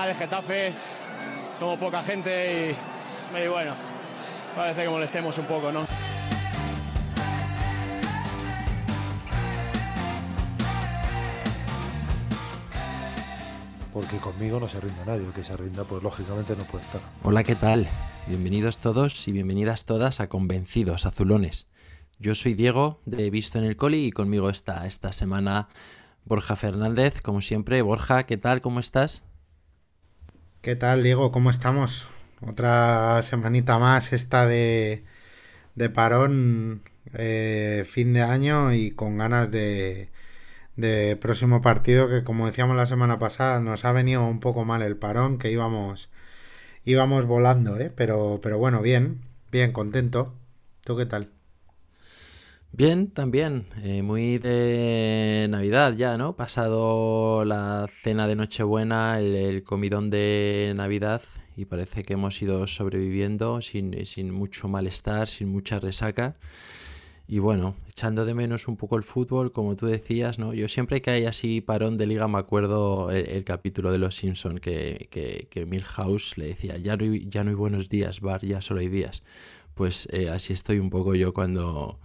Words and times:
final 0.00 0.10
es 0.10 0.18
Getafe, 0.18 0.72
somos 1.58 1.78
poca 1.78 2.02
gente 2.02 2.74
y, 3.34 3.38
y 3.38 3.48
bueno, 3.48 3.74
parece 4.56 4.84
que 4.84 4.88
molestemos 4.88 5.36
un 5.36 5.44
poco, 5.44 5.72
¿no? 5.72 5.84
porque 13.92 14.16
conmigo 14.18 14.60
no 14.60 14.68
se 14.68 14.80
rinda 14.80 15.04
nadie, 15.04 15.26
el 15.26 15.32
que 15.32 15.44
se 15.44 15.54
rinda 15.56 15.84
pues 15.84 16.02
lógicamente 16.02 16.54
no 16.56 16.62
puede 16.64 16.84
estar. 16.84 17.00
Hola, 17.22 17.42
¿qué 17.44 17.56
tal? 17.56 17.86
Bienvenidos 18.26 18.78
todos 18.78 19.28
y 19.28 19.32
bienvenidas 19.32 19.84
todas 19.84 20.20
a 20.20 20.28
Convencidos 20.28 21.04
Azulones. 21.04 21.66
Yo 22.18 22.34
soy 22.34 22.54
Diego 22.54 23.00
de 23.04 23.28
Visto 23.28 23.58
en 23.58 23.64
el 23.64 23.76
Coli 23.76 24.06
y 24.06 24.12
conmigo 24.12 24.48
está 24.48 24.86
esta 24.86 25.12
semana 25.12 25.68
Borja 26.24 26.56
Fernández, 26.56 27.20
como 27.20 27.40
siempre. 27.42 27.82
Borja, 27.82 28.24
¿qué 28.24 28.38
tal? 28.38 28.60
¿Cómo 28.62 28.80
estás? 28.80 29.24
¿Qué 30.62 30.76
tal, 30.76 31.02
Diego? 31.02 31.32
¿Cómo 31.32 31.48
estamos? 31.50 32.06
Otra 32.46 33.22
semanita 33.22 33.78
más 33.78 34.12
esta 34.12 34.46
de, 34.46 35.04
de 35.74 35.90
parón, 35.90 36.82
eh, 37.14 37.84
fin 37.88 38.12
de 38.14 38.22
año 38.22 38.72
y 38.72 38.92
con 38.92 39.18
ganas 39.18 39.50
de, 39.50 40.10
de 40.76 41.16
próximo 41.16 41.60
partido 41.62 42.08
que 42.08 42.24
como 42.24 42.46
decíamos 42.46 42.76
la 42.76 42.86
semana 42.86 43.18
pasada 43.18 43.60
nos 43.60 43.84
ha 43.86 43.92
venido 43.92 44.26
un 44.26 44.40
poco 44.40 44.64
mal 44.66 44.82
el 44.82 44.96
parón 44.98 45.38
que 45.38 45.50
íbamos 45.52 46.10
íbamos 46.84 47.26
volando 47.26 47.78
¿eh? 47.78 47.92
pero 47.96 48.40
pero 48.42 48.58
bueno 48.58 48.82
bien 48.82 49.22
bien 49.52 49.72
contento 49.72 50.34
tú 50.84 50.96
qué 50.96 51.06
tal 51.06 51.30
Bien, 52.72 53.10
también, 53.10 53.66
eh, 53.82 54.00
muy 54.02 54.38
de 54.38 55.48
Navidad 55.50 55.94
ya, 55.96 56.16
¿no? 56.16 56.36
Pasado 56.36 57.44
la 57.44 57.88
cena 57.88 58.28
de 58.28 58.36
Nochebuena, 58.36 59.18
el, 59.18 59.64
comidón 59.64 60.08
de 60.08 60.72
Navidad 60.76 61.20
y 61.56 61.64
parece 61.64 62.04
que 62.04 62.14
hemos 62.14 62.40
ido 62.40 62.66
sobreviviendo 62.68 63.60
sin, 63.60 64.06
sin 64.06 64.30
mucho 64.32 64.68
malestar, 64.68 65.26
sin 65.26 65.48
mucha 65.50 65.80
resaca. 65.80 66.36
Y 67.26 67.38
bueno, 67.38 67.76
echando 67.88 68.24
de 68.24 68.34
menos 68.34 68.66
un 68.66 68.76
poco 68.76 68.96
el 68.96 69.02
fútbol, 69.02 69.52
como 69.52 69.76
tú 69.76 69.86
decías, 69.86 70.38
¿no? 70.38 70.54
Yo 70.54 70.68
siempre 70.68 71.02
que 71.02 71.10
hay 71.10 71.26
así 71.26 71.60
parón 71.60 71.98
de 71.98 72.06
liga 72.06 72.28
me 72.28 72.38
acuerdo 72.38 73.10
el, 73.10 73.44
capítulo 73.44 73.92
de 73.92 73.98
Los 73.98 74.14
Simpson 74.16 74.58
que, 74.58 75.08
que, 75.10 75.66
Milhouse 75.66 76.38
le 76.38 76.46
decía, 76.46 76.76
ya 76.78 76.96
no, 76.96 77.04
hay, 77.04 77.28
ya 77.28 77.44
no 77.44 77.50
hay 77.50 77.56
buenos 77.56 77.88
días, 77.88 78.20
Bar, 78.20 78.44
ya 78.44 78.62
solo 78.62 78.80
hay 78.80 78.88
días. 78.88 79.22
Pues 79.74 80.08
eh, 80.12 80.28
así 80.28 80.52
estoy 80.52 80.78
un 80.78 80.90
poco 80.90 81.14
yo 81.14 81.32
cuando, 81.32 82.00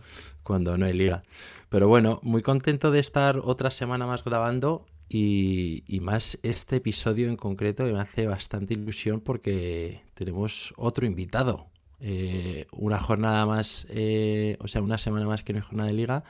cuando 0.46 0.78
no 0.78 0.86
hay 0.86 0.94
liga. 0.94 1.24
Pero 1.68 1.90
bueno, 1.90 2.22
muy 2.24 2.42
contento 2.42 2.92
de 2.92 3.00
estar 3.00 3.42
otra 3.44 3.72
semana 3.72 4.06
más 4.06 4.24
grabando 4.24 4.86
y, 5.10 5.84
y, 5.88 6.00
más 6.00 6.40
este 6.44 6.78
episodio 6.78 7.28
en 7.28 7.36
concreto 7.36 7.84
que 7.84 7.92
me 7.92 8.00
hace 8.00 8.28
bastante 8.28 8.74
ilusión 8.74 9.20
porque 9.20 10.02
tenemos 10.14 10.74
otro 10.78 11.06
invitado. 11.06 11.68
Eh, 12.00 12.68
una 12.72 13.00
jornada 13.00 13.46
más, 13.46 13.88
eh, 13.90 14.58
o 14.60 14.68
sea, 14.68 14.82
una 14.82 14.98
semana 14.98 15.26
más 15.26 15.44
que 15.44 15.54
una 15.54 15.62
jornada 15.62 15.88
de 15.88 15.96
liga, 15.96 16.24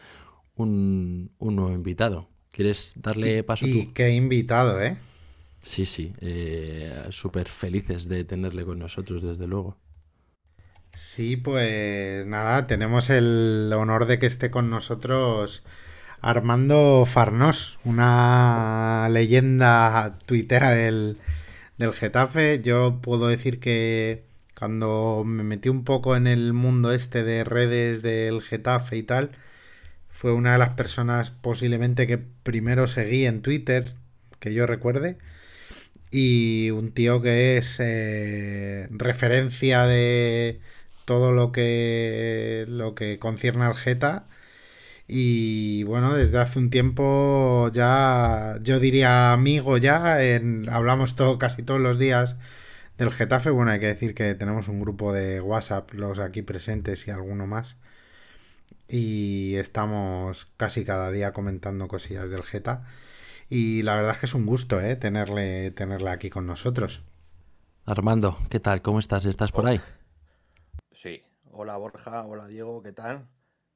un, 0.56 1.32
nuevo 1.40 1.72
invitado. 1.72 2.30
¿Quieres 2.52 2.94
darle 2.96 3.44
paso 3.44 3.68
y 3.68 3.88
qué 3.88 4.12
invitado, 4.12 4.82
¿eh? 4.82 4.98
Sí, 5.62 5.86
sí, 5.86 6.14
eh, 6.22 7.08
súper 7.10 7.50
felices 7.50 8.08
de 8.08 8.24
tenerle 8.24 8.64
con 8.64 8.80
nosotros, 8.80 9.22
desde 9.22 9.48
luego. 9.48 9.78
Sí, 10.96 11.36
pues 11.36 12.26
nada, 12.26 12.68
tenemos 12.68 13.10
el 13.10 13.72
honor 13.76 14.06
de 14.08 14.18
que 14.18 14.28
esté 14.28 14.50
con 14.50 14.70
nosotros 14.70 15.64
Armando 16.22 17.06
Farnós, 17.06 17.80
una 17.84 19.10
leyenda 19.12 20.18
tuitera 20.26 20.72
del, 20.72 21.18
del 21.78 21.94
Getafe. 21.94 22.62
Yo 22.64 23.00
puedo 23.02 23.28
decir 23.28 23.60
que 23.60 24.24
cuando 24.58 25.24
me 25.26 25.44
metí 25.44 25.68
un 25.70 25.84
poco 25.84 26.16
en 26.16 26.28
el 26.28 26.54
mundo 26.54 26.94
este 26.94 27.24
de 27.26 27.44
redes 27.44 28.02
del 28.02 28.42
Getafe 28.42 28.98
y 28.98 29.04
tal, 29.04 29.32
fue 30.10 30.34
una 30.34 30.54
de 30.54 30.60
las 30.60 30.72
personas 30.72 31.32
posiblemente 31.32 32.08
que 32.08 32.18
primero 32.18 32.88
seguí 32.88 33.26
en 33.26 33.42
Twitter, 33.42 33.96
que 34.40 34.54
yo 34.54 34.66
recuerde. 34.68 35.18
Y 36.12 36.72
un 36.72 36.92
tío 36.94 37.22
que 37.22 37.58
es 37.58 37.78
eh, 37.80 38.88
referencia 38.92 39.86
de 39.86 40.62
todo 41.06 41.32
lo 41.32 41.52
que, 41.52 42.66
lo 42.68 42.96
que 42.96 43.20
concierne 43.20 43.66
al 43.66 43.76
Geta. 43.76 44.26
Y 45.08 45.84
bueno, 45.84 46.16
desde 46.16 46.40
hace 46.40 46.60
un 46.60 46.70
tiempo 46.72 47.70
ya, 47.74 48.58
yo 48.64 48.80
diría 48.80 49.34
amigo 49.34 49.78
ya, 49.78 50.24
en, 50.24 50.68
hablamos 50.70 51.16
todo, 51.16 51.38
casi 51.38 51.64
todos 51.64 51.80
los 51.80 52.00
días 52.00 52.38
del 52.98 53.12
Getafe, 53.12 53.50
bueno, 53.50 53.72
hay 53.72 53.80
que 53.80 53.88
decir 53.88 54.16
que 54.16 54.36
tenemos 54.36 54.68
un 54.68 54.80
grupo 54.80 55.14
de 55.14 55.42
WhatsApp, 55.42 55.94
los 55.94 56.20
aquí 56.20 56.42
presentes 56.42 57.08
y 57.08 57.12
alguno 57.12 57.46
más. 57.48 57.78
Y 58.88 59.56
estamos 59.56 60.48
casi 60.58 60.86
cada 60.86 61.12
día 61.12 61.34
comentando 61.34 61.88
cosillas 61.88 62.30
del 62.30 62.44
Geta. 62.44 62.84
Y 63.50 63.84
la 63.84 63.96
verdad 63.96 64.12
es 64.14 64.20
que 64.20 64.26
es 64.28 64.34
un 64.34 64.46
gusto, 64.46 64.80
¿eh? 64.82 64.96
Tenerle, 64.96 65.72
tenerle 65.72 66.10
aquí 66.10 66.30
con 66.30 66.48
nosotros. 66.48 67.04
Armando, 67.86 68.38
¿qué 68.50 68.60
tal? 68.60 68.82
¿Cómo 68.82 69.00
estás? 69.00 69.26
¿Estás 69.26 69.52
por 69.52 69.68
ahí? 69.68 69.80
Sí. 70.96 71.22
Hola 71.52 71.76
Borja, 71.76 72.24
hola 72.24 72.48
Diego, 72.48 72.82
¿qué 72.82 72.94
tal? 72.94 73.28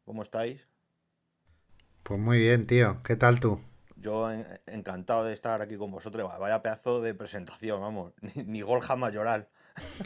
¿Cómo 0.06 0.24
estáis? 0.24 0.70
Pues 2.04 2.18
muy 2.18 2.40
bien, 2.40 2.66
tío. 2.66 3.04
¿Qué 3.04 3.18
tal 3.18 3.42
tú? 3.42 3.60
Yo 3.98 4.32
encantado 4.66 5.26
de 5.26 5.34
estar 5.34 5.62
aquí 5.62 5.76
con 5.76 5.92
vosotros. 5.92 6.32
Vaya 6.40 6.62
pedazo 6.62 7.02
de 7.02 7.14
presentación, 7.14 7.82
vamos. 7.82 8.14
Ni, 8.46 8.62
Golja 8.62 8.96
Mayoral. 8.96 9.50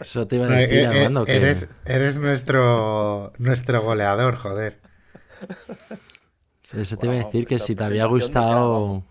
Eso 0.00 0.28
te 0.28 0.36
iba 0.36 0.46
a 0.46 0.50
decir, 0.50 0.78
eh, 0.78 0.86
Armando, 0.86 1.24
que... 1.24 1.36
Eres, 1.36 1.68
eres 1.84 2.18
nuestro, 2.18 3.32
nuestro 3.38 3.82
goleador, 3.82 4.36
joder. 4.36 4.80
Eso 6.72 6.96
te 6.96 7.06
iba 7.06 7.16
a 7.16 7.24
decir 7.24 7.48
que 7.48 7.58
si 7.58 7.74
te 7.74 7.82
había 7.82 8.06
gustado... 8.06 9.04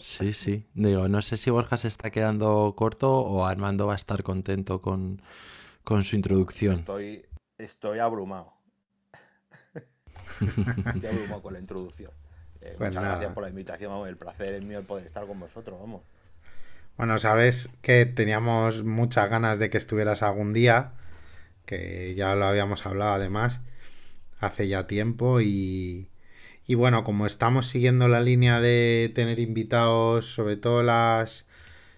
Sí, 0.00 0.32
sí. 0.32 0.66
Digo, 0.74 1.08
no 1.08 1.20
sé 1.22 1.36
si 1.36 1.50
Borja 1.50 1.76
se 1.76 1.88
está 1.88 2.10
quedando 2.10 2.74
corto 2.76 3.18
o 3.18 3.44
Armando 3.44 3.86
va 3.86 3.92
a 3.92 3.96
estar 3.96 4.22
contento 4.22 4.80
con, 4.80 5.20
con 5.84 6.04
su 6.04 6.16
introducción. 6.16 6.74
Estoy, 6.74 7.26
estoy 7.58 7.98
abrumado. 7.98 8.54
Te 11.00 11.08
abrumo 11.08 11.42
con 11.42 11.52
la 11.52 11.60
introducción. 11.60 12.10
Eh, 12.60 12.74
pues 12.78 12.90
muchas 12.90 13.02
gracias 13.02 13.32
por 13.32 13.42
la 13.42 13.50
invitación, 13.50 14.08
El 14.08 14.16
placer 14.16 14.54
es 14.54 14.64
mío 14.64 14.78
el 14.78 14.86
poder 14.86 15.06
estar 15.06 15.26
con 15.26 15.38
vosotros, 15.38 15.78
vamos. 15.78 16.02
Bueno, 16.96 17.18
sabes 17.18 17.70
que 17.80 18.06
teníamos 18.06 18.84
muchas 18.84 19.28
ganas 19.28 19.58
de 19.58 19.70
que 19.70 19.78
estuvieras 19.78 20.22
algún 20.22 20.52
día, 20.52 20.92
que 21.66 22.14
ya 22.14 22.34
lo 22.34 22.46
habíamos 22.46 22.86
hablado 22.86 23.14
además, 23.14 23.60
hace 24.38 24.68
ya 24.68 24.86
tiempo 24.86 25.40
y, 25.40 26.11
y 26.66 26.74
bueno, 26.74 27.04
como 27.04 27.26
estamos 27.26 27.66
siguiendo 27.68 28.08
la 28.08 28.20
línea 28.20 28.60
de 28.60 29.10
tener 29.14 29.38
invitados, 29.40 30.26
sobre 30.34 30.56
todo 30.56 30.82
las 30.82 31.46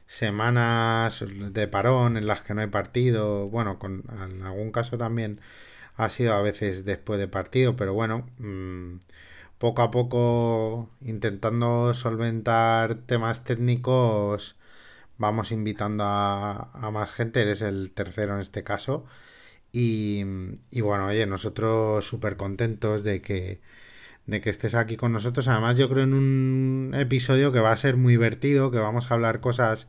semanas 0.07 1.25
de 1.53 1.69
parón 1.69 2.17
en 2.17 2.27
las 2.27 2.43
que 2.43 2.55
no 2.55 2.61
hay 2.63 2.69
partido, 2.69 3.49
bueno, 3.49 3.79
con, 3.79 4.05
en 4.31 4.43
algún 4.43 4.73
caso 4.73 4.99
también 4.99 5.41
ha 5.97 6.11
sido 6.11 6.35
a 6.35 6.43
veces 6.43 6.85
después 6.85 7.19
de 7.21 7.29
partido, 7.29 7.77
pero 7.77 7.95
bueno, 7.95 8.29
mmm, 8.39 8.97
poco 9.59 9.83
a 9.83 9.91
poco 9.91 10.91
intentando 11.01 11.95
solventar 11.95 12.97
temas 13.07 13.45
técnicos, 13.45 14.57
vamos 15.19 15.53
invitando 15.53 16.05
a, 16.05 16.71
a, 16.73 16.91
más 16.91 17.11
gente, 17.13 17.43
eres 17.43 17.63
el 17.63 17.93
tercero 17.93 18.35
en 18.35 18.41
este 18.41 18.65
caso. 18.65 19.07
Y, 19.73 20.25
y 20.71 20.81
bueno, 20.83 21.07
oye, 21.07 21.27
nosotros 21.27 22.07
súper 22.07 22.37
contentos 22.37 23.05
de 23.05 23.21
que, 23.23 23.61
de 24.27 24.41
que 24.41 24.51
estés 24.51 24.75
aquí 24.75 24.97
con 24.97 25.13
nosotros. 25.13 25.49
Además, 25.49 25.79
yo 25.79 25.89
creo 25.89 26.05
en 26.05 26.15
un 26.15 26.93
episodio 26.95 27.53
que 27.53 27.61
va 27.61 27.73
a 27.73 27.77
ser 27.77 27.97
muy 27.97 28.15
divertido, 28.15 28.71
que 28.71 28.79
vamos 28.79 29.11
a 29.11 29.15
hablar 29.15 29.41
cosas 29.41 29.89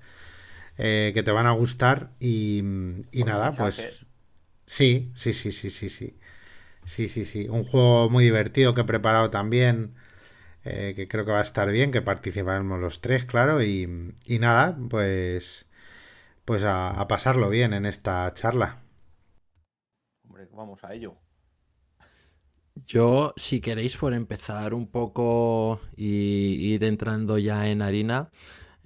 eh, 0.77 1.11
que 1.13 1.23
te 1.23 1.31
van 1.31 1.47
a 1.47 1.51
gustar. 1.53 2.11
Y, 2.19 2.59
y 3.11 3.23
nada, 3.23 3.51
pues 3.51 4.05
Sí, 4.65 5.11
sí, 5.15 5.33
sí, 5.33 5.51
sí, 5.51 5.69
sí, 5.69 5.89
sí. 5.89 6.19
Sí, 6.85 7.07
sí, 7.07 7.25
sí. 7.25 7.47
Un 7.49 7.65
juego 7.65 8.09
muy 8.09 8.23
divertido 8.25 8.73
que 8.73 8.81
he 8.81 8.85
preparado 8.85 9.29
también. 9.31 9.95
Eh, 10.65 10.93
que 10.95 11.07
creo 11.07 11.25
que 11.25 11.31
va 11.31 11.39
a 11.39 11.43
estar 11.43 11.71
bien, 11.71 11.91
que 11.91 12.01
participaremos 12.01 12.79
los 12.79 13.01
tres, 13.01 13.25
claro. 13.25 13.63
Y, 13.63 14.15
y 14.25 14.39
nada, 14.39 14.77
pues. 14.89 15.67
Pues 16.45 16.63
a, 16.63 16.91
a, 17.01 17.07
pasarlo 17.07 17.49
bien 17.49 17.73
en 17.73 17.85
esta 17.85 18.33
charla. 18.33 18.79
Hombre, 20.23 20.47
vamos 20.51 20.83
a 20.83 20.93
ello. 20.93 21.17
Yo, 22.75 23.33
si 23.37 23.61
queréis, 23.61 23.97
por 23.97 24.13
empezar 24.13 24.73
un 24.73 24.87
poco 24.87 25.79
y 25.95 26.73
ir 26.73 26.83
entrando 26.83 27.37
ya 27.37 27.67
en 27.67 27.81
harina, 27.81 28.29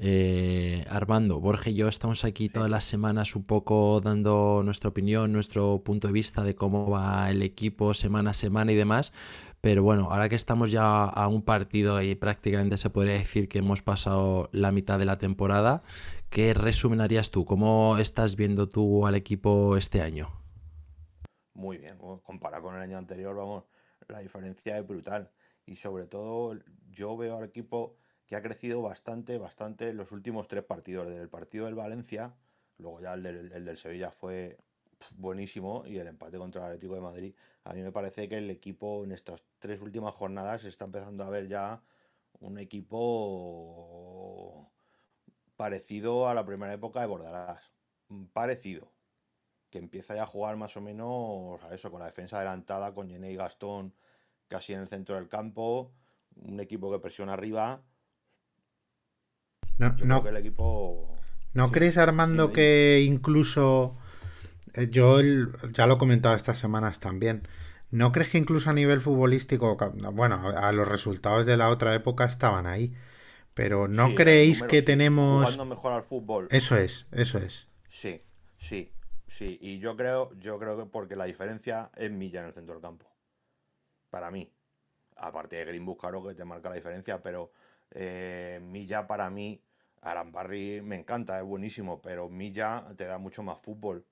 Eh, 0.02 0.86
Armando, 0.90 1.42
Borja 1.42 1.70
y 1.72 1.74
yo 1.76 1.90
estamos 1.90 2.24
aquí 2.24 2.48
todas 2.48 2.70
las 2.70 2.86
semanas 2.86 3.36
un 3.36 3.44
poco 3.44 4.00
dando 4.00 4.62
nuestra 4.64 4.90
opinión, 4.90 5.34
nuestro 5.34 5.84
punto 5.84 6.08
de 6.08 6.14
vista 6.14 6.42
de 6.42 6.56
cómo 6.56 6.90
va 6.90 7.30
el 7.30 7.42
equipo 7.42 7.94
semana 7.94 8.30
a 8.32 8.34
semana 8.34 8.72
y 8.72 8.76
demás. 8.76 9.12
Pero 9.60 9.84
bueno, 9.84 10.10
ahora 10.10 10.30
que 10.30 10.36
estamos 10.36 10.72
ya 10.72 11.04
a 11.04 11.28
un 11.28 11.42
partido 11.42 12.02
y 12.02 12.16
prácticamente 12.16 12.78
se 12.78 12.90
podría 12.90 13.14
decir 13.14 13.50
que 13.50 13.60
hemos 13.60 13.82
pasado 13.82 14.48
la 14.54 14.72
mitad 14.72 15.00
de 15.00 15.06
la 15.06 15.18
temporada, 15.18 15.84
¿qué 16.30 16.54
resumen 16.54 17.02
harías 17.02 17.30
tú? 17.30 17.44
¿Cómo 17.44 17.98
estás 17.98 18.38
viendo 18.38 18.70
tú 18.70 19.06
al 19.06 19.16
equipo 19.16 19.76
este 19.76 20.02
año? 20.02 20.30
Muy 21.54 21.78
bien, 21.78 21.98
comparado 22.24 22.64
con 22.64 22.76
el 22.76 22.82
año 22.82 22.98
anterior, 22.98 23.36
vamos, 23.36 23.66
la 24.10 24.20
diferencia 24.20 24.78
es 24.78 24.86
brutal. 24.86 25.30
Y 25.66 25.76
sobre 25.76 26.08
todo, 26.08 26.58
yo 26.92 27.16
veo 27.16 27.38
al 27.38 27.46
equipo 27.46 27.96
que 28.26 28.36
ha 28.36 28.42
crecido 28.42 28.82
bastante, 28.82 29.38
bastante 29.38 29.90
en 29.90 29.98
los 29.98 30.12
últimos 30.12 30.48
tres 30.48 30.64
partidos. 30.64 31.08
Desde 31.08 31.22
el 31.22 31.30
partido 31.30 31.66
del 31.66 31.76
Valencia, 31.76 32.36
luego 32.78 33.00
ya 33.00 33.14
el 33.14 33.24
del, 33.24 33.78
Sevilla 33.78 34.12
fue 34.12 34.58
buenísimo 35.16 35.84
y 35.86 35.98
el 35.98 36.08
empate 36.08 36.38
contra 36.38 36.62
el 36.62 36.68
Atlético 36.68 36.96
de 36.96 37.02
Madrid. 37.02 37.36
A 37.64 37.74
mí 37.74 37.82
me 37.82 37.92
parece 37.92 38.28
que 38.28 38.38
el 38.38 38.50
equipo 38.50 39.04
en 39.04 39.12
estas 39.12 39.44
tres 39.60 39.82
últimas 39.82 40.14
jornadas 40.16 40.66
está 40.66 40.86
empezando 40.86 41.24
a 41.24 41.30
ver 41.30 41.48
ya 41.48 41.82
un 42.40 42.58
equipo 42.58 44.72
parecido 45.56 46.30
a 46.30 46.34
la 46.34 46.46
primera 46.46 46.74
época 46.74 47.02
de 47.02 47.08
Bordalás. 47.08 47.72
Parecido. 48.34 48.92
Que 49.70 49.78
empieza 49.78 50.16
ya 50.16 50.24
a 50.24 50.28
jugar 50.28 50.58
más 50.58 50.76
o 50.78 50.82
menos 50.82 51.64
a 51.64 51.74
eso, 51.74 51.92
con 51.92 52.00
la 52.00 52.08
defensa 52.08 52.38
adelantada, 52.38 52.94
con 52.94 53.08
Yené 53.08 53.32
y 53.32 53.36
Gastón 53.36 53.94
casi 54.48 54.74
en 54.74 54.82
el 54.82 54.88
centro 54.88 55.16
del 55.16 55.30
campo. 55.30 55.92
Un 56.36 56.60
equipo 56.60 56.92
que 56.92 57.00
presiona 57.00 57.34
arriba 57.34 57.84
no, 59.80 60.28
el 60.28 60.38
equipo... 60.38 61.16
¿No 61.54 61.72
crees, 61.72 61.98
Armando, 61.98 62.52
que 62.52 63.04
incluso... 63.06 63.98
Eh, 64.74 64.90
yo 64.90 65.20
ya 65.72 65.88
lo 65.88 65.96
he 65.96 65.98
comentado 65.98 66.36
estas 66.36 66.60
semanas 66.60 67.00
también. 67.00 67.48
¿No 67.90 68.12
crees 68.12 68.30
que 68.30 68.38
incluso 68.38 68.70
a 68.70 68.74
nivel 68.74 69.02
futbolístico, 69.02 69.78
bueno, 70.14 70.50
a 70.50 70.72
los 70.74 70.88
resultados 70.88 71.46
de 71.46 71.58
la 71.58 71.70
otra 71.70 71.96
época 71.96 72.26
estaban 72.26 72.68
ahí? 72.68 72.94
Pero 73.54 73.88
¿no 73.88 74.14
creéis 74.14 74.62
que 74.62 74.82
tenemos... 74.82 75.46
Jugando 75.46 75.66
mejor 75.66 75.94
al 75.94 76.04
fútbol. 76.04 76.48
Eso 76.52 76.78
es, 76.78 77.08
eso 77.12 77.40
es. 77.40 77.68
Sí, 77.88 78.22
sí, 78.58 78.92
sí. 79.30 79.58
Y 79.62 79.80
yo 79.80 79.96
creo, 79.96 80.30
yo 80.40 80.60
creo 80.60 80.78
que 80.78 80.86
porque 80.86 81.16
la 81.16 81.26
diferencia 81.26 81.92
es 81.96 82.12
Milla 82.12 82.42
en 82.42 82.48
el 82.48 82.54
centro 82.54 82.76
del 82.76 82.82
campo. 82.82 83.06
Para 84.10 84.32
mí. 84.32 84.52
Aparte 85.16 85.58
de 85.58 85.66
Greenbush, 85.66 85.98
claro 85.98 86.26
que 86.26 86.34
te 86.34 86.46
marca 86.46 86.70
la 86.70 86.76
diferencia, 86.76 87.22
pero 87.22 87.52
eh, 87.92 88.60
Milla 88.64 89.06
para 89.06 89.30
mí 89.30 89.62
Arambarri 90.02 90.82
me 90.82 90.96
encanta, 90.96 91.38
es 91.40 91.46
buenísimo, 91.46 92.02
pero 92.02 92.30
Milla 92.30 92.86
te 92.96 93.06
da 93.06 93.18
mucho 93.18 93.44
más 93.44 93.60
fútbol. 93.60 94.06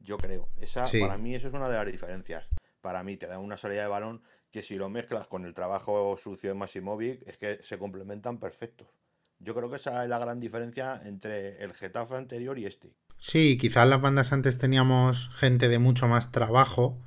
Yo 0.00 0.18
creo. 0.18 0.48
Esa, 0.58 0.84
Para 1.00 1.18
mí 1.18 1.34
eso 1.34 1.48
es 1.48 1.54
una 1.54 1.68
de 1.68 1.76
las 1.76 1.86
diferencias. 1.86 2.48
Para 2.80 3.02
mí 3.02 3.16
te 3.16 3.26
da 3.26 3.38
una 3.38 3.56
salida 3.56 3.82
de 3.82 3.88
balón 3.88 4.22
que 4.50 4.62
si 4.62 4.76
lo 4.76 4.88
mezclas 4.88 5.28
con 5.28 5.44
el 5.44 5.54
trabajo 5.54 6.16
sucio 6.16 6.50
de 6.50 6.54
Maximovic 6.54 7.22
es 7.28 7.38
que 7.38 7.60
se 7.62 7.78
complementan 7.78 8.38
perfectos. 8.38 8.98
Yo 9.38 9.54
creo 9.54 9.70
que 9.70 9.76
esa 9.76 10.02
es 10.02 10.08
la 10.08 10.18
gran 10.18 10.40
diferencia 10.40 11.00
entre 11.04 11.62
el 11.62 11.72
Getafe 11.72 12.16
anterior 12.16 12.58
y 12.58 12.66
este. 12.66 12.94
Sí, 13.20 13.58
quizás 13.58 13.86
las 13.88 14.00
bandas 14.00 14.32
antes 14.32 14.58
teníamos 14.58 15.30
gente 15.36 15.68
de 15.68 15.78
mucho 15.78 16.08
más 16.08 16.32
trabajo, 16.32 16.98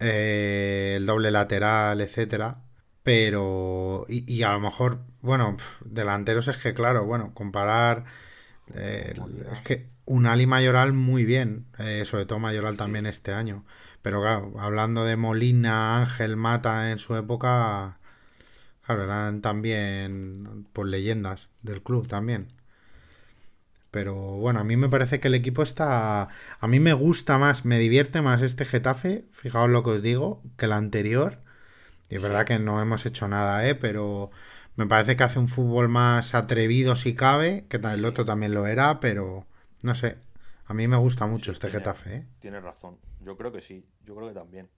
eh, 0.00 0.94
el 0.96 1.06
doble 1.06 1.30
lateral, 1.30 2.00
etcétera. 2.00 2.62
Pero, 3.04 4.06
y, 4.08 4.42
a 4.42 4.52
lo 4.52 4.60
mejor, 4.60 5.00
bueno, 5.20 5.56
delanteros 5.84 6.48
es 6.48 6.58
que, 6.58 6.74
claro, 6.74 7.04
bueno, 7.06 7.32
comparar. 7.34 8.04
Eh, 8.74 9.14
es 9.52 9.60
que 9.62 9.88
un 10.06 10.26
Ali 10.26 10.46
Mayoral 10.46 10.92
muy 10.94 11.24
bien, 11.24 11.66
eh, 11.78 12.04
sobre 12.06 12.26
todo 12.26 12.38
Mayoral 12.40 12.76
también 12.76 13.06
este 13.06 13.32
año. 13.32 13.64
Pero 14.02 14.20
claro, 14.22 14.54
hablando 14.58 15.04
de 15.04 15.16
Molina, 15.16 16.00
Ángel, 16.00 16.36
Mata 16.36 16.90
en 16.92 16.98
su 16.98 17.16
época, 17.16 17.98
claro, 18.86 19.04
eran 19.04 19.42
también 19.42 20.66
pues 20.72 20.88
leyendas 20.88 21.48
del 21.62 21.82
club 21.82 22.08
también. 22.08 22.48
Pero 23.94 24.16
bueno, 24.16 24.58
a 24.58 24.64
mí 24.64 24.76
me 24.76 24.88
parece 24.88 25.20
que 25.20 25.28
el 25.28 25.36
equipo 25.36 25.62
está. 25.62 26.28
A 26.58 26.66
mí 26.66 26.80
me 26.80 26.94
gusta 26.94 27.38
más, 27.38 27.64
me 27.64 27.78
divierte 27.78 28.22
más 28.22 28.42
este 28.42 28.64
Getafe, 28.64 29.24
fijaos 29.30 29.70
lo 29.70 29.84
que 29.84 29.90
os 29.90 30.02
digo, 30.02 30.42
que 30.56 30.64
el 30.64 30.72
anterior. 30.72 31.38
Y 32.10 32.16
es 32.16 32.22
verdad 32.22 32.44
que 32.44 32.58
no 32.58 32.82
hemos 32.82 33.06
hecho 33.06 33.28
nada, 33.28 33.68
¿eh? 33.68 33.76
Pero 33.76 34.32
me 34.74 34.88
parece 34.88 35.14
que 35.14 35.22
hace 35.22 35.38
un 35.38 35.46
fútbol 35.46 35.88
más 35.88 36.34
atrevido 36.34 36.96
si 36.96 37.14
cabe, 37.14 37.66
que 37.68 37.76
el 37.76 38.04
otro 38.04 38.24
también 38.24 38.52
lo 38.52 38.66
era, 38.66 38.98
pero 38.98 39.46
no 39.82 39.94
sé. 39.94 40.18
A 40.66 40.74
mí 40.74 40.88
me 40.88 40.96
gusta 40.96 41.28
mucho 41.28 41.52
este 41.52 41.70
Getafe, 41.70 42.16
¿eh? 42.16 42.26
Tienes 42.40 42.64
razón. 42.64 42.98
Yo 43.20 43.36
creo 43.36 43.52
que 43.52 43.62
sí. 43.62 43.86
Yo 44.04 44.16
creo 44.16 44.26
que 44.26 44.34
también. 44.34 44.68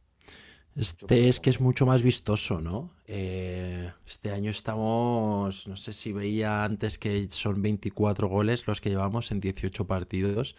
Este 0.76 1.28
es 1.28 1.40
que 1.40 1.49
es 1.49 1.61
mucho 1.61 1.87
más 1.87 2.02
vistoso, 2.02 2.61
¿no? 2.61 2.90
Eh, 3.06 3.90
este 4.06 4.32
año 4.32 4.50
estamos, 4.50 5.67
no 5.69 5.76
sé 5.76 5.94
si 5.94 6.12
veía 6.12 6.64
antes 6.64 6.99
que 6.99 7.26
son 7.31 7.62
24 7.62 8.28
goles 8.28 8.67
los 8.67 8.82
que 8.82 8.90
llevamos 8.90 9.31
en 9.31 9.40
18 9.40 9.87
partidos. 9.87 10.55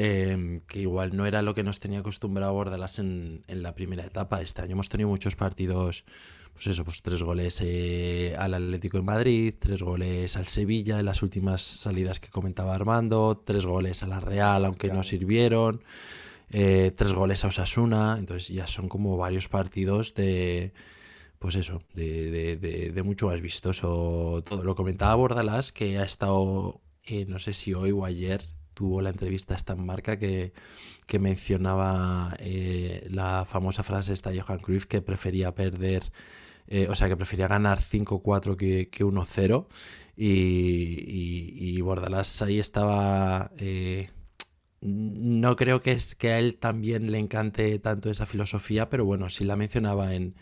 Em, 0.00 0.60
que 0.60 0.78
igual 0.78 1.16
no 1.16 1.26
era 1.26 1.42
lo 1.42 1.54
que 1.54 1.64
nos 1.64 1.80
tenía 1.80 1.98
acostumbrado 1.98 2.52
Bordalas 2.52 3.00
en, 3.00 3.42
en 3.48 3.64
la 3.64 3.74
primera 3.74 4.04
etapa. 4.04 4.40
Este 4.40 4.62
año 4.62 4.74
hemos 4.74 4.88
tenido 4.88 5.08
muchos 5.08 5.34
partidos, 5.34 6.04
pues 6.54 6.68
eso, 6.68 6.84
pues 6.84 7.02
tres 7.02 7.20
goles 7.24 7.60
eh, 7.64 8.36
al 8.38 8.54
Atlético 8.54 8.98
de 8.98 9.02
Madrid, 9.02 9.54
tres 9.58 9.82
goles 9.82 10.36
al 10.36 10.46
Sevilla 10.46 11.00
en 11.00 11.04
las 11.04 11.24
últimas 11.24 11.62
salidas 11.62 12.20
que 12.20 12.28
comentaba 12.28 12.76
Armando, 12.76 13.42
tres 13.44 13.66
goles 13.66 14.04
a 14.04 14.06
la 14.06 14.20
Real, 14.20 14.64
aunque 14.64 14.86
no 14.86 15.02
sirvieron, 15.02 15.82
eh, 16.50 16.92
tres 16.96 17.12
goles 17.12 17.44
a 17.44 17.48
Osasuna, 17.48 18.16
entonces 18.18 18.48
ya 18.48 18.66
son 18.66 18.88
como 18.88 19.16
varios 19.16 19.48
partidos 19.48 20.14
de 20.14 20.72
pues 21.38 21.54
eso, 21.54 21.82
de, 21.94 22.56
de, 22.56 22.90
de, 22.90 23.02
mucho 23.04 23.28
más 23.28 23.40
vistoso 23.40 24.42
todo. 24.44 24.64
Lo 24.64 24.74
comentaba 24.74 25.14
Bordalas, 25.14 25.70
que 25.70 25.98
ha 25.98 26.04
estado, 26.04 26.80
eh, 27.04 27.26
no 27.28 27.38
sé 27.38 27.52
si 27.52 27.74
hoy 27.74 27.92
o 27.92 28.04
ayer, 28.04 28.42
tuvo 28.74 29.02
la 29.02 29.10
entrevista 29.10 29.54
esta 29.54 29.76
marca 29.76 30.18
que, 30.18 30.52
mencionaba 31.20 32.36
eh, 32.40 33.06
la 33.10 33.44
famosa 33.44 33.82
frase 33.84 34.12
esta 34.12 34.30
de 34.30 34.40
Johan 34.40 34.58
Cruyff 34.58 34.86
que 34.86 35.00
prefería 35.00 35.54
perder, 35.54 36.02
o 36.90 36.94
sea, 36.94 37.08
que 37.08 37.16
prefería 37.16 37.48
ganar 37.48 37.78
5-4 37.78 38.56
que, 38.56 38.90
que 38.90 39.04
1-0 39.04 39.66
y, 40.18 41.76
y, 41.76 41.80
Bordalás 41.80 42.42
ahí 42.42 42.58
estaba... 42.58 43.52
Eh, 43.58 44.10
no 44.80 45.56
creo 45.56 45.80
que, 45.80 45.92
es, 45.92 46.14
que 46.14 46.30
a 46.30 46.38
él 46.38 46.56
también 46.56 47.10
le 47.10 47.18
encante 47.18 47.78
tanto 47.78 48.10
esa 48.10 48.26
filosofía, 48.26 48.88
pero 48.88 49.04
bueno, 49.04 49.28
sí 49.30 49.44
la 49.44 49.56
mencionaba 49.56 50.14
en, 50.14 50.34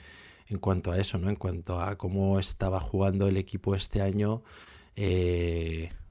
en 0.48 0.58
cuanto 0.58 0.92
a 0.92 0.98
eso, 0.98 1.18
¿no? 1.18 1.30
En 1.30 1.36
cuanto 1.36 1.80
a 1.80 1.96
cómo 1.96 2.38
estaba 2.38 2.80
jugando 2.80 3.26
el 3.28 3.36
equipo 3.36 3.74
este 3.74 4.02
año 4.02 4.42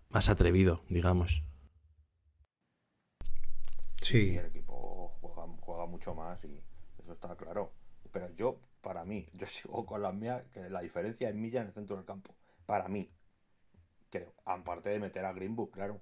más 0.09 0.29
atrevido, 0.29 0.81
digamos. 0.87 1.43
Sí. 4.01 4.37
el 4.37 4.45
equipo 4.45 5.11
juega, 5.19 5.85
mucho 5.87 6.13
más 6.13 6.45
y 6.45 6.63
eso 7.01 7.11
está 7.11 7.35
claro. 7.35 7.73
Pero 8.11 8.29
yo, 8.35 8.59
para 8.81 9.03
mí, 9.03 9.27
yo 9.33 9.47
sigo 9.47 9.85
con 9.85 10.01
la 10.01 10.11
mía, 10.11 10.45
que 10.53 10.69
la 10.69 10.81
diferencia 10.81 11.27
es 11.27 11.35
milla 11.35 11.61
en 11.61 11.67
el 11.67 11.73
centro 11.73 11.95
del 11.95 12.05
campo. 12.05 12.33
Para 12.65 12.87
mí, 12.87 13.09
creo. 14.09 14.33
Aparte 14.45 14.89
de 14.89 14.99
meter 14.99 15.25
a 15.25 15.33
Greenwood, 15.33 15.71
claro. 15.71 16.01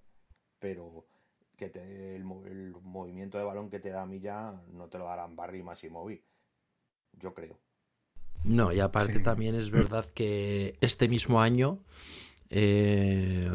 Pero 0.60 1.08
que 1.56 1.70
te, 1.70 2.16
el, 2.16 2.24
movimiento 2.24 3.38
de 3.38 3.44
balón 3.44 3.70
que 3.70 3.80
te 3.80 3.90
da 3.90 4.06
Milla 4.06 4.62
no 4.72 4.88
te 4.88 4.98
lo 4.98 5.06
darán 5.06 5.36
Barry 5.36 5.60
y 5.60 5.64
Massimovi. 5.64 6.22
Yo 7.14 7.34
creo. 7.34 7.60
No, 8.44 8.74
y 8.74 8.80
aparte 8.80 9.20
también 9.20 9.56
es 9.56 9.70
verdad 9.70 10.06
que 10.14 10.78
este 10.82 11.08
mismo 11.08 11.42
año 11.42 11.80
eh, 12.50 13.50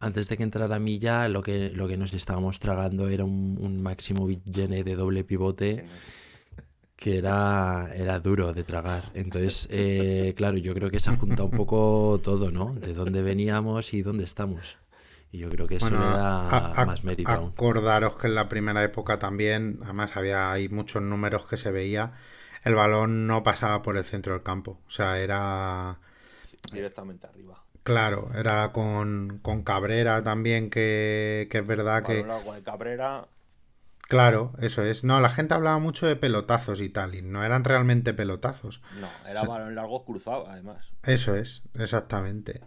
antes 0.00 0.28
de 0.28 0.36
que 0.36 0.42
entrara 0.42 0.78
Milla, 0.80 1.28
lo 1.28 1.42
que, 1.42 1.70
lo 1.70 1.86
que 1.86 1.96
nos 1.96 2.12
estábamos 2.12 2.58
tragando 2.58 3.08
era 3.08 3.24
un, 3.24 3.56
un 3.60 3.80
Máximo 3.82 4.26
Villene 4.26 4.82
de 4.82 4.96
doble 4.96 5.22
pivote 5.22 5.86
que 6.96 7.18
era, 7.18 7.90
era 7.94 8.20
duro 8.20 8.52
de 8.52 8.62
tragar. 8.62 9.02
Entonces, 9.14 9.68
eh, 9.70 10.34
claro, 10.36 10.56
yo 10.58 10.72
creo 10.72 10.90
que 10.90 11.00
se 11.00 11.10
ha 11.10 11.16
juntado 11.16 11.46
un 11.46 11.56
poco 11.56 12.20
todo, 12.22 12.50
¿no? 12.50 12.74
De 12.74 12.94
dónde 12.94 13.22
veníamos 13.22 13.92
y 13.92 14.02
dónde 14.02 14.24
estamos. 14.24 14.76
Y 15.32 15.38
yo 15.38 15.48
creo 15.48 15.66
que 15.66 15.76
eso 15.76 15.90
le 15.90 15.96
da 15.96 16.84
más 16.86 17.04
mérito. 17.04 17.32
Acordaros 17.32 18.16
que 18.16 18.26
en 18.26 18.34
la 18.34 18.50
primera 18.50 18.84
época 18.84 19.18
también, 19.18 19.80
además 19.82 20.14
había 20.16 20.52
hay 20.52 20.68
muchos 20.68 21.02
números 21.02 21.46
que 21.46 21.56
se 21.56 21.70
veía, 21.70 22.12
el 22.64 22.74
balón 22.74 23.26
no 23.26 23.42
pasaba 23.42 23.80
por 23.80 23.96
el 23.96 24.04
centro 24.04 24.34
del 24.34 24.42
campo. 24.42 24.78
O 24.86 24.90
sea, 24.90 25.18
era... 25.18 25.98
Directamente 26.70 27.26
arriba. 27.26 27.64
Claro, 27.82 28.30
era 28.36 28.72
con, 28.72 29.40
Cabrera 29.64 30.22
también, 30.22 30.68
que, 30.68 31.48
es 31.50 31.66
verdad 31.66 32.04
que... 32.04 32.24
Cabrera... 32.62 33.26
Claro, 34.02 34.52
eso 34.58 34.82
es. 34.82 35.04
No, 35.04 35.20
la 35.20 35.30
gente 35.30 35.54
hablaba 35.54 35.78
mucho 35.78 36.06
de 36.06 36.16
pelotazos 36.16 36.82
y 36.82 36.90
tal, 36.90 37.14
y 37.14 37.22
no 37.22 37.44
eran 37.44 37.64
realmente 37.64 38.12
pelotazos. 38.12 38.82
No, 39.00 39.08
era 39.26 39.44
balón 39.44 39.74
largos 39.74 40.02
cruzados, 40.02 40.46
además. 40.50 40.92
Eso 41.04 41.34
es, 41.34 41.62
exactamente. 41.72 42.60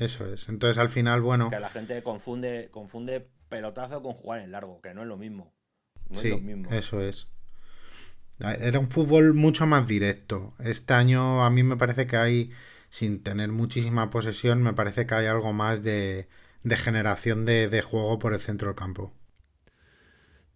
Eso 0.00 0.26
es. 0.32 0.48
Entonces 0.48 0.78
al 0.78 0.88
final, 0.88 1.20
bueno. 1.20 1.50
Que 1.50 1.60
la 1.60 1.68
gente 1.68 2.02
confunde, 2.02 2.68
confunde 2.70 3.28
pelotazo 3.48 4.02
con 4.02 4.14
jugar 4.14 4.40
en 4.40 4.50
largo, 4.50 4.80
que 4.80 4.94
no 4.94 5.02
es 5.02 5.08
lo 5.08 5.16
mismo. 5.16 5.52
No 6.08 6.18
sí, 6.18 6.28
es 6.28 6.34
lo 6.34 6.40
mismo. 6.40 6.72
eso 6.72 7.00
es. 7.00 7.28
Era 8.40 8.78
un 8.78 8.90
fútbol 8.90 9.34
mucho 9.34 9.66
más 9.66 9.86
directo. 9.86 10.54
Este 10.58 10.94
año 10.94 11.44
a 11.44 11.50
mí 11.50 11.62
me 11.62 11.76
parece 11.76 12.06
que 12.06 12.16
hay, 12.16 12.50
sin 12.88 13.22
tener 13.22 13.50
muchísima 13.50 14.08
posesión, 14.08 14.62
me 14.62 14.72
parece 14.72 15.06
que 15.06 15.14
hay 15.14 15.26
algo 15.26 15.52
más 15.52 15.82
de, 15.82 16.28
de 16.62 16.76
generación 16.78 17.44
de, 17.44 17.68
de 17.68 17.82
juego 17.82 18.18
por 18.18 18.32
el 18.32 18.40
centro 18.40 18.68
del 18.68 18.76
campo. 18.76 19.12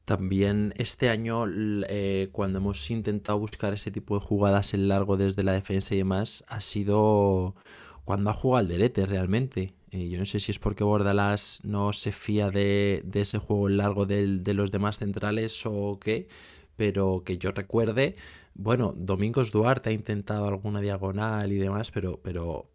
También 0.06 0.72
este 0.76 1.10
año, 1.10 1.44
eh, 1.46 2.30
cuando 2.32 2.58
hemos 2.58 2.90
intentado 2.90 3.38
buscar 3.38 3.74
ese 3.74 3.90
tipo 3.90 4.18
de 4.18 4.24
jugadas 4.24 4.72
en 4.72 4.88
largo 4.88 5.18
desde 5.18 5.42
la 5.42 5.52
defensa 5.52 5.94
y 5.94 5.98
demás, 5.98 6.44
ha 6.48 6.60
sido 6.60 7.54
cuando 8.04 8.30
ha 8.30 8.34
jugado 8.34 8.60
Alderete 8.60 9.06
realmente. 9.06 9.74
Eh, 9.90 10.08
yo 10.08 10.18
no 10.18 10.26
sé 10.26 10.40
si 10.40 10.50
es 10.50 10.58
porque 10.58 10.84
Bordalás 10.84 11.60
no 11.62 11.92
se 11.92 12.12
fía 12.12 12.50
de, 12.50 13.04
ese 13.14 13.38
juego 13.38 13.68
largo 13.68 14.06
de, 14.06 14.38
de 14.38 14.54
los 14.54 14.70
demás 14.70 14.98
centrales 14.98 15.62
o 15.66 15.98
qué, 16.00 16.28
pero 16.76 17.22
que 17.24 17.38
yo 17.38 17.52
recuerde, 17.52 18.16
bueno, 18.54 18.92
Domingos 18.96 19.50
Duarte 19.50 19.90
ha 19.90 19.92
intentado 19.92 20.46
alguna 20.46 20.80
diagonal 20.80 21.52
y 21.52 21.58
demás, 21.58 21.90
pero, 21.90 22.20
pero 22.22 22.70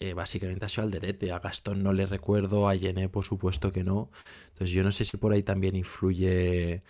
eh, 0.00 0.14
básicamente 0.14 0.64
ha 0.66 0.68
sido 0.68 0.84
Alderete. 0.84 1.32
A 1.32 1.38
Gastón 1.38 1.82
no 1.82 1.92
le 1.92 2.06
recuerdo, 2.06 2.68
a 2.68 2.74
Yené 2.74 3.08
por 3.08 3.24
supuesto 3.24 3.72
que 3.72 3.84
no. 3.84 4.10
Entonces 4.48 4.70
yo 4.70 4.82
no 4.82 4.92
sé 4.92 5.04
si 5.04 5.16
por 5.16 5.32
ahí 5.32 5.42
también 5.42 5.76
influye 5.76 6.82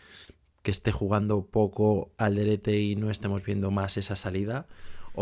que 0.63 0.71
esté 0.71 0.93
jugando 0.93 1.47
poco 1.47 2.11
Alderete 2.17 2.81
y 2.81 2.97
no 2.97 3.11
estemos 3.11 3.45
viendo 3.45 3.71
más 3.71 3.97
esa 3.99 4.17
salida. 4.17 4.67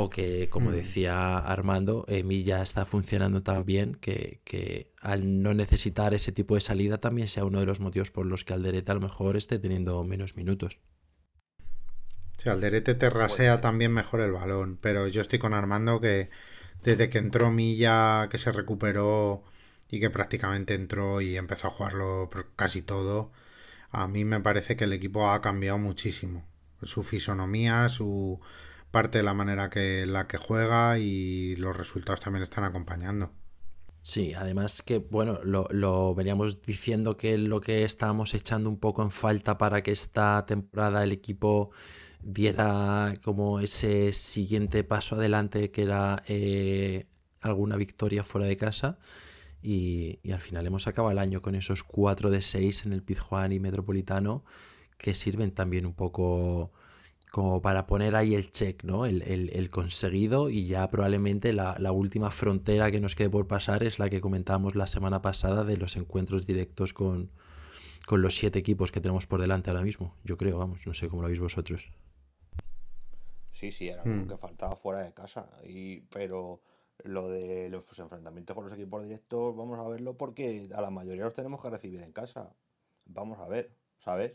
O 0.03 0.11
que, 0.15 0.49
como 0.55 0.69
Mm. 0.69 0.79
decía 0.81 1.39
Armando, 1.39 2.05
Emi 2.09 2.39
ya 2.51 2.59
está 2.63 2.83
funcionando 2.95 3.43
tan 3.43 3.65
bien 3.65 3.89
que, 4.05 4.41
que 4.45 4.93
al 5.01 5.43
no 5.43 5.55
necesitar 5.55 6.11
ese 6.15 6.33
tipo 6.33 6.55
de 6.57 6.61
salida 6.71 6.99
también 7.07 7.29
sea 7.29 7.45
uno 7.51 7.61
de 7.61 7.67
los 7.67 7.81
motivos 7.81 8.11
por 8.11 8.27
los 8.27 8.45
que 8.45 8.55
Alderete 8.55 8.91
a 8.93 8.95
lo 8.95 9.01
mejor 9.09 9.37
esté 9.37 9.59
teniendo 9.59 10.03
menos 10.05 10.37
minutos. 10.37 10.79
Sí, 12.39 12.49
Alderete 12.49 12.95
te 12.95 13.11
rasea 13.11 13.61
también 13.61 13.93
mejor 13.93 14.21
el 14.21 14.33
balón, 14.33 14.79
pero 14.81 15.09
yo 15.09 15.21
estoy 15.21 15.39
con 15.39 15.55
Armando 15.55 16.01
que 16.01 16.31
desde 16.83 17.09
que 17.11 17.19
entró 17.19 17.51
Milla, 17.51 18.29
que 18.31 18.39
se 18.39 18.53
recuperó 18.53 19.45
y 19.91 20.01
que 20.01 20.11
prácticamente 20.11 20.75
entró 20.75 21.21
y 21.21 21.37
empezó 21.37 21.69
a 21.69 21.71
jugarlo 21.71 22.31
casi 22.57 22.83
todo, 22.83 23.33
a 23.91 24.09
mí 24.09 24.25
me 24.25 24.41
parece 24.41 24.77
que 24.77 24.85
el 24.85 24.93
equipo 24.95 25.31
ha 25.31 25.43
cambiado 25.43 25.79
muchísimo. 25.79 26.45
Su 26.83 27.03
fisonomía, 27.05 27.89
su 27.89 28.41
parte 28.95 29.19
de 29.19 29.25
la 29.25 29.35
manera 29.35 29.71
que 29.71 30.07
la 30.07 30.29
que 30.29 30.39
juega 30.39 30.99
y 30.99 31.57
los 31.57 31.77
resultados 31.77 32.21
también 32.21 32.45
están 32.45 32.63
acompañando. 32.63 33.33
Sí, 34.03 34.35
además 34.35 34.83
que, 34.83 34.99
bueno, 34.99 35.41
lo, 35.43 35.67
lo 35.71 36.15
veníamos 36.15 36.63
diciendo 36.63 37.17
que 37.17 37.37
lo 37.39 37.61
que 37.61 37.85
estábamos 37.85 38.35
echando 38.35 38.71
un 38.71 38.79
poco 38.79 39.03
en 39.03 39.11
falta 39.11 39.59
para 39.59 39.83
que 39.83 39.93
esta 39.93 40.47
temporada 40.47 41.03
el 41.03 41.11
equipo 41.11 41.71
diera 42.23 43.15
como 43.25 43.61
ese 43.61 44.13
siguiente 44.13 44.85
paso 44.85 45.17
adelante 45.17 45.71
que 45.71 45.83
era 45.83 46.23
eh, 46.29 47.07
alguna 47.41 47.77
victoria 47.77 48.23
fuera 48.23 48.47
de 48.47 48.57
casa 48.57 48.99
y, 49.63 50.21
y 50.23 50.33
al 50.33 50.41
final 50.41 50.67
hemos 50.67 50.87
acabado 50.87 51.13
el 51.13 51.19
año 51.19 51.43
con 51.43 51.55
esos 51.55 51.83
4 51.83 52.31
de 52.31 52.43
6 52.43 52.87
en 52.87 52.93
el 52.93 53.03
Pizjuán 53.03 53.53
y 53.53 53.59
Metropolitano 53.59 54.45
que 54.99 55.15
sirven 55.15 55.51
también 55.51 55.87
un 55.87 55.95
poco 55.95 56.73
como 57.37 57.61
para 57.67 57.87
poner 57.87 58.15
ahí 58.17 58.35
el 58.35 58.53
check, 58.53 58.85
¿no? 58.85 59.07
El, 59.07 59.23
el- 59.23 59.51
el 59.61 59.69
conseguido 59.71 60.51
y 60.51 60.67
ya 60.67 60.91
probablemente 60.91 61.53
la, 61.53 61.77
la 61.81 61.93
última 61.93 62.31
frontera 62.31 62.91
que 62.93 63.01
nos 63.01 63.15
quede 63.17 63.31
por 63.31 63.47
pasar 63.49 63.83
es 63.83 63.99
la 63.99 64.09
que 64.11 64.21
comentábamos 64.27 64.75
la 64.77 64.87
semana 64.87 65.21
pasada 65.29 65.65
de 65.65 65.77
los 65.77 65.97
encuentros 65.97 66.47
directos 66.47 66.93
con, 67.01 67.31
con 68.07 68.23
los 68.23 68.37
siete 68.37 68.59
equipos 68.61 68.93
que 68.93 69.01
tenemos 69.03 69.27
por 69.27 69.41
delante 69.41 69.71
ahora 69.71 69.83
mismo. 69.85 70.15
Yo 70.25 70.37
creo, 70.39 70.59
vamos, 70.59 70.87
no 70.87 70.95
sé 70.95 71.09
cómo 71.09 71.23
lo 71.23 71.29
veis 71.29 71.41
vosotros. 71.41 71.91
Sí, 73.51 73.71
sí, 73.73 73.89
era 73.89 74.05
Mm. 74.05 74.11
lo 74.15 74.27
que 74.27 74.37
faltaba 74.37 74.77
fuera 74.77 75.01
de 75.03 75.15
casa. 75.15 75.49
Y, 75.65 76.01
pero 76.03 76.61
lo 77.05 77.29
de 77.29 77.69
los 77.71 77.99
enfrentamientos 77.99 78.55
con 78.55 78.65
los 78.65 78.73
equipos 78.73 79.05
directos, 79.05 79.55
vamos 79.57 79.79
a 79.79 79.89
verlo 79.89 80.17
porque 80.17 80.69
a 80.75 80.81
la 80.81 80.91
mayoría 80.91 81.25
los 81.25 81.35
tenemos 81.35 81.63
que 81.63 81.71
recibir 81.71 82.01
en 82.03 82.13
casa. 82.13 82.55
Vamos 83.07 83.39
a 83.39 83.49
ver, 83.49 83.77
¿sabes? 83.99 84.33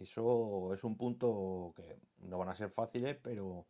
Eso 0.00 0.72
es 0.74 0.84
un 0.84 0.96
punto 0.96 1.72
que 1.76 1.98
no 2.18 2.38
van 2.38 2.48
a 2.48 2.54
ser 2.54 2.68
fáciles, 2.68 3.16
pero 3.22 3.66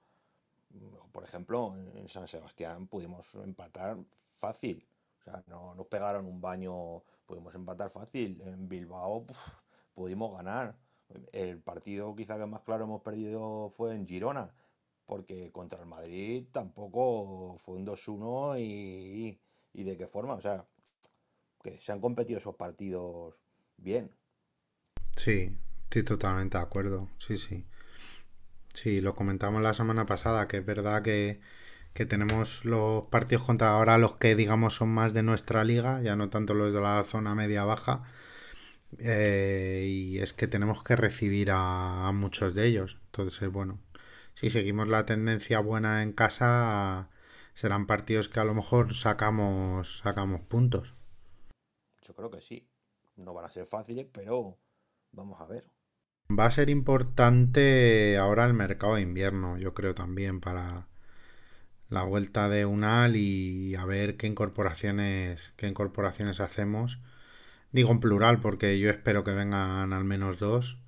mm, 0.71 1.11
por 1.13 1.25
ejemplo, 1.25 1.75
en 1.77 2.09
San 2.09 2.27
Sebastián 2.29 2.87
pudimos 2.87 3.35
empatar 3.37 3.99
fácil. 4.05 4.87
O 5.21 5.23
sea, 5.23 5.43
no 5.47 5.75
nos 5.75 5.87
pegaron 5.87 6.27
un 6.27 6.41
baño, 6.41 7.03
pudimos 7.27 7.55
empatar 7.55 7.91
fácil. 7.91 8.41
En 8.43 8.69
Bilbao 8.69 9.27
pudimos 9.95 10.37
ganar. 10.37 10.77
El 11.33 11.61
partido 11.61 12.15
quizá 12.15 12.39
que 12.39 12.47
más 12.47 12.63
claro 12.63 12.85
hemos 12.85 13.03
perdido 13.03 13.69
fue 13.69 13.95
en 13.95 14.07
Girona, 14.07 14.53
porque 15.07 15.53
contra 15.53 15.81
el 15.81 15.87
Madrid 15.87 16.47
tampoco 16.51 17.57
fue 17.59 17.77
un 17.77 17.87
2-1 17.87 18.61
y, 18.61 19.39
y 19.73 19.83
de 19.85 19.97
qué 19.97 20.07
forma. 20.07 20.35
O 20.35 20.41
sea, 20.41 20.67
que 21.63 21.81
se 21.81 21.93
han 21.93 22.01
competido 22.01 22.39
esos 22.39 22.57
partidos 22.57 23.39
bien. 23.77 24.15
Sí, 25.17 25.57
estoy 25.85 26.03
totalmente 26.03 26.59
de 26.59 26.65
acuerdo. 26.65 27.09
Sí, 27.19 27.37
sí. 27.39 27.65
Sí, 28.75 29.01
lo 29.01 29.15
comentamos 29.15 29.63
la 29.63 29.73
semana 29.75 30.05
pasada, 30.07 30.49
que 30.49 30.59
es 30.59 30.67
verdad 30.67 31.03
que, 31.03 31.41
que 31.95 32.07
tenemos 32.07 32.65
los 32.65 33.05
partidos 33.07 33.45
contra 33.45 33.71
ahora 33.71 33.99
los 33.99 34.17
que 34.17 34.35
digamos 34.37 34.75
son 34.75 34.91
más 34.91 35.15
de 35.15 35.23
nuestra 35.23 35.65
liga, 35.65 36.03
ya 36.03 36.17
no 36.17 36.31
tanto 36.31 36.55
los 36.55 36.73
de 36.73 36.81
la 36.81 37.05
zona 37.05 37.35
media-baja. 37.35 38.05
eh, 38.99 39.87
y 39.89 40.19
es 40.21 40.33
que 40.33 40.47
tenemos 40.49 40.83
que 40.83 40.97
recibir 40.97 41.51
a, 41.53 42.09
a 42.09 42.13
muchos 42.13 42.55
de 42.55 42.67
ellos. 42.67 42.99
Entonces, 43.07 43.51
bueno, 43.51 43.81
si 44.35 44.51
seguimos 44.51 44.89
la 44.89 45.07
tendencia 45.07 45.61
buena 45.61 46.03
en 46.03 46.13
casa, 46.13 47.11
serán 47.55 47.87
partidos 47.87 48.29
que 48.29 48.41
a 48.41 48.45
lo 48.45 48.55
mejor 48.55 48.95
sacamos, 48.95 49.99
sacamos 49.99 50.43
puntos. 50.43 50.95
Yo 52.03 52.15
creo 52.15 52.31
que 52.31 52.41
sí. 52.41 52.71
No 53.17 53.35
van 53.35 53.47
a 53.47 53.51
ser 53.51 53.67
fáciles, 53.67 54.07
pero 54.13 54.59
vamos 55.11 55.41
a 55.41 55.49
ver. 55.49 55.65
Va 56.31 56.47
a 56.47 56.51
ser 56.51 56.71
importante 56.71 58.17
ahora 58.19 58.45
el 58.47 58.55
mercado 58.55 58.95
de 58.97 59.03
invierno, 59.03 59.59
yo 59.59 59.75
creo 59.75 59.95
también, 59.95 60.41
para 60.41 60.87
la 61.91 62.03
vuelta 62.05 62.49
de 62.49 62.67
UNAL 62.67 63.17
y 63.17 63.75
a 63.77 63.85
ver 63.85 64.17
qué 64.17 64.27
incorporaciones, 64.27 65.53
qué 65.57 65.69
incorporaciones 65.69 66.41
hacemos. 66.41 66.99
Digo 67.73 67.91
en 67.93 68.01
plural 68.01 68.41
porque 68.41 68.79
yo 68.79 68.91
espero 68.91 69.25
que 69.25 69.33
vengan 69.33 69.93
al 69.93 70.05
menos 70.05 70.39
dos 70.39 70.79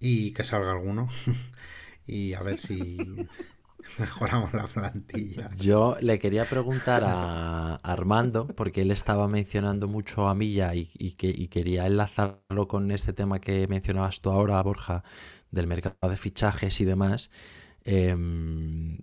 y 0.00 0.32
que 0.32 0.44
salga 0.44 0.72
alguno. 0.72 1.08
y 2.06 2.34
a 2.34 2.40
ver 2.42 2.58
si 2.58 2.98
mejoramos 3.98 4.52
la 4.52 4.64
plantilla. 4.66 5.50
Yo 5.56 5.96
le 6.00 6.18
quería 6.18 6.44
preguntar 6.48 7.02
a 7.04 7.76
Armando, 7.76 8.46
porque 8.48 8.82
él 8.82 8.90
estaba 8.90 9.28
mencionando 9.28 9.88
mucho 9.88 10.28
a 10.28 10.34
Milla 10.34 10.74
y, 10.74 10.86
que, 11.12 11.48
quería 11.48 11.86
enlazarlo 11.86 12.68
con 12.68 12.90
este 12.90 13.12
tema 13.12 13.40
que 13.40 13.66
mencionabas 13.68 14.20
tú 14.20 14.30
ahora, 14.30 14.62
Borja, 14.62 15.02
del 15.50 15.66
mercado 15.66 15.96
de 16.08 16.16
fichajes 16.16 16.80
y 16.80 16.84
demás. 16.84 17.30
em, 17.84 18.98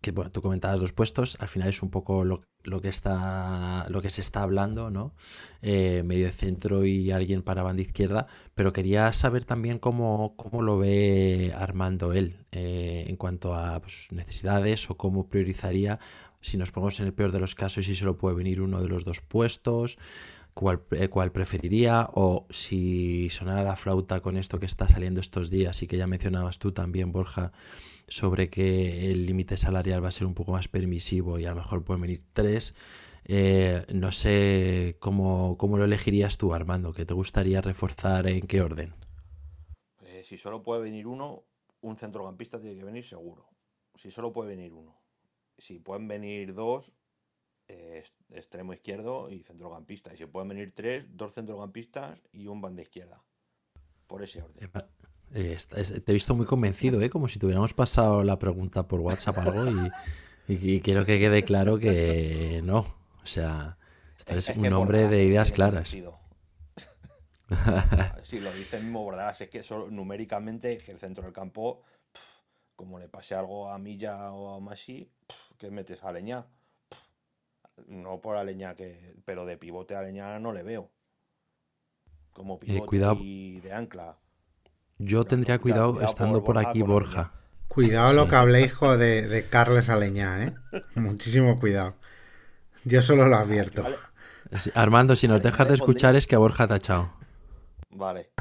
que 0.00 0.12
bueno, 0.12 0.30
tú 0.30 0.40
comentabas 0.40 0.80
dos 0.80 0.92
puestos, 0.92 1.36
al 1.40 1.48
final 1.48 1.68
es 1.68 1.82
un 1.82 1.90
poco 1.90 2.24
lo, 2.24 2.42
lo 2.62 2.80
que 2.80 2.88
está 2.88 3.86
lo 3.90 4.00
que 4.00 4.08
se 4.10 4.22
está 4.22 4.42
hablando, 4.42 4.90
¿no? 4.90 5.12
Eh, 5.60 6.02
medio 6.04 6.30
centro 6.30 6.84
y 6.86 7.10
alguien 7.10 7.42
para 7.42 7.62
banda 7.62 7.82
izquierda, 7.82 8.26
pero 8.54 8.72
quería 8.72 9.12
saber 9.12 9.44
también 9.44 9.78
cómo, 9.78 10.34
cómo 10.36 10.62
lo 10.62 10.78
ve 10.78 11.52
Armando 11.54 12.12
él 12.14 12.46
eh, 12.52 13.04
en 13.08 13.16
cuanto 13.16 13.54
a 13.54 13.80
pues, 13.80 14.08
necesidades 14.10 14.88
o 14.88 14.96
cómo 14.96 15.28
priorizaría, 15.28 15.98
si 16.40 16.56
nos 16.56 16.72
ponemos 16.72 16.98
en 17.00 17.06
el 17.06 17.12
peor 17.12 17.32
de 17.32 17.40
los 17.40 17.54
casos, 17.54 17.84
si 17.84 17.94
solo 17.94 18.16
puede 18.16 18.36
venir 18.36 18.62
uno 18.62 18.80
de 18.80 18.88
los 18.88 19.04
dos 19.04 19.20
puestos, 19.20 19.98
cuál, 20.54 20.82
eh, 20.92 21.08
cuál 21.08 21.32
preferiría, 21.32 22.08
o 22.14 22.46
si 22.48 23.28
sonara 23.28 23.62
la 23.62 23.76
flauta 23.76 24.20
con 24.20 24.38
esto 24.38 24.58
que 24.58 24.66
está 24.66 24.88
saliendo 24.88 25.20
estos 25.20 25.50
días 25.50 25.82
y 25.82 25.86
que 25.86 25.98
ya 25.98 26.06
mencionabas 26.06 26.58
tú 26.58 26.72
también, 26.72 27.12
Borja, 27.12 27.52
sobre 28.10 28.50
que 28.50 29.08
el 29.08 29.24
límite 29.24 29.56
salarial 29.56 30.04
va 30.04 30.08
a 30.08 30.12
ser 30.12 30.26
un 30.26 30.34
poco 30.34 30.52
más 30.52 30.68
permisivo 30.68 31.38
y 31.38 31.46
a 31.46 31.50
lo 31.50 31.56
mejor 31.56 31.84
pueden 31.84 32.02
venir 32.02 32.24
tres. 32.32 32.74
Eh, 33.24 33.86
no 33.94 34.10
sé 34.10 34.96
cómo, 34.98 35.56
cómo 35.56 35.78
lo 35.78 35.84
elegirías 35.84 36.36
tú, 36.36 36.52
Armando, 36.52 36.92
que 36.92 37.06
te 37.06 37.14
gustaría 37.14 37.60
reforzar 37.60 38.26
en 38.26 38.46
qué 38.46 38.60
orden. 38.60 38.92
Eh, 40.02 40.22
si 40.24 40.36
solo 40.36 40.62
puede 40.62 40.82
venir 40.82 41.06
uno, 41.06 41.44
un 41.80 41.96
centrocampista 41.96 42.60
tiene 42.60 42.76
que 42.76 42.84
venir 42.84 43.04
seguro. 43.04 43.48
Si 43.94 44.10
solo 44.10 44.32
puede 44.32 44.56
venir 44.56 44.72
uno. 44.72 45.00
Si 45.56 45.78
pueden 45.78 46.08
venir 46.08 46.52
dos, 46.52 46.92
eh, 47.68 48.02
extremo 48.30 48.72
izquierdo 48.72 49.30
y 49.30 49.44
centrocampista. 49.44 50.12
Y 50.12 50.16
si 50.16 50.26
pueden 50.26 50.48
venir 50.48 50.72
tres, 50.74 51.16
dos 51.16 51.34
centrocampistas 51.34 52.24
y 52.32 52.48
un 52.48 52.60
banda 52.60 52.82
izquierda. 52.82 53.22
Por 54.08 54.24
ese 54.24 54.42
orden. 54.42 54.64
Epa, 54.64 54.88
eh, 55.34 55.56
te 56.04 56.10
he 56.10 56.12
visto 56.12 56.34
muy 56.34 56.46
convencido, 56.46 57.00
¿eh? 57.02 57.10
como 57.10 57.28
si 57.28 57.38
te 57.38 57.46
hubiéramos 57.46 57.74
pasado 57.74 58.22
la 58.24 58.38
pregunta 58.38 58.86
por 58.88 59.00
WhatsApp 59.00 59.38
o 59.38 59.40
algo 59.42 59.66
y, 59.70 60.52
y- 60.54 60.74
y 60.76 60.80
quiero 60.80 61.04
que 61.04 61.18
quede 61.18 61.42
claro 61.44 61.78
que 61.78 62.60
no. 62.64 62.78
O 63.22 63.26
sea, 63.26 63.78
este 64.18 64.38
es, 64.38 64.48
Es 64.48 64.56
un 64.56 64.62
que 64.64 64.74
hombre 64.74 65.02
de 65.08 65.18
que 65.18 65.24
ideas 65.24 65.52
claras. 65.52 65.94
Sí, 68.22 68.38
lo 68.38 68.52
dice 68.52 68.76
el 68.76 68.84
mismo 68.84 69.02
Bordalas, 69.02 69.40
es 69.40 69.48
que 69.50 69.64
solo 69.64 69.90
numéricamente 69.90 70.78
que 70.78 70.92
el 70.92 70.98
centro 70.98 71.24
del 71.24 71.32
campo, 71.32 71.82
pf, 72.12 72.42
como 72.76 72.98
le 73.00 73.08
pase 73.08 73.34
algo 73.34 73.70
a 73.70 73.78
Milla 73.78 74.30
o 74.32 74.54
a 74.54 74.60
Masi, 74.60 75.10
pf, 75.26 75.54
¿qué 75.58 75.70
metes 75.70 76.02
a 76.04 76.12
Leña? 76.12 76.46
Pf, 76.88 77.02
No 77.88 78.20
por 78.20 78.36
Aleñá 78.36 78.74
que. 78.76 79.16
Pero 79.24 79.46
de 79.46 79.56
pivote 79.56 79.96
a 79.96 80.02
Leña 80.02 80.38
no 80.38 80.52
le 80.52 80.62
veo. 80.62 80.90
Como 82.32 82.60
pivote 82.60 82.96
Eh, 82.96 83.16
y 83.20 83.60
de 83.60 83.72
ancla. 83.72 84.16
Yo 85.02 85.24
tendría 85.24 85.58
cuidado, 85.58 86.00
estando 86.02 86.44
por 86.44 86.58
aquí 86.58 86.82
Borja. 86.82 87.32
Cuidado 87.68 88.12
lo 88.12 88.24
Sí. 88.24 88.30
que 88.30 88.36
habléis 88.36 88.66
hijo, 88.66 88.96
de, 88.98 89.26
de 89.28 89.48
Carles 89.48 89.88
Aleñá, 89.88 90.44
¿eh? 90.44 90.54
Muchísimo 90.94 91.58
cuidado. 91.58 91.94
Yo 92.84 93.00
solo 93.02 93.26
lo 93.26 93.36
advierto. 93.36 93.82
Vale, 93.82 93.96
Armando, 94.74 95.16
si 95.16 95.26
nos 95.28 95.42
dejas 95.42 95.68
de 95.68 95.74
escuchar 95.74 96.16
es 96.16 96.26
que 96.26 96.36
Borja 96.36 96.66
te 96.66 96.74
ha 96.74 96.76
echado. 96.76 97.12
vale. 97.90 98.30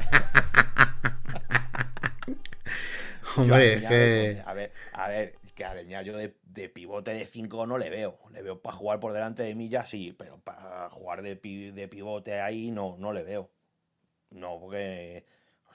A 3.35 3.41
Hombre, 3.41 3.73
es 3.75 3.85
que... 3.85 4.41
A 4.45 4.53
ver, 4.53 4.73
a 4.93 5.07
ver, 5.07 5.39
que 5.55 5.65
a 5.65 5.71
Aleñá 5.71 6.01
yo 6.01 6.17
de, 6.17 6.37
de 6.43 6.69
pivote 6.69 7.11
de 7.13 7.25
5 7.25 7.67
no 7.67 7.77
le 7.77 7.89
veo. 7.89 8.19
Le 8.31 8.41
veo 8.41 8.61
para 8.61 8.75
jugar 8.75 8.99
por 8.99 9.13
delante 9.13 9.43
de 9.43 9.55
Milla, 9.55 9.85
sí, 9.85 10.15
pero 10.17 10.39
para 10.39 10.89
jugar 10.89 11.21
de, 11.21 11.35
de 11.35 11.87
pivote 11.87 12.39
ahí 12.41 12.71
no, 12.71 12.95
no 12.97 13.13
le 13.13 13.23
veo. 13.23 13.51
No, 14.31 14.57
porque. 14.59 15.25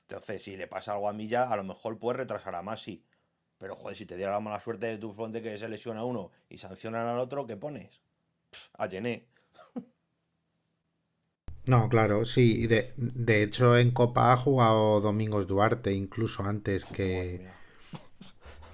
Entonces, 0.08 0.42
si 0.42 0.56
le 0.56 0.66
pasa 0.68 0.92
algo 0.94 1.08
a 1.08 1.12
Milla, 1.12 1.44
a 1.50 1.56
lo 1.56 1.64
mejor 1.64 1.98
puede 1.98 2.18
retrasar 2.18 2.54
a 2.54 2.62
Masi. 2.62 3.04
Pero, 3.58 3.76
joder, 3.76 3.96
si 3.96 4.06
te 4.06 4.16
diera 4.16 4.32
la 4.32 4.40
mala 4.40 4.60
suerte 4.60 4.86
de 4.86 4.98
tu 4.98 5.12
fronte 5.14 5.42
que 5.42 5.58
se 5.58 5.68
lesiona 5.68 6.00
a 6.00 6.04
uno 6.04 6.30
y 6.48 6.58
sancionan 6.58 7.06
al 7.06 7.18
otro, 7.20 7.46
¿qué 7.46 7.56
pones? 7.56 8.00
Pff, 8.50 8.68
a 8.78 8.88
Gené. 8.88 9.28
No, 11.66 11.90
claro, 11.90 12.24
sí. 12.24 12.62
y 12.62 12.66
De, 12.68 12.94
de 12.96 13.42
hecho, 13.42 13.76
en 13.76 13.90
Copa 13.90 14.32
ha 14.32 14.36
jugado 14.38 15.00
Domingos 15.02 15.46
Duarte, 15.46 15.92
incluso 15.92 16.42
antes 16.42 16.86
que... 16.86 17.50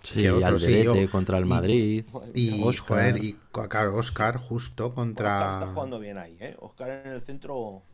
Sí, 0.03 0.23
Que 0.23 0.31
otro, 0.31 0.59
sí, 0.59 0.83
yo- 0.83 1.11
contra 1.11 1.39
el 1.39 1.47
Madrid. 1.47 2.05
Y, 2.35 2.59
Oscar. 2.65 2.89
joder, 2.89 3.25
y 3.25 3.35
claro, 3.69 3.97
Oscar 3.97 4.37
justo 4.39 4.85
Oscar 4.87 4.97
contra... 4.97 5.53
está 5.53 5.67
jugando 5.69 6.01
bien 6.01 6.19
ahí, 6.19 6.37
¿eh? 6.41 6.57
Oscar 6.59 6.91
en 7.07 7.13
el 7.13 7.21
centro. 7.23 7.85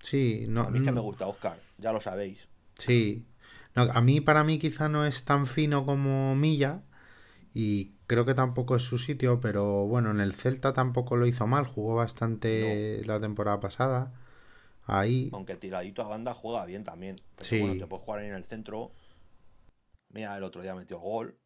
Sí, 0.00 0.46
no, 0.48 0.62
A 0.66 0.70
mí 0.70 0.78
es 0.78 0.82
que 0.84 0.90
me 0.92 1.00
gusta 1.00 1.28
Oscar, 1.28 1.58
ya 1.78 1.92
lo 1.92 2.00
sabéis. 2.00 2.48
Sí. 2.78 3.26
No, 3.74 3.82
a 3.82 4.00
mí, 4.00 4.20
para 4.20 4.44
mí, 4.44 4.58
quizá 4.58 4.88
no 4.88 5.04
es 5.04 5.24
tan 5.24 5.46
fino 5.46 5.84
como 5.84 6.34
Milla. 6.34 6.82
Y 7.54 7.92
creo 8.06 8.24
que 8.24 8.34
tampoco 8.34 8.76
es 8.76 8.82
su 8.82 8.98
sitio, 8.98 9.40
pero 9.40 9.86
bueno, 9.86 10.10
en 10.10 10.20
el 10.20 10.34
Celta 10.34 10.72
tampoco 10.72 11.16
lo 11.16 11.26
hizo 11.26 11.46
mal. 11.46 11.66
Jugó 11.66 11.96
bastante 11.96 13.02
la 13.06 13.20
temporada 13.20 13.60
pasada. 13.60 14.12
Ahí. 14.86 15.30
Aunque 15.32 15.56
tiradito 15.56 16.02
a 16.02 16.08
banda 16.08 16.34
juega 16.34 16.64
bien 16.66 16.84
también. 16.84 17.16
Pero 17.36 17.48
Sí. 17.48 17.58
bueno, 17.60 17.78
te 17.78 17.86
puedes 17.86 18.04
jugar 18.04 18.20
ahí 18.20 18.28
en 18.28 18.34
el 18.34 18.44
centro. 18.44 18.90
Mira, 20.10 20.36
el 20.36 20.44
otro 20.44 20.62
día 20.62 20.74
metió 20.74 20.98
gol. 20.98 21.36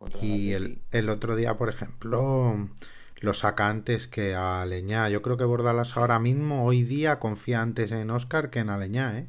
El 0.00 0.26
Y 0.26 0.52
el, 0.52 0.82
el 0.90 1.08
otro 1.08 1.36
día, 1.36 1.56
por 1.56 1.68
ejemplo, 1.68 2.68
lo 3.20 3.34
saca 3.34 3.68
antes 3.68 4.08
que 4.08 4.34
a 4.34 4.60
Aleñá. 4.62 5.08
Yo 5.08 5.22
creo 5.22 5.36
que 5.36 5.44
Bordalas 5.44 5.96
ahora 5.96 6.18
mismo, 6.18 6.64
hoy 6.64 6.82
día, 6.82 7.18
confía 7.20 7.62
antes 7.62 7.92
en 7.92 8.10
Oscar 8.10 8.50
que 8.50 8.58
en 8.60 8.70
Aleñá, 8.70 9.18
¿eh? 9.18 9.28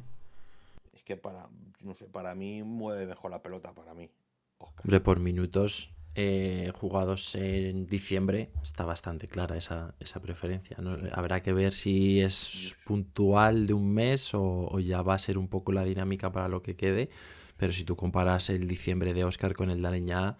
Es 1.04 1.06
que 1.06 1.16
para, 1.18 1.50
no 1.82 1.94
sé, 1.94 2.06
para 2.08 2.34
mí 2.34 2.62
mueve 2.62 3.06
mejor 3.06 3.30
la 3.30 3.42
pelota, 3.42 3.74
para 3.74 3.92
mí. 3.92 4.10
Oscar. 4.56 4.86
Hombre, 4.86 5.00
por 5.00 5.20
minutos 5.20 5.92
eh, 6.14 6.72
jugados 6.74 7.34
en 7.34 7.86
diciembre 7.86 8.50
está 8.62 8.86
bastante 8.86 9.28
clara 9.28 9.58
esa, 9.58 9.94
esa 10.00 10.20
preferencia. 10.22 10.78
¿no? 10.80 10.96
Habrá 11.12 11.42
que 11.42 11.52
ver 11.52 11.74
si 11.74 12.20
es 12.22 12.74
puntual 12.86 13.66
de 13.66 13.74
un 13.74 13.92
mes 13.92 14.32
o, 14.32 14.66
o 14.70 14.80
ya 14.80 15.02
va 15.02 15.12
a 15.12 15.18
ser 15.18 15.36
un 15.36 15.48
poco 15.48 15.72
la 15.72 15.84
dinámica 15.84 16.32
para 16.32 16.48
lo 16.48 16.62
que 16.62 16.74
quede. 16.74 17.10
Pero 17.58 17.70
si 17.74 17.84
tú 17.84 17.96
comparas 17.96 18.48
el 18.48 18.66
diciembre 18.66 19.12
de 19.12 19.24
Oscar 19.24 19.52
con 19.52 19.70
el 19.70 19.82
de 19.82 19.88
Aleñá, 19.88 20.38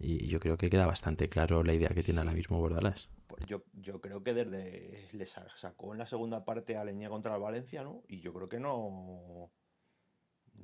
y 0.00 0.26
yo 0.26 0.40
creo 0.40 0.56
que 0.56 0.70
queda 0.70 0.86
bastante 0.86 1.28
claro 1.28 1.62
la 1.64 1.74
idea 1.74 1.90
que 1.90 2.02
tiene 2.02 2.20
ahora 2.20 2.32
mismo 2.32 2.58
Bordalás. 2.58 3.10
Pues 3.26 3.44
yo, 3.44 3.62
yo 3.74 4.00
creo 4.00 4.22
que 4.24 4.32
desde 4.32 5.08
le 5.12 5.26
sa- 5.26 5.46
sacó 5.54 5.92
en 5.92 5.98
la 5.98 6.06
segunda 6.06 6.44
parte 6.46 6.76
a 6.78 6.84
Leña 6.84 7.10
contra 7.10 7.34
el 7.34 7.42
Valencia, 7.42 7.82
¿no? 7.84 8.02
Y 8.08 8.20
yo 8.20 8.32
creo 8.32 8.48
que 8.48 8.58
no. 8.58 9.50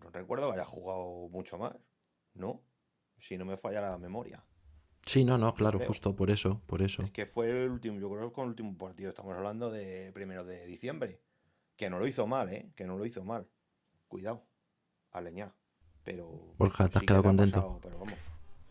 No 0.05 0.11
recuerdo 0.11 0.49
que 0.53 0.59
haya 0.61 0.67
jugado 0.67 1.29
mucho 1.31 1.57
más, 1.59 1.73
¿no? 2.35 2.62
Si 3.19 3.38
no 3.38 3.45
me 3.47 3.57
falla 3.57 3.81
la 3.81 3.97
memoria. 3.99 4.45
Sí, 5.07 5.25
no, 5.25 5.37
no, 5.38 5.55
claro, 5.55 5.79
creo. 5.79 5.88
justo 5.88 6.14
por 6.14 6.31
eso, 6.31 6.61
por 6.67 6.83
eso. 6.83 7.03
Es 7.03 7.11
que 7.11 7.27
fue 7.27 7.49
el 7.64 7.71
último, 7.71 7.99
yo 7.99 8.11
creo 8.11 8.29
que 8.29 8.35
con 8.35 8.45
el 8.45 8.51
último 8.51 8.77
partido. 8.77 9.11
Estamos 9.11 9.35
hablando 9.35 9.71
de 9.71 10.12
primero 10.12 10.45
de 10.45 10.67
diciembre. 10.67 11.21
Que 11.77 11.90
no 11.90 11.99
lo 11.99 12.07
hizo 12.07 12.27
mal, 12.27 12.51
¿eh? 12.53 12.71
Que 12.77 12.85
no 12.85 12.97
lo 12.97 13.05
hizo 13.07 13.25
mal. 13.25 13.49
Cuidado. 14.09 14.47
A 15.11 15.21
Leña. 15.21 15.55
Pero. 16.05 16.55
Borja, 16.59 16.88
¿te 16.88 16.99
has 16.99 17.01
sí 17.01 17.07
quedado 17.07 17.23
contento? 17.23 17.57
pasado, 17.57 17.81
pero 17.83 17.99
vamos. 17.99 18.14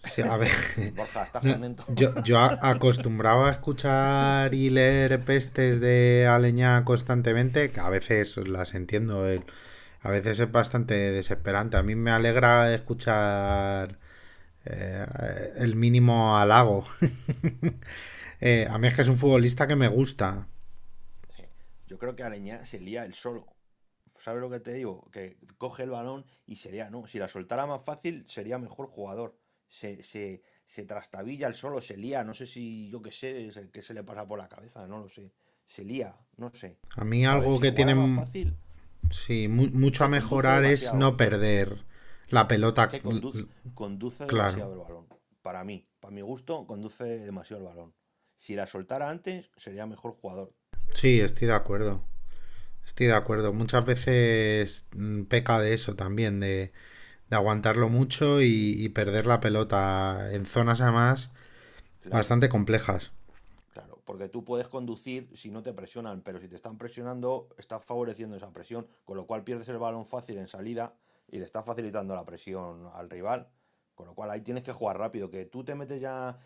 Sí, 0.06 0.22
a 0.22 0.38
ver. 0.38 0.52
Borja, 0.96 1.24
¿estás 1.24 1.44
contento? 1.44 1.84
Yo, 1.90 2.22
yo 2.24 2.38
a- 2.40 2.60
acostumbrado 2.70 3.46
a 3.46 3.52
escuchar 3.52 4.54
y 4.54 4.70
leer 4.70 5.24
pestes 5.26 5.80
de 5.80 6.28
Aleñá 6.28 6.84
constantemente, 6.86 7.72
que 7.72 7.80
a 7.80 7.90
veces 7.90 8.38
las 8.38 8.74
entiendo, 8.74 9.28
el- 9.28 9.46
a 10.04 10.12
veces 10.12 10.40
es 10.40 10.52
bastante 10.52 10.94
desesperante. 11.12 11.78
A 11.78 11.84
mí 11.84 11.96
me 11.96 12.12
alegra 12.12 12.74
escuchar 12.74 14.00
eh, 14.66 15.06
el 15.58 15.76
mínimo 15.76 16.38
halago. 16.38 16.84
Eh, 18.46 18.68
a 18.70 18.78
mí 18.78 18.90
es 18.90 18.96
que 18.96 19.04
es 19.04 19.08
un 19.08 19.16
futbolista 19.16 19.68
que 19.68 19.78
me 19.78 19.88
gusta. 19.88 20.50
Yo 21.88 21.98
creo 21.98 22.14
que 22.14 22.24
Aleñá 22.24 22.66
se 22.66 22.80
lía 22.80 23.06
él 23.06 23.14
solo. 23.14 23.48
¿Sabes 24.18 24.42
lo 24.42 24.50
que 24.50 24.60
te 24.60 24.74
digo? 24.74 25.10
Que 25.12 25.38
coge 25.58 25.84
el 25.84 25.92
balón 25.92 26.26
y 26.46 26.58
sería, 26.58 26.90
no, 26.90 27.08
si 27.08 27.20
la 27.20 27.30
soltara 27.30 27.66
más 27.68 27.82
fácil, 27.84 28.26
sería 28.28 28.58
mejor 28.58 28.88
jugador. 28.88 29.38
Se, 29.70 30.04
se, 30.04 30.42
se 30.66 30.84
trastabilla 30.84 31.48
el 31.48 31.56
solo, 31.56 31.80
se 31.80 31.96
lía, 31.96 32.26
no 32.26 32.34
sé 32.34 32.46
si, 32.46 32.90
yo 32.90 33.02
qué 33.02 33.12
sé, 33.12 33.48
es 33.48 33.56
el 33.56 33.72
que 33.72 33.82
se 33.82 33.94
le 33.94 34.04
pasa 34.04 34.28
por 34.28 34.40
la 34.40 34.50
cabeza, 34.50 34.86
no 34.88 35.00
lo 35.00 35.08
sé. 35.08 35.32
Se 35.66 35.86
lía, 35.86 36.14
no 36.36 36.54
sé. 36.54 36.80
A 36.98 37.06
mí 37.06 37.26
algo 37.26 37.56
Si 37.56 37.62
que 37.62 37.72
tiene 37.72 37.96
más 37.96 38.26
fácil, 38.26 38.58
sí, 39.12 39.48
mu- 39.48 39.70
mucho 39.74 40.04
a 40.04 40.10
mejorar 40.10 40.64
es 40.66 40.94
no 40.94 41.18
perder 41.18 41.86
la 42.30 42.48
pelota. 42.48 42.92
que 42.92 43.02
conduce, 43.02 43.46
conduce 43.74 44.26
Claro. 44.26 44.28
demasiado 44.28 44.74
el 44.74 44.80
balón. 44.80 45.08
Para 45.42 45.64
mí, 45.64 45.90
para 46.00 46.14
mi 46.14 46.22
gusto, 46.22 46.66
conduce 46.68 47.04
demasiado 47.20 47.62
el 47.62 47.68
balón. 47.68 47.96
Si 48.38 48.56
la 48.56 48.68
soltara 48.68 49.10
antes, 49.10 49.52
sería 49.58 49.86
mejor 49.86 50.14
jugador. 50.14 50.54
Sí, 50.94 51.20
estoy 51.20 51.48
de 51.48 51.54
acuerdo. 51.54 52.04
Estoy 52.86 53.08
de 53.08 53.14
acuerdo. 53.16 53.54
Muchas 53.54 53.86
veces 53.86 54.88
mm, 54.96 55.24
peca 55.26 55.60
de 55.62 55.74
eso 55.74 55.96
también, 55.96 56.40
de, 56.40 56.74
de 57.30 57.38
aguantarlo 57.38 57.90
mucho 57.90 58.42
y, 58.42 58.76
y 58.84 58.90
perder 58.90 59.28
la 59.28 59.42
pelota 59.42 60.30
en 60.34 60.46
zonas 60.48 60.82
además 60.82 61.32
Claro. 62.00 62.30
bastante 62.30 62.50
complejas. 62.50 63.14
Porque 64.06 64.28
tú 64.30 64.44
puedes 64.44 64.68
conducir 64.68 65.30
si 65.36 65.50
no 65.50 65.64
te 65.64 65.74
presionan, 65.74 66.22
pero 66.22 66.40
si 66.40 66.48
te 66.48 66.56
están 66.56 66.78
presionando, 66.78 67.48
estás 67.58 67.84
favoreciendo 67.84 68.36
esa 68.36 68.52
presión, 68.52 68.88
con 69.06 69.18
lo 69.18 69.26
cual 69.26 69.44
pierdes 69.44 69.68
el 69.70 69.78
balón 69.78 70.06
fácil 70.06 70.38
en 70.38 70.48
salida 70.48 70.96
y 71.30 71.40
le 71.40 71.46
estás 71.46 71.66
facilitando 71.66 72.16
la 72.16 72.26
presión 72.26 72.90
al 72.94 73.10
rival. 73.10 73.50
Con 73.96 74.08
lo 74.08 74.16
cual 74.16 74.32
ahí 74.32 74.42
tienes 74.42 74.64
que 74.64 74.72
jugar 74.72 74.98
rápido, 74.98 75.30
que 75.30 75.46
tú 75.46 75.64
te 75.64 75.76
metes 75.76 76.02
ya 76.02 76.38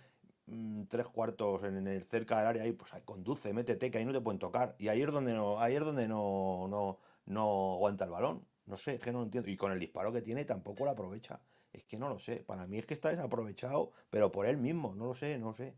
mm, 0.48 0.84
tres 0.84 1.08
cuartos 1.08 1.64
en, 1.64 1.88
el 1.88 2.04
cerca 2.04 2.38
del 2.40 2.48
área 2.48 2.64
ahí, 2.64 2.74
pues 2.74 2.94
ahí 2.94 3.02
conduce, 3.04 3.54
métete, 3.54 3.90
que 3.90 3.98
ahí 3.98 4.06
no 4.06 4.14
te 4.14 4.22
pueden 4.22 4.40
tocar. 4.40 4.76
Y 4.80 4.90
ahí 4.90 5.02
es 5.02 5.12
donde 5.12 5.34
no, 5.34 5.60
ahí 5.60 5.76
es 5.76 5.82
donde 5.84 6.08
no, 6.08 6.68
no, 6.70 7.00
no 7.26 7.74
aguanta 7.76 8.06
el 8.06 8.12
balón. 8.12 8.46
No 8.66 8.78
sé, 8.78 9.00
que 9.00 9.12
no 9.12 9.20
lo 9.20 9.26
entiendo. 9.26 9.50
Y 9.50 9.56
con 9.56 9.72
el 9.72 9.80
disparo 9.80 10.12
que 10.12 10.22
tiene 10.22 10.46
tampoco 10.46 10.84
lo 10.86 10.92
aprovecha. 10.92 11.40
Es 11.72 11.84
que 11.86 11.98
no 11.98 12.10
lo 12.10 12.20
sé. 12.20 12.38
Para 12.46 12.68
mí 12.68 12.78
es 12.78 12.86
que 12.86 12.94
está 12.94 13.10
desaprovechado, 13.10 13.92
pero 14.10 14.32
por 14.32 14.46
él 14.46 14.58
mismo. 14.58 14.94
No 14.96 15.06
lo 15.06 15.16
sé, 15.16 15.38
no 15.38 15.54
sé. 15.54 15.74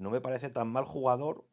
No 0.00 0.10
me 0.10 0.20
parece 0.20 0.50
tan 0.50 0.68
mal 0.72 0.84
jugador, 0.84 1.46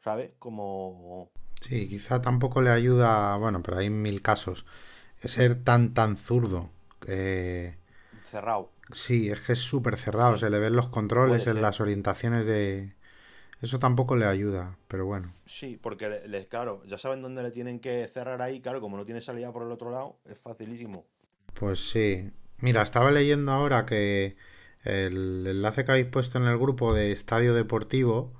¿sabes? 0.00 0.32
Como... 0.38 1.30
Sí, 1.60 1.88
quizá 1.88 2.22
tampoco 2.22 2.62
le 2.62 2.70
ayuda, 2.70 3.36
bueno, 3.36 3.62
pero 3.62 3.78
hay 3.78 3.90
mil 3.90 4.22
casos, 4.22 4.64
ser 5.18 5.62
tan, 5.62 5.94
tan 5.94 6.16
zurdo. 6.16 6.70
Eh, 7.06 7.76
Cerrado. 8.22 8.70
sí, 8.92 9.30
es 9.30 9.40
que 9.42 9.52
es 9.54 9.58
súper 9.60 9.96
cerrado, 9.96 10.36
se 10.36 10.50
le 10.50 10.58
ven 10.58 10.74
los 10.76 10.88
controles, 10.88 11.46
en 11.46 11.60
las 11.62 11.80
orientaciones 11.80 12.46
de... 12.46 12.94
Eso 13.62 13.78
tampoco 13.78 14.16
le 14.16 14.26
ayuda, 14.26 14.78
pero 14.88 15.06
bueno. 15.06 15.32
Sí, 15.44 15.76
porque, 15.76 16.08
le- 16.08 16.28
le- 16.28 16.48
claro, 16.48 16.82
ya 16.86 16.96
saben 16.96 17.20
dónde 17.22 17.42
le 17.42 17.50
tienen 17.50 17.80
que 17.80 18.06
cerrar 18.08 18.40
ahí. 18.42 18.60
Claro, 18.62 18.80
como 18.80 18.96
no 18.96 19.04
tiene 19.04 19.20
salida 19.20 19.52
por 19.52 19.62
el 19.64 19.72
otro 19.72 19.90
lado, 19.90 20.18
es 20.24 20.40
facilísimo. 20.40 21.06
Pues 21.54 21.90
sí. 21.90 22.30
Mira, 22.58 22.82
estaba 22.82 23.10
leyendo 23.10 23.52
ahora 23.52 23.86
que 23.86 24.36
el 24.84 25.46
enlace 25.46 25.84
que 25.84 25.92
habéis 25.92 26.06
puesto 26.06 26.38
en 26.38 26.44
el 26.44 26.58
grupo 26.58 26.94
de 26.94 27.12
Estadio 27.12 27.54
Deportivo, 27.54 28.32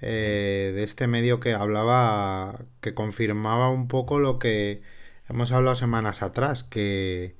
eh, 0.00 0.72
de 0.74 0.84
este 0.84 1.06
medio 1.06 1.40
que 1.40 1.54
hablaba, 1.54 2.66
que 2.80 2.94
confirmaba 2.94 3.70
un 3.70 3.88
poco 3.88 4.18
lo 4.18 4.38
que 4.38 4.82
hemos 5.28 5.52
hablado 5.52 5.76
semanas 5.76 6.22
atrás, 6.22 6.64
que, 6.64 7.36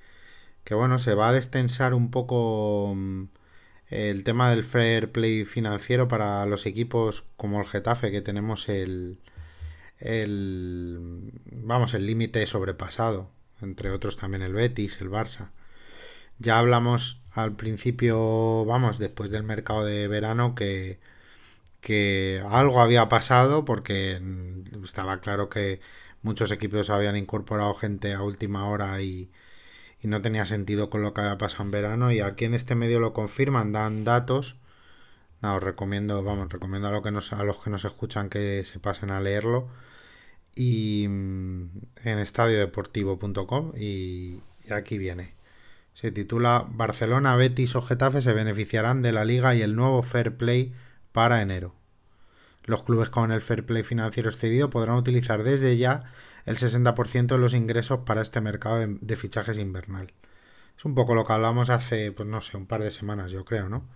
que 0.65 0.75
bueno, 0.75 0.99
se 0.99 1.15
va 1.15 1.29
a 1.29 1.33
destensar 1.33 1.95
un 1.95 2.11
poco 2.11 2.95
mm, 2.97 3.25
el 3.89 4.25
tema 4.25 4.51
del 4.51 4.65
fair 4.65 5.13
play 5.13 5.45
financiero 5.45 6.09
para 6.09 6.47
los 6.47 6.67
equipos 6.67 7.25
como 7.37 7.61
el 7.61 7.67
Getafe, 7.67 8.11
que 8.11 8.23
tenemos 8.23 8.69
el, 8.69 9.21
el 9.99 11.33
vamos, 11.47 11.95
el 11.95 12.07
límite 12.07 12.47
sobrepasado, 12.47 13.31
entre 13.63 13.91
otros 13.91 14.17
también 14.17 14.43
el 14.43 14.55
Betis, 14.55 15.01
el 15.01 15.11
Barça. 15.11 15.51
Ya 16.39 16.59
hablamos 16.59 17.24
al 17.35 17.57
principio, 17.57 18.65
vamos, 18.65 18.99
después 18.99 19.31
del 19.31 19.43
mercado 19.45 19.85
de 19.85 20.09
verano, 20.09 20.55
que, 20.55 21.01
que 21.81 22.43
algo 22.49 22.81
había 22.81 23.09
pasado 23.09 23.65
porque 23.65 24.21
estaba 24.85 25.21
claro 25.21 25.49
que 25.51 25.81
muchos 26.23 26.51
equipos 26.53 26.91
habían 26.91 27.17
incorporado 27.17 27.75
gente 27.75 28.15
a 28.15 28.23
última 28.23 28.69
hora 28.69 29.03
y, 29.03 29.31
y 30.03 30.09
no 30.09 30.23
tenía 30.23 30.45
sentido 30.47 30.91
con 30.91 31.03
lo 31.03 31.15
que 31.15 31.23
había 31.23 31.39
pasado 31.39 31.65
en 31.65 31.71
verano 31.73 32.13
y 32.13 32.21
aquí 32.21 32.45
en 32.47 32.55
este 32.55 32.75
medio 32.75 33.01
lo 33.01 33.13
confirman, 33.15 33.73
dan 33.73 34.05
datos. 34.05 34.57
No, 35.43 35.57
os 35.57 35.63
recomiendo, 35.63 36.23
vamos, 36.25 36.49
recomiendo 36.51 36.89
a, 36.89 36.93
lo 36.93 37.03
que 37.03 37.11
nos, 37.11 37.33
a 37.33 37.45
los 37.45 37.59
que 37.59 37.71
nos 37.71 37.85
escuchan 37.85 38.31
que 38.31 38.65
se 38.65 38.81
pasen 38.81 39.11
a 39.11 39.21
leerlo 39.21 39.69
y 40.57 41.07
mm, 41.09 41.71
en 42.05 42.19
estadiodeportivo.com 42.19 43.73
y, 43.77 44.43
y 44.65 44.73
aquí 44.73 44.99
viene. 44.99 45.34
Se 45.95 46.11
titula 46.11 46.67
Barcelona, 46.69 47.37
Betis 47.37 47.77
o 47.77 47.81
Getafe 47.81 48.21
se 48.21 48.33
beneficiarán 48.33 49.01
de 49.01 49.13
la 49.13 49.25
liga 49.25 49.55
y 49.55 49.63
el 49.63 49.77
nuevo 49.77 50.03
Fair 50.03 50.37
Play 50.37 50.75
para 51.13 51.41
enero. 51.41 51.77
Los 52.65 52.83
clubes 52.83 53.11
con 53.11 53.31
el 53.31 53.43
Fair 53.43 53.65
Play 53.65 53.85
financiero 53.85 54.29
excedido 54.29 54.71
podrán 54.71 54.97
utilizar 54.97 55.45
desde 55.45 55.77
ya 55.77 56.13
el 56.47 56.57
60% 56.57 57.27
de 57.27 57.39
los 57.39 57.55
ingresos 57.55 58.01
para 58.01 58.23
este 58.23 58.41
mercado 58.41 58.85
de, 58.87 59.17
fichajes 59.17 59.57
invernal. 59.57 60.13
Es 60.77 60.85
un 60.85 60.97
poco 60.97 61.15
lo 61.15 61.25
que 61.25 61.33
hablamos 61.33 61.71
hace, 61.71 62.11
pues 62.11 62.29
no 62.29 62.41
sé, 62.41 62.57
un 62.57 62.67
par 62.67 62.83
de 62.83 62.91
semanas, 62.91 63.31
yo 63.31 63.45
creo, 63.45 63.69
¿no? 63.69 63.89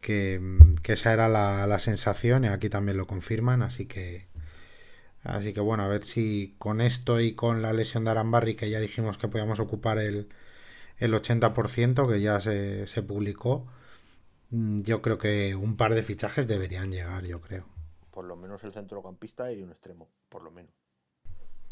Que, 0.00 0.40
esa 0.84 1.12
era 1.12 1.28
la, 1.28 1.78
sensación 1.80 2.44
y 2.44 2.48
aquí 2.48 2.70
también 2.70 2.96
lo 2.96 3.06
confirman, 3.06 3.62
así 3.62 3.86
que 3.86 4.26
así 5.22 5.52
que 5.52 5.60
bueno, 5.60 5.84
a 5.84 5.88
ver 5.88 6.04
si 6.04 6.54
con 6.58 6.80
esto 6.80 7.20
y 7.20 7.34
con 7.34 7.62
la 7.62 7.72
lesión 7.72 8.04
de 8.04 8.10
Arambarri, 8.10 8.56
que 8.56 8.70
ya 8.70 8.80
dijimos 8.80 9.18
que 9.18 9.28
podíamos 9.28 9.60
ocupar 9.60 9.98
el, 9.98 10.28
el 10.98 11.14
80% 11.14 12.08
que 12.08 12.20
ya 12.20 12.40
se, 12.40 12.86
se 12.86 13.02
publicó, 13.02 13.66
mm, 14.50 14.80
yo 14.80 15.02
creo 15.02 15.18
que 15.18 15.54
un 15.54 15.76
par 15.76 15.94
de 15.94 16.02
fichajes 16.02 16.46
deberían 16.46 16.90
llegar, 16.90 17.24
yo 17.24 17.40
creo. 17.40 17.66
Por 18.10 18.24
lo 18.24 18.36
menos 18.36 18.62
el 18.64 18.72
centrocampista 18.72 19.52
y 19.52 19.62
un 19.62 19.70
extremo, 19.70 20.08
por 20.28 20.42
lo 20.42 20.50
menos. 20.50 20.72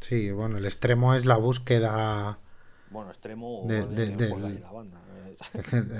Sí, 0.01 0.33
bueno, 0.33 0.59
el 0.59 0.65
extremo 0.65 1.15
es 1.15 1.25
la 1.25 1.37
búsqueda. 1.37 2.41
Bueno, 2.91 3.11
extremo 3.11 3.65
de, 3.67 3.87
de, 3.87 4.61
la 4.61 4.73
banda. 4.73 5.01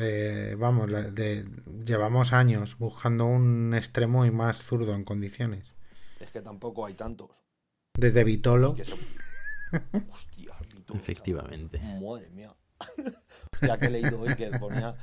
Eh, 0.01 0.57
vamos, 0.59 0.91
de, 0.91 1.49
llevamos 1.87 2.33
años 2.33 2.77
buscando 2.79 3.25
un 3.25 3.73
extremo 3.75 4.27
y 4.27 4.31
más 4.31 4.59
zurdo 4.59 4.95
en 4.95 5.05
condiciones. 5.05 5.73
Es 6.21 6.31
que 6.31 6.43
tampoco 6.43 6.85
hay 6.85 6.95
tantos. 6.95 7.31
Desde 7.95 8.25
Vitolo. 8.25 8.71
Hostia, 10.11 10.55
Vitolo. 10.75 11.01
Efectivamente. 11.01 11.81
Madre 12.01 12.29
mía. 12.31 12.55
ya 13.63 13.79
que 13.79 13.87
he 13.87 13.91
leído 13.91 14.21
hoy 14.21 14.35
que 14.35 14.51
ponía 14.59 14.97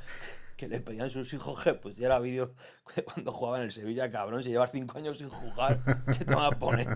que 0.60 0.68
le 0.68 0.80
pedían 0.80 1.08
sus 1.08 1.32
hijos 1.32 1.58
que 1.64 1.72
pues 1.72 1.96
ya 1.96 2.06
era 2.06 2.18
vídeo 2.18 2.52
cuando 3.06 3.32
jugaba 3.32 3.58
en 3.58 3.64
el 3.64 3.72
Sevilla, 3.72 4.10
cabrón, 4.10 4.42
si 4.42 4.50
llevas 4.50 4.70
cinco 4.70 4.98
años 4.98 5.16
sin 5.16 5.30
jugar, 5.30 5.80
¿qué 6.18 6.24
te 6.24 6.34
van 6.34 6.52
a 6.52 6.58
poner? 6.58 6.86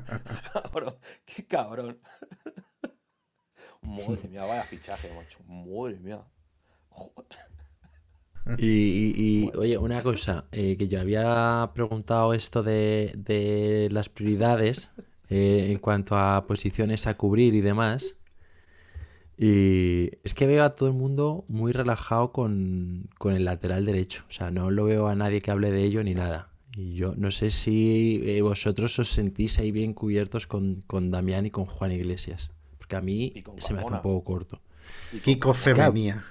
Cabrón, 0.52 0.96
qué 1.24 1.46
cabrón. 1.46 1.98
Madre 3.80 4.28
mía, 4.28 4.44
vaya 4.44 4.64
fichaje, 4.64 5.10
macho. 5.14 5.38
Madre 5.44 5.98
mía. 5.98 6.22
Y, 8.58 9.50
oye, 9.56 9.78
una 9.78 10.02
cosa, 10.02 10.44
eh, 10.52 10.76
que 10.76 10.86
yo 10.86 11.00
había 11.00 11.70
preguntado 11.74 12.34
esto 12.34 12.62
de, 12.62 13.12
de 13.16 13.88
las 13.90 14.10
prioridades 14.10 14.90
eh, 15.30 15.68
en 15.70 15.78
cuanto 15.78 16.18
a 16.18 16.46
posiciones 16.46 17.06
a 17.06 17.14
cubrir 17.16 17.54
y 17.54 17.62
demás. 17.62 18.14
Y 19.36 20.10
es 20.22 20.34
que 20.34 20.46
veo 20.46 20.64
a 20.64 20.74
todo 20.74 20.88
el 20.88 20.94
mundo 20.94 21.44
muy 21.48 21.72
relajado 21.72 22.32
con, 22.32 23.08
el 23.24 23.44
lateral 23.44 23.84
derecho. 23.84 24.24
O 24.28 24.32
sea, 24.32 24.50
no 24.50 24.70
lo 24.70 24.84
veo 24.84 25.08
a 25.08 25.14
nadie 25.14 25.40
que 25.40 25.50
hable 25.50 25.70
de 25.72 25.82
ello 25.82 26.04
ni 26.04 26.14
nada. 26.14 26.50
Y 26.76 26.94
yo 26.94 27.14
no 27.16 27.30
sé 27.30 27.50
si 27.50 28.20
eh, 28.24 28.42
vosotros 28.42 28.98
os 28.98 29.10
sentís 29.10 29.58
ahí 29.58 29.70
bien 29.70 29.92
cubiertos 29.92 30.46
con, 30.46 30.82
con 30.86 31.10
Damián 31.10 31.46
y 31.46 31.50
con 31.50 31.66
Juan 31.66 31.92
Iglesias. 31.92 32.50
Porque 32.78 32.96
a 32.96 33.00
mí 33.00 33.32
se 33.58 33.72
me 33.72 33.80
hace 33.80 33.92
un 33.92 34.02
poco 34.02 34.24
corto. 34.24 34.60
Kiko 35.24 35.54
Femenía. 35.54 36.24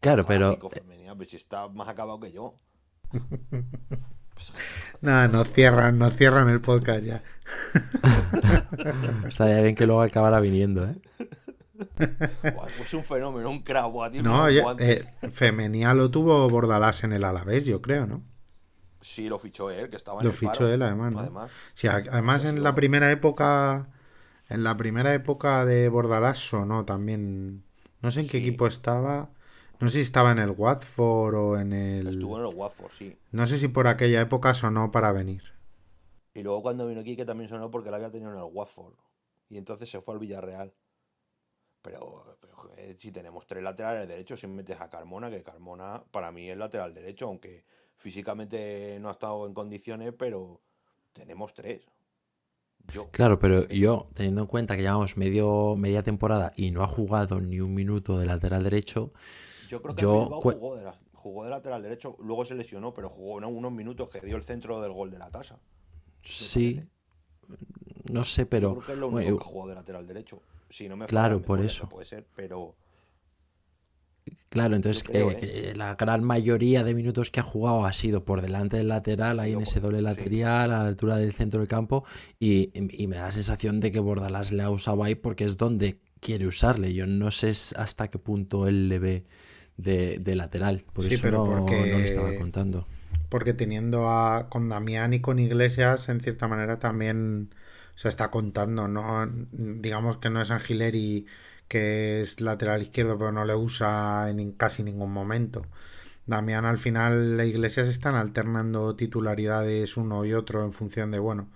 claro, 0.00 0.26
pero. 0.26 0.54
Kiko 0.54 0.70
Femenía, 0.70 1.14
pues 1.14 1.34
está 1.34 1.68
más 1.68 1.88
acabado 1.88 2.18
que 2.20 2.32
yo. 2.32 2.54
no, 5.00 5.28
no 5.28 5.44
cierran, 5.44 5.98
no 5.98 6.10
cierran 6.10 6.48
el 6.48 6.60
podcast 6.60 7.04
ya. 7.04 7.22
Estaría 9.28 9.60
bien 9.60 9.74
que 9.74 9.86
luego 9.86 10.02
acabara 10.02 10.40
viniendo, 10.40 10.86
¿eh? 10.86 10.96
pues 12.78 12.94
un 12.94 13.04
fenómeno, 13.04 13.50
un 13.50 13.62
crack, 13.62 13.92
No, 14.22 14.48
eh, 14.48 15.04
Femenía 15.32 15.94
lo 15.94 16.10
tuvo 16.10 16.48
Bordalás 16.50 17.04
en 17.04 17.12
el 17.12 17.24
Alavés, 17.24 17.64
yo 17.64 17.80
creo, 17.80 18.06
¿no? 18.06 18.22
Sí, 19.00 19.28
lo 19.28 19.38
fichó 19.38 19.70
él, 19.70 19.88
que 19.88 19.96
estaba 19.96 20.20
en 20.20 20.26
Lo 20.26 20.32
fichó 20.32 20.68
él, 20.68 20.82
además, 20.82 21.14
Además, 21.16 21.50
sí, 21.74 21.86
además 21.86 22.44
en 22.44 22.62
la 22.62 22.74
primera 22.74 23.10
época... 23.10 23.88
En 24.48 24.64
la 24.64 24.76
primera 24.78 25.12
época 25.12 25.66
de 25.66 25.88
Bordalás 25.88 26.52
no 26.52 26.84
también... 26.84 27.64
No 28.00 28.10
sé 28.10 28.20
en 28.20 28.28
qué 28.28 28.38
equipo 28.38 28.66
estaba... 28.66 29.30
No 29.80 29.88
sé 29.88 29.94
si 29.94 30.00
estaba 30.00 30.32
en 30.32 30.38
el 30.38 30.50
Watford 30.50 31.34
o 31.34 31.58
en 31.58 31.72
el... 31.72 32.08
Estuvo 32.08 32.38
en 32.38 32.46
el 32.46 32.54
Watford, 32.54 32.92
sí. 32.92 33.16
No 33.30 33.46
sé 33.46 33.58
si 33.58 33.68
por 33.68 33.86
aquella 33.86 34.20
época 34.20 34.54
sonó 34.54 34.90
para 34.90 35.12
venir. 35.12 35.42
Y 36.34 36.42
luego 36.42 36.62
cuando 36.62 36.86
vino 36.86 37.00
aquí 37.00 37.16
que 37.16 37.24
también 37.24 37.48
sonó 37.48 37.70
porque 37.70 37.90
la 37.90 37.96
había 37.96 38.10
tenido 38.10 38.32
en 38.32 38.38
el 38.38 38.50
Watford. 38.52 38.94
Y 39.48 39.56
entonces 39.56 39.88
se 39.88 40.00
fue 40.00 40.14
al 40.14 40.20
Villarreal. 40.20 40.74
Pero, 41.80 42.38
si 42.96 43.12
tenemos 43.12 43.46
tres 43.46 43.62
laterales 43.62 44.08
derechos, 44.08 44.40
si 44.40 44.46
metes 44.46 44.80
a 44.80 44.90
Carmona, 44.90 45.30
que 45.30 45.42
Carmona 45.42 46.02
para 46.10 46.32
mí 46.32 46.50
es 46.50 46.56
lateral 46.56 46.92
derecho, 46.92 47.26
aunque 47.26 47.64
físicamente 47.94 48.98
no 49.00 49.08
ha 49.08 49.12
estado 49.12 49.46
en 49.46 49.54
condiciones, 49.54 50.12
pero 50.18 50.60
tenemos 51.12 51.54
tres. 51.54 51.86
Yo, 52.92 53.10
claro, 53.10 53.38
pero 53.38 53.68
yo, 53.68 54.08
teniendo 54.14 54.40
en 54.40 54.46
cuenta 54.46 54.76
que 54.76 54.82
llevamos 54.82 55.16
medio, 55.16 55.76
media 55.76 56.02
temporada 56.02 56.52
y 56.56 56.70
no 56.70 56.82
ha 56.82 56.88
jugado 56.88 57.40
ni 57.40 57.60
un 57.60 57.74
minuto 57.74 58.18
de 58.18 58.26
lateral 58.26 58.64
derecho, 58.64 59.12
yo 59.68 59.82
creo 59.82 59.94
que 59.94 60.04
jugó, 60.04 60.76
de 60.76 60.92
jugó, 61.12 61.44
de 61.44 61.50
lateral 61.50 61.82
derecho, 61.82 62.16
luego 62.20 62.44
se 62.44 62.54
lesionó, 62.54 62.94
pero 62.94 63.08
jugó 63.08 63.34
unos 63.34 63.72
minutos 63.72 64.10
que 64.10 64.20
dio 64.20 64.36
el 64.36 64.42
centro 64.42 64.80
del 64.80 64.92
gol 64.92 65.10
de 65.10 65.18
la 65.18 65.30
tasa. 65.30 65.58
Sí, 66.22 66.80
no 68.10 68.24
sé, 68.24 68.46
pero... 68.46 68.70
Yo 68.70 68.74
creo 68.76 68.86
que 68.86 68.92
es 68.92 68.98
lo 68.98 69.08
único 69.08 69.38
que 69.38 69.44
jugó 69.44 69.68
de 69.68 69.74
lateral 69.74 70.06
derecho. 70.06 70.42
Si 70.70 70.88
no 70.88 70.96
me 70.96 71.06
claro, 71.06 71.40
por 71.40 71.60
eso. 71.60 71.88
Puede 71.88 72.04
ser, 72.04 72.26
pero. 72.34 72.76
Claro, 74.50 74.76
entonces 74.76 75.04
¿eh? 75.10 75.38
Eh, 75.42 75.72
la 75.74 75.94
gran 75.94 76.22
mayoría 76.22 76.82
de 76.82 76.94
minutos 76.94 77.30
que 77.30 77.40
ha 77.40 77.42
jugado 77.42 77.84
ha 77.84 77.92
sido 77.92 78.24
por 78.24 78.42
delante 78.42 78.76
del 78.76 78.88
lateral, 78.88 79.40
ahí 79.40 79.52
en 79.52 79.62
ese 79.62 79.80
doble 79.80 80.02
lateral, 80.02 80.72
a 80.72 80.82
la 80.82 80.86
altura 80.86 81.16
del 81.16 81.32
centro 81.32 81.60
del 81.60 81.68
campo, 81.68 82.04
y, 82.38 82.70
me 83.08 83.16
da 83.16 83.24
la 83.24 83.32
sensación 83.32 83.80
de 83.80 83.92
que 83.92 84.00
Bordalás 84.00 84.52
le 84.52 84.62
ha 84.62 84.70
usado 84.70 85.04
ahí 85.04 85.14
porque 85.14 85.44
es 85.44 85.56
donde 85.56 86.00
quiere 86.20 86.46
usarle. 86.46 86.92
Yo 86.92 87.06
no 87.06 87.30
sé 87.30 87.50
hasta 87.76 88.08
qué 88.08 88.18
punto 88.18 88.68
él 88.68 88.88
le 88.88 88.98
ve 88.98 89.24
de, 89.78 90.34
lateral, 90.34 90.84
por 90.92 91.06
eso 91.06 91.20
pero 91.22 91.46
no, 91.46 91.60
porque... 91.60 91.90
no, 91.90 91.98
le 91.98 92.04
estaba 92.04 92.34
contando. 92.34 92.86
Porque 93.30 93.54
teniendo 93.54 94.10
a 94.10 94.48
con 94.50 94.68
Damián 94.68 95.14
y 95.14 95.20
con 95.20 95.38
Iglesias, 95.38 96.08
en 96.08 96.20
cierta 96.20 96.48
manera 96.48 96.78
también 96.78 97.54
se 97.94 98.08
está 98.08 98.30
contando, 98.30 98.88
¿no? 98.88 99.30
Digamos 99.52 100.18
que 100.18 100.30
no 100.30 100.42
es 100.42 100.50
Angileri 100.50 101.26
que 101.68 102.22
es 102.22 102.40
lateral 102.40 102.82
izquierdo, 102.82 103.18
pero 103.18 103.30
no 103.30 103.44
le 103.44 103.54
usa 103.54 104.30
en 104.30 104.52
casi 104.52 104.82
ningún 104.82 105.12
momento. 105.12 105.66
Damián 106.26 106.64
al 106.64 106.78
final 106.78 107.36
la 107.36 107.44
iglesia 107.44 107.84
se 107.84 107.90
están 107.90 108.14
alternando 108.14 108.96
titularidades 108.96 109.96
uno 109.96 110.24
y 110.24 110.34
otro 110.34 110.64
en 110.64 110.72
función 110.72 111.10
de, 111.10 111.18
bueno, 111.18 111.48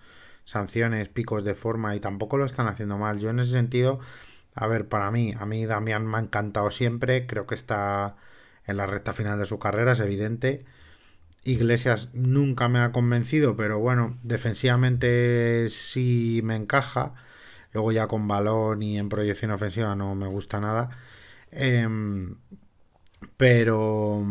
sanciones, 0.45 1.09
picos 1.09 1.45
de 1.45 1.55
forma 1.55 1.95
y 1.97 2.01
tampoco 2.01 2.37
lo 2.37 2.45
están 2.45 2.69
haciendo 2.69 2.99
mal. 2.99 3.19
Yo 3.19 3.31
en 3.31 3.39
ese 3.39 3.53
sentido, 3.53 4.01
a 4.55 4.67
ver, 4.67 4.89
para 4.89 5.11
mí, 5.11 5.35
a 5.39 5.47
mí 5.47 5.67
Damián 5.67 6.07
me 6.07 6.19
ha 6.19 6.21
encantado 6.21 6.71
siempre, 6.71 7.27
creo 7.27 7.47
que 7.47 7.55
está 7.55 8.17
en 8.67 8.77
la 8.77 8.87
recta 8.87 9.13
final 9.13 9.39
de 9.39 9.47
su 9.47 9.59
carrera, 9.59 9.93
es 9.93 10.01
evidente. 10.01 10.65
Iglesias 11.45 12.11
nunca 12.15 12.69
me 12.69 12.81
ha 12.81 12.93
convencido, 12.93 13.57
pero 13.57 13.79
bueno, 13.81 14.19
defensivamente 14.23 15.69
sí 15.71 16.41
me 16.45 16.57
encaja. 16.57 17.15
Luego 17.73 17.93
ya 17.93 18.07
con 18.09 18.29
balón 18.29 18.83
y 18.83 18.99
en 18.99 19.09
proyección 19.09 19.51
ofensiva 19.51 19.97
no 19.97 20.15
me 20.15 20.29
gusta 20.29 20.61
nada. 20.61 20.91
Em, 21.51 22.37
pero, 23.37 24.25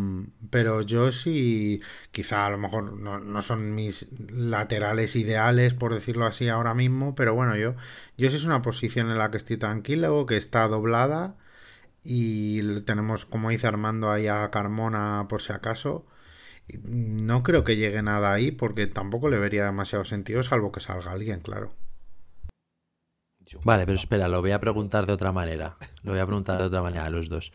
pero 0.49 0.81
yo 0.81 1.11
sí, 1.11 1.81
quizá 2.11 2.45
a 2.45 2.49
lo 2.49 2.57
mejor 2.57 2.93
no, 2.93 3.19
no, 3.19 3.41
son 3.41 3.75
mis 3.75 4.07
laterales 4.31 5.15
ideales, 5.15 5.73
por 5.73 5.93
decirlo 5.93 6.25
así, 6.25 6.49
ahora 6.49 6.73
mismo, 6.73 7.15
pero 7.15 7.33
bueno, 7.35 7.55
yo, 7.57 7.75
yo 8.17 8.29
sí 8.29 8.35
es 8.35 8.45
una 8.45 8.61
posición 8.61 9.09
en 9.09 9.17
la 9.17 9.31
que 9.31 9.37
estoy 9.37 9.57
tranquilo, 9.57 10.25
que 10.25 10.37
está 10.37 10.67
doblada 10.67 11.35
y 12.03 12.81
tenemos, 12.81 13.25
como 13.25 13.49
dice 13.49 13.67
Armando, 13.67 14.11
ahí 14.11 14.27
a 14.27 14.49
Carmona 14.51 15.27
por 15.29 15.41
si 15.41 15.53
acaso. 15.53 16.05
No 16.83 17.43
creo 17.43 17.63
que 17.63 17.75
llegue 17.75 18.01
nada 18.01 18.33
ahí 18.33 18.51
porque 18.51 18.87
tampoco 18.87 19.29
le 19.29 19.39
vería 19.39 19.65
demasiado 19.65 20.05
sentido, 20.05 20.43
salvo 20.43 20.71
que 20.71 20.79
salga 20.79 21.11
alguien, 21.11 21.41
claro. 21.41 21.73
Vale, 23.63 23.85
pero 23.85 23.97
espera, 23.97 24.27
lo 24.27 24.41
voy 24.41 24.51
a 24.51 24.59
preguntar 24.59 25.05
de 25.05 25.13
otra 25.13 25.31
manera. 25.31 25.77
Lo 26.03 26.11
voy 26.11 26.21
a 26.21 26.25
preguntar 26.25 26.59
de 26.59 26.67
otra 26.67 26.81
manera 26.81 27.05
a 27.05 27.09
los 27.09 27.29
dos. 27.29 27.51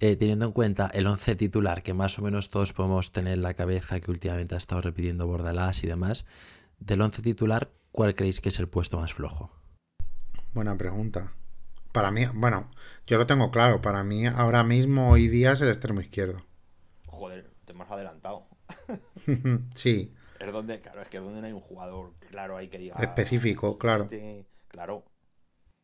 Eh, 0.00 0.14
teniendo 0.14 0.46
en 0.46 0.52
cuenta 0.52 0.88
el 0.94 1.08
11 1.08 1.34
titular, 1.34 1.82
que 1.82 1.92
más 1.92 2.18
o 2.20 2.22
menos 2.22 2.50
todos 2.50 2.72
podemos 2.72 3.10
tener 3.10 3.34
en 3.34 3.42
la 3.42 3.54
cabeza, 3.54 3.98
que 3.98 4.12
últimamente 4.12 4.54
ha 4.54 4.58
estado 4.58 4.80
repitiendo 4.80 5.26
Bordalás 5.26 5.82
y 5.82 5.88
demás, 5.88 6.24
del 6.78 7.00
11 7.00 7.20
titular, 7.22 7.72
¿cuál 7.90 8.14
creéis 8.14 8.40
que 8.40 8.50
es 8.50 8.60
el 8.60 8.68
puesto 8.68 9.00
más 9.00 9.12
flojo? 9.12 9.50
Buena 10.54 10.76
pregunta. 10.78 11.32
Para 11.90 12.12
mí, 12.12 12.26
bueno, 12.32 12.70
yo 13.08 13.18
lo 13.18 13.26
tengo 13.26 13.50
claro. 13.50 13.82
Para 13.82 14.04
mí, 14.04 14.26
ahora 14.26 14.62
mismo, 14.62 15.10
hoy 15.10 15.26
día 15.26 15.52
es 15.52 15.62
el 15.62 15.68
extremo 15.68 16.00
izquierdo. 16.00 16.44
Joder, 17.06 17.50
te 17.64 17.72
has 17.72 17.90
adelantado. 17.90 18.46
sí, 19.74 20.14
Es 20.38 20.52
donde, 20.52 20.80
claro, 20.80 21.02
es 21.02 21.08
que 21.08 21.16
es 21.16 21.22
donde 21.24 21.40
no 21.40 21.46
hay 21.48 21.52
un 21.52 21.60
jugador 21.60 22.12
claro 22.30 22.56
ahí 22.56 22.68
que 22.68 22.78
diga. 22.78 22.94
Específico, 23.02 23.78
claro. 23.78 24.04
este- 24.04 24.46
claro. 24.68 25.04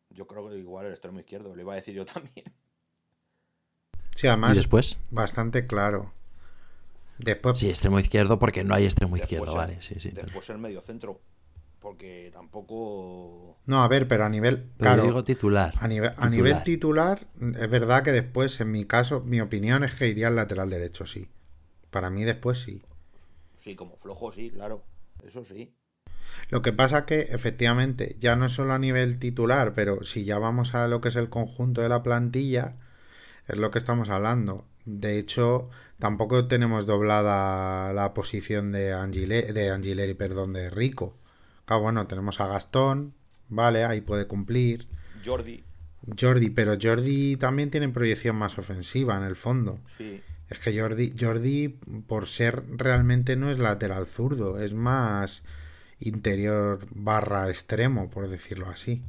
Yo 0.09 0.25
creo 0.25 0.47
que 0.47 0.57
igual 0.57 0.85
el 0.85 0.93
extremo 0.93 1.19
izquierdo, 1.19 1.53
lo 1.53 1.61
iba 1.61 1.73
a 1.73 1.75
decir 1.75 1.93
yo 1.93 2.05
también. 2.05 2.45
Sí, 4.15 4.25
¿Y 4.25 4.29
además, 4.29 4.55
después? 4.57 4.97
bastante 5.11 5.67
claro. 5.67 6.11
Después, 7.19 7.59
Sí, 7.59 7.69
extremo 7.69 7.99
izquierdo, 7.99 8.39
porque 8.39 8.63
no 8.63 8.73
hay 8.73 8.85
extremo 8.85 9.15
izquierdo, 9.15 9.51
el- 9.51 9.57
vale, 9.57 9.81
sí, 9.81 9.99
sí. 9.99 10.09
pero- 10.13 10.23
Después 10.25 10.49
el 10.49 10.57
medio 10.57 10.81
centro. 10.81 11.21
Porque 11.79 12.31
tampoco. 12.33 13.57
no, 13.67 13.83
a 13.83 13.87
ver, 13.87 14.07
pero 14.07 14.25
a 14.25 14.29
nivel, 14.29 14.57
Pero 14.63 14.71
claro, 14.77 15.03
digo 15.03 15.23
titular. 15.23 15.73
a 15.77 15.87
nivel, 15.87 16.09
a 16.09 16.13
titular. 16.13 16.31
nivel 16.31 16.63
titular, 16.63 17.27
es 17.59 17.69
verdad 17.69 18.03
que 18.03 18.11
después, 18.11 18.59
en 18.59 18.71
mi 18.71 18.85
caso, 18.85 19.21
mi 19.21 19.39
opinión 19.39 19.83
es 19.83 19.93
que 19.93 20.07
iría 20.07 20.27
al 20.27 20.35
lateral 20.35 20.71
derecho, 20.71 21.05
sí. 21.05 21.29
Para 21.91 22.09
mí 22.09 22.23
después 22.23 22.57
sí. 22.59 22.81
Sí, 23.59 23.75
como 23.75 23.95
flojo, 23.97 24.31
sí, 24.31 24.49
claro. 24.49 24.83
Eso 25.23 25.45
sí. 25.45 25.75
Lo 26.49 26.61
que 26.63 26.73
pasa 26.73 27.05
que 27.05 27.21
efectivamente 27.21 28.15
ya 28.19 28.35
no 28.35 28.47
es 28.47 28.53
solo 28.53 28.73
a 28.73 28.79
nivel 28.79 29.19
titular, 29.19 29.73
pero 29.75 30.01
si 30.03 30.25
ya 30.25 30.39
vamos 30.39 30.73
a 30.73 30.87
lo 30.87 31.01
que 31.01 31.09
es 31.09 31.15
el 31.15 31.29
conjunto 31.29 31.81
de 31.81 31.89
la 31.89 32.01
plantilla, 32.01 32.77
es 33.47 33.57
lo 33.57 33.71
que 33.71 33.77
estamos 33.79 34.09
hablando. 34.09 34.65
De 34.85 35.17
hecho, 35.17 35.69
tampoco 35.99 36.47
tenemos 36.47 36.85
doblada 36.85 37.91
la 37.93 38.13
posición 38.13 38.71
de, 38.71 38.93
Angile- 38.93 39.51
de 39.51 39.69
Angileri, 39.71 40.13
perdón, 40.13 40.53
de 40.53 40.69
Rico. 40.69 41.15
Ah, 41.67 41.77
bueno, 41.77 42.05
tenemos 42.07 42.39
a 42.39 42.47
Gastón, 42.47 43.13
vale, 43.49 43.83
ahí 43.85 44.01
puede 44.01 44.27
cumplir. 44.27 44.87
Jordi, 45.25 45.63
Jordi, 46.19 46.49
pero 46.51 46.77
Jordi 46.79 47.35
también 47.37 47.71
tiene 47.71 47.89
proyección 47.89 48.35
más 48.35 48.57
ofensiva 48.59 49.17
en 49.17 49.23
el 49.23 49.35
fondo. 49.35 49.79
sí. 49.97 50.21
Es 50.47 50.59
que 50.59 50.79
Jordi, 50.79 51.15
Jordi, 51.19 51.69
por 52.05 52.27
ser 52.27 52.61
realmente 52.77 53.35
no 53.35 53.49
es 53.49 53.57
lateral 53.57 54.05
zurdo, 54.05 54.59
es 54.61 54.75
más 54.75 55.41
interior 55.99 56.85
barra 56.91 57.49
extremo, 57.49 58.11
por 58.11 58.27
decirlo 58.27 58.69
así. 58.69 59.01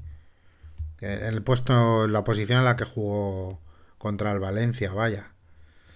Eh, 1.03 1.19
En 1.29 1.35
el 1.35 1.43
puesto, 1.43 2.09
la 2.09 2.25
posición 2.25 2.61
en 2.61 2.65
la 2.65 2.77
que 2.77 2.87
jugó 2.87 3.61
contra 4.07 4.31
el 4.31 4.39
Valencia, 4.39 4.93
vaya. 4.93 5.33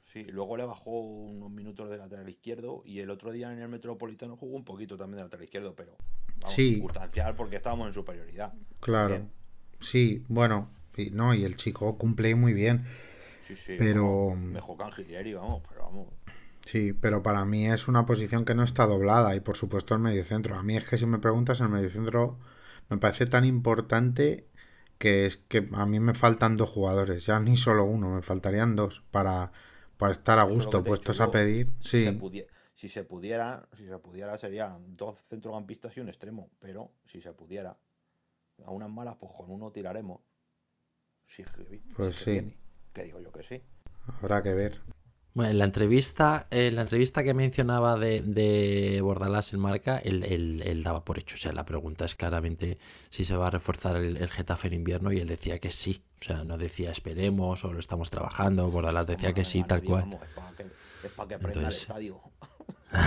Sí, 0.05 0.25
luego 0.25 0.57
le 0.57 0.65
bajó 0.65 0.91
unos 0.99 1.49
minutos 1.49 1.89
de 1.89 1.97
lateral 1.97 2.29
izquierdo 2.29 2.83
y 2.85 2.99
el 2.99 3.09
otro 3.11 3.31
día 3.31 3.53
en 3.53 3.61
el 3.61 3.69
Metropolitano 3.69 4.37
jugó 4.37 4.57
un 4.57 4.65
poquito 4.65 4.97
también 4.97 5.19
de 5.19 5.23
lateral 5.23 5.45
izquierdo, 5.45 5.77
pero 5.77 5.97
vamos, 6.41 6.53
Sí. 6.57 6.73
circunstancial 6.73 7.37
porque 7.37 7.55
estábamos 7.55 7.87
en 7.87 7.95
superioridad. 7.95 8.53
Claro. 8.81 9.11
Bien. 9.11 9.31
Sí, 9.79 10.25
bueno, 10.27 10.71
y, 10.97 11.11
no, 11.11 11.33
y 11.35 11.45
el 11.45 11.55
chico 11.55 11.97
cumple 11.97 12.35
muy 12.35 12.53
bien. 12.53 12.85
Sí, 13.47 13.55
sí. 13.55 13.77
Pero- 13.79 14.31
vamos, 14.31 14.39
mejor 14.41 14.77
que 14.77 14.83
Angelieri, 14.83 15.35
vamos, 15.35 15.63
pero 15.69 15.85
vamos. 15.85 16.09
Sí, 16.67 16.93
pero 16.93 17.23
para 17.23 17.45
mí 17.45 17.69
es 17.69 17.87
una 17.87 18.05
posición 18.07 18.45
que 18.45 18.57
no 18.57 18.65
está 18.65 18.87
doblada 18.87 19.37
y 19.37 19.41
por 19.41 19.57
supuesto 19.57 19.95
el 19.95 20.01
mediocentro. 20.01 20.57
A 20.57 20.65
mí 20.65 20.77
es 20.77 20.89
que 20.89 20.99
si 20.99 21.07
me 21.07 21.21
preguntas 21.21 21.61
el 21.61 21.69
mediocentro 21.69 22.37
me 22.89 22.99
parece 22.99 23.27
tan 23.27 23.45
importante 23.45 24.49
que 25.01 25.27
es 25.27 25.37
que 25.39 25.69
a 25.75 25.87
mí 25.87 26.01
me 26.01 26.15
faltan 26.15 26.57
dos 26.57 26.71
jugadores, 26.71 27.27
ya 27.27 27.41
ni 27.41 27.57
solo 27.57 27.85
uno, 27.87 28.11
me 28.17 28.23
faltarían 28.23 28.77
dos 28.77 29.03
para, 29.11 29.53
para 29.99 30.13
estar 30.13 30.39
a 30.39 30.45
gusto, 30.45 30.85
puestos 30.85 31.21
a 31.21 31.31
pedir. 31.33 31.69
Si, 31.89 31.99
se 31.99 32.13
Sí, 32.13 32.19
pudi- 32.19 32.47
si 32.75 32.89
se 32.89 33.05
pudiera, 33.05 33.69
si 33.73 33.85
se 33.87 33.99
pudiera 33.99 34.39
serían 34.39 34.95
dos 34.95 35.23
centrocampistas 35.31 35.97
y 35.97 36.01
un 36.01 36.09
extremo, 36.09 36.51
pero 36.61 36.93
si 37.05 37.21
se 37.21 37.33
pudiera, 37.33 37.79
a 38.67 38.71
unas 38.73 38.91
malas, 38.91 39.17
pues 39.21 39.33
con 39.33 39.51
uno 39.51 39.73
tiraremos. 39.73 40.21
Si, 41.27 41.45
Pues 41.97 42.17
si 42.17 42.25
sí. 42.25 42.31
viene, 42.33 42.59
que 42.93 43.05
digo 43.05 43.21
yo 43.21 43.33
que 43.33 43.43
sí. 43.43 43.63
habrá 44.21 44.43
que 44.43 44.55
ver. 44.55 44.81
Bueno, 45.33 45.53
en 45.53 45.59
la 45.59 45.65
entrevista, 45.65 46.47
en 46.51 46.75
la 46.75 46.83
entrevista 46.83 47.23
que 47.23 47.35
mencionaba 47.35 47.97
de, 47.97 48.21
de 48.21 49.01
Bordalás 49.01 49.53
en 49.53 49.61
marca, 49.61 49.99
él, 49.99 50.25
él- 50.25 50.63
él 50.67 50.83
daba 50.83 51.05
por 51.05 51.19
hecho. 51.21 51.37
O 51.37 51.39
sea, 51.39 51.53
la 51.53 51.65
pregunta 51.65 52.05
es 52.05 52.17
claramente 52.17 52.79
si 53.11 53.25
se 53.25 53.37
va 53.37 53.47
a 53.47 53.51
reforzar 53.51 53.97
el, 53.97 54.17
el 54.17 54.29
Getafe 54.29 54.67
en 54.69 54.75
invierno 54.75 55.13
y 55.13 55.21
él 55.21 55.29
decía 55.29 55.61
que 55.61 55.71
sí. 55.71 56.03
O 56.21 56.25
sea, 56.25 56.43
no 56.45 56.59
decía 56.59 56.91
esperemos 56.91 57.65
o 57.65 57.73
lo 57.73 57.79
estamos 57.79 58.11
trabajando. 58.11 58.69
Bordalás 58.71 59.07
decía 59.07 59.33
que 59.33 59.45
sí, 59.45 59.63
tal 59.63 59.83
cual. 59.85 60.19
es 61.05 61.11
para 61.13 61.29
que, 61.29 61.39
prenda 61.39 61.69
el 61.69 61.75
estadio. 61.75 62.21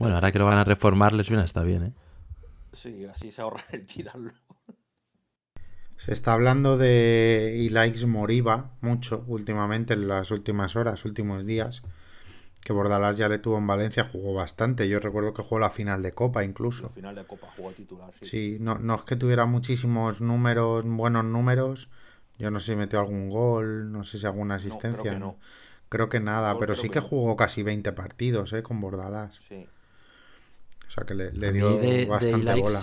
Bueno, 0.00 0.16
ahora 0.16 0.32
que 0.32 0.38
lo 0.40 0.44
van 0.44 0.58
a 0.58 0.64
reformar, 0.64 1.12
les 1.12 1.28
viene 1.28 1.44
está 1.44 1.62
bien, 1.62 1.84
¿eh? 1.84 1.92
Sí, 2.72 3.04
así 3.06 3.30
se 3.30 3.42
ahorra 3.42 3.62
el 3.72 3.86
tirarlo. 3.86 4.32
Se 5.98 6.12
está 6.12 6.32
hablando 6.32 6.78
de 6.78 7.56
Ilaix 7.58 8.06
Moriba 8.06 8.70
mucho 8.80 9.24
últimamente, 9.26 9.94
en 9.94 10.08
las 10.08 10.30
últimas 10.30 10.76
horas, 10.76 11.04
últimos 11.04 11.44
días. 11.44 11.82
Que 12.62 12.72
Bordalás 12.72 13.16
ya 13.16 13.28
le 13.28 13.38
tuvo 13.38 13.58
en 13.58 13.66
Valencia, 13.66 14.04
jugó 14.04 14.34
bastante. 14.34 14.88
Yo 14.88 15.00
recuerdo 15.00 15.32
que 15.32 15.42
jugó 15.42 15.58
la 15.60 15.70
final 15.70 16.02
de 16.02 16.12
Copa 16.12 16.44
incluso. 16.44 16.84
Al 16.86 16.90
final 16.92 17.14
de 17.14 17.24
Copa 17.24 17.46
jugó 17.56 17.70
titular, 17.72 18.10
sí. 18.20 18.26
Sí, 18.26 18.56
no, 18.60 18.78
no 18.78 18.94
es 18.96 19.04
que 19.04 19.16
tuviera 19.16 19.46
muchísimos 19.46 20.20
números, 20.20 20.84
buenos 20.86 21.24
números. 21.24 21.88
Yo 22.38 22.50
no 22.50 22.60
sé 22.60 22.72
si 22.72 22.76
metió 22.76 23.00
algún 23.00 23.30
gol, 23.30 23.90
no 23.90 24.04
sé 24.04 24.18
si 24.18 24.26
alguna 24.26 24.54
No, 24.56 24.60
creo 24.60 24.72
asistencia. 24.74 25.12
que 25.12 25.18
no. 25.18 25.36
Creo 25.88 26.08
que 26.08 26.20
nada, 26.20 26.52
Gol 26.52 26.60
pero 26.60 26.74
sí 26.74 26.90
que 26.90 27.00
jugó 27.00 27.34
casi 27.36 27.62
20 27.62 27.92
partidos, 27.92 28.52
¿eh? 28.52 28.62
Con 28.62 28.80
Bordalás. 28.80 29.36
Sí. 29.36 29.66
O 30.86 30.90
sea 30.90 31.04
que 31.04 31.14
le, 31.14 31.30
dio 31.52 31.76
de- 31.76 31.98
de 32.00 32.06
bastante 32.06 32.38
Ilaix, 32.38 32.60
bola. 32.62 32.80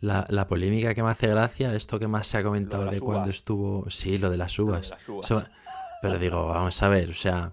La, 0.00 0.24
la 0.30 0.46
polémica 0.48 0.94
que 0.94 1.02
me 1.02 1.10
hace 1.10 1.26
gracia, 1.28 1.74
esto 1.74 1.98
que 1.98 2.08
más 2.08 2.26
se 2.26 2.38
ha 2.38 2.42
comentado 2.42 2.84
de 2.86 3.00
cuando 3.00 3.30
estuvo. 3.30 3.90
Sí, 3.90 4.16
lo 4.18 4.30
de 4.30 4.36
las 4.38 4.58
uvas. 4.58 4.90
las 4.90 5.08
uvas. 5.08 5.30
Eso- 5.30 5.46
pero 6.02 6.18
digo, 6.18 6.46
vamos 6.46 6.82
a 6.82 6.88
ver, 6.88 7.10
o 7.10 7.14
sea, 7.14 7.52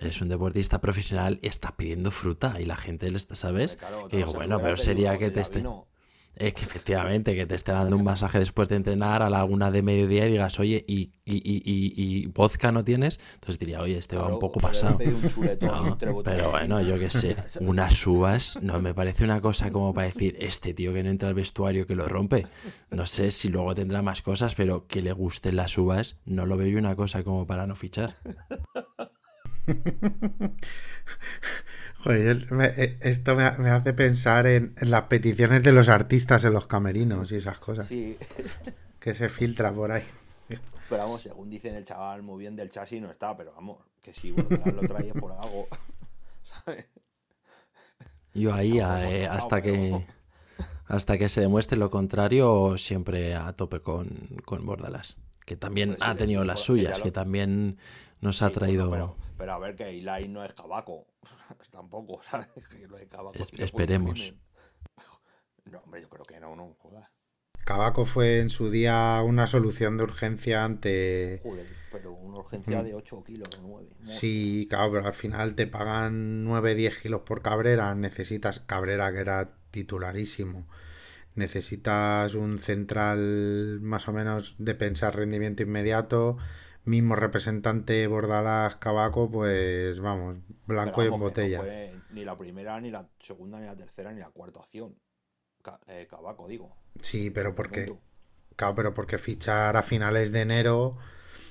es 0.00 0.20
un 0.22 0.28
deportista 0.30 0.80
profesional 0.80 1.38
y 1.42 1.48
está 1.48 1.76
pidiendo 1.76 2.10
fruta 2.10 2.58
y 2.58 2.64
la 2.64 2.76
gente 2.76 3.10
le 3.10 3.18
está, 3.18 3.34
¿sabes? 3.34 3.76
Claro, 3.76 4.08
que 4.08 4.16
digo, 4.16 4.32
bueno, 4.32 4.58
pero 4.58 4.76
sería 4.78 5.18
que 5.18 5.30
te 5.30 5.40
esté. 5.40 5.58
vino. 5.58 5.86
Es 6.34 6.54
que 6.54 6.62
efectivamente, 6.62 7.34
que 7.34 7.44
te 7.46 7.54
esté 7.54 7.72
dando 7.72 7.96
un 7.96 8.04
masaje 8.04 8.38
después 8.38 8.68
de 8.68 8.76
entrenar 8.76 9.22
a 9.22 9.28
la 9.28 9.44
una 9.44 9.70
de 9.70 9.82
mediodía 9.82 10.26
y 10.26 10.32
digas, 10.32 10.58
oye, 10.58 10.82
¿y, 10.88 11.12
y, 11.24 11.36
y, 11.36 11.62
y, 11.64 12.26
vodka 12.26 12.72
no 12.72 12.82
tienes? 12.82 13.20
Entonces 13.34 13.58
diría, 13.58 13.80
oye, 13.82 13.98
este 13.98 14.16
va 14.16 14.28
un 14.28 14.38
poco 14.38 14.58
pasado. 14.58 14.98
un 14.98 15.22
No, 15.60 15.98
pero 16.24 16.50
bueno, 16.50 16.80
yo 16.80 16.98
qué 16.98 17.10
sé, 17.10 17.36
unas 17.60 18.06
uvas, 18.06 18.58
no 18.62 18.80
me 18.80 18.94
parece 18.94 19.24
una 19.24 19.40
cosa 19.40 19.70
como 19.70 19.92
para 19.92 20.06
decir, 20.06 20.36
este 20.40 20.72
tío 20.74 20.94
que 20.94 21.02
no 21.02 21.10
entra 21.10 21.28
al 21.28 21.34
vestuario 21.34 21.86
que 21.86 21.94
lo 21.94 22.08
rompe. 22.08 22.46
No 22.90 23.04
sé 23.06 23.30
si 23.30 23.48
luego 23.48 23.74
tendrá 23.74 24.00
más 24.02 24.22
cosas, 24.22 24.54
pero 24.54 24.86
que 24.86 25.02
le 25.02 25.12
gusten 25.12 25.56
las 25.56 25.76
uvas, 25.76 26.16
no 26.24 26.46
lo 26.46 26.56
veo 26.56 26.68
yo 26.68 26.78
una 26.78 26.96
cosa 26.96 27.22
como 27.24 27.46
para 27.46 27.66
no 27.66 27.76
fichar. 27.76 28.14
Joder, 32.04 32.50
me- 32.52 32.66
eh, 32.76 32.98
esto 33.00 33.34
me, 33.36 33.44
ha- 33.44 33.56
me 33.58 33.70
hace 33.70 33.92
pensar 33.92 34.46
en, 34.46 34.74
en 34.80 34.90
las 34.90 35.02
peticiones 35.04 35.62
de 35.62 35.72
los 35.72 35.88
artistas 35.88 36.44
en 36.44 36.52
los 36.52 36.66
camerinos 36.66 37.30
y 37.32 37.36
esas 37.36 37.58
cosas 37.58 37.86
Sí, 37.86 38.18
que 39.00 39.14
se 39.14 39.28
filtra 39.28 39.72
por 39.72 39.92
ahí. 39.92 40.02
pero 40.88 41.02
vamos, 41.04 41.22
según 41.22 41.48
dicen 41.50 41.74
el 41.74 41.84
chaval, 41.84 42.22
muy 42.22 42.38
bien 42.40 42.56
del 42.56 42.70
chasis 42.70 43.00
no 43.00 43.10
está, 43.10 43.36
pero 43.36 43.52
vamos, 43.54 43.78
que 44.02 44.12
si 44.12 44.30
Bordalás 44.30 44.72
lo 44.74 44.84
trae 44.86 45.14
por 45.14 45.32
algo. 45.32 45.68
¿sabes? 46.64 46.86
Yo 48.34 48.54
ahí, 48.54 48.78
eh, 48.80 49.26
hasta 49.30 49.62
que 49.62 50.06
hasta 50.86 51.18
que 51.18 51.28
se 51.28 51.40
demuestre 51.40 51.78
lo 51.78 51.90
contrario, 51.90 52.76
siempre 52.78 53.34
a 53.34 53.52
tope 53.54 53.80
con, 53.80 54.08
con 54.44 54.66
Bordalás, 54.66 55.16
que 55.46 55.56
también 55.56 55.90
Pues 55.90 56.00
sí, 56.00 56.06
ha 56.06 56.14
tenido 56.16 56.44
las 56.44 56.60
que 56.60 56.66
suyas, 56.66 56.98
ya 56.98 57.02
que 57.04 57.08
lo- 57.08 57.12
también 57.12 57.78
nos 58.20 58.42
ha 58.42 58.48
Sí, 58.48 58.54
traído... 58.54 58.88
bueno, 58.88 59.16
pero, 59.16 59.31
pero 59.42 59.54
a 59.54 59.58
ver, 59.58 59.74
que 59.74 59.88
Eli 59.88 60.28
no 60.28 60.44
es 60.44 60.54
cabaco. 60.54 61.08
Tampoco, 61.72 62.22
¿sabes? 62.22 62.46
Que 62.68 62.86
lo 62.86 62.96
de 62.96 63.08
cabaco 63.08 63.36
Es- 63.40 63.52
esperemos. 63.58 64.34
No, 65.64 65.78
hombre, 65.80 66.00
yo 66.00 66.08
creo 66.08 66.24
que 66.24 66.38
no, 66.38 66.54
no, 66.54 66.74
jodas. 66.78 67.08
Cabaco 67.64 68.04
fue 68.04 68.38
en 68.38 68.50
su 68.50 68.70
día 68.70 69.20
una 69.24 69.48
solución 69.48 69.96
de 69.96 70.04
urgencia 70.04 70.64
ante... 70.64 71.40
Joder, 71.42 71.66
pero 71.90 72.12
una 72.12 72.38
urgencia 72.38 72.84
de 72.84 72.94
8 72.94 73.24
kilos 73.24 73.48
o 73.58 73.62
9. 73.62 73.88
Sí, 74.04 74.68
claro, 74.70 74.92
pero 74.92 75.06
al 75.08 75.14
final 75.14 75.56
te 75.56 75.66
pagan 75.66 76.44
9-10 76.44 77.00
kilos 77.02 77.22
por 77.22 77.42
Cabrera, 77.42 77.92
necesitas 77.96 78.60
Cabrera 78.60 79.12
que 79.12 79.20
era 79.20 79.56
titularísimo. 79.72 80.68
necesitas 81.34 82.34
un 82.34 82.58
central 82.58 83.80
más 83.80 84.06
o 84.06 84.12
menos 84.12 84.54
de 84.58 84.74
pensar 84.76 85.16
rendimiento 85.16 85.62
inmediato, 85.64 86.36
mismo 86.84 87.14
representante 87.16 88.06
Bordalás 88.06 88.76
Cabaco, 88.76 89.30
pues 89.30 90.00
vamos, 90.00 90.38
blanco 90.66 90.96
Pero 90.96 91.02
y 91.02 91.06
en 91.06 91.10
vamos, 91.12 91.32
que 91.32 91.42
no 91.42 91.58
botella. 91.58 91.60
fue 91.60 92.00
ni 92.10 92.24
la 92.24 92.36
primera, 92.36 92.80
ni 92.80 92.90
la 92.90 93.08
segunda, 93.20 93.60
ni 93.60 93.66
la 93.66 93.76
tercera, 93.76 94.12
ni 94.12 94.20
la 94.20 94.30
cuarta 94.30 94.60
opción. 94.60 94.96
Eh, 95.86 96.06
Cabaco, 96.10 96.48
digo. 96.48 96.74
Sí, 97.00 97.30
pero 97.30 97.54
porque, 97.54 97.94
claro, 98.56 98.74
pero 98.74 98.94
porque 98.94 99.18
fichar 99.18 99.76
a 99.76 99.82
finales 99.82 100.32
de 100.32 100.40
enero, 100.40 100.96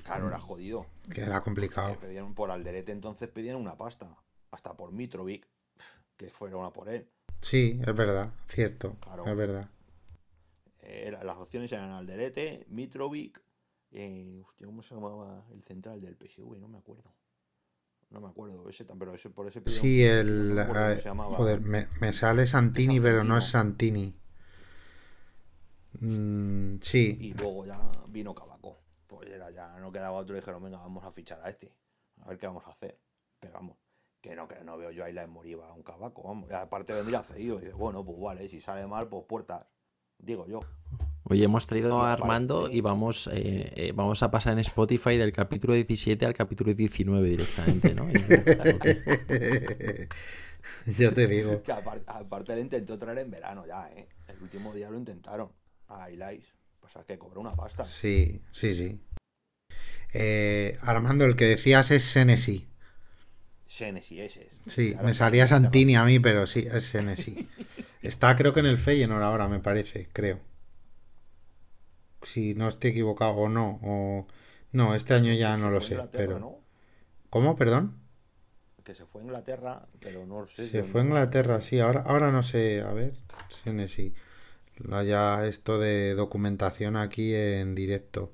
Claro, 0.04 0.28
era 0.28 0.40
jodido. 0.40 0.86
que 1.14 1.22
era 1.22 1.40
Que 1.40 1.44
complicado. 1.46 1.98
pedían 2.00 2.34
por 2.34 2.52
Alderete, 2.52 2.92
entonces 2.92 3.30
pedían 3.30 3.56
una 3.56 3.78
pasta. 3.78 4.18
Hasta 4.52 4.76
por 4.76 4.92
Mitrovic, 4.92 5.48
que 6.18 6.30
fueron 6.30 6.66
a 6.66 6.72
por 6.74 6.90
él. 6.90 7.08
Sí, 7.40 7.80
es 7.88 7.96
verdad, 7.96 8.34
cierto, 8.50 8.98
Claro. 9.00 9.26
es 9.26 9.36
verdad. 9.38 9.70
Eh, 10.82 11.04
era- 11.08 11.24
las 11.24 11.38
opciones 11.38 11.72
eran 11.72 11.92
Alderete, 11.92 12.66
Mitrovic. 12.68 13.42
Eh, 13.92 14.42
hostia, 14.46 14.68
¿cómo 14.68 14.82
se 14.82 14.96
llamaba 14.96 15.46
el 15.52 15.64
central 15.64 16.02
del 16.02 16.16
PSV? 16.18 16.60
No 16.60 16.68
me 16.68 16.78
acuerdo. 16.78 17.14
No 18.10 18.20
me 18.20 18.28
acuerdo. 18.28 18.68
Ese, 18.70 18.86
pero 18.86 19.14
ese, 19.14 19.30
por 19.30 19.48
ese 19.48 19.62
pidieron 19.62 19.82
Sí, 19.82 20.04
el... 20.04 20.56
no 20.56 20.74
me 20.86 20.94
eh, 20.94 20.98
se 20.98 21.04
llamaba. 21.06 21.36
joder, 21.38 21.62
me, 21.62 21.88
me 22.02 22.14
sale 22.14 22.46
Santini, 22.48 23.00
pero 23.00 23.24
no 23.24 23.38
es. 23.38 23.46
Santini. 23.50 24.14
Mm, 26.00 26.78
sí, 26.82 27.18
Y 27.20 27.34
luego 27.34 27.66
ya 27.66 27.80
vino 28.08 28.34
Cabaco. 28.34 28.80
Pues 29.08 29.30
era 29.30 29.50
ya, 29.52 29.78
no 29.80 29.92
quedaba 29.92 30.18
otro 30.18 30.36
y 30.36 30.40
dijeron, 30.40 30.64
venga, 30.64 30.78
vamos 30.78 31.04
a 31.04 31.12
fichar 31.12 31.40
a 31.42 31.50
este. 31.50 31.74
A 32.22 32.28
ver 32.30 32.38
qué 32.38 32.48
vamos 32.48 32.66
a 32.68 32.72
hacer. 32.72 33.00
Pero 33.40 33.54
vamos, 33.54 33.78
que 34.22 34.36
no, 34.36 34.48
que 34.48 34.64
no 34.64 34.78
veo 34.78 34.92
yo 34.92 35.04
ahí 35.04 35.14
la 35.14 35.26
Moriba 35.28 35.68
a 35.70 35.74
un 35.74 35.84
Cabaco, 35.84 36.24
vamos. 36.24 36.50
Y 36.50 36.54
aparte 36.54 36.94
vendría 36.94 37.24
cedido. 37.24 37.58
Y 37.60 37.66
dice, 37.66 37.74
bueno, 37.74 38.04
pues 38.06 38.20
vale, 38.20 38.48
si 38.50 38.62
sale 38.62 38.88
mal, 38.88 39.10
pues 39.10 39.26
puertas. 39.28 39.66
Digo 40.18 40.48
yo. 40.48 40.62
Oye, 41.32 41.46
hemos 41.46 41.66
traído 41.66 42.02
a 42.02 42.12
Armando 42.12 42.70
y 42.70 42.82
vamos, 42.82 43.30
eh, 43.32 43.72
eh, 43.78 43.94
vamos 43.96 44.22
a 44.22 44.30
pasar 44.30 44.52
en 44.52 44.60
Spotify 44.60 45.16
del 45.16 45.32
capítulo 45.32 45.74
17 45.74 46.26
al 46.26 46.34
capítulo 46.34 46.74
19 46.74 47.30
directamente, 47.30 47.96
¿no? 47.96 48.10
Y- 48.12 48.18
ok. 48.76 48.86
yo 51.00 51.14
te 51.14 51.28
digo. 51.28 51.64
Que 51.64 51.72
aparte, 51.72 52.04
aparte 52.08 52.56
le 52.56 52.60
intentó 52.60 52.98
traer 52.98 53.20
en 53.20 53.32
verano 53.32 53.66
ya, 53.66 53.90
¿eh? 53.96 54.10
El 54.28 54.42
último 54.44 54.74
día 54.74 54.90
lo 54.92 54.98
intentaron. 54.98 55.54
A 55.88 56.12
Ilais. 56.12 56.54
Pasa 56.82 57.06
que 57.06 57.18
cobró 57.18 57.40
una 57.40 57.56
pasta. 57.56 57.86
Sí, 57.86 58.42
sí, 58.52 58.74
sí. 58.74 59.00
Eh, 60.12 60.78
Armando, 60.82 61.24
el 61.24 61.38
que 61.38 61.46
decías 61.46 61.92
es 61.92 62.04
Senesi. 62.04 62.68
Senesi 63.66 64.20
ese 64.20 64.48
es. 64.48 64.60
Sí, 64.66 64.96
me 65.02 65.14
salía 65.14 65.46
ya 65.46 65.48
Santini 65.48 65.96
a 65.96 66.04
mí, 66.04 66.20
pero 66.20 66.46
sí, 66.46 66.68
es 66.70 66.84
Senesi. 66.84 67.48
Está 68.02 68.36
creo 68.36 68.54
que 68.54 68.60
en 68.60 68.66
el 68.66 68.78
Feyenoord 68.78 69.24
ahora, 69.24 69.48
me 69.48 69.60
parece, 69.62 70.10
creo. 70.12 70.51
Si 72.24 72.54
no 72.56 72.68
estoy 72.68 72.92
equivocado 72.92 73.34
o 73.34 73.50
no, 73.50 73.80
o... 73.84 74.28
No, 74.72 74.96
este 74.96 75.14
año 75.14 75.34
ya 75.34 75.58
no 75.58 75.70
lo 75.70 75.82
sé, 75.82 76.00
pero... 76.12 76.40
¿no? 76.40 76.60
¿Cómo, 77.30 77.56
perdón? 77.56 77.98
Que 78.84 78.96
se 78.96 79.06
fue 79.06 79.22
a 79.22 79.26
Inglaterra, 79.26 79.88
pero 80.00 80.26
no 80.26 80.46
sé. 80.46 80.68
Se 80.68 80.84
fue 80.84 81.02
a 81.02 81.04
Inglaterra, 81.06 81.62
sí, 81.62 81.80
ahora, 81.80 82.02
ahora 82.02 82.32
no 82.32 82.44
sé, 82.44 82.82
a 82.82 82.92
ver. 82.94 83.14
La 84.78 85.04
ya 85.04 85.46
esto 85.46 85.78
de 85.78 86.16
documentación 86.16 86.96
aquí 86.98 87.34
en 87.36 87.76
directo. 87.76 88.34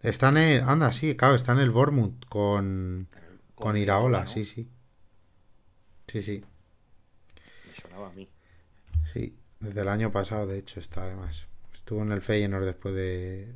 Está 0.00 0.28
en 0.28 0.36
el, 0.36 0.62
anda, 0.62 0.92
sí, 0.92 1.16
claro, 1.16 1.34
está 1.34 1.52
en 1.52 1.60
el 1.60 1.70
Bournemouth 1.70 2.26
con, 2.28 3.08
con 3.54 3.76
Iraola, 3.76 4.20
¿no? 4.20 4.26
sí, 4.28 4.44
sí. 4.44 4.68
Sí, 6.06 6.22
sí, 6.22 6.44
Me 7.66 7.74
sonaba 7.74 8.08
a 8.08 8.12
mí. 8.12 8.28
sí. 9.12 9.36
Desde 9.58 9.80
el 9.80 9.88
año 9.88 10.12
pasado, 10.12 10.46
de 10.46 10.58
hecho, 10.58 10.78
está 10.80 11.04
además. 11.04 11.46
Estuvo 11.86 12.02
en 12.02 12.10
el 12.10 12.20
Feyenoord 12.20 12.64
después 12.64 12.96
de, 12.96 13.54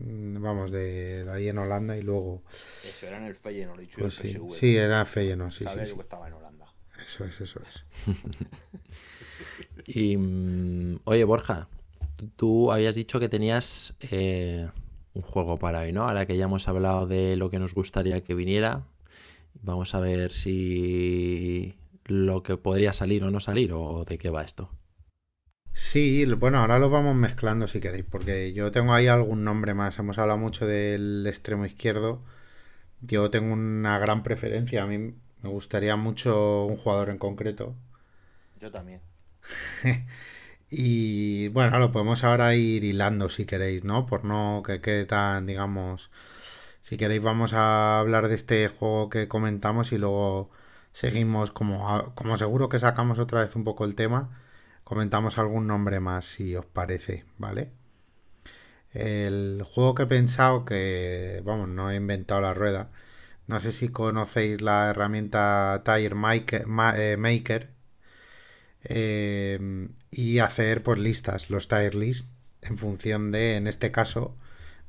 mm, 0.00 0.42
vamos, 0.42 0.70
de, 0.70 1.24
de 1.24 1.32
ahí 1.32 1.48
en 1.48 1.56
Holanda 1.56 1.96
y 1.96 2.02
luego, 2.02 2.42
Eso 2.86 3.06
era 3.06 3.16
en 3.16 3.22
el 3.24 3.34
Feyenoord, 3.34 3.80
dicho 3.80 4.00
pues 4.00 4.20
el 4.20 4.26
sí, 4.26 4.34
PSV. 4.34 4.52
sí, 4.52 4.76
era 4.76 5.02
Feyenoord, 5.06 5.50
sí, 5.50 5.64
yo 5.64 5.86
sí. 5.86 5.94
que 5.94 6.02
estaba 6.02 6.28
en 6.28 6.34
Holanda. 6.34 6.66
Eso 7.02 7.24
es, 7.24 7.40
eso 7.40 7.58
es. 7.62 7.86
Y, 9.86 10.18
mm, 10.18 11.00
oye, 11.04 11.24
Borja, 11.24 11.68
tú 12.36 12.70
habías 12.70 12.94
dicho 12.94 13.18
que 13.18 13.30
tenías 13.30 13.96
eh, 14.00 14.68
un 15.14 15.22
juego 15.22 15.58
para 15.58 15.80
hoy, 15.80 15.92
¿no? 15.92 16.06
Ahora 16.06 16.26
que 16.26 16.36
ya 16.36 16.44
hemos 16.44 16.68
hablado 16.68 17.06
de 17.06 17.36
lo 17.36 17.48
que 17.48 17.58
nos 17.58 17.72
gustaría 17.72 18.22
que 18.22 18.34
viniera, 18.34 18.84
vamos 19.62 19.94
a 19.94 20.00
ver 20.00 20.32
si 20.32 21.76
lo 22.04 22.42
que 22.42 22.58
podría 22.58 22.92
salir 22.92 23.24
o 23.24 23.30
no 23.30 23.40
salir 23.40 23.72
o 23.72 24.04
de 24.04 24.18
qué 24.18 24.28
va 24.28 24.44
esto. 24.44 24.68
Sí, 25.72 26.24
bueno, 26.34 26.58
ahora 26.58 26.78
lo 26.78 26.90
vamos 26.90 27.16
mezclando 27.16 27.66
si 27.66 27.80
queréis, 27.80 28.04
porque 28.04 28.52
yo 28.52 28.70
tengo 28.70 28.92
ahí 28.92 29.06
algún 29.08 29.44
nombre 29.44 29.74
más. 29.74 29.98
Hemos 29.98 30.18
hablado 30.18 30.38
mucho 30.38 30.66
del 30.66 31.26
extremo 31.26 31.64
izquierdo. 31.66 32.22
Yo 33.00 33.30
tengo 33.30 33.52
una 33.54 33.98
gran 33.98 34.22
preferencia. 34.22 34.82
A 34.84 34.86
mí 34.86 34.98
me 34.98 35.48
gustaría 35.48 35.96
mucho 35.96 36.66
un 36.66 36.76
jugador 36.76 37.10
en 37.10 37.18
concreto. 37.18 37.74
Yo 38.60 38.70
también. 38.70 39.00
Y 40.70 41.48
bueno, 41.48 41.78
lo 41.80 41.92
podemos 41.92 42.22
ahora 42.24 42.54
ir 42.54 42.84
hilando 42.84 43.28
si 43.28 43.44
queréis, 43.46 43.84
¿no? 43.84 44.06
Por 44.06 44.24
no 44.24 44.62
que 44.64 44.80
quede 44.80 45.04
tan, 45.06 45.46
digamos... 45.46 46.10
Si 46.82 46.96
queréis 46.96 47.22
vamos 47.22 47.52
a 47.54 48.00
hablar 48.00 48.28
de 48.28 48.36
este 48.36 48.68
juego 48.68 49.10
que 49.10 49.28
comentamos 49.28 49.92
y 49.92 49.98
luego 49.98 50.50
seguimos 50.92 51.50
como, 51.52 52.14
como 52.14 52.36
seguro 52.36 52.68
que 52.68 52.78
sacamos 52.78 53.18
otra 53.18 53.40
vez 53.42 53.56
un 53.56 53.64
poco 53.64 53.84
el 53.84 53.94
tema. 53.96 54.30
Comentamos 54.90 55.38
algún 55.38 55.68
nombre 55.68 56.00
más 56.00 56.24
si 56.24 56.56
os 56.56 56.66
parece, 56.66 57.24
¿vale? 57.38 57.70
El 58.92 59.62
juego 59.64 59.94
que 59.94 60.02
he 60.02 60.06
pensado 60.06 60.64
que, 60.64 61.40
vamos, 61.44 61.68
no 61.68 61.92
he 61.92 61.94
inventado 61.94 62.40
la 62.40 62.54
rueda. 62.54 62.90
No 63.46 63.60
sé 63.60 63.70
si 63.70 63.90
conocéis 63.90 64.62
la 64.62 64.90
herramienta 64.90 65.84
Tire 65.84 66.16
eh, 66.16 67.16
Maker 67.16 67.70
eh, 68.82 69.88
y 70.10 70.40
hacer 70.40 70.82
pues 70.82 70.98
listas, 70.98 71.50
los 71.50 71.68
tier 71.68 71.94
list 71.94 72.28
en 72.60 72.76
función 72.76 73.30
de, 73.30 73.54
en 73.54 73.68
este 73.68 73.92
caso, 73.92 74.36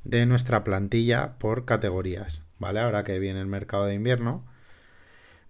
de 0.02 0.26
nuestra 0.26 0.64
plantilla 0.64 1.38
por 1.38 1.64
categorías, 1.64 2.42
¿vale? 2.58 2.80
Ahora 2.80 3.04
que 3.04 3.20
viene 3.20 3.38
el 3.40 3.46
mercado 3.46 3.86
de 3.86 3.94
invierno, 3.94 4.44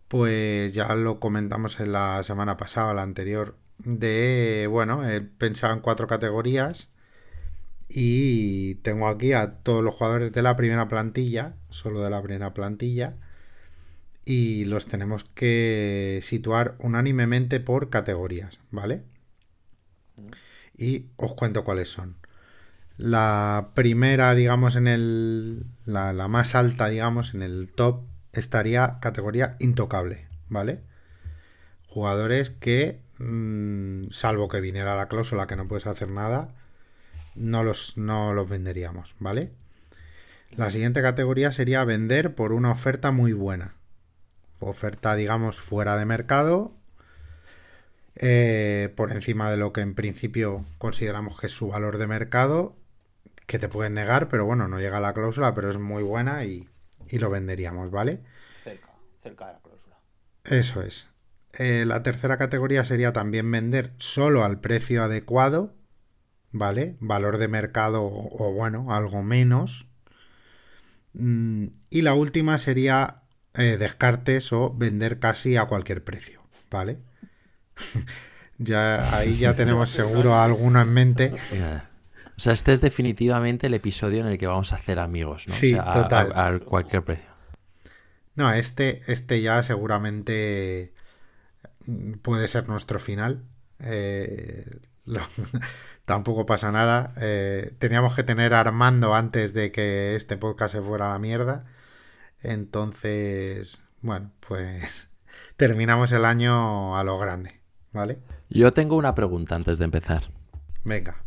pues 0.09 0.75
ya 0.75 0.95
lo 0.95 1.21
comentamos 1.21 1.81
en 1.81 1.93
la 1.93 2.23
semana 2.23 2.59
pasada, 2.59 2.93
la 2.93 3.03
anterior, 3.03 3.57
de, 3.85 4.67
bueno, 4.71 5.09
he 5.09 5.21
pensado 5.21 5.75
en 5.75 5.81
cuatro 5.81 6.07
categorías 6.07 6.89
y 7.89 8.77
tengo 8.77 9.09
aquí 9.09 9.33
a 9.33 9.57
todos 9.63 9.85
los 9.85 9.95
jugadores 9.95 10.33
de 10.33 10.43
la 10.43 10.57
primera 10.57 10.89
plantilla, 10.89 11.55
solo 11.71 12.01
de 12.03 12.11
la 12.11 12.23
primera 12.23 12.55
plantilla, 12.55 13.17
y 14.25 14.65
los 14.65 14.87
tenemos 14.87 15.25
que 15.25 16.21
situar 16.23 16.77
unánimemente 16.79 17.61
por 17.61 17.91
categorías, 17.91 18.61
¿vale? 18.71 19.03
Y 20.77 21.07
os 21.17 21.35
cuento 21.35 21.65
cuáles 21.65 21.91
son. 21.91 22.17
La 22.97 23.71
primera, 23.75 24.35
digamos, 24.35 24.77
en 24.77 24.87
el. 24.87 25.67
La, 25.85 26.13
la 26.13 26.29
más 26.29 26.55
alta, 26.55 26.89
digamos, 26.89 27.35
en 27.35 27.43
el 27.43 27.71
top, 27.73 28.03
estaría 28.33 28.99
categoría 29.01 29.57
intocable, 29.61 30.29
¿vale? 30.49 30.81
Jugadores 31.87 32.51
que, 32.51 33.02
mm, 33.19 34.11
salvo 34.11 34.49
que 34.49 34.61
viniera 34.61 34.97
la 34.97 35.09
cláusula 35.09 35.47
que 35.47 35.57
no 35.57 35.69
puedes 35.69 35.87
hacer 35.87 36.09
nada, 36.09 36.55
no 37.35 37.63
los, 37.65 37.97
no 37.97 38.33
los 38.35 38.49
venderíamos, 38.49 39.15
¿vale? 39.19 39.53
La 40.57 40.71
siguiente 40.71 41.01
categoría 41.01 41.51
sería 41.51 41.83
vender 41.85 42.35
por 42.35 42.53
una 42.53 42.73
oferta 42.73 43.11
muy 43.11 43.33
buena. 43.33 43.75
Oferta, 44.61 45.15
digamos, 45.15 45.61
fuera 45.61 45.97
de 45.97 46.05
mercado, 46.05 46.73
eh, 48.17 48.93
por 48.95 49.13
encima 49.13 49.51
de 49.51 49.57
lo 49.57 49.73
que 49.73 49.81
en 49.81 49.95
principio 49.95 50.65
consideramos 50.79 51.41
que 51.41 51.47
es 51.47 51.53
su 51.53 51.69
valor 51.69 51.97
de 51.97 52.07
mercado, 52.07 52.77
que 53.47 53.59
te 53.59 53.69
pueden 53.69 53.95
negar, 53.95 54.29
pero 54.29 54.45
bueno, 54.45 54.69
no 54.69 54.79
llega 54.79 54.99
a 54.99 55.01
la 55.01 55.15
cláusula, 55.15 55.55
pero 55.55 55.71
es 55.71 55.79
muy 55.79 56.03
buena 56.03 56.45
y, 56.45 56.69
y 57.09 57.19
lo 57.19 57.31
venderíamos, 57.31 57.91
¿vale? 57.91 58.21
Cerca, 58.63 58.91
cerca 59.19 59.47
de 59.47 59.53
la 59.55 59.61
cláusula. 59.61 59.97
Eso 60.45 60.83
es. 60.83 61.09
Eh, 61.59 61.85
la 61.87 62.03
tercera 62.03 62.39
categoría 62.39 62.85
sería 62.85 63.13
también 63.13 63.51
vender 63.51 63.93
solo 63.99 64.45
al 64.45 64.61
precio 64.61 65.03
adecuado, 65.05 65.75
¿vale? 66.51 66.97
Valor 67.01 67.39
de 67.39 67.49
mercado 67.49 68.03
o, 68.03 68.45
o, 68.49 68.53
bueno, 68.55 68.93
algo 68.95 69.23
menos. 69.23 69.87
Mm, 71.15 71.67
y 71.91 72.03
la 72.03 72.15
última 72.15 72.57
sería 72.59 73.23
eh, 73.55 73.77
descartes 73.79 74.53
o 74.53 74.73
vender 74.75 75.19
casi 75.19 75.57
a 75.57 75.67
cualquier 75.67 76.03
precio, 76.03 76.43
¿vale? 76.71 76.99
ya 78.59 79.17
ahí 79.17 79.37
ya 79.37 79.53
tenemos 79.57 79.91
seguro 79.91 80.35
alguno 80.41 80.81
en 80.81 80.93
mente. 80.93 81.33
O 82.35 82.41
sea, 82.41 82.55
este 82.55 82.73
es 82.73 82.81
definitivamente 82.81 83.67
el 83.67 83.75
episodio 83.75 84.21
en 84.21 84.27
el 84.27 84.39
que 84.39 84.47
vamos 84.47 84.73
a 84.73 84.77
hacer 84.77 84.99
amigos, 84.99 85.47
¿no? 85.49 85.55
Sí, 85.55 85.75
o 85.75 85.83
sea, 85.83 85.91
a- 85.91 86.03
total. 86.03 86.33
A, 86.35 86.47
a 86.49 86.59
cualquier 86.61 87.05
precio. 87.05 87.31
No, 88.35 88.51
este, 88.55 89.03
este 89.07 89.43
ya 89.43 89.63
seguramente 89.63 90.95
puede 92.23 92.49
ser 92.49 92.69
nuestro 92.69 92.99
final. 92.99 93.45
Eh, 93.81 94.81
tampoco 96.05 96.47
pasa 96.47 96.73
nada. 96.73 97.15
Eh, 97.21 97.75
teníamos 97.79 98.15
que 98.15 98.23
tener 98.23 98.55
a 98.55 98.61
Armando 98.61 99.15
antes 99.15 99.53
de 99.55 99.73
que 99.73 100.15
este 100.17 100.37
podcast 100.37 100.75
se 100.75 100.83
fuera 100.83 101.07
a 101.07 101.13
la 101.13 101.19
mierda. 101.19 101.65
Entonces, 102.43 103.81
bueno, 104.01 104.33
pues 104.47 105.09
terminamos 105.57 106.13
el 106.13 106.25
año 106.25 106.97
a 106.97 107.05
lo 107.05 107.19
grande, 107.19 107.61
¿vale? 107.93 108.19
Yo 108.49 108.71
tengo 108.71 108.97
una 108.97 109.15
pregunta 109.15 109.55
antes 109.55 109.79
de 109.79 109.85
empezar. 109.85 110.23
Venga. 110.85 111.25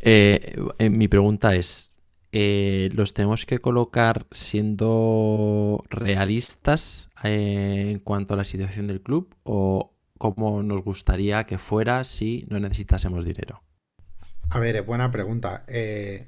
Eh, 0.00 0.56
mi 0.90 1.08
pregunta 1.08 1.54
es, 1.54 1.93
eh, 2.34 2.90
¿los 2.92 3.14
tenemos 3.14 3.46
que 3.46 3.60
colocar 3.60 4.26
siendo 4.30 5.82
realistas 5.88 7.08
en 7.22 8.00
cuanto 8.00 8.34
a 8.34 8.36
la 8.36 8.44
situación 8.44 8.86
del 8.86 9.00
club 9.00 9.34
o 9.44 9.94
cómo 10.18 10.62
nos 10.62 10.82
gustaría 10.82 11.44
que 11.44 11.58
fuera 11.58 12.04
si 12.04 12.44
no 12.50 12.58
necesitásemos 12.58 13.24
dinero? 13.24 13.62
A 14.50 14.58
ver, 14.58 14.76
es 14.76 14.84
buena 14.84 15.10
pregunta. 15.10 15.64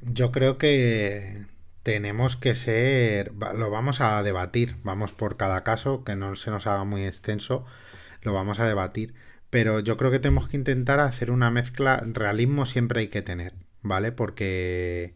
yo 0.02 0.32
creo 0.32 0.58
que 0.58 1.44
tenemos 1.86 2.36
que 2.36 2.54
ser, 2.54 3.32
lo 3.54 3.70
vamos 3.70 4.00
a 4.00 4.20
debatir, 4.24 4.76
vamos 4.82 5.12
por 5.12 5.36
cada 5.36 5.62
caso, 5.62 6.02
que 6.02 6.16
no 6.16 6.34
se 6.34 6.50
nos 6.50 6.66
haga 6.66 6.82
muy 6.82 7.04
extenso, 7.04 7.64
lo 8.22 8.32
vamos 8.32 8.58
a 8.58 8.66
debatir, 8.66 9.14
pero 9.50 9.78
yo 9.78 9.96
creo 9.96 10.10
que 10.10 10.18
tenemos 10.18 10.48
que 10.48 10.56
intentar 10.56 10.98
hacer 10.98 11.30
una 11.30 11.50
mezcla, 11.52 12.02
realismo 12.04 12.66
siempre 12.66 13.02
hay 13.02 13.08
que 13.08 13.22
tener, 13.22 13.54
¿vale? 13.82 14.10
Porque, 14.10 15.14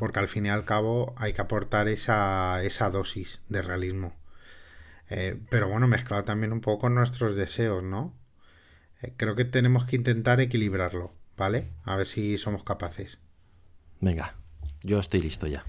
porque 0.00 0.18
al 0.18 0.28
fin 0.28 0.46
y 0.46 0.48
al 0.48 0.64
cabo 0.64 1.12
hay 1.18 1.34
que 1.34 1.42
aportar 1.42 1.86
esa, 1.86 2.64
esa 2.64 2.88
dosis 2.88 3.42
de 3.50 3.60
realismo. 3.60 4.16
Eh, 5.10 5.38
pero 5.50 5.68
bueno, 5.68 5.86
mezclado 5.88 6.24
también 6.24 6.54
un 6.54 6.62
poco 6.62 6.78
con 6.78 6.94
nuestros 6.94 7.36
deseos, 7.36 7.82
¿no? 7.82 8.16
Eh, 9.02 9.12
creo 9.18 9.34
que 9.34 9.44
tenemos 9.44 9.84
que 9.84 9.96
intentar 9.96 10.40
equilibrarlo, 10.40 11.12
¿vale? 11.36 11.74
A 11.84 11.96
ver 11.96 12.06
si 12.06 12.38
somos 12.38 12.64
capaces. 12.64 13.18
Venga, 14.00 14.36
yo 14.80 14.98
estoy 15.00 15.20
listo 15.20 15.46
ya. 15.46 15.66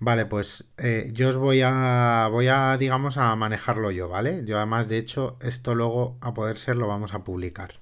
Vale, 0.00 0.26
pues 0.26 0.68
eh, 0.76 1.08
yo 1.14 1.30
os 1.30 1.38
voy 1.38 1.62
a, 1.64 2.28
voy 2.30 2.48
a, 2.48 2.76
digamos, 2.76 3.16
a 3.16 3.34
manejarlo 3.36 3.90
yo, 3.90 4.10
¿vale? 4.10 4.42
Yo 4.44 4.58
además, 4.58 4.86
de 4.90 4.98
hecho, 4.98 5.38
esto 5.40 5.74
luego, 5.74 6.18
a 6.20 6.34
poder 6.34 6.58
ser, 6.58 6.76
lo 6.76 6.88
vamos 6.88 7.14
a 7.14 7.24
publicar. 7.24 7.80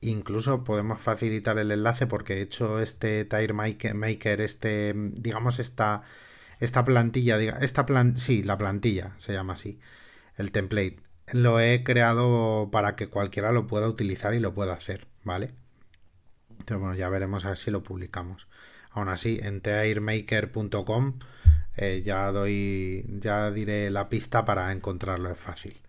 Incluso 0.00 0.64
podemos 0.64 1.00
facilitar 1.00 1.58
el 1.58 1.70
enlace 1.70 2.06
porque 2.06 2.34
he 2.34 2.42
hecho 2.42 2.80
este 2.80 3.24
Tire 3.26 3.52
Maker, 3.52 4.40
este, 4.40 4.94
digamos, 4.96 5.58
esta, 5.58 6.02
esta 6.58 6.84
plantilla, 6.84 7.38
esta 7.60 7.84
plan, 7.86 8.16
sí, 8.16 8.42
la 8.42 8.56
plantilla 8.56 9.14
se 9.18 9.34
llama 9.34 9.54
así, 9.54 9.78
el 10.36 10.52
template. 10.52 10.98
Lo 11.32 11.60
he 11.60 11.84
creado 11.84 12.70
para 12.72 12.96
que 12.96 13.08
cualquiera 13.08 13.52
lo 13.52 13.66
pueda 13.66 13.88
utilizar 13.88 14.34
y 14.34 14.40
lo 14.40 14.54
pueda 14.54 14.72
hacer, 14.72 15.06
¿vale? 15.22 15.52
Entonces, 16.50 16.78
bueno, 16.78 16.94
ya 16.94 17.08
veremos 17.08 17.44
a 17.44 17.48
ver 17.48 17.58
si 17.58 17.70
lo 17.70 17.82
publicamos. 17.82 18.48
Aún 18.90 19.08
así, 19.08 19.38
en 19.42 19.60
teairmaker.com 19.60 21.18
eh, 21.76 22.02
ya 22.04 22.32
doy, 22.32 23.04
ya 23.20 23.50
diré 23.50 23.90
la 23.90 24.08
pista 24.08 24.44
para 24.44 24.72
encontrarlo, 24.72 25.30
es 25.30 25.38
fácil. 25.38 25.80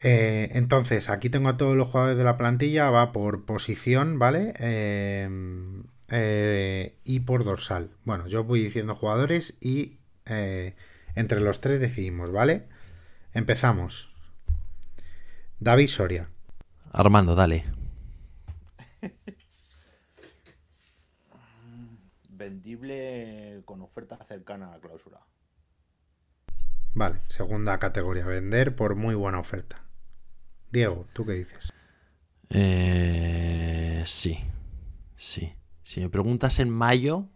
Eh, 0.00 0.50
entonces, 0.52 1.08
aquí 1.08 1.30
tengo 1.30 1.48
a 1.48 1.56
todos 1.56 1.76
los 1.76 1.88
jugadores 1.88 2.18
de 2.18 2.24
la 2.24 2.36
plantilla, 2.36 2.90
va 2.90 3.12
por 3.12 3.44
posición, 3.44 4.18
¿vale? 4.18 4.54
Eh, 4.58 5.28
y 7.04 7.20
por 7.20 7.44
dorsal. 7.44 7.90
Bueno, 8.04 8.26
yo 8.28 8.44
voy 8.44 8.62
diciendo 8.62 8.94
jugadores 8.94 9.56
y 9.60 9.98
entre 11.14 11.40
los 11.40 11.60
tres 11.60 11.80
decidimos, 11.80 12.30
¿vale? 12.32 12.66
Empezamos. 13.32 14.12
David 15.60 15.88
Soria. 15.88 16.28
Armando, 16.92 17.34
dale. 17.34 17.64
vendible 22.28 23.62
con 23.64 23.80
oferta 23.82 24.16
cercana 24.24 24.68
a 24.68 24.72
la 24.72 24.80
clausura. 24.80 25.20
Vale, 26.94 27.20
segunda 27.26 27.78
categoría, 27.78 28.24
vender 28.24 28.76
por 28.76 28.94
muy 28.94 29.14
buena 29.14 29.38
oferta. 29.38 29.85
Diego, 30.76 31.06
¿tú 31.14 31.24
qué 31.24 31.32
dices? 31.32 31.72
Eh, 32.50 34.02
sí, 34.04 34.38
sí. 35.14 35.54
Si 35.82 36.02
me 36.02 36.10
preguntas 36.10 36.58
en 36.58 36.68
mayo, 36.68 37.30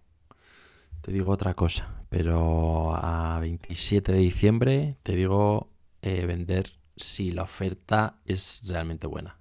te 1.01 1.11
digo 1.11 1.33
otra 1.33 1.55
cosa, 1.55 2.05
pero 2.11 2.95
a 2.95 3.39
27 3.41 4.13
de 4.13 4.19
diciembre 4.19 4.97
te 5.03 5.17
digo 5.17 5.73
eh, 6.03 6.27
vender 6.27 6.67
si 6.99 7.33
la 7.33 7.45
oferta 7.45 8.21
es 8.27 8.61
realmente 8.69 9.07
buena. 9.07 9.39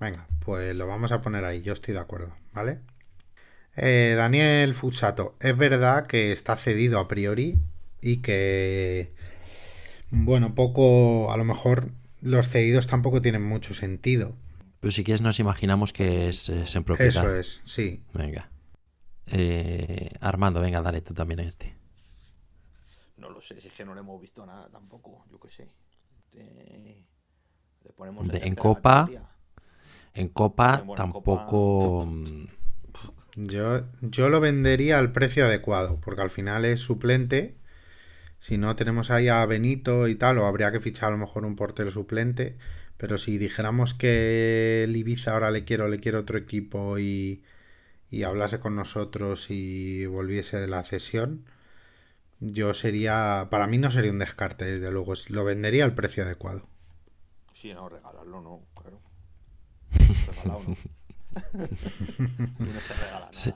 Venga, 0.00 0.26
pues 0.44 0.74
lo 0.74 0.88
vamos 0.88 1.12
a 1.12 1.22
poner 1.22 1.44
ahí, 1.44 1.62
yo 1.62 1.74
estoy 1.74 1.94
de 1.94 2.00
acuerdo, 2.00 2.34
¿vale? 2.52 2.80
Eh, 3.76 4.14
Daniel 4.16 4.74
Fusato, 4.74 5.36
es 5.38 5.56
verdad 5.56 6.08
que 6.08 6.32
está 6.32 6.56
cedido 6.56 6.98
a 6.98 7.06
priori 7.06 7.60
y 8.00 8.16
que, 8.22 9.14
bueno, 10.10 10.56
poco, 10.56 11.30
a 11.30 11.36
lo 11.36 11.44
mejor 11.44 11.92
los 12.20 12.48
cedidos 12.48 12.86
tampoco 12.86 13.22
tienen 13.22 13.42
mucho 13.42 13.74
sentido. 13.74 14.34
Pero 14.80 14.92
si 14.92 15.04
quieres 15.04 15.20
nos 15.20 15.40
imaginamos 15.40 15.92
que 15.92 16.28
es, 16.28 16.48
en 16.48 16.84
propiedad. 16.84 17.24
Eso 17.24 17.34
es, 17.34 17.60
sí. 17.64 18.02
Venga. 18.14 18.50
Eh, 19.26 20.10
Armando, 20.20 20.60
venga, 20.60 20.80
dale 20.80 21.00
tú 21.00 21.14
también 21.14 21.40
a 21.40 21.42
este. 21.44 21.76
No 23.16 23.30
lo 23.30 23.40
sé, 23.40 23.60
si 23.60 23.68
es 23.68 23.74
que 23.74 23.84
no 23.84 23.94
le 23.94 24.00
hemos 24.00 24.20
visto 24.20 24.46
nada 24.46 24.68
tampoco, 24.70 25.24
yo 25.30 25.40
qué 25.40 25.50
sé. 25.50 25.68
Le 26.32 27.92
ponemos 27.96 28.26
en, 28.32 28.54
Copa. 28.54 29.08
En 30.14 30.28
Copa 30.28 30.84
tampoco... 30.96 32.06
Mm, 32.06 32.46
yo, 33.34 33.82
yo 34.00 34.28
lo 34.28 34.40
vendería 34.40 34.98
al 34.98 35.12
precio 35.12 35.46
adecuado, 35.46 36.00
porque 36.00 36.22
al 36.22 36.30
final 36.30 36.64
es 36.64 36.80
suplente. 36.80 37.57
Si 38.38 38.58
no 38.58 38.76
tenemos 38.76 39.10
ahí 39.10 39.28
a 39.28 39.44
Benito 39.46 40.08
y 40.08 40.14
tal, 40.14 40.38
o 40.38 40.46
habría 40.46 40.72
que 40.72 40.80
fichar 40.80 41.08
a 41.08 41.12
lo 41.12 41.18
mejor 41.18 41.44
un 41.44 41.56
portero 41.56 41.90
suplente. 41.90 42.56
Pero 42.96 43.18
si 43.18 43.38
dijéramos 43.38 43.94
que 43.94 44.84
el 44.84 44.96
Ibiza 44.96 45.32
ahora 45.32 45.50
le 45.50 45.64
quiero, 45.64 45.88
le 45.88 46.00
quiero 46.00 46.20
otro 46.20 46.38
equipo 46.38 46.98
y, 46.98 47.42
y 48.10 48.22
hablase 48.24 48.60
con 48.60 48.74
nosotros 48.76 49.50
y 49.50 50.06
volviese 50.06 50.58
de 50.58 50.68
la 50.68 50.84
cesión, 50.84 51.44
yo 52.40 52.74
sería, 52.74 53.48
para 53.50 53.66
mí 53.66 53.78
no 53.78 53.90
sería 53.90 54.12
un 54.12 54.18
descarte, 54.18 54.64
desde 54.64 54.90
luego, 54.90 55.14
lo 55.28 55.44
vendería 55.44 55.84
al 55.84 55.94
precio 55.94 56.24
adecuado. 56.24 56.68
Sí, 57.52 57.72
no, 57.72 57.88
regalarlo 57.88 58.40
no, 58.40 58.62
claro. 58.74 59.00
no. 60.44 60.60
no 62.58 62.80
se 62.80 62.94
regala 62.94 63.28
Sí. 63.32 63.52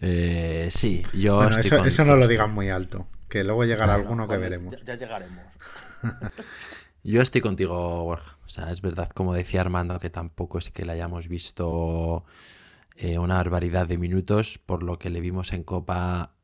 Eh, 0.00 0.68
sí, 0.70 1.02
yo. 1.14 1.42
eso, 1.48 2.04
no 2.04 2.16
lo 2.16 2.26
digan 2.28 2.52
muy 2.52 2.68
alto. 2.68 3.06
Que 3.34 3.42
luego 3.42 3.64
llegará 3.64 3.94
alguno 3.94 4.28
que 4.28 4.36
veremos. 4.36 4.76
Ya, 4.84 4.94
llegaremos. 4.94 5.42
yo 7.02 7.20
estoy 7.20 7.40
contigo, 7.40 8.04
Borja. 8.04 8.38
O 8.46 8.48
sea, 8.48 8.70
es 8.70 8.80
verdad, 8.80 9.08
como 9.08 9.34
decía 9.34 9.60
Armando, 9.60 9.98
que 9.98 10.08
tampoco 10.08 10.58
es 10.58 10.70
que 10.70 10.84
le 10.84 10.92
hayamos 10.92 11.26
visto 11.26 12.24
eh, 12.96 13.18
una 13.18 13.34
barbaridad 13.34 13.88
de 13.88 13.98
minutos. 13.98 14.58
Por 14.58 14.84
lo 14.84 15.00
que 15.00 15.10
le 15.10 15.20
vimos 15.20 15.52
en 15.52 15.64
Copa, 15.64 16.36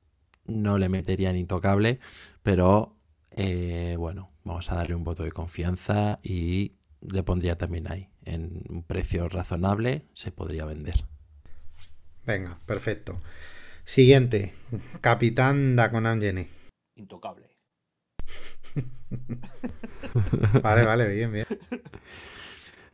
no 0.46 0.78
le 0.78 0.88
metería 0.88 1.32
ni 1.32 1.38
intocable. 1.38 2.00
Pero 2.42 2.96
eh, 3.36 3.94
bueno, 3.96 4.32
vamos 4.42 4.72
a 4.72 4.74
darle 4.74 4.96
un 4.96 5.04
voto 5.04 5.22
de 5.22 5.30
confianza 5.30 6.18
y 6.24 6.74
le 7.08 7.22
pondría 7.22 7.56
también 7.56 7.88
ahí. 7.88 8.08
En 8.24 8.64
un 8.68 8.82
precio 8.82 9.28
razonable 9.28 10.08
se 10.12 10.32
podría 10.32 10.64
vender. 10.64 11.04
Venga, 12.26 12.58
perfecto. 12.66 13.20
Siguiente, 13.84 14.54
Capitán 15.00 15.76
Dacon 15.76 16.06
Angene. 16.06 16.58
Intocable. 17.00 17.48
vale, 20.62 20.84
vale, 20.84 21.08
bien, 21.08 21.32
bien. 21.32 21.46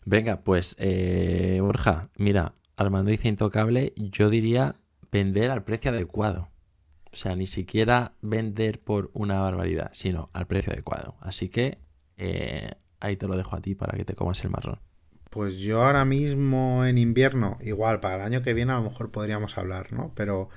Venga, 0.05 0.43
pues, 0.45 0.77
eh, 0.79 1.59
Borja, 1.61 2.09
mira, 2.17 2.55
Armando 2.77 3.11
dice 3.11 3.27
intocable, 3.27 3.93
yo 3.97 4.31
diría 4.31 4.77
vender 5.11 5.51
al 5.51 5.65
precio 5.65 5.91
adecuado. 5.91 6.49
O 7.13 7.17
sea, 7.17 7.35
ni 7.35 7.47
siquiera 7.47 8.13
vender 8.23 8.81
por 8.81 9.11
una 9.13 9.41
barbaridad, 9.41 9.91
sino 9.93 10.31
al 10.33 10.47
precio 10.47 10.73
adecuado. 10.73 11.17
Así 11.21 11.49
que 11.49 11.79
eh, 12.17 12.71
ahí 13.01 13.17
te 13.17 13.27
lo 13.27 13.37
dejo 13.37 13.57
a 13.57 13.61
ti 13.61 13.75
para 13.75 13.99
que 13.99 14.05
te 14.05 14.15
comas 14.15 14.45
el 14.45 14.51
marrón. 14.51 14.79
Pues 15.31 15.59
yo 15.59 15.83
ahora 15.83 16.05
mismo 16.05 16.85
en 16.85 16.97
invierno, 16.97 17.59
igual 17.61 17.99
para 17.99 18.15
el 18.15 18.21
año 18.23 18.43
que 18.43 18.55
viene 18.55 18.73
a 18.73 18.77
lo 18.77 18.83
mejor 18.83 19.11
podríamos 19.11 19.59
hablar, 19.59 19.93
¿no? 19.93 20.13
Pero 20.15 20.49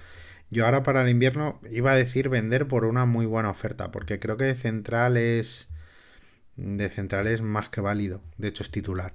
yo 0.49 0.65
ahora 0.65 0.83
para 0.83 1.01
el 1.03 1.09
invierno 1.09 1.59
iba 1.69 1.91
a 1.91 1.95
decir 1.95 2.29
vender 2.29 2.67
por 2.67 2.85
una 2.85 3.05
muy 3.05 3.25
buena 3.25 3.49
oferta, 3.49 3.91
porque 3.91 4.19
creo 4.19 4.37
que 4.37 4.45
de 4.45 4.55
central 4.55 5.17
es, 5.17 5.69
de 6.57 6.89
central 6.89 7.27
es 7.27 7.41
más 7.41 7.69
que 7.69 7.81
válido, 7.81 8.21
de 8.37 8.49
hecho 8.49 8.63
es 8.63 8.71
titular. 8.71 9.13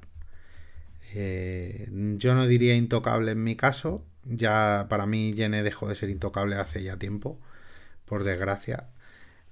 Eh, 1.15 1.89
yo 2.19 2.35
no 2.35 2.47
diría 2.47 2.75
intocable 2.75 3.33
en 3.33 3.43
mi 3.45 3.57
caso, 3.57 4.05
ya 4.25 4.87
para 4.89 5.07
mí 5.07 5.33
Yene 5.35 5.63
dejó 5.63 5.89
de 5.89 5.97
ser 5.97 6.11
intocable 6.11 6.57
hace 6.57 6.83
ya 6.83 6.99
tiempo, 6.99 7.41
por 8.07 8.25
desgracia. 8.25 8.91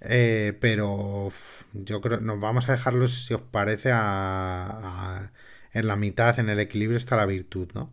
Eh, 0.00 0.56
pero 0.60 1.30
yo 1.74 2.00
creo, 2.00 2.20
nos 2.20 2.40
vamos 2.40 2.68
a 2.68 2.72
dejarlos, 2.72 3.26
si 3.26 3.34
os 3.34 3.42
parece, 3.42 3.90
a, 3.92 5.32
en 5.72 5.86
la 5.86 5.96
mitad, 5.96 6.38
en 6.38 6.48
el 6.48 6.60
equilibrio, 6.60 6.96
está 6.96 7.16
la 7.16 7.26
virtud, 7.26 7.68
¿no? 7.74 7.92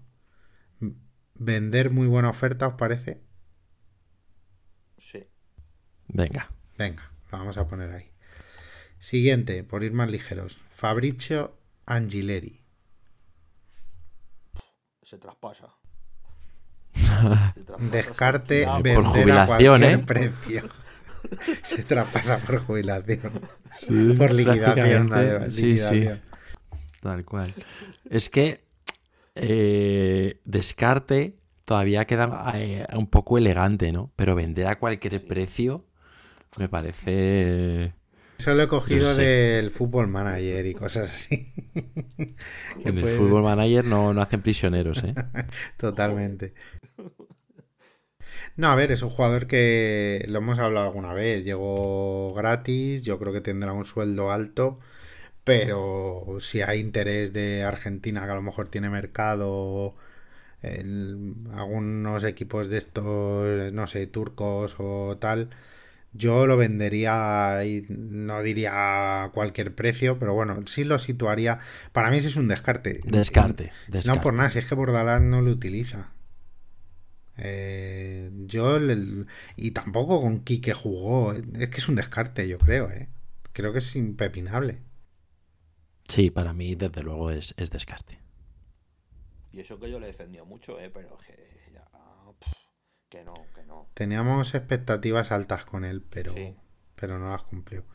Vender 1.36 1.90
muy 1.90 2.08
buena 2.08 2.30
oferta, 2.30 2.68
¿os 2.68 2.76
parece? 2.76 3.22
Sí. 5.00 5.26
Venga. 6.08 6.52
Venga, 6.78 7.12
lo 7.32 7.38
vamos 7.38 7.58
a 7.58 7.68
poner 7.68 7.92
ahí. 7.92 8.12
Siguiente, 9.00 9.64
por 9.64 9.84
ir 9.84 9.94
más 9.94 10.10
ligeros. 10.12 10.60
Fabricio 10.76 11.58
Angileri. 11.86 12.62
Se 15.02 15.18
traspasa. 15.18 15.70
Se 17.54 17.64
traspasa, 17.64 17.92
Descarte, 17.92 18.66
se- 18.66 18.72
vender 18.82 18.96
Por 18.96 19.06
a 19.06 19.10
jubilación, 19.10 19.80
cualquier 19.82 20.00
¿eh? 20.00 20.04
precio. 20.06 20.70
Se 21.64 21.84
traspasa 21.84 22.38
por 22.40 22.60
jubilación. 22.60 23.42
por 24.18 24.32
liquidación. 24.32 25.14
además, 25.14 25.54
sí, 25.56 25.78
sí. 25.78 25.96
liquidación. 25.96 26.22
Tal 27.02 27.26
cual. 27.26 27.54
Es 28.10 28.30
que 28.30 28.66
eh, 29.36 30.40
descarte 30.46 31.36
todavía 31.70 32.06
queda 32.06 32.52
eh, 32.56 32.84
un 32.96 33.08
poco 33.08 33.38
elegante, 33.38 33.92
¿no? 33.92 34.10
Pero 34.16 34.34
vender 34.36 34.66
a 34.68 34.80
cualquier 34.80 35.24
precio 35.28 35.86
me 36.58 36.70
parece... 36.70 37.94
Eso 38.40 38.56
lo 38.56 38.64
he 38.64 38.68
cogido 38.68 39.14
sé. 39.14 39.22
del 39.22 39.70
fútbol 39.72 40.08
manager 40.08 40.66
y 40.66 40.74
cosas 40.74 41.12
así. 41.12 41.54
En 42.86 42.98
el 42.98 43.02
puede- 43.04 43.18
fútbol 43.18 43.44
manager 43.44 43.86
no, 43.86 44.14
no 44.14 44.22
hacen 44.22 44.42
prisioneros, 44.42 45.04
¿eh? 45.04 45.14
Totalmente. 45.78 46.54
No, 48.56 48.68
a 48.70 48.76
ver, 48.76 48.92
es 48.92 49.02
un 49.02 49.10
jugador 49.10 49.48
que 49.48 50.26
lo 50.28 50.40
hemos 50.40 50.60
hablado 50.60 50.88
alguna 50.88 51.14
vez. 51.14 51.44
Llegó 51.44 52.34
gratis, 52.34 53.04
yo 53.04 53.20
creo 53.20 53.34
que 53.34 53.42
tendrá 53.42 53.74
un 53.74 53.86
sueldo 53.86 54.32
alto, 54.32 54.80
pero 55.44 56.38
si 56.42 56.62
hay 56.62 56.80
interés 56.80 57.34
de 57.34 57.64
Argentina, 57.64 58.26
que 58.26 58.32
a 58.32 58.36
lo 58.36 58.42
mejor 58.44 58.70
tiene 58.70 58.90
mercado, 58.90 59.96
el- 60.62 61.36
algunos 61.54 62.24
equipos 62.24 62.70
de 62.70 62.78
estos, 62.78 63.74
no 63.74 63.88
sé, 63.88 64.08
turcos 64.08 64.76
o 64.80 65.18
tal, 65.20 65.50
yo 66.14 66.48
lo 66.48 66.58
vendería 66.58 67.64
y 67.66 67.86
no 67.90 68.42
diría 68.42 69.24
a 69.24 69.32
cualquier 69.32 69.76
precio, 69.76 70.18
pero 70.20 70.34
bueno, 70.34 70.66
sí 70.66 70.84
lo 70.84 71.00
situaría. 71.00 71.60
Para 71.92 72.10
mí 72.12 72.20
sí 72.22 72.28
es 72.28 72.36
un 72.36 72.48
descarte. 72.48 73.00
Descarte. 73.88 74.18
No 74.18 74.22
por 74.22 74.34
nada, 74.34 74.50
si 74.50 74.60
es 74.60 74.66
que 74.66 74.76
Bordalás 74.76 75.22
no 75.22 75.42
lo 75.42 75.52
utiliza. 75.52 76.12
Eh, 77.38 78.32
yo 78.48 78.80
le- 78.80 79.26
y 79.56 79.72
tampoco 79.72 80.22
con 80.22 80.40
Quique 80.44 80.74
jugó. 80.74 81.34
Es 81.34 81.70
que 81.70 81.78
es 81.78 81.88
un 81.88 81.96
descarte, 81.96 82.48
yo 82.48 82.58
creo, 82.60 82.90
¿eh? 82.90 83.08
Creo 83.54 83.72
que 83.72 83.80
es 83.80 83.96
impepinable. 83.96 84.80
Sí, 86.08 86.32
para 86.32 86.54
mí 86.54 86.76
desde 86.76 87.04
luego 87.04 87.32
es, 87.32 87.54
es 87.58 87.70
descarte. 87.70 88.20
Y 89.52 89.60
eso 89.62 89.80
que 89.80 89.90
yo 89.90 90.00
le 90.00 90.06
he 90.06 90.12
defendido 90.12 90.46
mucho, 90.46 90.80
¿eh? 90.80 90.90
Pero 90.90 91.18
que 91.18 91.72
ya... 91.74 91.86
pff, 92.40 92.54
que 93.10 93.24
no, 93.24 93.34
que 93.56 93.64
no. 93.64 93.90
Teníamos 93.94 94.54
expectativas 94.54 95.32
altas 95.32 95.66
con 95.66 95.86
él, 95.86 96.02
pero, 96.02 96.34
Sí. 96.34 96.56
pero 96.96 97.18
no 97.20 97.30
las 97.30 97.44
cumplió. 97.44 97.86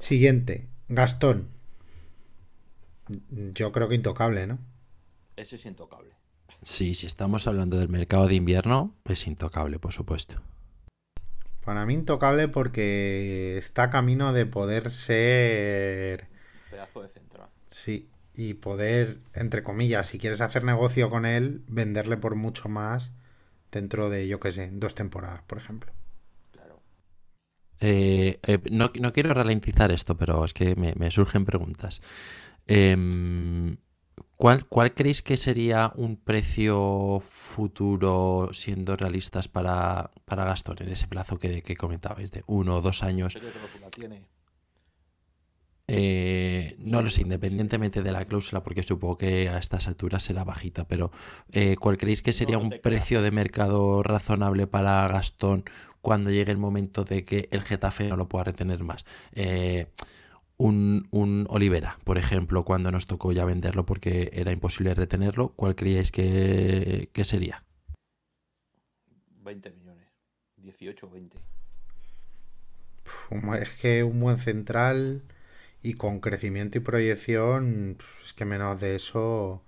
Siguiente, 0.00 0.68
Gastón. 0.88 1.50
Yo 3.30 3.72
creo 3.72 3.88
que 3.88 3.94
intocable, 3.94 4.46
¿no? 4.46 4.58
Ese 5.36 5.56
es 5.56 5.66
intocable. 5.66 6.10
Sí, 6.62 6.94
si 6.94 7.06
estamos 7.06 7.46
hablando 7.46 7.78
del 7.78 7.88
mercado 7.88 8.28
de 8.28 8.34
invierno, 8.34 8.94
es 9.04 9.26
intocable, 9.26 9.78
por 9.78 9.92
supuesto. 9.92 10.40
Para 11.64 11.86
mí 11.86 11.94
intocable 11.94 12.48
porque 12.48 13.56
está 13.58 13.90
camino 13.90 14.32
de 14.32 14.46
poder 14.46 14.90
ser 14.90 16.28
Pedazo 16.70 17.02
de 17.02 17.08
central. 17.08 17.48
Sí, 17.70 18.08
y 18.48 18.54
poder, 18.54 19.20
entre 19.34 19.62
comillas, 19.62 20.08
si 20.08 20.18
quieres 20.18 20.40
hacer 20.40 20.64
negocio 20.64 21.10
con 21.10 21.26
él, 21.26 21.62
venderle 21.68 22.16
por 22.16 22.34
mucho 22.34 22.68
más 22.68 23.12
dentro 23.70 24.10
de, 24.10 24.26
yo 24.26 24.40
qué 24.40 24.50
sé, 24.50 24.70
dos 24.72 24.96
temporadas, 24.96 25.42
por 25.42 25.58
ejemplo. 25.58 25.92
Claro. 26.50 26.80
Eh, 27.80 28.40
eh, 28.42 28.58
no, 28.70 28.90
no 29.00 29.12
quiero 29.12 29.32
ralentizar 29.32 29.92
esto, 29.92 30.16
pero 30.16 30.44
es 30.44 30.52
que 30.54 30.74
me, 30.74 30.94
me 30.96 31.10
surgen 31.12 31.44
preguntas. 31.44 32.00
Em, 32.66 33.76
¿cuál, 34.36 34.66
¿Cuál 34.66 34.92
creéis 34.92 35.22
que 35.22 35.36
sería 35.36 35.92
un 35.94 36.16
precio 36.16 37.20
futuro, 37.20 38.50
siendo 38.52 38.96
realistas, 38.96 39.46
para, 39.46 40.10
para 40.24 40.44
Gastón 40.44 40.76
en 40.80 40.88
ese 40.88 41.06
plazo 41.06 41.38
que, 41.38 41.62
que 41.62 41.76
comentabais, 41.76 42.32
de 42.32 42.42
uno 42.48 42.78
o 42.78 42.80
dos 42.80 43.04
años? 43.04 43.34
¿Qué 43.34 43.40
cláusula 43.40 43.88
tiene? 43.90 44.31
Eh, 45.88 46.76
no 46.78 47.02
lo 47.02 47.10
sé, 47.10 47.22
independientemente 47.22 48.02
de 48.02 48.12
la 48.12 48.24
cláusula, 48.24 48.62
porque 48.62 48.82
supongo 48.82 49.18
que 49.18 49.48
a 49.48 49.58
estas 49.58 49.88
alturas 49.88 50.22
será 50.22 50.44
bajita, 50.44 50.86
pero 50.86 51.10
eh, 51.50 51.76
¿cuál 51.76 51.98
creéis 51.98 52.22
que 52.22 52.32
sería 52.32 52.56
no 52.56 52.62
un 52.62 52.70
precio 52.82 53.20
de 53.20 53.30
mercado 53.30 54.02
razonable 54.02 54.66
para 54.66 55.06
Gastón 55.08 55.64
cuando 56.00 56.30
llegue 56.30 56.52
el 56.52 56.58
momento 56.58 57.04
de 57.04 57.24
que 57.24 57.48
el 57.50 57.62
Getafe 57.62 58.08
no 58.08 58.16
lo 58.16 58.28
pueda 58.28 58.44
retener 58.44 58.82
más? 58.84 59.04
Eh, 59.32 59.88
un, 60.56 61.08
un 61.10 61.46
Olivera, 61.50 61.98
por 62.04 62.18
ejemplo, 62.18 62.62
cuando 62.62 62.92
nos 62.92 63.06
tocó 63.06 63.32
ya 63.32 63.44
venderlo 63.44 63.84
porque 63.84 64.30
era 64.32 64.52
imposible 64.52 64.94
retenerlo, 64.94 65.48
¿cuál 65.56 65.74
creíais 65.74 66.12
que, 66.12 67.10
que 67.12 67.24
sería? 67.24 67.64
20 69.42 69.70
millones. 69.72 70.06
18 70.56 71.06
o 71.06 71.10
20. 71.10 71.38
Puf, 73.02 73.54
Es 73.60 73.70
que 73.76 74.04
un 74.04 74.20
buen 74.20 74.38
central 74.38 75.22
y 75.82 75.94
con 75.94 76.20
crecimiento 76.20 76.78
y 76.78 76.80
proyección, 76.80 77.96
pf, 77.98 78.24
es 78.24 78.32
que 78.32 78.44
menos 78.44 78.80
de 78.80 78.96
eso, 78.96 79.64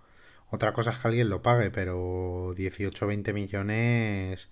otra 0.50 0.72
cosa 0.72 0.90
es 0.90 0.98
que 0.98 1.08
alguien 1.08 1.28
lo 1.28 1.42
pague, 1.42 1.70
pero 1.70 2.54
18 2.56 3.06
20 3.06 3.32
millones, 3.32 4.50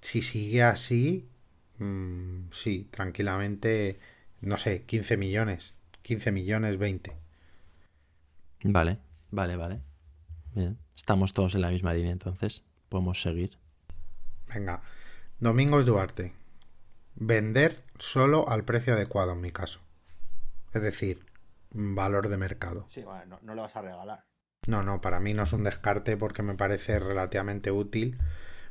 si 0.00 0.20
sigue 0.20 0.62
así, 0.62 1.28
mm, 1.78 2.50
sí, 2.50 2.88
tranquilamente, 2.90 3.98
no 4.40 4.58
sé, 4.58 4.82
15 4.82 5.16
millones, 5.16 5.74
15 6.02 6.32
millones, 6.32 6.78
20. 6.78 7.16
Vale, 8.64 8.98
vale, 9.30 9.56
vale. 9.56 9.80
Bien, 10.54 10.78
estamos 10.94 11.32
todos 11.32 11.54
en 11.54 11.62
la 11.62 11.70
misma 11.70 11.94
línea 11.94 12.12
entonces, 12.12 12.64
podemos 12.88 13.22
seguir. 13.22 13.58
Venga, 14.52 14.82
Domingos 15.40 15.86
Duarte. 15.86 16.34
Vender 17.14 17.76
solo 17.98 18.48
al 18.48 18.64
precio 18.64 18.94
adecuado 18.94 19.32
en 19.32 19.40
mi 19.40 19.50
caso. 19.50 19.80
Es 20.72 20.82
decir, 20.82 21.24
valor 21.70 22.28
de 22.28 22.36
mercado. 22.36 22.86
Sí, 22.88 23.02
vale, 23.02 23.26
no, 23.26 23.38
no 23.42 23.54
le 23.54 23.60
vas 23.62 23.76
a 23.76 23.82
regalar. 23.82 24.24
No, 24.66 24.82
no, 24.82 25.00
para 25.00 25.18
mí 25.20 25.34
no 25.34 25.42
es 25.42 25.52
un 25.52 25.64
descarte 25.64 26.16
porque 26.16 26.42
me 26.42 26.54
parece 26.54 26.98
relativamente 27.00 27.70
útil, 27.72 28.18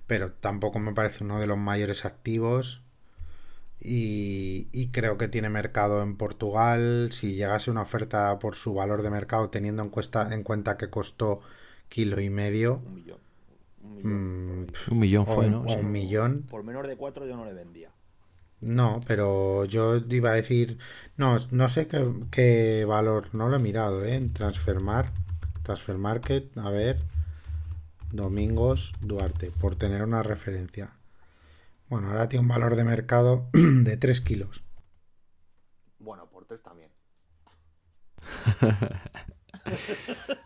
pero 0.08 0.32
tampoco 0.32 0.80
me 0.80 0.94
parece 0.94 1.24
uno 1.24 1.40
de 1.40 1.48
los 1.48 1.58
mayores 1.58 2.06
activos. 2.06 2.82
Y, 3.84 4.68
y 4.72 4.90
creo 4.90 5.18
que 5.18 5.28
tiene 5.28 5.50
mercado 5.50 6.04
en 6.04 6.16
Portugal. 6.16 7.10
Si 7.12 7.34
llegase 7.36 7.72
una 7.72 7.82
oferta 7.82 8.38
por 8.40 8.56
su 8.56 8.74
valor 8.76 9.02
de 9.02 9.10
mercado, 9.10 9.50
teniendo 9.50 9.82
en, 9.82 9.90
cuesta- 9.90 10.32
en 10.34 10.44
cuenta 10.44 10.78
que 10.78 10.90
costó 10.90 11.42
kilo 11.90 12.22
y 12.22 12.30
medio, 12.30 12.76
Un 12.86 12.94
millón. 12.96 13.18
Un 13.84 13.96
millón. 13.96 14.62
mm. 14.64 14.68
Un 14.92 15.00
millón 15.00 15.26
fue, 15.26 15.50
¿no? 15.50 15.62
o 15.64 15.68
Sí. 15.68 15.76
un 15.80 15.92
millón, 15.92 16.44
Por 16.50 16.64
menos 16.64 16.88
de 16.88 16.96
4 16.96 17.26
yo 17.26 17.36
no 17.36 17.44
le 17.44 17.54
vendía. 17.54 17.92
No, 18.62 19.02
pero 19.08 19.66
yo 19.66 19.98
iba 19.98 20.32
a 20.32 20.36
decir, 20.36 20.78
no, 21.18 21.38
no 21.52 21.68
sé 21.70 21.88
qué, 21.88 22.08
qué 22.32 22.86
valor, 22.86 23.34
no 23.34 23.50
lo 23.50 23.58
he 23.58 23.60
mirado, 23.60 24.04
¿eh? 24.06 24.16
En 24.16 24.34
Transfermarkt, 24.34 25.16
Transfermarket, 25.64 26.58
a 26.58 26.70
ver, 26.70 27.00
Domingos 28.12 28.92
Duarte, 29.02 29.52
por 29.52 29.76
tener 29.76 30.04
una 30.04 30.22
referencia. 30.22 30.92
Bueno, 31.90 32.10
ahora 32.10 32.30
tiene 32.30 32.44
un 32.44 32.50
valor 32.50 32.76
de 32.76 32.84
mercado 32.84 33.50
de 33.54 33.98
3 33.98 34.22
kilos. 34.22 34.64
Bueno, 36.00 36.30
por 36.30 36.46
3 36.46 36.62
también. 36.62 36.92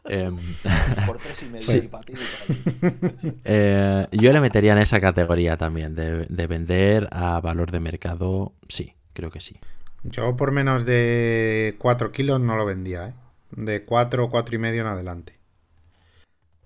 Em, 0.05 0.37
Por 1.05 1.17
3 1.17 1.43
y 1.43 1.45
medio. 1.47 1.63
Sí. 1.65 1.77
Y 1.83 1.87
para 1.87 2.03
ti 2.03 2.13
y 2.13 2.15
para 2.15 3.17
ti. 3.17 3.33
Eh, 3.43 4.07
yo 4.11 4.33
le 4.33 4.39
metería 4.39 4.73
en 4.73 4.79
esa 4.79 4.99
categoría 4.99 5.57
también, 5.57 5.95
de, 5.95 6.25
de 6.25 6.47
vender 6.47 7.07
a 7.11 7.39
valor 7.41 7.71
de 7.71 7.79
mercado, 7.79 8.53
sí, 8.67 8.93
creo 9.13 9.31
que 9.31 9.39
sí. 9.39 9.59
Yo 10.03 10.35
por 10.35 10.51
menos 10.51 10.85
de 10.85 11.75
4 11.79 12.11
kilos 12.11 12.39
no 12.39 12.55
lo 12.55 12.65
vendía, 12.65 13.09
¿eh? 13.09 13.13
De 13.51 13.83
4 13.83 14.25
o 14.25 14.29
4 14.29 14.55
y 14.55 14.59
medio 14.59 14.81
en 14.81 14.87
adelante. 14.87 15.39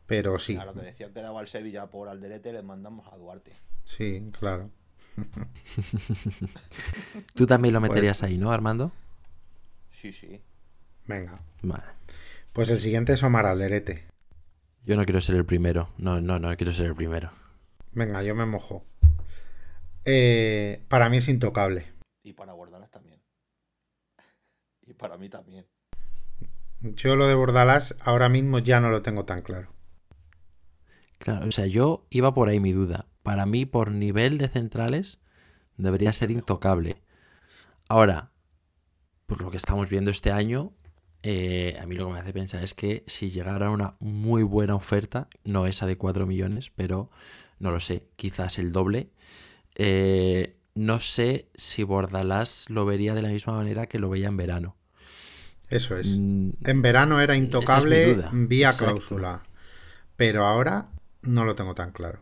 Pero 0.08 0.40
sí, 0.40 0.56
lo 0.56 0.74
que 0.74 0.82
decía 0.82 1.14
que 1.14 1.22
daba 1.22 1.40
el 1.40 1.48
Sevilla 1.48 1.88
por 1.88 2.10
Alderete, 2.10 2.52
le 2.52 2.64
mandamos 2.64 3.08
a 3.14 3.18
Duarte. 3.18 3.54
sí, 3.86 4.22
claro. 4.38 4.72
Tú 7.36 7.46
también 7.46 7.74
lo 7.74 7.82
meterías 7.82 8.24
ahí, 8.24 8.38
¿no, 8.38 8.52
Armando? 8.52 8.92
Sí, 9.90 10.12
sí. 10.12 10.42
Venga. 11.06 11.40
Vale. 11.62 11.84
Pues 12.54 12.70
el 12.70 12.80
siguiente 12.80 13.14
es 13.14 13.24
Omar 13.24 13.46
Alderete. 13.46 14.08
Yo 14.84 14.96
no 14.96 15.06
quiero 15.06 15.22
ser 15.22 15.36
el 15.36 15.46
primero, 15.46 15.90
no, 15.98 16.20
no, 16.20 16.40
no 16.40 16.56
quiero 16.56 16.74
ser 16.74 16.88
el 16.88 16.96
primero. 16.96 17.32
Venga, 17.92 18.24
yo 18.24 18.36
me 18.36 18.46
mojo. 18.46 18.86
Eh, 20.06 20.84
para 20.88 21.10
mí 21.10 21.18
es 21.18 21.30
intocable. 21.30 21.86
Y 22.24 22.34
para 22.34 22.54
guardarlas 22.54 22.92
también. 22.92 23.22
Y 24.86 24.94
para 24.94 25.18
mí 25.18 25.30
también. 25.30 25.68
Yo 26.82 27.16
lo 27.16 27.28
de 27.28 27.36
Bordalás 27.36 27.96
ahora 28.00 28.30
mismo 28.30 28.60
ya 28.60 28.80
no 28.80 28.90
lo 28.90 29.02
tengo 29.02 29.26
tan 29.26 29.42
claro. 29.42 29.74
Claro, 31.20 31.46
o 31.46 31.52
sea, 31.52 31.68
yo 31.68 32.08
iba 32.10 32.34
por 32.34 32.50
ahí 32.50 32.60
mi 32.60 32.72
duda. 32.72 33.06
Para 33.22 33.46
mí, 33.46 33.66
por 33.66 33.92
nivel 33.92 34.38
de 34.38 34.48
centrales, 34.48 35.20
debería 35.78 36.14
ser 36.14 36.32
intocable. 36.32 37.02
Ahora, 37.90 38.32
por 39.28 39.42
lo 39.42 39.52
que 39.52 39.58
estamos 39.58 39.90
viendo 39.90 40.10
este 40.10 40.32
año, 40.32 40.74
eh, 41.24 41.78
a 41.82 41.86
mí 41.86 41.96
lo 41.96 42.08
que 42.08 42.14
me 42.14 42.20
hace 42.20 42.34
pensar 42.34 42.64
es 42.64 42.74
que 42.74 43.04
si 43.08 43.30
llegara 43.30 43.70
una 43.72 43.96
muy 44.00 44.44
buena 44.44 44.76
oferta, 44.76 45.28
no 45.44 45.66
esa 45.68 45.86
de 45.86 45.98
4 45.98 46.26
millones, 46.26 46.72
pero 46.76 47.10
no 47.60 47.72
lo 47.72 47.80
sé, 47.80 48.08
quizás 48.16 48.58
el 48.60 48.72
doble, 48.72 49.10
eh, 49.76 50.56
no 50.76 51.00
sé 51.00 51.50
si 51.56 51.84
Bordalás 51.84 52.70
lo 52.70 52.86
vería 52.86 53.14
de 53.14 53.22
la 53.22 53.30
misma 53.30 53.54
manera 53.54 53.88
que 53.88 54.00
lo 54.00 54.10
veía 54.10 54.28
en 54.28 54.38
verano. 54.38 54.76
Eso 55.70 55.98
es. 55.98 56.16
Mm, 56.18 56.52
En 56.66 56.82
verano 56.82 57.22
era 57.22 57.36
es 57.36 57.40
intocable 57.40 58.18
vía 58.32 58.70
Exacto. 58.70 58.96
cláusula. 58.96 59.44
Pero 60.16 60.46
ahora 60.46 60.90
no 61.22 61.46
lo 61.46 61.56
tengo 61.56 61.76
tan 61.76 61.92
claro. 61.92 62.22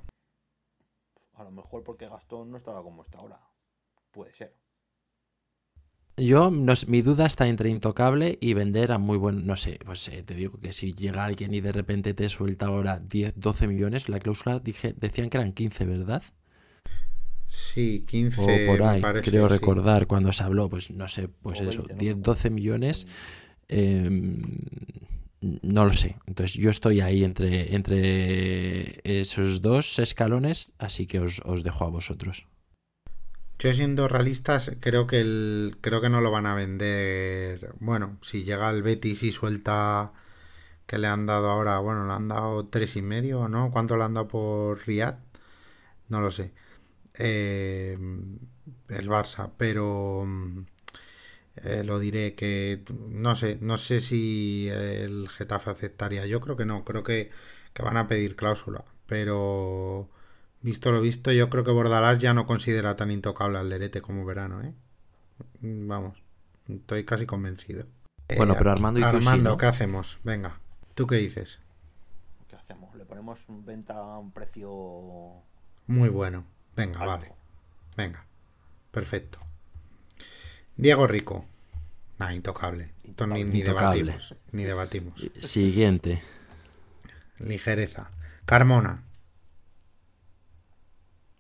A 1.34 1.44
lo 1.44 1.52
mejor 1.52 1.84
porque 1.84 2.08
Gastón 2.08 2.52
no 2.52 2.58
estaba 2.58 2.84
como 2.84 3.04
está 3.04 3.20
ahora. 3.20 3.40
Puede 4.12 4.34
ser. 4.34 4.54
Yo, 6.20 6.50
no 6.50 6.76
sé, 6.76 6.88
mi 6.88 7.04
duda 7.04 7.28
está 7.28 7.48
entre 7.48 7.70
intocable 7.70 8.40
y 8.42 8.54
vender 8.56 8.92
a 8.92 8.98
muy 8.98 9.18
buen, 9.18 9.46
no 9.46 9.56
sé, 9.56 9.80
pues 9.86 10.08
eh, 10.08 10.24
te 10.24 10.34
digo 10.34 10.60
que 10.60 10.72
si 10.72 10.94
llega 10.94 11.24
alguien 11.24 11.54
y 11.54 11.62
de 11.62 11.72
repente 11.72 12.16
te 12.16 12.28
suelta 12.28 12.66
ahora 12.66 13.00
10, 13.00 13.36
12 13.36 13.68
millones, 13.68 14.10
la 14.10 14.20
cláusula 14.20 14.60
dije, 14.60 14.96
decían 14.98 15.30
que 15.30 15.38
eran 15.38 15.54
15, 15.54 15.86
¿verdad? 15.86 16.24
Sí, 17.46 18.04
15 18.08 18.42
O 18.42 18.66
por 18.66 18.82
ahí, 18.84 19.02
parece, 19.02 19.30
creo 19.30 19.48
sí. 19.48 19.54
recordar 19.56 20.08
cuando 20.08 20.34
se 20.34 20.44
habló, 20.44 20.70
pues 20.70 20.90
no 20.92 21.08
sé, 21.08 21.30
pues 21.30 21.62
O 21.62 21.70
eso, 21.70 21.84
20, 21.84 21.94
¿no? 21.94 22.00
10, 22.00 22.22
12 22.22 22.50
millones, 22.50 23.08
eh, 23.68 24.10
no 25.42 25.86
lo 25.86 25.94
sé. 25.94 26.18
Entonces 26.26 26.58
yo 26.58 26.72
estoy 26.72 27.02
ahí 27.02 27.24
entre, 27.24 27.76
entre 27.76 29.02
esos 29.04 29.62
dos 29.62 30.00
escalones, 30.00 30.74
así 30.80 31.06
que 31.06 31.20
os, 31.20 31.42
os 31.46 31.64
dejo 31.64 31.86
a 31.86 31.90
vosotros. 31.90 32.48
Yo 33.60 33.74
siendo 33.74 34.08
realistas, 34.08 34.72
creo 34.80 35.08
que 35.08 35.20
el, 35.22 35.78
creo 35.82 36.00
que 36.02 36.10
no 36.10 36.22
lo 36.22 36.32
van 36.32 36.46
a 36.46 36.54
vender. 36.56 37.74
Bueno, 37.80 38.18
si 38.22 38.44
llega 38.44 38.70
el 38.70 38.84
Betis 38.84 39.24
y 39.24 39.32
suelta 39.32 40.14
que 40.88 40.98
le 41.00 41.08
han 41.08 41.26
dado 41.28 41.50
ahora, 41.52 41.80
bueno, 41.80 42.08
le 42.08 42.14
han 42.14 42.28
dado 42.30 42.68
tres 42.68 42.96
y 42.98 43.02
medio, 43.02 43.42
¿o 43.42 43.48
¿no? 43.50 43.72
¿Cuánto 43.72 43.98
le 43.98 44.04
han 44.06 44.14
dado 44.16 44.28
por 44.30 44.80
Riyad? 44.88 45.18
No 46.10 46.22
lo 46.22 46.32
sé. 46.32 46.54
Eh, 47.20 47.98
el 48.90 49.10
Barça, 49.10 49.52
pero 49.58 50.26
eh, 51.64 51.84
lo 51.84 52.00
diré 52.00 52.36
que 52.36 52.84
no 53.10 53.36
sé, 53.36 53.58
no 53.62 53.78
sé 53.78 54.00
si 54.00 54.68
el 54.70 55.28
Getafe 55.30 55.72
aceptaría. 55.72 56.26
Yo 56.26 56.40
creo 56.42 56.56
que 56.58 56.66
no, 56.66 56.84
creo 56.86 57.04
que, 57.04 57.32
que 57.74 57.84
van 57.84 57.98
a 57.98 58.08
pedir 58.08 58.36
cláusula, 58.36 58.86
pero 59.08 60.10
visto 60.62 60.92
lo 60.92 61.02
visto, 61.02 61.32
yo 61.32 61.50
creo 61.50 61.64
que 61.64 61.72
Bordalás 61.72 62.20
ya 62.20 62.34
no 62.34 62.46
considera 62.46 62.96
tan 62.96 63.12
intocable 63.12 63.58
al 63.60 63.70
Derete 63.70 64.02
como 64.02 64.26
Verano, 64.26 64.62
¿eh? 64.64 64.74
Vamos, 65.62 66.18
estoy 66.68 67.06
casi 67.06 67.26
convencido. 67.26 67.86
Bueno, 68.36 68.54
Eh, 68.54 68.56
pero 68.58 68.72
Armando 68.72 69.00
y 69.00 69.04
tú 69.04 69.10
sí, 69.10 69.16
Armando, 69.18 69.50
¿no? 69.52 69.58
¿qué 69.58 69.66
hacemos? 69.68 70.18
Venga, 70.24 70.60
¿tú 70.96 71.08
qué 71.08 71.16
dices? 71.18 71.60
¿Qué 72.48 72.56
hacemos? 72.56 72.94
¿Le 72.96 73.06
ponemos 73.06 73.48
un 73.48 73.66
venta 73.66 73.94
a 73.96 74.18
un 74.18 74.32
precio 74.32 75.42
Muy 75.88 76.10
bueno. 76.10 76.46
Venga, 76.76 77.00
alto? 77.00 77.12
vale. 77.12 77.32
Venga, 77.96 78.26
perfecto. 78.92 79.40
Diego 80.76 81.08
Rico. 81.08 81.46
Nah, 82.20 82.34
intocable. 82.34 82.92
Ni, 83.28 83.44
ni 83.44 83.60
Intocable. 83.60 83.64
debatimos. 83.64 84.36
Ni 84.52 84.64
debatimos. 84.64 85.14
Siguiente. 85.42 86.22
Ligereza. 87.40 88.10
Carmona. 88.46 89.04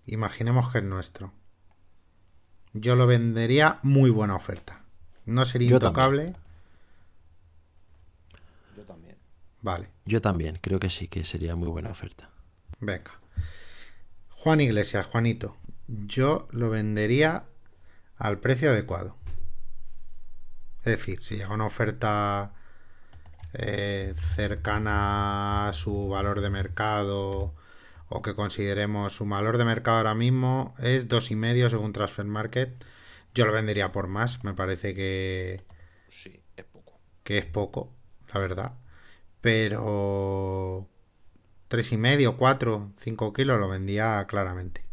Imaginemos 0.07 0.71
que 0.71 0.79
es 0.79 0.83
nuestro. 0.83 1.31
Yo 2.73 2.95
lo 2.95 3.07
vendería 3.07 3.79
muy 3.83 4.09
buena 4.09 4.35
oferta. 4.35 4.81
No 5.25 5.45
sería 5.45 5.69
Yo 5.69 5.75
intocable. 5.75 6.33
Yo 8.75 8.83
también. 8.83 9.17
Vale, 9.61 9.89
Yo 10.05 10.21
también, 10.21 10.59
creo 10.61 10.79
que 10.79 10.89
sí, 10.89 11.07
que 11.07 11.23
sería 11.23 11.55
muy 11.55 11.67
buena 11.67 11.89
oferta. 11.91 12.29
venga. 12.79 13.11
Juan 14.29 14.61
Iglesias, 14.61 15.05
Juanito. 15.07 15.57
Yo 15.87 16.47
lo 16.51 16.69
vendería 16.69 17.45
al 18.17 18.39
precio 18.39 18.69
adecuado. 18.69 19.15
Es 20.79 20.97
decir, 20.97 21.21
si 21.21 21.35
llega 21.35 21.53
una 21.53 21.65
oferta 21.65 22.53
eh, 23.53 24.15
cercana 24.35 25.67
a 25.69 25.73
su 25.73 26.07
valor 26.07 26.39
de 26.39 26.49
mercado 26.49 27.53
o 28.09 28.21
que 28.21 28.35
consideremos 28.35 29.13
su 29.15 29.25
valor 29.25 29.57
de 29.57 29.65
mercado 29.65 29.97
ahora 29.97 30.15
mismo 30.15 30.75
es 30.79 31.07
dos 31.07 31.31
y 31.31 31.35
medio 31.35 31.69
según 31.69 31.93
Transfer 31.93 32.25
Market. 32.25 32.83
Yo 33.33 33.45
lo 33.45 33.53
vendería 33.53 33.91
por 33.91 34.07
más. 34.07 34.43
Me 34.43 34.53
parece 34.53 34.93
que, 34.95 35.63
Sí, 36.09 36.43
es 36.55 36.65
poco. 36.65 36.99
que 37.23 37.37
es 37.37 37.45
poco, 37.45 37.93
la 38.33 38.39
verdad. 38.39 38.73
Pero 39.41 40.87
tres 41.67 41.91
y 41.91 41.97
medio, 41.97 42.37
cuatro, 42.37 42.91
cinco 42.99 43.33
kilos 43.33 43.59
lo 43.59 43.69
vendía 43.69 44.25
claramente. 44.27 44.85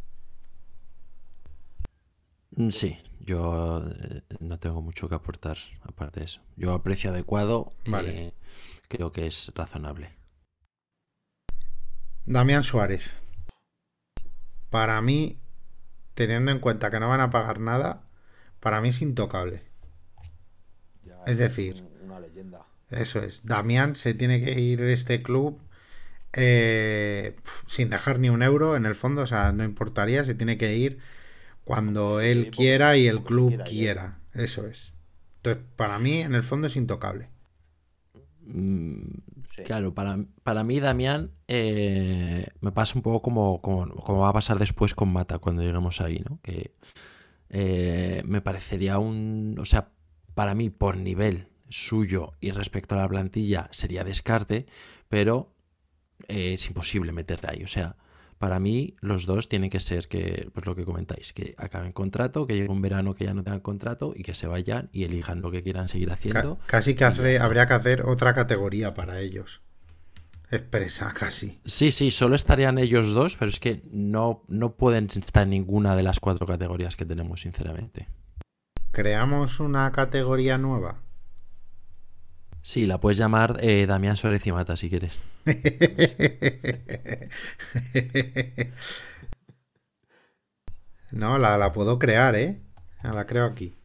Mm, 2.56 2.70
Sí, 2.70 2.98
yo 3.20 3.82
eh, 3.88 4.22
no 4.40 4.58
tengo 4.58 4.80
mucho 4.82 5.08
que 5.08 5.14
aportar 5.14 5.56
aparte 5.82 6.20
de 6.20 6.26
eso. 6.26 6.40
Yo 6.56 6.72
a 6.72 6.82
precio 6.82 7.10
adecuado 7.10 7.72
Vale. 7.86 8.26
eh, 8.28 8.32
creo 8.88 9.12
que 9.12 9.26
es 9.26 9.52
razonable. 9.54 10.16
Damián 12.26 12.62
Suárez. 12.62 13.10
Para 14.70 15.00
mí, 15.02 15.38
teniendo 16.14 16.50
en 16.50 16.58
cuenta 16.58 16.90
que 16.90 17.00
no 17.00 17.08
van 17.08 17.20
a 17.20 17.30
pagar 17.30 17.60
nada, 17.60 18.02
para 18.60 18.80
mí 18.80 18.88
es 18.88 19.02
intocable. 19.02 19.62
Ya 21.04 21.16
Es 21.26 21.38
decir- 21.38 21.82
un- 22.02 22.10
una 22.10 22.20
leyenda. 22.20 22.66
Eso 22.90 23.20
es. 23.20 23.44
Damián 23.46 23.94
se 23.94 24.14
tiene 24.14 24.40
que 24.40 24.58
ir 24.60 24.80
de 24.80 24.92
este 24.92 25.22
club 25.22 25.60
eh, 26.36 27.36
sin 27.66 27.90
dejar 27.90 28.18
ni 28.18 28.28
un 28.28 28.42
euro 28.42 28.76
en 28.76 28.86
el 28.86 28.94
fondo. 28.96 29.22
O 29.22 29.26
sea, 29.26 29.52
no 29.52 29.62
importaría, 29.64 30.24
se 30.24 30.34
tiene 30.34 30.58
que 30.58 30.76
ir 30.76 30.98
cuando 31.64 32.20
Sí, 32.20 32.26
él 32.26 32.50
quiera 32.50 32.96
y 32.96 33.06
el 33.06 33.22
club 33.22 33.48
quiera 33.50 33.64
quiera. 33.64 34.18
Eso 34.32 34.66
es. 34.66 34.92
Entonces, 35.36 35.62
para 35.76 35.98
mí, 36.00 36.20
en 36.22 36.34
el 36.34 36.42
fondo 36.42 36.66
es 36.66 36.74
intocable. 36.76 37.28
Claro, 39.64 39.95
para, 39.95 40.18
para 40.42 40.64
mí, 40.64 40.80
Damián, 40.80 41.32
eh, 41.49 42.47
me 42.61 42.72
pasa 42.72 42.95
un 42.97 43.03
poco 43.03 43.22
como, 43.22 43.61
como, 43.61 43.86
como 43.95 44.20
va 44.20 44.28
a 44.30 44.32
pasar 44.32 44.59
después 44.59 44.95
con 44.95 45.12
Mata 45.12 45.38
cuando 45.38 45.62
lleguemos 45.62 46.01
ahí, 46.01 46.22
¿no? 46.28 46.40
Que 46.42 46.72
eh, 47.51 48.22
me 48.26 48.40
parecería 48.40 48.99
un. 48.99 49.57
O 49.61 49.64
sea, 49.64 49.90
para 50.34 50.55
mí, 50.55 50.70
por 50.70 50.97
nivel 50.97 51.49
suyo 51.68 52.32
y 52.40 52.51
respecto 52.51 52.95
a 52.95 52.99
la 52.99 53.09
plantilla, 53.09 53.68
sería 53.72 54.05
descarte, 54.05 54.66
pero 55.09 55.53
eh, 56.28 56.55
es 56.55 56.66
imposible 56.66 57.12
meterle 57.12 57.49
ahí. 57.51 57.64
O 57.64 57.68
sea, 57.68 57.97
para 58.45 58.61
mí, 58.61 58.92
los 59.01 59.24
dos 59.24 59.49
tienen 59.49 59.70
que 59.70 59.80
ser 59.80 60.07
que, 60.07 60.51
pues 60.53 60.66
lo 60.66 60.74
que 60.74 60.84
comentáis, 60.84 61.32
que 61.32 61.55
acaben 61.57 61.92
contrato, 61.92 62.47
que 62.47 62.53
llegue 62.53 62.68
un 62.68 62.82
verano 62.82 63.14
que 63.14 63.24
ya 63.24 63.32
no 63.32 63.42
tengan 63.42 63.61
contrato 63.61 64.12
y 64.14 64.22
que 64.22 64.34
se 64.34 64.47
vayan 64.47 64.90
y 64.92 65.05
elijan 65.05 65.40
lo 65.40 65.51
que 65.51 65.62
quieran 65.62 65.88
seguir 65.88 66.11
haciendo. 66.11 66.59
casi 66.66 66.95
que 66.95 67.07
hace, 67.07 67.38
habría 67.38 67.64
que 67.64 67.72
hacer 67.72 68.03
otra 68.03 68.34
categoría 68.34 68.92
para 68.92 69.18
ellos. 69.20 69.62
Expresa, 70.51 71.14
casi. 71.18 71.59
Sí, 71.64 71.90
sí, 71.90 72.11
solo 72.11 72.34
estarían 72.34 72.76
ellos 72.76 73.12
dos, 73.14 73.38
pero 73.38 73.49
es 73.49 73.59
que 73.59 73.80
no, 73.90 74.42
no 74.49 74.74
pueden 74.74 75.07
estar 75.07 75.45
en 75.45 75.49
ninguna 75.49 75.97
de 75.97 76.03
las 76.03 76.20
cuatro 76.20 76.47
categorías 76.47 76.97
que 76.97 77.07
tenemos, 77.07 77.40
sinceramente. 77.40 78.11
Creamos 78.90 79.59
una 79.59 79.90
categoría 79.90 80.59
nueva. 80.59 81.01
Sí, 82.64 82.86
la 82.86 82.98
puedes 82.98 83.18
llamar 83.18 83.58
eh, 83.60 83.84
Damián 83.84 84.16
Suárez 84.16 84.46
y 84.46 84.52
Mata 84.52 84.74
si 84.74 84.88
quieres. 84.88 85.20
No, 91.10 91.36
la, 91.36 91.58
la 91.58 91.74
puedo 91.74 91.98
crear, 91.98 92.34
¿eh? 92.36 92.62
La 93.02 93.26
creo 93.26 93.44
aquí. 93.44 93.76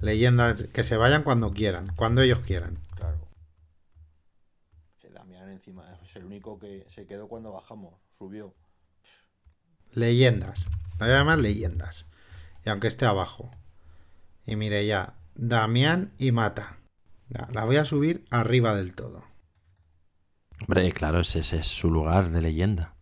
Leyendas 0.00 0.62
que 0.72 0.84
se 0.84 0.96
vayan 0.96 1.24
cuando 1.24 1.50
quieran, 1.50 1.92
cuando 1.96 2.22
ellos 2.22 2.38
quieran. 2.42 2.78
Claro. 2.94 3.28
Damián 5.12 5.48
encima 5.48 5.84
es 6.04 6.14
el 6.14 6.26
único 6.26 6.60
que 6.60 6.86
se 6.88 7.04
quedó 7.04 7.26
cuando 7.26 7.50
bajamos. 7.50 8.00
Subió. 8.16 8.54
Leyendas. 9.90 10.66
La 11.00 11.06
voy 11.06 11.14
a 11.16 11.18
llamar 11.18 11.38
leyendas. 11.38 12.06
Y 12.64 12.70
aunque 12.70 12.86
esté 12.86 13.06
abajo. 13.06 13.50
Y 14.46 14.54
mire 14.54 14.86
ya, 14.86 15.16
Damián 15.34 16.12
y 16.16 16.30
Mata. 16.30 16.78
La 17.52 17.64
voy 17.64 17.76
a 17.76 17.84
subir 17.84 18.26
arriba 18.30 18.74
del 18.74 18.94
todo. 18.94 19.24
Hombre, 20.60 20.92
claro, 20.92 21.20
ese, 21.20 21.40
ese 21.40 21.58
es 21.58 21.66
su 21.66 21.90
lugar 21.90 22.30
de 22.30 22.42
leyenda. 22.42 22.94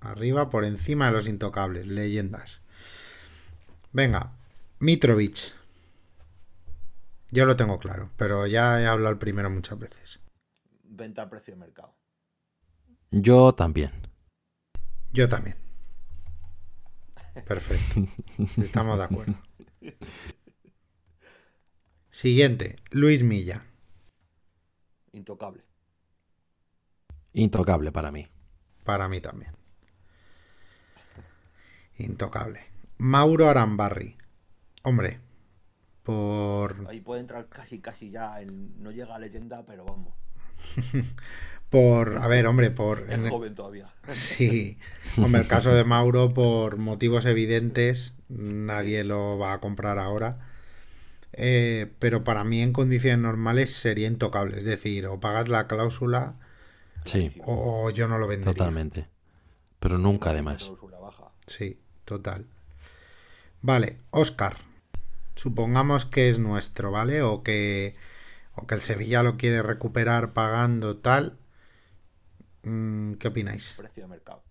Arriba 0.00 0.50
por 0.50 0.64
encima 0.64 1.06
de 1.06 1.12
los 1.12 1.28
intocables. 1.28 1.86
Leyendas. 1.86 2.60
Venga, 3.92 4.32
Mitrovic. 4.78 5.52
Yo 7.30 7.44
lo 7.44 7.56
tengo 7.56 7.78
claro, 7.78 8.10
pero 8.16 8.46
ya 8.46 8.80
he 8.80 8.86
hablado 8.86 9.12
el 9.12 9.18
primero 9.18 9.50
muchas 9.50 9.78
veces. 9.78 10.20
Venta 10.84 11.22
a 11.22 11.28
precio 11.28 11.54
de 11.54 11.60
mercado. 11.60 11.94
Yo 13.10 13.54
también. 13.54 13.92
Yo 15.12 15.28
también. 15.28 15.56
Perfecto. 17.46 18.06
Estamos 18.60 18.98
de 18.98 19.04
acuerdo. 19.04 19.34
Siguiente, 22.20 22.76
Luis 22.90 23.22
Milla. 23.22 23.64
Intocable. 25.12 25.64
Intocable 27.32 27.92
para 27.92 28.10
mí. 28.12 28.26
Para 28.84 29.08
mí 29.08 29.22
también. 29.22 29.52
Intocable. 31.96 32.60
Mauro 32.98 33.48
Arambarri. 33.48 34.18
Hombre, 34.82 35.18
por... 36.02 36.86
Ahí 36.90 37.00
puede 37.00 37.22
entrar 37.22 37.48
casi, 37.48 37.80
casi 37.80 38.10
ya. 38.10 38.38
En, 38.42 38.78
no 38.82 38.90
llega 38.90 39.14
a 39.14 39.18
leyenda, 39.18 39.64
pero 39.64 39.86
vamos. 39.86 40.12
Por... 41.70 42.18
A 42.18 42.26
ver, 42.26 42.46
hombre, 42.46 42.70
por... 42.70 43.10
Es 43.10 43.18
en- 43.18 43.30
joven 43.30 43.54
todavía. 43.54 43.88
Sí. 44.10 44.76
Hombre, 45.16 45.40
el 45.40 45.46
caso 45.46 45.72
de 45.72 45.84
Mauro, 45.84 46.34
por 46.34 46.76
motivos 46.76 47.24
evidentes, 47.24 48.12
nadie 48.28 49.04
lo 49.04 49.38
va 49.38 49.54
a 49.54 49.60
comprar 49.60 49.98
ahora. 49.98 50.49
Eh, 51.32 51.92
pero 51.98 52.24
para 52.24 52.44
mí 52.44 52.62
en 52.62 52.72
condiciones 52.72 53.18
normales 53.20 53.72
sería 53.74 54.08
intocable. 54.08 54.58
Es 54.58 54.64
decir, 54.64 55.06
o 55.06 55.20
pagas 55.20 55.48
la 55.48 55.66
cláusula 55.68 56.36
Sí, 57.04 57.30
o 57.46 57.90
yo 57.90 58.08
no 58.08 58.18
lo 58.18 58.26
vendería. 58.28 58.52
totalmente. 58.52 59.08
Pero 59.80 59.98
nunca 59.98 60.30
además. 60.30 60.58
Cláusula 60.64 60.98
baja. 60.98 61.32
Sí, 61.46 61.78
total. 62.04 62.46
Vale, 63.62 63.98
Oscar. 64.10 64.56
Supongamos 65.36 66.06
que 66.06 66.28
es 66.30 66.38
nuestro, 66.38 66.90
¿vale? 66.92 67.22
O 67.22 67.42
que, 67.42 67.96
o 68.56 68.66
que 68.66 68.74
el 68.76 68.80
Sevilla 68.82 69.22
lo 69.22 69.36
quiere 69.38 69.62
recuperar 69.62 70.32
pagando 70.34 70.98
tal. 70.98 71.38
Mm, 72.62 73.14
¿Qué 73.14 73.28
opináis? 73.28 73.72
Precio 73.76 74.02
de 74.04 74.08
mercado. 74.08 74.42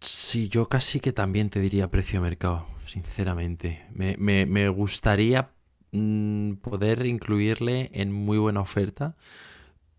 Sí, 0.00 0.48
yo 0.48 0.68
casi 0.68 1.00
que 1.00 1.12
también 1.12 1.50
te 1.50 1.60
diría 1.60 1.90
precio 1.90 2.20
de 2.20 2.28
mercado, 2.28 2.66
sinceramente. 2.86 3.86
Me, 3.92 4.16
me- 4.18 4.46
me 4.46 4.68
gustaría 4.68 5.50
mm, 5.92 6.54
poder 6.54 7.06
incluirle 7.06 7.90
en 7.92 8.12
muy 8.12 8.38
buena 8.38 8.60
oferta, 8.60 9.16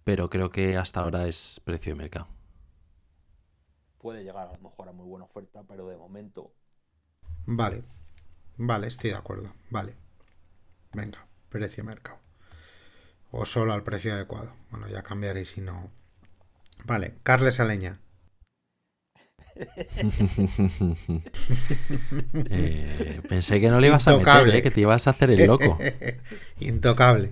pero 0.04 0.30
creo 0.30 0.52
que 0.52 0.78
hasta 0.78 1.02
ahora 1.02 1.28
es 1.28 1.62
precio 1.64 1.94
de 1.94 2.00
mercado. 2.00 2.28
Puede 4.00 4.24
llegar 4.24 4.48
a 4.48 4.54
lo 4.54 4.60
mejor 4.60 4.90
a 4.90 4.94
muy 4.94 5.06
buena 5.06 5.26
oferta, 5.26 5.64
pero 5.68 5.88
de 5.88 5.98
momento. 5.98 6.52
Vale, 7.46 7.84
vale, 8.58 8.88
estoy 8.88 9.12
de 9.12 9.18
acuerdo. 9.18 9.52
Vale. 9.70 9.96
Venga, 10.94 11.26
precio 11.50 11.84
mercado. 11.84 12.20
O 13.32 13.46
solo 13.46 13.74
al 13.74 13.84
precio 13.84 14.14
adecuado. 14.14 14.54
Bueno, 14.72 14.88
ya 14.88 15.04
cambiaré 15.04 15.46
si 15.46 15.62
no. 15.62 15.92
Vale, 16.86 17.16
Carles 17.24 17.60
Aleña. 17.60 18.00
Eh, 22.50 23.22
pensé 23.28 23.60
que 23.62 23.70
no 23.70 23.80
le 23.80 23.88
ibas 23.88 24.08
a 24.08 24.12
meter, 24.12 24.22
Intocable. 24.28 24.58
eh, 24.58 24.62
que 24.62 24.72
te 24.72 24.82
ibas 24.82 25.08
a 25.08 25.12
hacer 25.12 25.32
el 25.32 25.46
loco. 25.48 25.78
Intocable. 26.60 27.32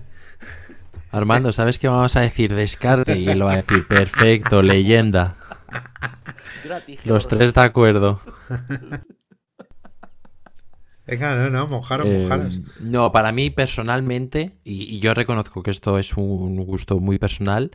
Armando, 1.12 1.52
¿sabes 1.54 1.80
qué 1.80 1.88
vamos 1.88 2.16
a 2.16 2.22
decir? 2.22 2.54
Descarte 2.54 3.18
y 3.18 3.28
él 3.30 3.46
va 3.46 3.54
a 3.54 3.56
decir, 3.58 3.88
perfecto, 3.88 4.62
leyenda. 4.62 5.38
Gratis. 6.66 7.06
Los 7.06 7.28
tres 7.28 7.54
de 7.54 7.62
acuerdo. 7.62 8.22
Venga, 11.08 11.36
no, 11.36 11.50
no, 11.50 11.68
mojaros, 11.68 12.06
Eh, 12.06 12.20
mojaros. 12.24 12.60
no, 12.82 13.12
para 13.14 13.32
mí 13.32 13.50
personalmente, 13.50 14.58
y, 14.66 14.96
y 14.96 15.00
yo 15.00 15.14
reconozco 15.14 15.64
que 15.64 15.72
esto 15.72 15.98
es 15.98 16.18
un 16.18 16.58
gusto 16.66 17.00
muy 17.00 17.18
personal, 17.18 17.72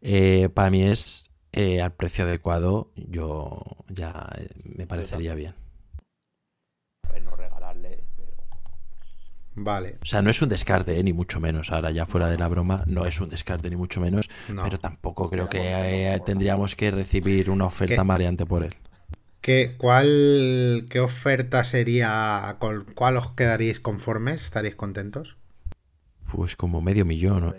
eh, 0.00 0.48
para 0.54 0.70
mí 0.70 0.82
es 0.84 1.29
eh, 1.52 1.82
al 1.82 1.92
precio 1.92 2.24
adecuado, 2.24 2.90
yo 2.96 3.58
ya 3.88 4.28
eh, 4.38 4.48
me 4.64 4.86
parecería 4.86 5.34
bien. 5.34 5.54
Ver, 7.12 7.22
no 7.24 7.34
regalarle, 7.36 8.04
pero. 8.16 8.32
Vale. 9.56 9.98
O 10.02 10.06
sea, 10.06 10.22
no 10.22 10.30
es 10.30 10.40
un 10.42 10.48
descarte, 10.48 10.98
eh, 10.98 11.02
ni 11.02 11.12
mucho 11.12 11.40
menos. 11.40 11.70
Ahora 11.72 11.90
ya 11.90 12.06
fuera 12.06 12.28
de 12.28 12.38
la 12.38 12.48
broma, 12.48 12.84
no 12.86 13.04
es 13.04 13.20
un 13.20 13.28
descarte 13.28 13.68
ni 13.68 13.76
mucho 13.76 14.00
menos, 14.00 14.28
No. 14.48 14.62
pero 14.62 14.78
tampoco 14.78 15.28
creo 15.28 15.48
que 15.48 15.60
eh, 16.14 16.20
tendríamos 16.24 16.76
que 16.76 16.90
recibir 16.90 17.50
una 17.50 17.66
oferta 17.66 17.96
¿Qué? 17.96 18.04
mareante 18.04 18.46
por 18.46 18.62
él. 18.64 18.74
¿Qué, 19.40 19.74
cuál, 19.78 20.86
¿Qué 20.90 21.00
oferta 21.00 21.64
sería? 21.64 22.56
¿Con 22.58 22.84
cuál 22.94 23.16
os 23.16 23.32
quedaríais 23.32 23.80
conformes? 23.80 24.42
¿Estaríais 24.44 24.76
contentos? 24.76 25.36
Pues 26.30 26.54
como 26.56 26.80
medio 26.82 27.04
millón, 27.06 27.40
¿no? 27.46 27.54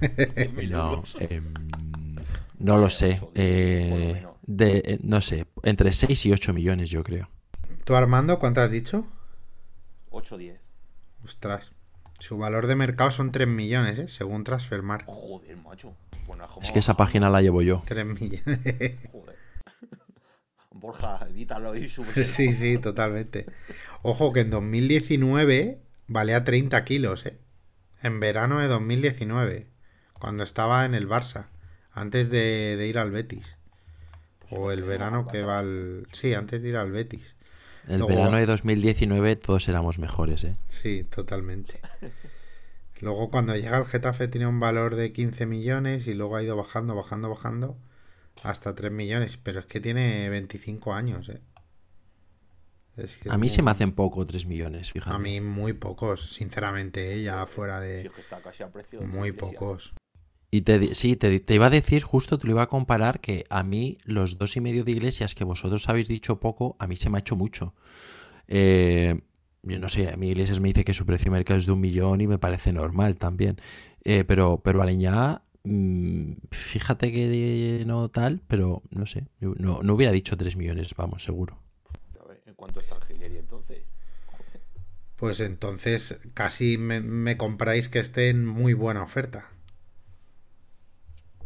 100.000 0.00 0.68
No, 0.68 1.02
em, 1.18 1.54
no 2.58 2.76
lo 2.78 2.90
sé. 2.90 3.20
Eh, 3.34 4.24
de, 4.42 4.82
eh, 4.84 4.98
no 5.02 5.20
sé, 5.20 5.46
entre 5.62 5.92
6 5.92 6.26
y 6.26 6.32
8 6.32 6.52
millones 6.52 6.90
yo 6.90 7.02
creo. 7.04 7.28
¿Tú, 7.84 7.94
Armando, 7.94 8.38
cuánto 8.38 8.60
has 8.60 8.70
dicho? 8.70 9.06
8 10.10 10.36
10. 10.36 10.60
Ostras. 11.24 11.72
Su 12.18 12.36
valor 12.36 12.66
de 12.66 12.76
mercado 12.76 13.10
son 13.10 13.32
3 13.32 13.48
millones, 13.48 13.98
¿eh? 13.98 14.08
Según 14.08 14.44
Transfermarkt. 14.44 15.06
Joder, 15.06 15.56
macho. 15.56 15.94
Bueno, 16.26 16.46
como 16.46 16.62
Es 16.62 16.70
que 16.70 16.78
esa 16.80 16.94
página 16.96 17.30
la 17.30 17.40
llevo 17.40 17.62
yo. 17.62 17.82
3 17.86 18.06
millones. 18.06 18.42
Joder. 19.12 19.36
Borja, 20.72 21.26
edítalo 21.30 21.74
y 21.74 21.88
sube. 21.88 22.12
sí, 22.24 22.52
sí, 22.52 22.78
totalmente. 22.78 23.46
Ojo 24.02 24.32
que 24.32 24.40
en 24.40 24.50
2019 24.50 25.80
valía 26.08 26.44
30 26.44 26.84
kilos, 26.84 27.26
¿eh? 27.26 27.38
En 28.02 28.20
verano 28.20 28.60
de 28.60 28.68
2019. 28.68 29.66
Cuando 30.20 30.44
estaba 30.44 30.84
en 30.84 30.94
el 30.94 31.08
Barça. 31.08 31.46
Antes 31.92 32.30
de, 32.30 32.76
de 32.76 32.86
ir 32.86 32.98
al 32.98 33.10
Betis. 33.10 33.56
O 34.50 34.70
el 34.70 34.82
verano 34.82 35.26
que 35.26 35.42
va 35.42 35.58
al... 35.58 36.06
Sí, 36.12 36.34
antes 36.34 36.62
de 36.62 36.68
ir 36.68 36.76
al 36.76 36.92
Betis. 36.92 37.34
El 37.88 37.98
Luego- 37.98 38.08
verano 38.14 38.36
de 38.36 38.46
2019 38.46 39.36
todos 39.36 39.68
éramos 39.68 39.98
mejores, 39.98 40.44
¿eh? 40.44 40.56
Sí, 40.68 41.04
totalmente. 41.04 41.80
Luego 43.00 43.30
cuando 43.30 43.56
llega 43.56 43.78
al 43.78 43.86
Getafe 43.86 44.28
tenía 44.28 44.46
un 44.48 44.60
valor 44.60 44.94
de 44.94 45.12
15 45.12 45.46
millones 45.46 46.06
y 46.06 46.14
luego 46.14 46.36
ha 46.36 46.42
ido 46.42 46.54
bajando, 46.56 46.94
bajando, 46.94 47.30
bajando 47.30 47.78
hasta 48.42 48.74
3 48.74 48.92
millones. 48.92 49.36
Pero 49.38 49.60
es 49.60 49.66
que 49.66 49.80
tiene 49.80 50.28
25 50.28 50.92
años, 50.92 51.28
¿eh? 51.30 51.40
Es 52.96 53.16
que 53.16 53.28
es 53.30 53.34
A 53.34 53.38
mí 53.38 53.46
muy- 53.46 53.50
se 53.54 53.62
me 53.62 53.70
hacen 53.70 53.92
poco 53.92 54.26
3 54.26 54.44
millones, 54.46 54.92
fíjate. 54.92 55.16
A 55.16 55.18
mí 55.18 55.40
muy 55.40 55.72
pocos, 55.72 56.34
sinceramente, 56.34 57.14
¿eh? 57.14 57.22
ya 57.22 57.46
fuera 57.46 57.80
de... 57.80 58.02
es 58.02 58.12
que 58.12 58.20
está 58.20 58.40
casi 58.42 58.62
a 58.62 58.68
precio. 58.70 59.00
de 59.00 59.06
Muy 59.06 59.30
Iglesia. 59.30 59.58
pocos. 59.58 59.94
Y 60.50 60.62
te, 60.62 60.78
di- 60.78 60.94
sí, 60.94 61.16
te, 61.16 61.38
te 61.40 61.54
iba 61.54 61.66
a 61.66 61.70
decir 61.70 62.02
justo, 62.02 62.38
te 62.38 62.46
lo 62.46 62.52
iba 62.54 62.62
a 62.62 62.68
comparar, 62.68 63.20
que 63.20 63.44
a 63.50 63.62
mí 63.62 63.98
los 64.04 64.38
dos 64.38 64.56
y 64.56 64.60
medio 64.60 64.84
de 64.84 64.92
iglesias 64.92 65.34
que 65.34 65.44
vosotros 65.44 65.88
habéis 65.88 66.08
dicho 66.08 66.40
poco, 66.40 66.76
a 66.80 66.86
mí 66.86 66.96
se 66.96 67.08
me 67.10 67.18
ha 67.18 67.20
hecho 67.20 67.36
mucho. 67.36 67.74
Eh, 68.48 69.20
yo 69.62 69.78
no 69.78 69.88
sé, 69.88 70.10
a 70.10 70.16
mí 70.16 70.28
Iglesias 70.30 70.60
me 70.60 70.68
dice 70.68 70.84
que 70.84 70.94
su 70.94 71.06
precio 71.06 71.26
de 71.26 71.38
mercado 71.38 71.58
es 71.58 71.66
de 71.66 71.72
un 71.72 71.80
millón 71.80 72.20
y 72.20 72.26
me 72.26 72.38
parece 72.38 72.72
normal 72.72 73.16
también. 73.16 73.56
Eh, 74.04 74.24
pero, 74.24 74.60
pero 74.64 74.82
Aleñá, 74.82 75.42
mm, 75.64 76.32
fíjate 76.50 77.12
que 77.12 77.84
no 77.86 78.08
tal, 78.08 78.40
pero 78.48 78.82
no 78.90 79.06
sé, 79.06 79.26
no, 79.40 79.82
no 79.82 79.94
hubiera 79.94 80.12
dicho 80.12 80.36
3 80.36 80.56
millones, 80.56 80.94
vamos, 80.96 81.22
seguro. 81.24 81.56
A 82.20 82.28
ver, 82.28 82.42
¿En 82.46 82.54
cuánto 82.54 82.80
está 82.80 82.96
el 82.96 83.04
Gileri 83.04 83.38
entonces? 83.38 83.82
Joder. 84.26 84.62
Pues 85.16 85.40
entonces 85.40 86.20
casi 86.34 86.78
me, 86.78 87.00
me 87.00 87.36
compráis 87.36 87.88
que 87.88 87.98
esté 87.98 88.30
en 88.30 88.46
muy 88.46 88.72
buena 88.74 89.02
oferta. 89.02 89.50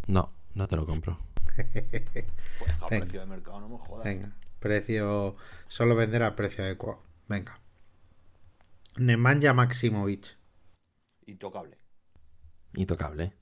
No, 0.06 0.32
no 0.54 0.68
te 0.68 0.76
lo 0.76 0.86
compro. 0.86 1.18
Pues 2.58 2.82
a 2.82 2.88
Venga. 2.88 3.04
precio 3.04 3.20
de 3.20 3.26
mercado 3.26 3.60
no 3.60 3.68
me 3.68 3.78
jodas. 3.78 4.04
Venga, 4.04 4.32
precio... 4.60 5.36
Solo 5.66 5.96
vender 5.96 6.22
a 6.22 6.36
precio 6.36 6.62
adecuado. 6.62 7.02
Venga. 7.28 7.60
Nemanja 8.96 9.52
Maximovic. 9.54 10.36
Intocable. 11.26 11.78
Intocable. 12.74 13.32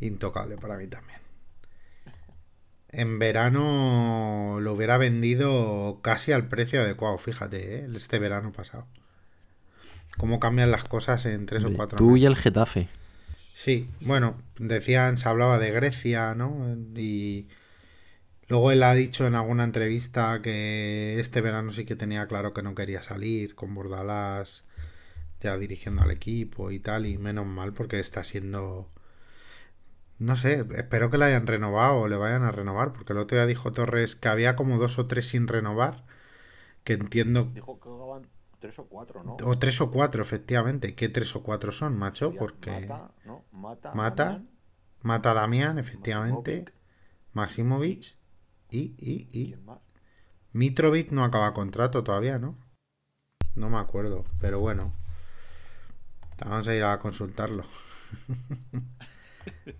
Intocable 0.00 0.56
para 0.56 0.76
mí 0.76 0.86
también. 0.86 1.20
En 2.88 3.18
verano 3.18 4.58
lo 4.60 4.72
hubiera 4.72 4.98
vendido 4.98 6.00
casi 6.02 6.32
al 6.32 6.48
precio 6.48 6.80
adecuado, 6.80 7.18
fíjate, 7.18 7.76
¿eh? 7.76 7.88
este 7.94 8.18
verano 8.18 8.52
pasado. 8.52 8.86
Cómo 10.16 10.40
cambian 10.40 10.70
las 10.70 10.84
cosas 10.84 11.24
en 11.26 11.46
tres 11.46 11.64
o 11.64 11.72
cuatro 11.72 11.98
Tú 11.98 12.16
y 12.16 12.24
el 12.24 12.36
Getafe. 12.36 12.88
Sí, 13.52 13.90
bueno, 14.00 14.42
decían, 14.58 15.18
se 15.18 15.28
hablaba 15.28 15.58
de 15.58 15.70
Grecia, 15.70 16.34
¿no? 16.34 16.76
Y 16.96 17.48
luego 18.48 18.72
él 18.72 18.82
ha 18.82 18.94
dicho 18.94 19.26
en 19.26 19.34
alguna 19.34 19.64
entrevista 19.64 20.40
que 20.42 21.20
este 21.20 21.40
verano 21.40 21.72
sí 21.72 21.84
que 21.84 21.96
tenía 21.96 22.26
claro 22.26 22.54
que 22.54 22.62
no 22.62 22.74
quería 22.74 23.02
salir, 23.02 23.54
con 23.54 23.74
Bordalás 23.74 24.62
ya 25.40 25.56
dirigiendo 25.58 26.02
al 26.02 26.10
equipo 26.10 26.70
y 26.70 26.78
tal, 26.78 27.06
y 27.06 27.18
menos 27.18 27.46
mal 27.46 27.72
porque 27.72 27.98
está 27.98 28.24
siendo... 28.24 28.90
No 30.18 30.36
sé, 30.36 30.66
espero 30.76 31.08
que 31.10 31.16
le 31.16 31.24
hayan 31.24 31.46
renovado 31.46 32.00
o 32.00 32.08
le 32.08 32.16
vayan 32.16 32.42
a 32.42 32.52
renovar, 32.52 32.92
porque 32.92 33.14
el 33.14 33.18
otro 33.18 33.38
día 33.38 33.46
dijo 33.46 33.72
Torres 33.72 34.16
que 34.16 34.28
había 34.28 34.54
como 34.54 34.78
dos 34.78 34.98
o 34.98 35.06
tres 35.06 35.26
sin 35.28 35.48
renovar, 35.48 36.04
que 36.84 36.92
entiendo... 36.92 37.50
Dijo 37.54 37.80
que 37.80 37.88
tres 38.60 38.78
o 38.78 38.86
cuatro, 38.86 39.24
¿no? 39.24 39.36
O 39.44 39.58
tres 39.58 39.80
o 39.80 39.90
cuatro, 39.90 40.22
efectivamente. 40.22 40.94
¿Qué 40.94 41.08
tres 41.08 41.34
o 41.34 41.42
cuatro 41.42 41.72
son, 41.72 41.96
macho? 41.98 42.26
Sería 42.26 42.38
Porque 42.40 42.70
Mata, 42.70 43.10
¿no? 43.24 43.44
Mata, 43.50 43.94
Mata, 43.94 44.24
Damián, 44.24 44.50
mata 45.02 45.30
a 45.32 45.34
Damián, 45.34 45.78
efectivamente. 45.78 46.64
Maximovic, 47.32 48.16
y, 48.70 48.94
y, 48.98 49.28
y. 49.32 49.46
¿quién 49.48 49.64
más? 49.64 49.80
Mitrovic 50.52 51.10
no 51.12 51.24
acaba 51.24 51.52
contrato 51.54 52.02
todavía, 52.04 52.38
¿no? 52.38 52.56
No 53.56 53.68
me 53.70 53.78
acuerdo, 53.78 54.24
pero 54.40 54.60
bueno. 54.60 54.92
Vamos 56.44 56.66
a 56.68 56.74
ir 56.74 56.84
a 56.84 56.98
consultarlo. 56.98 57.64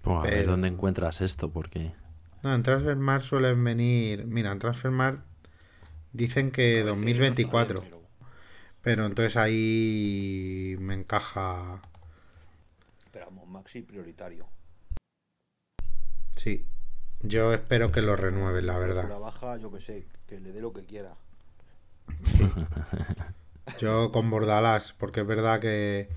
Pues 0.01 0.17
a 0.17 0.23
ver 0.23 0.47
dónde 0.47 0.69
encuentras 0.69 1.21
esto, 1.21 1.51
porque... 1.53 1.93
No, 2.43 2.55
en 2.55 2.63
Transfermarkt 2.63 3.27
suelen 3.27 3.63
venir. 3.63 4.25
Mira, 4.27 4.53
en 4.53 4.59
Transfermarkt 4.59 5.23
dicen 6.13 6.51
que 6.51 6.81
A 6.81 6.85
veces 6.85 6.87
no 6.87 6.95
2024. 6.95 7.77
sale, 7.77 7.91
pero- 7.91 8.00
Pero 8.83 9.07
entonces 9.07 9.37
ahí 9.37 10.77
me 10.79 10.95
encaja. 10.95 11.81
Pero 13.13 13.27
vamos, 13.27 13.47
Maxi 13.49 13.83
prioritario. 13.83 14.47
Sí. 16.35 16.65
Yo 17.23 17.53
espero 17.53 17.93
que 17.93 18.01
lo 18.01 18.17
renueven, 18.17 18.67
la 18.67 18.75
La 18.75 18.79
verdad. 18.79 19.19
baja, 19.19 19.59
yo 19.59 19.71
que 19.71 19.81
sé, 19.81 20.07
que 20.27 20.41
le 20.41 20.53
dé 20.53 20.63
lo 20.63 20.73
que 20.73 20.87
quiera. 20.87 21.15
Yo 23.79 24.11
con 24.11 24.31
Bordalas, 24.31 24.93
porque 24.95 25.21
es 25.21 25.27
verdad 25.27 25.61
que 25.61 26.09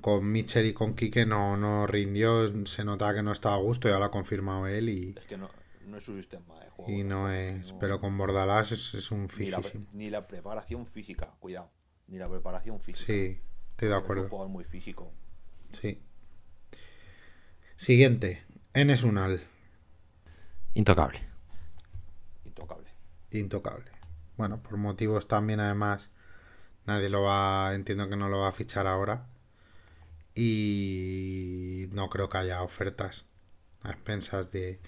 con 0.00 0.30
Mitchell 0.30 0.66
y 0.66 0.72
con 0.74 0.94
Quique 0.94 1.26
no, 1.26 1.56
no 1.56 1.86
rindió. 1.88 2.66
Se 2.66 2.84
notaba 2.84 3.14
que 3.14 3.22
no 3.22 3.32
estaba 3.32 3.56
a 3.56 3.58
gusto, 3.58 3.88
ya 3.88 3.98
lo 3.98 4.04
ha 4.04 4.10
confirmado 4.12 4.66
él 4.68 4.88
y, 4.88 5.14
Es 5.18 5.26
que 5.26 5.36
no, 5.36 5.50
no 5.86 5.96
es 5.96 6.04
su 6.04 6.14
sistema 6.16 6.58
de 6.60 6.70
juego. 6.70 6.90
y 6.92 7.02
no 7.02 7.30
es. 7.32 7.72
no- 7.72 7.78
Pero 7.80 7.98
con 7.98 8.16
Bordalas 8.16 8.70
es, 8.72 8.94
es 8.94 9.10
un 9.10 9.28
ni 9.38 9.46
la, 9.50 9.58
fijísimo. 9.58 9.86
ni 9.92 10.08
la 10.10 10.26
preparación 10.28 10.86
física, 10.86 11.34
cuidado. 11.40 11.70
Ni 12.08 12.18
la 12.18 12.28
preparación 12.28 12.80
física. 12.80 13.06
Sí, 13.06 13.40
estoy 13.70 13.88
de 13.88 13.94
Es 13.94 13.98
un 13.98 14.04
acuerdo. 14.04 14.28
jugador 14.28 14.50
muy 14.50 14.64
físico. 14.64 15.12
Sí. 15.72 16.00
Siguiente. 17.76 18.44
Enes 18.74 19.02
Unal. 19.04 19.42
Intocable. 20.74 21.20
Intocable. 22.44 22.88
Intocable. 23.30 23.90
Bueno, 24.36 24.62
por 24.62 24.76
motivos 24.76 25.28
también, 25.28 25.60
además, 25.60 26.10
nadie 26.86 27.08
lo 27.08 27.22
va. 27.22 27.74
Entiendo 27.74 28.08
que 28.08 28.16
no 28.16 28.28
lo 28.28 28.40
va 28.40 28.48
a 28.48 28.52
fichar 28.52 28.86
ahora. 28.86 29.26
Y 30.34 31.88
no 31.92 32.08
creo 32.08 32.28
que 32.28 32.38
haya 32.38 32.62
ofertas 32.62 33.26
a 33.82 33.90
expensas 33.90 34.50
de. 34.50 34.80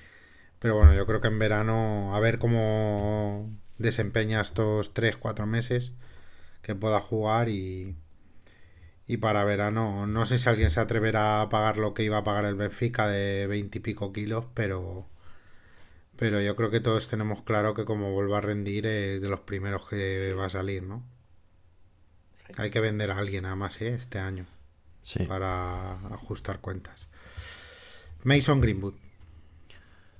Pero 0.59 0.77
bueno, 0.77 0.95
yo 0.95 1.07
creo 1.07 1.21
que 1.21 1.29
en 1.29 1.39
verano, 1.39 2.15
a 2.15 2.21
ver 2.21 2.39
cómo 2.39 3.51
desempeña 3.79 4.41
estos 4.41 4.95
3-4 4.95 5.47
meses 5.47 5.93
que 6.63 6.75
pueda 6.75 7.01
jugar 7.01 7.49
y. 7.49 7.97
Y 9.07 9.17
para 9.17 9.43
verano, 9.45 10.07
no 10.07 10.25
sé 10.25 10.39
si 10.39 10.49
alguien 10.49 10.71
se 10.71 10.79
atreverá 10.79 11.43
a 11.43 11.49
pagar 11.49 11.79
lo 11.79 11.95
que 11.95 12.05
iba 12.05 12.19
a 12.19 12.25
pagar 12.25 12.45
el 12.45 12.55
Benfica 12.55 13.09
de 13.09 13.47
20 13.49 13.79
y 13.79 13.81
pico 13.81 14.13
kilos, 14.13 14.47
pero. 14.55 15.09
Pero 16.17 16.41
yo 16.41 16.55
creo 16.55 16.71
que 16.71 16.81
todos 16.81 17.09
tenemos 17.09 17.43
claro 17.43 17.75
que 17.75 17.85
como 17.85 18.13
vuelva 18.13 18.39
a 18.39 18.43
rendir 18.43 18.87
es 18.87 19.21
de 19.21 19.29
los 19.29 19.41
primeros 19.41 19.89
que 19.89 20.33
va 20.35 20.47
a 20.47 20.51
salir, 20.51 20.83
¿no? 20.83 21.03
Sí. 22.47 22.53
Hay 22.59 22.71
que 22.71 22.81
vender 22.81 23.11
a 23.11 23.19
alguien 23.19 23.47
además, 23.47 23.81
¿eh? 23.81 23.95
Este 23.95 24.19
año 24.19 24.47
Sí. 25.03 25.25
para 25.25 25.95
ajustar 26.15 26.61
cuentas. 26.61 27.09
Mason 28.23 28.61
Greenwood. 28.61 28.95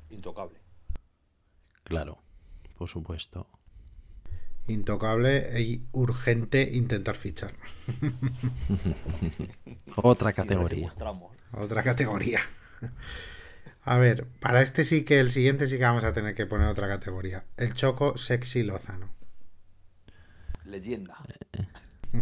Intocable. 0.09 0.59
Claro. 1.85 2.19
Por 2.79 2.89
supuesto. 2.89 3.47
Intocable 4.71 5.61
y 5.61 5.83
urgente 5.93 6.71
intentar 6.73 7.17
fichar. 7.17 7.53
Otra 9.97 10.33
categoría. 10.33 10.93
Otra 11.53 11.83
categoría. 11.83 12.41
A 13.85 13.99
ver, 13.99 14.27
para 14.41 14.63
este 14.63 14.85
sí 14.85 15.05
que 15.05 15.21
el 15.21 15.31
siguiente 15.31 15.67
sí 15.67 15.79
que 15.79 15.85
vamos 15.85 16.05
a 16.05 16.13
tener 16.13 16.35
que 16.35 16.47
poner 16.47 16.69
otra 16.69 16.87
categoría. 16.87 17.45
El 17.57 17.75
Choco 17.75 18.17
Sexy 18.19 18.63
Lozano. 18.63 19.11
Leyenda. 20.65 21.17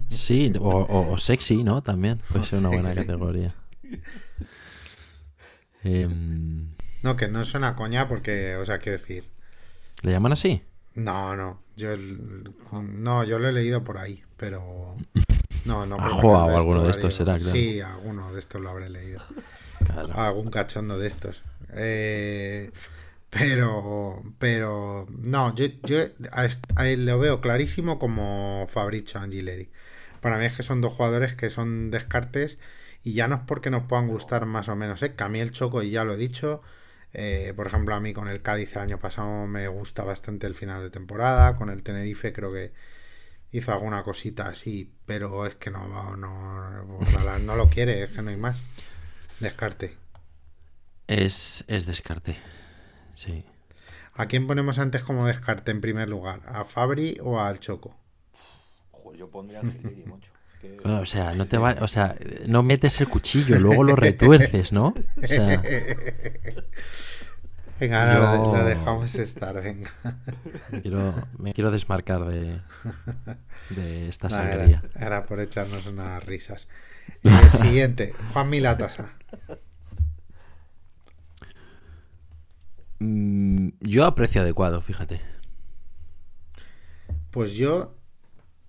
Sí, 0.08 0.52
o, 0.58 0.68
o- 0.68 1.12
o 1.12 1.18
sexy, 1.18 1.64
¿no? 1.64 1.82
También 1.82 2.20
puede 2.30 2.44
ser 2.44 2.60
una 2.60 2.68
buena 2.68 2.94
categoría. 2.94 3.54
Em, 5.84 6.74
No, 7.02 7.16
que 7.16 7.28
no 7.28 7.44
suena 7.44 7.76
coña 7.76 8.08
porque, 8.08 8.56
o 8.56 8.64
sea, 8.66 8.78
quiero 8.78 8.98
decir, 8.98 9.24
¿Le 10.02 10.12
llaman 10.12 10.32
así? 10.32 10.62
No, 10.98 11.36
no. 11.36 11.62
Yo 11.76 11.92
el- 11.92 12.52
no, 12.72 13.24
yo 13.24 13.38
lo 13.38 13.48
he 13.48 13.52
leído 13.52 13.84
por 13.84 13.98
ahí, 13.98 14.22
pero 14.36 14.96
no, 15.64 15.86
no. 15.86 15.94
Ha 15.96 15.98
porque 16.08 16.14
jugado 16.20 16.56
alguno 16.56 16.82
de 16.84 16.90
estos, 16.90 17.14
será, 17.14 17.36
claro. 17.38 17.52
Sí, 17.52 17.80
alguno 17.80 18.32
de 18.32 18.40
estos 18.40 18.60
lo 18.60 18.70
habré 18.70 18.88
leído. 18.90 19.20
Claro. 19.78 20.12
Algún 20.20 20.50
cachondo 20.50 20.98
de 20.98 21.06
estos. 21.06 21.44
Eh, 21.72 22.72
pero, 23.30 24.22
pero 24.38 25.06
no, 25.10 25.54
yo, 25.54 25.66
yo 25.84 25.98
a 26.32 26.44
est- 26.44 26.66
a 26.76 26.88
él 26.88 27.06
lo 27.06 27.18
veo 27.20 27.40
clarísimo 27.40 27.98
como 27.98 28.66
Fabricio 28.68 29.20
Angileri. 29.20 29.70
Para 30.20 30.36
mí 30.38 30.46
es 30.46 30.54
que 30.56 30.64
son 30.64 30.80
dos 30.80 30.92
jugadores 30.92 31.36
que 31.36 31.48
son 31.48 31.90
descartes 31.92 32.58
y 33.04 33.12
ya 33.12 33.28
no 33.28 33.36
es 33.36 33.42
porque 33.46 33.70
nos 33.70 33.84
puedan 33.86 34.08
gustar 34.08 34.46
más 34.46 34.68
o 34.68 34.74
menos, 34.74 35.00
¿eh? 35.04 35.14
que 35.14 35.22
a 35.24 35.28
mí 35.28 35.38
el 35.40 35.52
Choco, 35.52 35.82
y 35.82 35.90
ya 35.90 36.02
lo 36.04 36.14
he 36.14 36.16
dicho, 36.16 36.60
eh, 37.12 37.52
por 37.56 37.66
ejemplo, 37.66 37.94
a 37.94 38.00
mí 38.00 38.12
con 38.12 38.28
el 38.28 38.42
Cádiz 38.42 38.76
el 38.76 38.82
año 38.82 38.98
pasado 38.98 39.46
me 39.46 39.68
gusta 39.68 40.04
bastante 40.04 40.46
el 40.46 40.54
final 40.54 40.82
de 40.82 40.90
temporada, 40.90 41.54
con 41.54 41.70
el 41.70 41.82
Tenerife 41.82 42.32
creo 42.32 42.52
que 42.52 42.72
hizo 43.50 43.72
alguna 43.72 44.02
cosita 44.02 44.48
así, 44.48 44.92
pero 45.06 45.46
es 45.46 45.54
que 45.54 45.70
no, 45.70 45.88
no, 45.88 46.16
no, 46.16 47.38
no 47.40 47.56
lo 47.56 47.68
quiere, 47.68 48.04
es 48.04 48.10
que 48.10 48.22
no 48.22 48.30
hay 48.30 48.36
más. 48.36 48.62
Descarte. 49.40 49.96
Es, 51.06 51.64
es 51.68 51.86
descarte. 51.86 52.36
Sí. 53.14 53.44
¿A 54.14 54.26
quién 54.26 54.46
ponemos 54.46 54.78
antes 54.78 55.02
como 55.04 55.26
descarte 55.26 55.70
en 55.70 55.80
primer 55.80 56.08
lugar? 56.08 56.42
¿A 56.46 56.64
Fabri 56.64 57.18
o 57.22 57.40
al 57.40 57.60
Choco? 57.60 57.96
Joder, 58.90 59.20
yo 59.20 59.30
pondría 59.30 59.60
al 59.60 59.72
Giliri, 59.72 60.04
macho. 60.06 60.32
Bueno, 60.82 61.00
o 61.00 61.06
sea, 61.06 61.32
no 61.34 61.46
te 61.46 61.58
va, 61.58 61.76
o 61.80 61.88
sea, 61.88 62.16
no 62.46 62.62
metes 62.62 63.00
el 63.00 63.08
cuchillo, 63.08 63.58
luego 63.58 63.84
lo 63.84 63.96
retuerces, 63.96 64.72
¿no? 64.72 64.94
O 65.22 65.26
sea, 65.26 65.62
Venga, 67.80 68.12
Yo- 68.12 68.52
lo, 68.56 68.64
dejamos 68.64 69.14
estar, 69.14 69.54
venga. 69.62 69.92
me 70.72 70.82
quiero, 70.82 71.14
me 71.38 71.52
quiero 71.54 71.70
desmarcar 71.70 72.24
de, 72.24 72.60
de 73.68 74.08
esta 74.08 74.28
Nada, 74.28 74.28
sangría. 74.28 74.82
era, 74.94 75.06
era 75.06 75.26
por 75.26 75.38
echarnos 75.40 75.86
unas 75.86 76.24
risas. 76.24 76.66
El 77.22 77.50
siguiente, 77.60 78.14
Juan 78.32 78.50
Milatasa. 78.50 79.10
Mm, 83.00 83.68
yo 83.80 84.04
a 84.04 84.14
precio 84.14 84.40
adecuado, 84.40 84.80
fíjate. 84.80 85.20
Pues 87.30 87.54
yo 87.54 87.94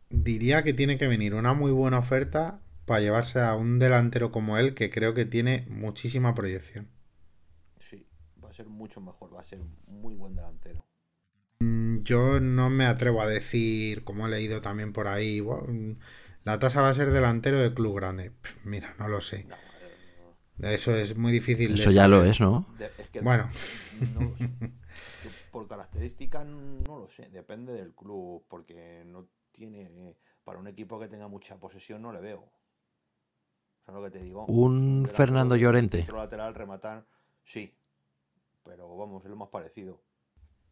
diría 0.09 0.63
que 0.63 0.73
tiene 0.73 0.97
que 0.97 1.07
venir 1.07 1.33
una 1.33 1.53
muy 1.53 1.71
buena 1.71 1.99
oferta 1.99 2.61
para 2.85 3.01
llevarse 3.01 3.39
a 3.41 3.55
un 3.55 3.79
delantero 3.79 4.31
como 4.31 4.57
él 4.57 4.73
que 4.73 4.89
creo 4.89 5.13
que 5.13 5.25
tiene 5.25 5.65
muchísima 5.69 6.33
proyección. 6.35 6.87
Sí, 7.77 8.07
va 8.43 8.49
a 8.49 8.53
ser 8.53 8.67
mucho 8.67 9.01
mejor. 9.01 9.33
Va 9.35 9.41
a 9.41 9.45
ser 9.45 9.61
un 9.61 9.75
muy 9.87 10.15
buen 10.15 10.35
delantero. 10.35 10.85
Mm, 11.59 12.03
Yo 12.03 12.39
no 12.39 12.69
me 12.69 12.85
atrevo 12.85 13.21
a 13.21 13.27
decir, 13.27 14.03
como 14.03 14.27
he 14.27 14.29
leído 14.29 14.61
también 14.61 14.93
por 14.93 15.07
ahí, 15.07 15.39
"Buah, 15.39 15.63
mm, 15.67 15.97
la 16.45 16.57
tasa 16.59 16.81
va 16.81 16.89
a 16.89 16.93
ser 16.93 17.11
delantero 17.11 17.59
de 17.59 17.73
club 17.73 17.95
grande. 17.97 18.31
Pff, 18.31 18.65
mira, 18.65 18.95
no 18.97 19.07
lo 19.07 19.21
sé. 19.21 19.45
No, 20.57 20.67
Eso 20.69 20.93
es 20.95 21.15
muy 21.15 21.31
difícil 21.31 21.75
de 21.75 21.83
Eso 21.83 21.91
ya 21.91 22.07
lo 22.07 22.23
es, 22.25 22.41
¿no? 22.41 22.65
de- 22.77 22.91
es 22.97 23.09
que 23.09 23.21
Bueno, 23.21 23.49
no 24.13 24.21
lo 24.21 24.35
sé. 24.35 24.49
Yo, 25.23 25.29
por 25.51 25.67
características 25.67 26.45
no 26.45 26.97
lo 26.99 27.09
sé. 27.09 27.29
Depende 27.29 27.73
del 27.73 27.93
club. 27.93 28.43
Porque 28.49 29.03
no 29.05 29.27
tiene. 29.59 30.15
Para 30.43 30.57
un 30.59 30.67
equipo 30.67 30.99
que 30.99 31.07
tenga 31.07 31.27
mucha 31.27 31.59
posesión 31.59 32.01
no 32.01 32.11
le 32.11 32.21
veo. 32.21 32.49
¿Sabes 33.85 34.01
lo 34.01 34.05
que 34.05 34.17
te 34.17 34.23
digo? 34.23 34.45
Un 34.45 35.05
Fernando 35.11 35.55
Llorente. 35.55 35.97
centro 35.97 36.17
lateral, 36.17 36.55
rematar. 36.55 37.05
Sí. 37.43 37.75
Pero 38.63 38.95
vamos, 38.97 39.23
es 39.23 39.29
lo 39.29 39.35
más 39.35 39.49
parecido. 39.49 40.01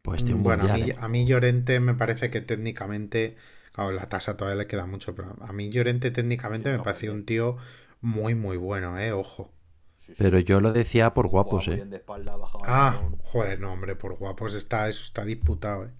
Pues 0.02 0.24
tiene 0.24 0.36
un 0.36 0.42
bueno, 0.42 0.64
a 0.64 0.74
mí, 0.74 0.90
¿eh? 0.90 0.96
a 0.98 1.08
mí 1.08 1.26
Llorente 1.26 1.80
me 1.80 1.94
parece 1.94 2.30
que 2.30 2.40
técnicamente, 2.40 3.36
claro, 3.72 3.92
la 3.92 4.08
tasa 4.08 4.36
todavía 4.36 4.62
le 4.62 4.66
queda 4.66 4.86
mucho, 4.86 5.14
pero 5.14 5.36
a 5.40 5.52
mí 5.52 5.68
Llorente 5.70 6.10
técnicamente 6.10 6.70
me 6.72 6.78
pareció 6.78 7.12
un 7.12 7.26
tío 7.26 7.56
muy, 8.00 8.34
muy 8.34 8.56
bueno, 8.56 8.98
eh, 8.98 9.12
ojo. 9.12 9.52
Sí, 9.98 10.14
sí. 10.14 10.22
Pero 10.22 10.38
yo 10.38 10.60
lo 10.60 10.72
decía 10.72 11.12
por 11.12 11.28
guapos, 11.28 11.68
¿eh? 11.68 11.74
bien 11.74 11.90
de 11.90 11.96
espalda, 11.98 12.36
Ah, 12.64 12.98
joder, 13.24 13.60
no, 13.60 13.72
hombre, 13.72 13.96
por 13.96 14.14
guapos 14.16 14.54
está, 14.54 14.88
eso 14.88 15.04
está 15.04 15.24
disputado, 15.24 15.86
eh. 15.86 15.90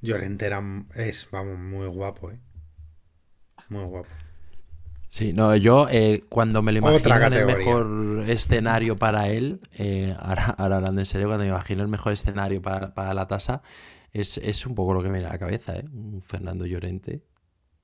Llorente 0.00 0.46
era, 0.46 0.62
es, 0.94 1.28
vamos, 1.30 1.58
muy 1.58 1.86
guapo, 1.86 2.30
eh. 2.30 2.38
Muy 3.68 3.84
guapo. 3.84 4.08
Sí, 5.08 5.32
no, 5.32 5.56
yo 5.56 5.88
eh, 5.90 6.22
cuando 6.28 6.60
me 6.62 6.70
lo 6.72 6.78
imagino 6.78 7.26
en 7.26 7.32
el 7.32 7.46
mejor 7.46 8.24
escenario 8.28 8.98
para 8.98 9.28
él, 9.28 9.60
eh, 9.72 10.14
ahora, 10.18 10.54
ahora 10.58 10.76
hablando 10.76 11.00
en 11.00 11.06
serio, 11.06 11.28
cuando 11.28 11.44
me 11.44 11.50
imagino 11.50 11.82
el 11.82 11.88
mejor 11.88 12.12
escenario 12.12 12.60
para, 12.60 12.94
para 12.94 13.14
la 13.14 13.26
tasa, 13.26 13.62
es, 14.12 14.38
es 14.38 14.66
un 14.66 14.74
poco 14.74 14.92
lo 14.92 15.02
que 15.02 15.08
me 15.08 15.14
viene 15.14 15.28
a 15.28 15.32
la 15.32 15.38
cabeza, 15.38 15.76
¿eh? 15.76 15.84
Un 15.92 16.20
Fernando 16.20 16.66
Llorente 16.66 17.24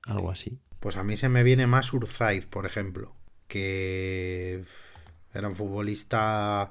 algo 0.05 0.29
así. 0.29 0.59
Pues 0.79 0.97
a 0.97 1.03
mí 1.03 1.17
se 1.17 1.29
me 1.29 1.43
viene 1.43 1.67
más 1.67 1.91
Urzaiz, 1.93 2.45
por 2.45 2.65
ejemplo, 2.65 3.15
que 3.47 4.63
era 5.33 5.47
un 5.47 5.55
futbolista 5.55 6.69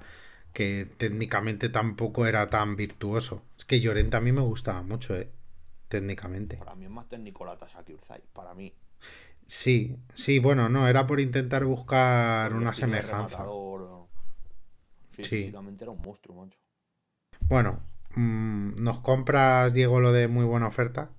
que 0.54 0.88
técnicamente 0.96 1.68
tampoco 1.68 2.24
era 2.26 2.48
tan 2.48 2.76
virtuoso. 2.76 3.42
Es 3.58 3.64
que 3.66 3.80
Llorente 3.80 4.16
a 4.16 4.20
mí 4.20 4.32
me 4.32 4.40
gustaba 4.40 4.82
mucho, 4.82 5.14
¿eh? 5.16 5.28
Técnicamente. 5.88 6.56
Para 6.56 6.76
mí 6.76 6.86
es 6.86 6.90
más 6.90 7.08
técnico 7.08 7.44
la 7.44 7.58
tasa 7.58 7.84
que 7.84 7.92
Urzaiz, 7.92 8.24
para 8.32 8.54
mí. 8.54 8.72
Sí, 9.46 9.96
sí, 10.14 10.38
bueno, 10.38 10.68
no, 10.70 10.88
era 10.88 11.06
por 11.06 11.20
intentar 11.20 11.64
buscar 11.66 12.54
una 12.54 12.72
semejanza. 12.72 13.44
Sí, 15.10 15.22
Sí. 15.24 15.28
físicamente 15.28 15.84
era 15.84 15.90
un 15.92 16.00
monstruo, 16.00 16.36
macho. 16.44 16.58
Bueno, 17.48 17.80
mm, 18.16 18.82
¿nos 18.82 19.00
compras, 19.00 19.74
Diego, 19.74 20.00
lo 20.00 20.12
de 20.12 20.28
muy 20.28 20.44
buena 20.44 20.66
oferta? 20.68 21.10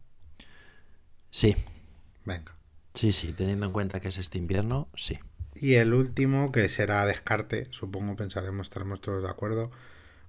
Sí, 1.30 1.56
Venga. 2.24 2.56
sí, 2.94 3.12
sí, 3.12 3.34
teniendo 3.34 3.66
en 3.66 3.74
cuenta 3.74 4.00
que 4.00 4.08
es 4.08 4.18
este 4.18 4.38
invierno, 4.38 4.88
sí. 4.96 5.20
Y 5.56 5.76
el 5.76 5.94
último, 5.94 6.52
que 6.52 6.68
será 6.70 7.06
descarte, 7.06 7.68
supongo 7.72 8.16
pensaremos, 8.16 8.68
estaremos 8.68 9.00
todos 9.02 9.24
de 9.24 9.30
acuerdo. 9.30 9.72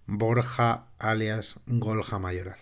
Borja 0.06 0.86
alias 0.98 1.58
Golja 1.66 2.18
Mayoral. 2.18 2.58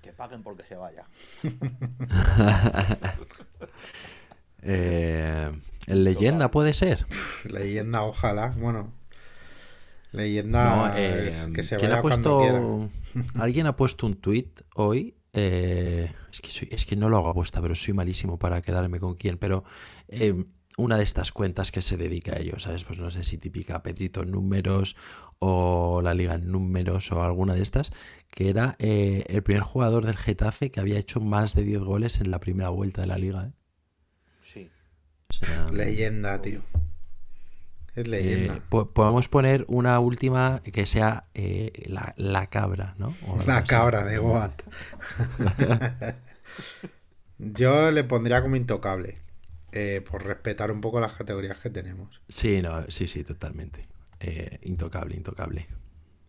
Que 0.00 0.12
paguen 0.12 0.42
porque 0.42 0.62
se 0.62 0.76
vaya. 0.76 1.04
Eh, 4.62 5.52
¿El 5.86 6.04
leyenda 6.04 6.50
puede 6.50 6.74
ser? 6.74 7.06
Leyenda, 7.44 8.02
ojalá. 8.02 8.48
Bueno, 8.58 8.92
leyenda 10.12 10.88
No, 10.88 10.96
eh, 10.96 11.28
es 11.28 11.46
que 11.54 11.62
se 11.62 11.76
¿quién 11.76 11.90
vaya 11.90 11.98
ha 11.98 12.02
cuando 12.02 12.40
quiera. 12.40 12.60
puesto... 12.60 12.90
Alguien 13.40 13.66
ha 13.66 13.76
puesto 13.76 14.06
un 14.06 14.16
tuit 14.20 14.60
hoy. 14.74 15.14
eh, 15.32 16.12
es, 16.32 16.40
que 16.40 16.50
soy- 16.50 16.68
es 16.72 16.86
que 16.86 16.96
no 16.96 17.08
lo 17.08 17.18
hago 17.18 17.28
apuesta, 17.30 17.62
pero 17.62 17.74
soy 17.76 17.94
malísimo 17.94 18.38
para 18.38 18.60
quedarme 18.60 18.98
con 18.98 19.14
quién. 19.14 19.38
Pero 19.38 19.62
eh, 20.08 20.44
una 20.78 20.96
de 20.96 21.02
estas 21.02 21.32
cuentas 21.32 21.70
que 21.72 21.82
se 21.82 21.96
dedica 21.98 22.32
a 22.32 22.38
ello, 22.38 22.58
¿sabes? 22.58 22.84
Pues 22.84 22.98
no 22.98 23.10
sé 23.10 23.22
si 23.24 23.36
típica 23.36 23.82
Pedrito 23.82 24.22
en 24.22 24.30
números 24.30 24.96
o 25.38 26.00
la 26.02 26.14
Liga 26.14 26.34
en 26.36 26.50
números 26.50 27.12
o 27.12 27.22
alguna 27.22 27.52
de 27.54 27.62
estas, 27.62 27.92
que 28.30 28.48
era 28.48 28.76
eh, 28.78 29.24
el 29.28 29.42
primer 29.42 29.62
jugador 29.62 30.06
del 30.06 30.16
Getafe 30.16 30.70
que 30.70 30.80
había 30.80 30.98
hecho 30.98 31.20
más 31.20 31.54
de 31.54 31.64
10 31.64 31.80
goles 31.82 32.20
en 32.20 32.30
la 32.30 32.40
primera 32.40 32.70
vuelta 32.70 33.02
de 33.02 33.06
la 33.08 33.18
Liga. 33.18 33.44
¿eh? 33.44 33.52
Sí. 34.40 34.70
O 35.28 35.32
sea, 35.34 35.70
Leyenda, 35.70 36.40
tío. 36.40 36.62
Es 37.94 38.06
Eh, 38.06 38.08
leyenda. 38.08 38.62
po- 38.68 38.90
podemos 38.92 39.28
poner 39.28 39.64
una 39.68 39.98
última 39.98 40.62
que 40.62 40.86
sea 40.86 41.26
eh, 41.34 41.72
la, 41.88 42.14
la 42.16 42.46
cabra, 42.46 42.94
¿no? 42.98 43.12
O 43.26 43.42
La 43.44 43.58
así. 43.58 43.68
cabra 43.68 44.04
de 44.04 44.18
Goat. 44.18 44.62
Yo 47.38 47.90
le 47.90 48.04
pondría 48.04 48.42
como 48.42 48.56
intocable. 48.56 49.18
Eh, 49.72 50.02
por 50.08 50.24
respetar 50.24 50.70
un 50.70 50.80
poco 50.80 51.00
las 51.00 51.14
categorías 51.14 51.60
que 51.60 51.70
tenemos. 51.70 52.20
Sí, 52.28 52.62
no, 52.62 52.82
sí, 52.88 53.08
sí, 53.08 53.24
totalmente. 53.24 53.86
Eh, 54.20 54.58
intocable, 54.62 55.16
intocable. 55.16 55.66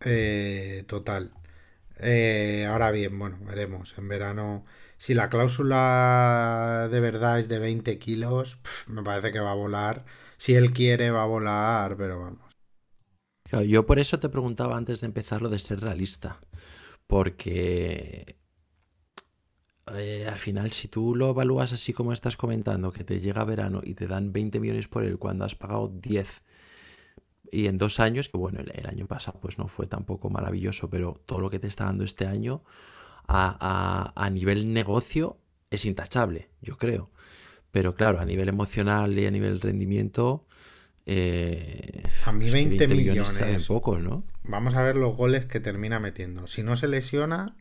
Eh, 0.04 0.84
total. 0.86 1.32
Ahora 2.68 2.90
bien, 2.90 3.18
bueno, 3.18 3.38
veremos. 3.42 3.94
En 3.98 4.08
verano, 4.08 4.64
si 4.96 5.14
la 5.14 5.28
cláusula 5.28 6.88
de 6.90 7.00
verdad 7.00 7.38
es 7.38 7.48
de 7.48 7.58
20 7.58 7.98
kilos, 7.98 8.58
me 8.86 9.02
parece 9.02 9.32
que 9.32 9.40
va 9.40 9.52
a 9.52 9.56
volar. 9.56 10.04
Si 10.36 10.54
él 10.54 10.72
quiere, 10.72 11.10
va 11.10 11.22
a 11.22 11.26
volar, 11.26 11.96
pero 11.96 12.20
vamos. 12.20 12.50
Claro, 13.44 13.64
yo 13.64 13.84
por 13.84 13.98
eso 13.98 14.18
te 14.20 14.28
preguntaba 14.28 14.76
antes 14.76 15.00
de 15.00 15.06
empezar 15.06 15.42
lo 15.42 15.48
de 15.48 15.58
ser 15.58 15.80
realista. 15.80 16.38
Porque 17.06 18.39
eh, 19.96 20.26
al 20.28 20.38
final, 20.38 20.70
si 20.72 20.88
tú 20.88 21.14
lo 21.14 21.30
evalúas 21.30 21.72
así 21.72 21.92
como 21.92 22.12
estás 22.12 22.36
comentando, 22.36 22.92
que 22.92 23.04
te 23.04 23.18
llega 23.20 23.44
verano 23.44 23.80
y 23.84 23.94
te 23.94 24.06
dan 24.06 24.32
20 24.32 24.60
millones 24.60 24.88
por 24.88 25.04
él 25.04 25.18
cuando 25.18 25.44
has 25.44 25.54
pagado 25.54 25.88
10 25.88 26.42
y 27.52 27.66
en 27.66 27.78
dos 27.78 28.00
años, 28.00 28.28
que 28.28 28.38
bueno, 28.38 28.60
el, 28.60 28.70
el 28.74 28.86
año 28.86 29.06
pasado 29.06 29.40
pues 29.40 29.58
no 29.58 29.66
fue 29.68 29.86
tampoco 29.86 30.30
maravilloso, 30.30 30.88
pero 30.90 31.20
todo 31.26 31.40
lo 31.40 31.50
que 31.50 31.58
te 31.58 31.66
está 31.68 31.84
dando 31.86 32.04
este 32.04 32.26
año 32.26 32.62
a, 33.26 34.12
a- 34.14 34.24
a 34.26 34.30
nivel 34.30 34.72
negocio 34.72 35.38
es 35.70 35.84
intachable, 35.84 36.50
yo 36.62 36.76
creo. 36.78 37.10
Pero 37.72 37.94
claro, 37.94 38.20
a 38.20 38.24
nivel 38.24 38.48
emocional 38.48 39.18
y 39.18 39.26
a 39.26 39.30
nivel 39.30 39.60
rendimiento... 39.60 40.46
eh, 41.06 42.02
A 42.26 42.32
mí 42.32 42.46
es 42.46 42.52
que 42.52 42.54
20 42.54 42.88
saben 43.24 43.48
millones. 43.48 43.66
pocos, 43.66 44.00
¿no? 44.02 44.24
Vamos 44.44 44.74
a 44.74 44.82
ver 44.82 44.96
los 44.96 45.16
goles 45.16 45.46
que 45.46 45.60
termina 45.60 46.00
metiendo. 46.00 46.46
Si 46.46 46.62
no 46.62 46.76
se 46.76 46.88
lesiona, 46.88 47.56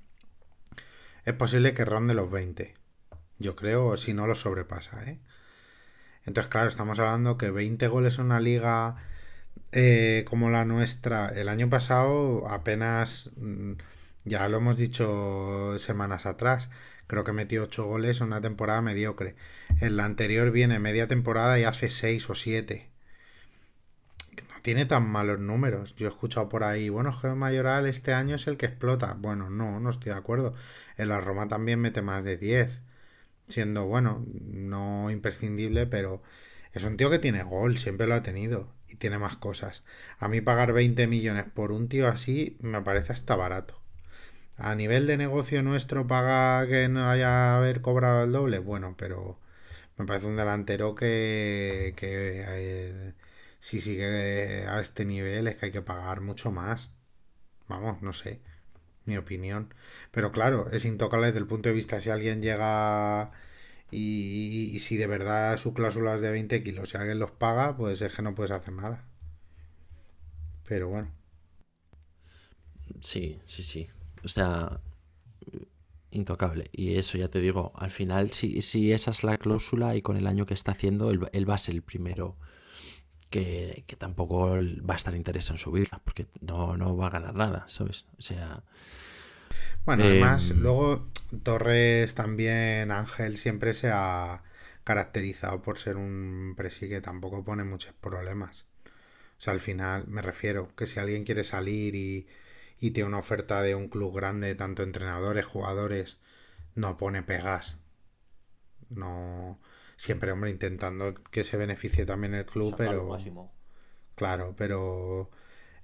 es 1.30 1.36
posible 1.36 1.74
que 1.74 1.86
ronde 1.86 2.14
los 2.14 2.32
20. 2.32 2.74
Yo 3.38 3.56
creo, 3.56 3.98
si 3.98 4.14
no 4.14 4.28
lo 4.28 4.36
sobrepasa, 4.36 5.04
¿eh? 5.10 5.20
Entonces, 6.26 6.50
claro, 6.52 6.68
estamos 6.68 7.00
hablando 7.00 7.38
que 7.38 7.52
20 7.52 7.88
goles 7.88 8.20
en 8.20 8.26
una 8.26 8.40
liga 8.40 8.98
eh, 9.72 10.26
como 10.28 10.50
la 10.50 10.66
nuestra, 10.66 11.30
el 11.30 11.50
año 11.50 11.70
pasado 11.70 12.48
apenas, 12.50 13.32
mm, 13.38 13.74
ya 14.26 14.48
lo 14.50 14.58
hemos 14.58 14.78
dicho 14.78 15.78
semanas 15.80 16.26
atrás, 16.26 16.70
creo 17.08 17.24
que 17.24 17.32
metió 17.34 17.64
8 17.64 17.86
goles 17.86 18.22
en 18.22 18.28
una 18.28 18.42
temporada 18.42 18.82
mediocre. 18.82 19.36
En 19.82 19.98
la 19.98 20.06
anterior 20.06 20.52
viene 20.52 20.80
media 20.80 21.08
temporada 21.08 21.60
y 21.60 21.64
hace 21.64 21.90
6 21.90 22.30
o 22.30 22.36
7 22.36 22.90
no 24.50 24.62
tiene 24.62 24.86
tan 24.86 25.10
malos 25.10 25.40
números. 25.40 25.96
Yo 25.96 26.08
he 26.08 26.10
escuchado 26.10 26.50
por 26.50 26.64
ahí, 26.64 26.90
bueno, 26.90 27.12
Geo 27.14 27.36
Mayoral 27.36 27.86
este 27.86 28.14
año 28.14 28.36
es 28.36 28.48
el 28.48 28.58
que 28.58 28.66
explota. 28.66 29.16
Bueno, 29.18 29.50
no, 29.50 29.80
no 29.80 29.90
estoy 29.90 30.12
de 30.12 30.18
acuerdo. 30.18 30.54
En 31.00 31.10
la 31.10 31.22
Roma 31.22 31.48
también 31.48 31.80
mete 31.80 32.02
más 32.02 32.24
de 32.26 32.38
10. 32.38 32.82
Siendo, 33.48 33.86
bueno, 33.88 34.26
no 34.28 35.10
imprescindible, 35.12 35.88
pero 35.88 36.22
es 36.74 36.84
un 36.84 36.98
tío 36.98 37.10
que 37.10 37.20
tiene 37.20 37.44
gol, 37.44 37.78
siempre 37.78 38.08
lo 38.08 38.16
ha 38.16 38.24
tenido. 38.24 38.74
Y 38.90 38.96
tiene 38.98 39.18
más 39.18 39.38
cosas. 39.38 39.84
A 40.20 40.28
mí 40.28 40.42
pagar 40.42 40.74
20 40.74 41.08
millones 41.08 41.46
por 41.54 41.72
un 41.72 41.88
tío 41.90 42.08
así 42.08 42.58
me 42.62 42.82
parece 42.82 43.14
hasta 43.14 43.36
barato. 43.36 43.82
A 44.58 44.76
nivel 44.76 45.08
de 45.08 45.18
negocio 45.18 45.64
nuestro 45.64 46.08
paga 46.08 46.68
que 46.68 46.90
no 46.90 47.10
haya 47.10 47.56
haber 47.58 47.82
cobrado 47.82 48.24
el 48.26 48.32
doble. 48.34 48.60
Bueno, 48.60 48.96
pero 48.98 49.40
me 49.98 50.06
parece 50.06 50.28
un 50.28 50.38
delantero 50.38 50.96
que, 50.96 51.94
que 51.98 52.44
eh, 52.48 53.14
si 53.60 53.80
sigue 53.82 54.66
a 54.68 54.82
este 54.82 55.06
nivel 55.06 55.48
es 55.48 55.56
que 55.56 55.68
hay 55.68 55.72
que 55.72 55.82
pagar 55.82 56.22
mucho 56.22 56.52
más. 56.52 56.92
Vamos, 57.70 58.02
no 58.02 58.14
sé, 58.14 58.42
mi 59.06 59.18
opinión. 59.18 59.74
Pero 60.12 60.32
claro, 60.32 60.70
es 60.72 60.86
intocable 60.86 61.28
desde 61.28 61.40
el 61.40 61.48
punto 61.48 61.70
de 61.70 61.76
vista 61.76 62.00
si 62.00 62.10
alguien 62.10 62.42
llega 62.42 63.32
y, 63.92 64.78
si 64.80 64.98
de 64.98 65.08
verdad 65.08 65.58
su 65.58 65.74
cláusula 65.74 66.16
es 66.16 66.22
de 66.22 66.32
20 66.32 66.64
kilos, 66.64 66.90
si 66.90 66.98
alguien 66.98 67.20
los 67.20 67.32
paga, 67.32 67.78
pues 67.78 68.02
es 68.02 68.14
que 68.16 68.22
no 68.24 68.36
puedes 68.36 68.52
hacer 68.52 68.74
nada. 68.74 69.06
Pero 70.68 70.88
bueno, 70.90 71.10
Sí, 73.02 73.40
sí, 73.46 73.64
sí. 73.64 73.90
O 74.24 74.28
sea, 74.28 74.80
intocable. 76.12 76.70
Y 76.72 76.96
eso 76.96 77.18
ya 77.18 77.30
te 77.30 77.40
digo, 77.40 77.72
al 77.76 77.92
final, 77.92 78.32
si, 78.32 78.62
si 78.62 78.92
esa 78.92 79.12
es 79.12 79.24
la 79.24 79.38
cláusula 79.38 79.96
y 79.96 80.02
con 80.02 80.18
el 80.18 80.28
año 80.28 80.46
que 80.46 80.54
está 80.54 80.72
haciendo, 80.72 81.12
él, 81.12 81.22
él 81.34 81.50
va 81.50 81.56
a 81.56 81.58
ser 81.58 81.76
el 81.76 81.82
primero 81.84 82.38
que, 83.30 83.84
que 83.88 83.96
tampoco 83.96 84.50
va 84.58 84.94
a 84.94 84.98
estar 84.98 85.16
interesado 85.16 85.56
en 85.56 85.60
subirla, 85.60 86.02
porque 86.04 86.28
no, 86.42 86.78
no 86.78 86.98
va 86.98 87.08
a 87.08 87.10
ganar 87.12 87.36
nada, 87.36 87.66
¿sabes? 87.68 88.06
O 88.18 88.22
sea, 88.22 88.64
Bueno, 89.86 90.04
Eh, 90.04 90.06
además, 90.06 90.52
luego 90.52 91.06
Torres 91.44 92.16
también, 92.16 92.92
Ángel, 92.92 93.38
siempre 93.38 93.74
se 93.74 93.90
ha 93.92 94.44
caracterizado 94.84 95.62
por 95.62 95.78
ser 95.78 95.98
un 95.98 96.54
presi 96.58 96.90
que 96.90 97.02
tampoco 97.02 97.44
pone 97.44 97.64
muchos 97.64 97.94
problemas. 97.94 98.66
O 99.40 99.42
sea, 99.42 99.54
al 99.54 99.60
final 99.62 100.08
me 100.08 100.22
refiero 100.22 100.70
que 100.76 100.88
si 100.88 101.00
alguien 101.00 101.26
quiere 101.26 101.44
salir 101.46 101.96
y, 101.96 102.28
y 102.80 102.92
tiene 102.92 103.10
una 103.10 103.20
oferta 103.20 103.62
de 103.62 103.76
un 103.76 103.90
club 103.90 104.16
grande, 104.16 104.56
tanto 104.56 104.84
entrenadores, 104.84 105.46
jugadores, 105.46 106.20
no 106.76 106.98
pone 106.98 107.24
pegas. 107.24 107.78
No. 108.90 109.60
Siempre, 110.00 110.32
hombre, 110.32 110.50
intentando 110.50 111.14
que 111.30 111.44
se 111.44 111.58
beneficie 111.58 112.06
también 112.06 112.34
el 112.34 112.46
club, 112.46 112.74
pero. 112.78 113.06
máximo. 113.06 113.52
Claro, 114.16 114.56
pero 114.58 115.30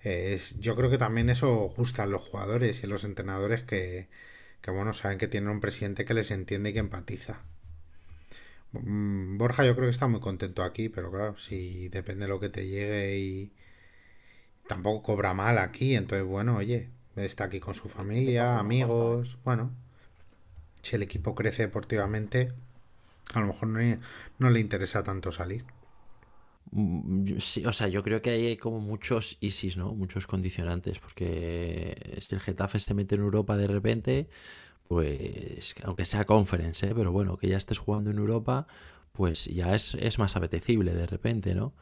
eh, 0.05 0.31
es, 0.31 0.57
yo 0.61 0.73
creo 0.77 0.89
que 0.89 0.97
también 0.97 1.29
eso 1.29 1.73
gusta 1.75 2.03
a 2.03 2.05
los 2.05 2.21
jugadores 2.21 2.81
y 2.81 2.85
a 2.85 2.89
los 2.89 3.03
entrenadores 3.03 3.63
que, 3.63 4.07
que, 4.61 4.71
bueno, 4.71 4.93
saben 4.93 5.17
que 5.17 5.27
tienen 5.27 5.49
un 5.49 5.59
presidente 5.59 6.05
que 6.05 6.13
les 6.13 6.31
entiende 6.31 6.69
y 6.69 6.73
que 6.73 6.79
empatiza. 6.79 7.41
Mm, 8.71 9.37
Borja 9.37 9.65
yo 9.65 9.75
creo 9.75 9.87
que 9.87 9.91
está 9.91 10.07
muy 10.07 10.21
contento 10.21 10.63
aquí, 10.63 10.87
pero 10.87 11.11
claro, 11.11 11.35
si 11.37 11.89
depende 11.89 12.23
de 12.23 12.29
lo 12.29 12.39
que 12.39 12.47
te 12.47 12.69
llegue 12.69 13.17
y 13.17 13.51
tampoco 14.65 15.03
cobra 15.03 15.33
mal 15.33 15.57
aquí, 15.57 15.93
entonces 15.93 16.25
bueno, 16.25 16.55
oye, 16.55 16.87
está 17.17 17.43
aquí 17.43 17.59
con 17.59 17.73
su 17.73 17.89
familia, 17.89 18.59
amigos, 18.59 19.37
bueno, 19.43 19.71
si 20.83 20.95
el 20.95 21.03
equipo 21.03 21.35
crece 21.35 21.63
deportivamente, 21.63 22.53
a 23.33 23.39
lo 23.39 23.47
mejor 23.47 23.69
no, 23.69 23.79
no 24.39 24.49
le 24.49 24.59
interesa 24.59 25.03
tanto 25.03 25.31
salir. 25.31 25.65
mm, 26.71 27.37
sí, 27.39 27.65
o 27.65 27.71
sea, 27.73 27.87
yo 27.87 28.03
creo 28.03 28.21
que 28.21 28.31
hay 28.31 28.57
como 28.57 28.79
muchos 28.79 29.37
ISIS, 29.41 29.77
¿no? 29.77 29.93
Muchos 29.95 30.27
condicionantes, 30.27 30.99
porque 30.99 32.17
si 32.19 32.35
el 32.35 32.41
Getafe 32.41 32.79
se 32.79 32.93
mete 32.93 33.15
en 33.15 33.21
Europa 33.21 33.57
de 33.57 33.67
repente, 33.67 34.29
pues 34.87 35.75
aunque 35.83 36.05
sea 36.05 36.25
conference, 36.25 36.87
¿eh? 36.87 36.93
pero 36.95 37.11
bueno, 37.11 37.37
que 37.37 37.47
ya 37.49 37.57
estés 37.57 37.79
jugando 37.79 38.11
en 38.11 38.17
Europa, 38.19 38.67
pues 39.13 39.45
ya 39.45 39.75
es, 39.75 39.95
es 39.95 40.19
más 40.19 40.35
apetecible 40.35 40.93
de 40.93 41.07
repente, 41.07 41.55
¿no? 41.55 41.73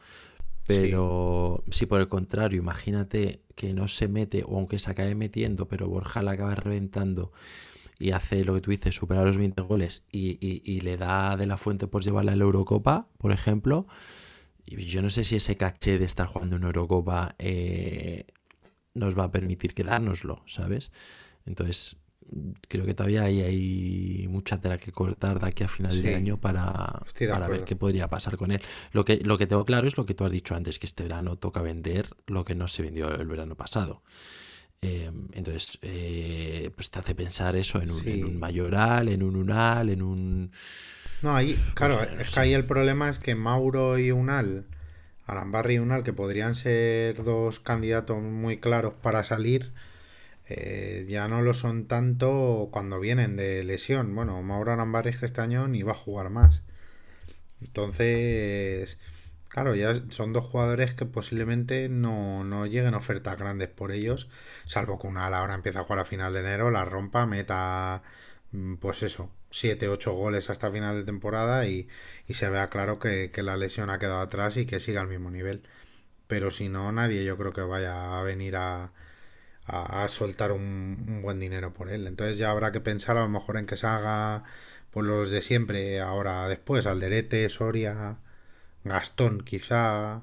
Pero 0.66 1.62
si 1.70 1.86
por 1.86 2.00
el 2.00 2.08
contrario, 2.08 2.58
imagínate 2.60 3.42
que 3.54 3.74
no 3.74 3.88
se 3.88 4.08
mete, 4.08 4.44
o 4.46 4.56
aunque 4.58 4.78
se 4.78 4.90
acabe 4.90 5.14
metiendo, 5.14 5.68
pero 5.68 5.88
Borja 5.88 6.22
la 6.22 6.32
acaba 6.32 6.54
reventando 6.54 7.32
y 7.98 8.10
hace 8.10 8.44
lo 8.44 8.54
que 8.54 8.60
tú 8.60 8.70
dices, 8.70 8.94
superar 8.94 9.26
los 9.26 9.38
20 9.38 9.62
goles 9.62 10.04
y, 10.10 10.38
y, 10.40 10.80
le 10.80 10.96
da 10.96 11.36
de 11.36 11.46
la 11.46 11.56
fuente 11.56 11.86
por 11.86 12.02
llevarla 12.02 12.32
a 12.32 12.36
la 12.36 12.44
Eurocopa, 12.44 13.08
por 13.18 13.32
ejemplo, 13.32 13.86
yo 14.66 15.02
no 15.02 15.10
sé 15.10 15.24
si 15.24 15.36
ese 15.36 15.56
caché 15.56 15.98
de 15.98 16.04
estar 16.04 16.26
jugando 16.26 16.56
en 16.56 16.64
Eurocopa 16.64 17.34
eh, 17.38 18.26
nos 18.94 19.18
va 19.18 19.24
a 19.24 19.30
permitir 19.30 19.74
quedárnoslo, 19.74 20.42
¿sabes? 20.46 20.90
Entonces, 21.46 21.98
creo 22.68 22.86
que 22.86 22.94
todavía 22.94 23.24
hay, 23.24 23.42
hay 23.42 24.26
mucha 24.28 24.60
tela 24.60 24.78
que 24.78 24.92
cortar 24.92 25.40
de 25.40 25.46
aquí 25.46 25.64
a 25.64 25.68
final 25.68 26.02
de 26.02 26.14
año 26.14 26.40
para, 26.40 27.02
para 27.30 27.48
ver 27.48 27.64
qué 27.64 27.76
podría 27.76 28.08
pasar 28.08 28.36
con 28.36 28.50
él. 28.50 28.62
Lo 28.92 29.04
que, 29.04 29.18
lo 29.18 29.36
que 29.38 29.46
tengo 29.46 29.64
claro 29.64 29.86
es 29.86 29.96
lo 29.96 30.06
que 30.06 30.14
tú 30.14 30.24
has 30.24 30.32
dicho 30.32 30.54
antes, 30.54 30.78
que 30.78 30.86
este 30.86 31.02
verano 31.02 31.36
toca 31.36 31.60
vender 31.62 32.08
lo 32.26 32.44
que 32.44 32.54
no 32.54 32.68
se 32.68 32.82
vendió 32.82 33.14
el 33.14 33.26
verano 33.26 33.56
pasado. 33.56 34.02
Eh, 34.84 35.10
entonces, 35.32 35.78
eh, 35.82 36.70
pues 36.74 36.90
te 36.90 36.98
hace 36.98 37.14
pensar 37.14 37.56
eso 37.56 37.80
en 37.80 37.90
un, 37.90 38.38
mayoral, 38.38 39.08
en 39.08 39.22
un 39.22 39.36
unal, 39.36 39.88
en 39.88 40.02
un... 40.02 40.52
No, 41.22 41.34
ahí, 41.34 41.58
claro, 41.74 42.02
es 42.02 42.34
que 42.34 42.40
ahí 42.40 42.52
el 42.52 42.66
problema 42.66 43.08
es 43.08 43.18
que 43.18 43.34
Mauro 43.34 43.98
y 43.98 44.10
Unal, 44.10 44.66
Arambarri 45.26 45.74
y 45.74 45.78
Unal, 45.78 46.02
que 46.02 46.12
podrían 46.12 46.54
ser 46.54 47.24
dos 47.24 47.60
candidatos 47.60 48.22
muy 48.22 48.58
claros 48.58 48.92
para 49.00 49.24
salir, 49.24 49.72
eh, 50.46 51.06
ya 51.08 51.26
no 51.28 51.40
lo 51.40 51.54
son 51.54 51.86
tanto 51.86 52.68
cuando 52.70 53.00
vienen 53.00 53.36
de 53.36 53.64
lesión. 53.64 54.14
Bueno, 54.14 54.42
Mauro 54.42 54.72
Arambarri 54.72 55.16
este 55.22 55.40
año 55.40 55.66
ni 55.66 55.82
va 55.82 55.92
a 55.92 55.96
jugar 55.96 56.28
más. 56.28 56.62
Entonces, 57.62 58.98
claro, 59.54 59.76
ya 59.76 59.94
son 60.10 60.32
dos 60.32 60.44
jugadores 60.44 60.94
que 60.94 61.06
posiblemente 61.06 61.88
no, 61.88 62.42
no 62.42 62.66
lleguen 62.66 62.94
ofertas 62.94 63.38
grandes 63.38 63.68
por 63.68 63.92
ellos, 63.92 64.28
salvo 64.66 64.98
que 64.98 65.06
una 65.06 65.26
ahora 65.26 65.54
empieza 65.54 65.80
a 65.80 65.84
jugar 65.84 66.00
a 66.00 66.04
final 66.04 66.32
de 66.32 66.40
enero, 66.40 66.72
la 66.72 66.84
rompa, 66.84 67.24
meta, 67.24 68.02
mm, 68.52 68.74
pues 68.76 69.04
eso, 69.04 69.30
7, 69.50 69.88
8 69.88 70.12
goles 70.14 70.50
hasta 70.50 70.72
final 70.72 70.96
de 70.96 71.04
temporada 71.04 71.66
y, 71.68 71.88
se 72.30 72.50
vea 72.50 72.68
claro 72.68 72.98
que, 72.98 73.30
que, 73.32 73.42
la 73.44 73.56
lesión 73.56 73.90
ha 73.90 73.98
quedado 74.00 74.20
atrás 74.20 74.56
y 74.56 74.66
que 74.66 74.80
siga 74.80 75.00
al 75.02 75.08
mismo 75.08 75.30
nivel. 75.30 75.62
Pero 76.26 76.50
si 76.50 76.68
no, 76.68 76.90
nadie 76.92 77.24
yo 77.24 77.36
creo 77.38 77.52
que 77.52 77.60
vaya 77.62 78.18
a 78.18 78.22
venir 78.24 78.56
a, 78.56 78.92
a, 79.66 80.08
soltar 80.08 80.52
un, 80.52 81.20
buen 81.22 81.40
dinero 81.40 81.72
por 81.74 81.88
él. 81.90 82.06
Entonces 82.06 82.38
ya 82.38 82.50
habrá 82.50 82.72
que 82.72 82.80
pensar 82.80 83.16
a 83.16 83.22
lo 83.22 83.28
mejor 83.28 83.56
en 83.56 83.66
que 83.66 83.76
salga 83.76 84.44
por 84.90 85.04
los 85.04 85.30
de 85.30 85.42
siempre 85.42 86.00
ahora 86.00 86.48
después, 86.48 86.86
Alderete, 86.86 87.48
Soria, 87.48 88.18
Gastón 88.84 89.40
quizá 89.40 90.22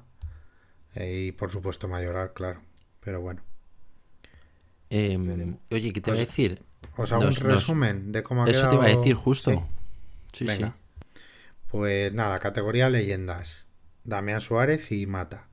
eh, 0.94 1.26
y 1.28 1.32
por 1.32 1.50
supuesto 1.50 1.88
Mayoral, 1.88 2.32
claro. 2.32 2.62
Pero 3.00 3.20
bueno. 3.20 3.42
Em, 4.90 5.58
oye, 5.70 5.92
¿qué 5.92 6.00
te 6.00 6.10
voy 6.10 6.20
a 6.20 6.24
decir? 6.24 6.62
O 6.96 7.06
sea, 7.06 7.18
un 7.18 7.32
resumen 7.32 8.12
de 8.12 8.22
cómo 8.22 8.44
ha 8.44 8.50
Eso 8.50 8.68
te 8.68 8.74
iba 8.74 8.84
a 8.84 8.88
decir 8.88 9.14
justo. 9.14 9.66
Sí, 10.32 10.46
sí, 10.46 10.64
Pues 11.68 12.12
nada, 12.12 12.38
categoría 12.38 12.90
leyendas. 12.90 13.66
Damián 14.04 14.40
Suárez 14.40 14.92
y 14.92 15.06
Mata. 15.06 15.48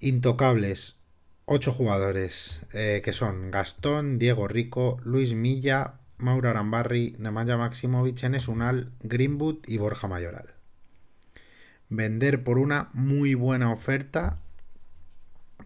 Intocables. 0.00 0.96
Ocho 1.44 1.72
jugadores, 1.72 2.60
eh, 2.72 3.02
que 3.04 3.12
son 3.12 3.50
Gastón, 3.50 4.18
Diego 4.18 4.46
Rico, 4.46 5.00
Luis 5.02 5.34
Milla, 5.34 5.94
Mauro 6.18 6.48
Arambarri, 6.50 7.16
Nemanja 7.18 7.56
Maximovic, 7.56 8.22
Enes 8.22 8.46
Unal, 8.46 8.92
Greenwood 9.00 9.58
y 9.66 9.78
Borja 9.78 10.06
Mayoral. 10.06 10.54
Vender 11.94 12.42
por 12.42 12.56
una 12.56 12.88
muy 12.94 13.34
buena 13.34 13.70
oferta 13.70 14.38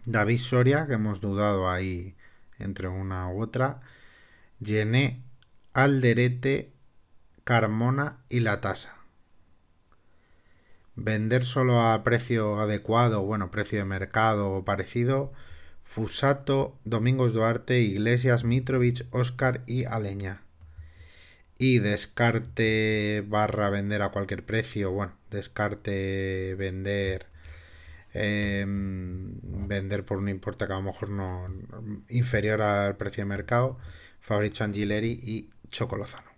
David 0.05 0.39
Soria, 0.39 0.85
que 0.85 0.95
hemos 0.95 1.21
dudado 1.21 1.69
ahí 1.69 2.17
entre 2.59 2.89
una 2.89 3.29
u 3.29 3.41
otra, 3.41 3.79
Llené, 4.59 5.23
Alderete, 5.71 6.73
Carmona 7.45 8.17
y 8.27 8.41
La 8.41 8.59
Tasa. 8.59 8.97
Vender 10.97 11.45
solo 11.45 11.79
a 11.79 12.03
precio 12.03 12.59
adecuado, 12.59 13.23
bueno, 13.23 13.49
precio 13.49 13.79
de 13.79 13.85
mercado 13.85 14.51
o 14.51 14.65
parecido, 14.65 15.31
Fusato, 15.85 16.77
Domingos 16.83 17.31
Duarte, 17.31 17.79
Iglesias, 17.79 18.43
Mitrovic, 18.43 19.05
Oscar 19.11 19.63
y 19.65 19.85
Aleña. 19.85 20.41
Y 21.59 21.79
descarte 21.79 23.23
barra 23.27 23.69
vender 23.69 24.01
a 24.01 24.09
cualquier 24.09 24.45
precio, 24.45 24.91
bueno, 24.91 25.13
descarte 25.31 26.55
vender 26.55 27.27
em, 28.13 29.39
vender 29.67 30.05
por 30.05 30.17
un 30.17 30.29
importe 30.29 30.67
que 30.67 30.73
a 30.73 30.77
lo 30.77 30.83
mejor 30.83 31.09
no 31.09 31.47
inferior 32.09 32.61
al 32.61 32.97
precio 32.97 33.23
de 33.23 33.29
mercado, 33.29 33.77
Fabrizio 34.19 34.65
Angileri 34.65 35.11
y 35.11 35.49
Chocolozano. 35.69 36.29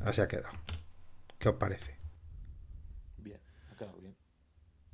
Así 0.00 0.20
ha 0.20 0.28
quedado. 0.28 0.54
¿Qué 1.38 1.48
os 1.48 1.56
parece? 1.56 1.96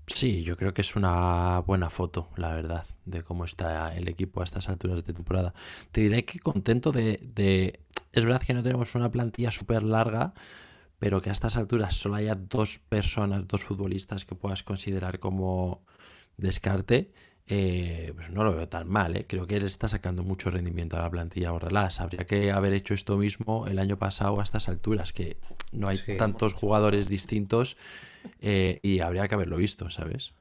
Sí, 0.07 0.43
yo 0.43 0.57
creo 0.57 0.75
que 0.75 0.83
es 0.83 0.95
una 0.97 1.61
buena 1.61 1.89
foto, 1.89 2.29
la 2.37 2.55
verdad, 2.55 2.85
de 3.07 3.23
cómo 3.23 3.45
está 3.45 3.95
el 3.97 4.09
equipo 4.09 4.41
a 4.41 4.45
estas 4.45 4.69
alturas 4.69 5.05
de 5.05 5.13
temporada. 5.13 5.55
Te 5.91 6.03
diré 6.03 6.25
que 6.25 6.39
contento 6.39 6.93
de... 6.93 7.81
Es 8.13 8.25
verdad 8.25 8.43
que 8.47 8.55
no 8.55 8.63
tenemos 8.63 8.95
una 8.95 9.11
plantilla 9.11 9.51
súper 9.51 9.83
larga, 9.83 10.35
pero 10.99 11.21
que 11.21 11.31
a 11.31 11.33
estas 11.33 11.57
alturas 11.57 11.97
solo 11.97 12.17
haya 12.17 12.35
dos 12.35 12.79
personas, 12.79 13.49
dos 13.49 13.65
futbolistas 13.65 14.25
que 14.25 14.35
puedas 14.35 14.63
considerar 14.63 15.19
como 15.19 15.85
descarte, 16.37 17.13
eh, 17.47 18.13
pues 18.15 18.31
no 18.31 18.45
lo 18.45 18.55
veo 18.55 18.69
tan 18.69 18.89
mal. 18.89 19.17
¿eh? 19.17 19.25
Creo 19.27 19.47
que 19.47 19.57
él 19.57 19.65
está 19.65 19.89
sacando 19.89 20.23
mucho 20.23 20.51
rendimiento 20.51 20.97
a 20.97 21.01
la 21.01 21.11
plantilla 21.11 21.51
Bordalás. 21.51 22.01
Habría 22.01 22.27
que 22.27 22.53
haber 22.53 22.73
hecho 22.73 22.95
esto 22.95 23.17
mismo 23.17 23.67
el 23.67 23.79
año 23.79 23.99
pasado 23.99 24.39
a 24.41 24.43
estas 24.43 24.69
alturas, 24.69 25.13
que 25.13 25.39
no 25.73 25.89
hay 25.89 25.99
tantos 26.19 26.55
jugadores 26.55 27.09
distintos 27.09 27.77
eh, 28.41 28.79
y 28.83 29.01
habría 29.01 29.27
que 29.27 29.35
haberlo 29.35 29.57
visto, 29.57 29.91
¿sabes? 29.91 30.35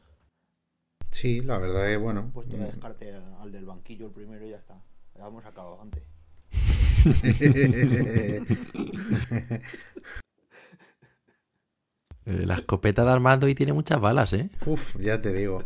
Sí, 1.10 1.42
la 1.42 1.58
verdad 1.58 1.92
es 1.92 2.00
bueno. 2.00 2.30
Pues 2.34 2.48
te 2.48 2.58
dejarte 2.58 3.14
al 3.40 3.52
del 3.52 3.66
banquillo 3.66 4.08
el 4.08 4.12
primero 4.12 4.46
y 4.46 4.52
ya 4.52 4.58
está. 4.58 4.82
Ya 5.18 5.28
hemos 5.28 5.46
acabado 5.46 5.82
antes. 5.82 6.04
Eh, 12.26 12.46
la 12.46 12.54
escopeta 12.54 13.04
de 13.04 13.12
Armando 13.12 13.48
y 13.48 13.56
tiene 13.56 13.74
muchas 13.74 14.00
balas, 14.00 14.34
¿eh? 14.34 14.50
Uf, 14.68 14.96
ya 15.00 15.20
te 15.22 15.34
digo. 15.34 15.64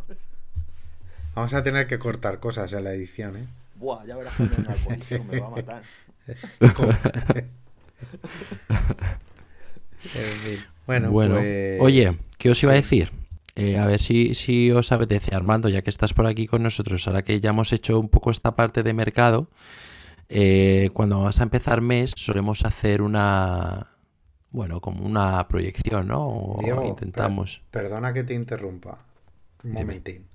Vamos 1.35 1.53
a 1.53 1.63
tener 1.63 1.85
que 1.85 1.99
cortar 1.99 2.39
cosas 2.39 2.71
en 2.71 2.85
la 2.85 2.93
edición, 2.93 3.35
¿eh? 3.35 3.45
Buah, 3.75 4.05
ya 4.05 4.15
verás 4.15 4.33
que 4.35 5.19
me, 5.19 5.25
me 5.25 5.39
va 5.41 5.47
a 5.47 5.49
matar. 5.49 5.83
Bueno, 10.85 11.11
pues 11.11 11.81
oye, 11.81 12.15
¿qué 12.37 12.51
os 12.51 12.61
iba 12.61 12.73
a 12.73 12.75
decir? 12.75 13.11
Eh, 13.55 13.77
a 13.77 13.85
ver 13.85 13.99
si, 13.99 14.35
si 14.35 14.69
os 14.71 14.91
apetece, 14.91 15.33
Armando, 15.33 15.67
ya 15.69 15.81
que 15.81 15.89
estás 15.89 16.13
por 16.13 16.27
aquí 16.27 16.45
con 16.45 16.61
nosotros, 16.61 17.07
ahora 17.07 17.23
que 17.23 17.39
ya 17.39 17.49
hemos 17.49 17.73
hecho 17.73 17.99
un 17.99 18.09
poco 18.09 18.29
esta 18.29 18.55
parte 18.55 18.83
de 18.83 18.93
mercado, 18.93 19.47
eh, 20.29 20.89
cuando 20.93 21.17
vamos 21.19 21.39
a 21.39 21.43
empezar 21.43 21.81
mes 21.81 22.13
solemos 22.15 22.65
hacer 22.65 23.01
una, 23.01 23.87
bueno, 24.49 24.81
como 24.81 25.05
una 25.05 25.47
proyección, 25.47 26.07
¿no? 26.07 26.27
O 26.27 26.85
intentamos. 26.87 27.61
perdona 27.71 28.13
que 28.13 28.23
te 28.23 28.33
interrumpa. 28.33 29.05
Un 29.63 29.71
momentín. 29.73 30.27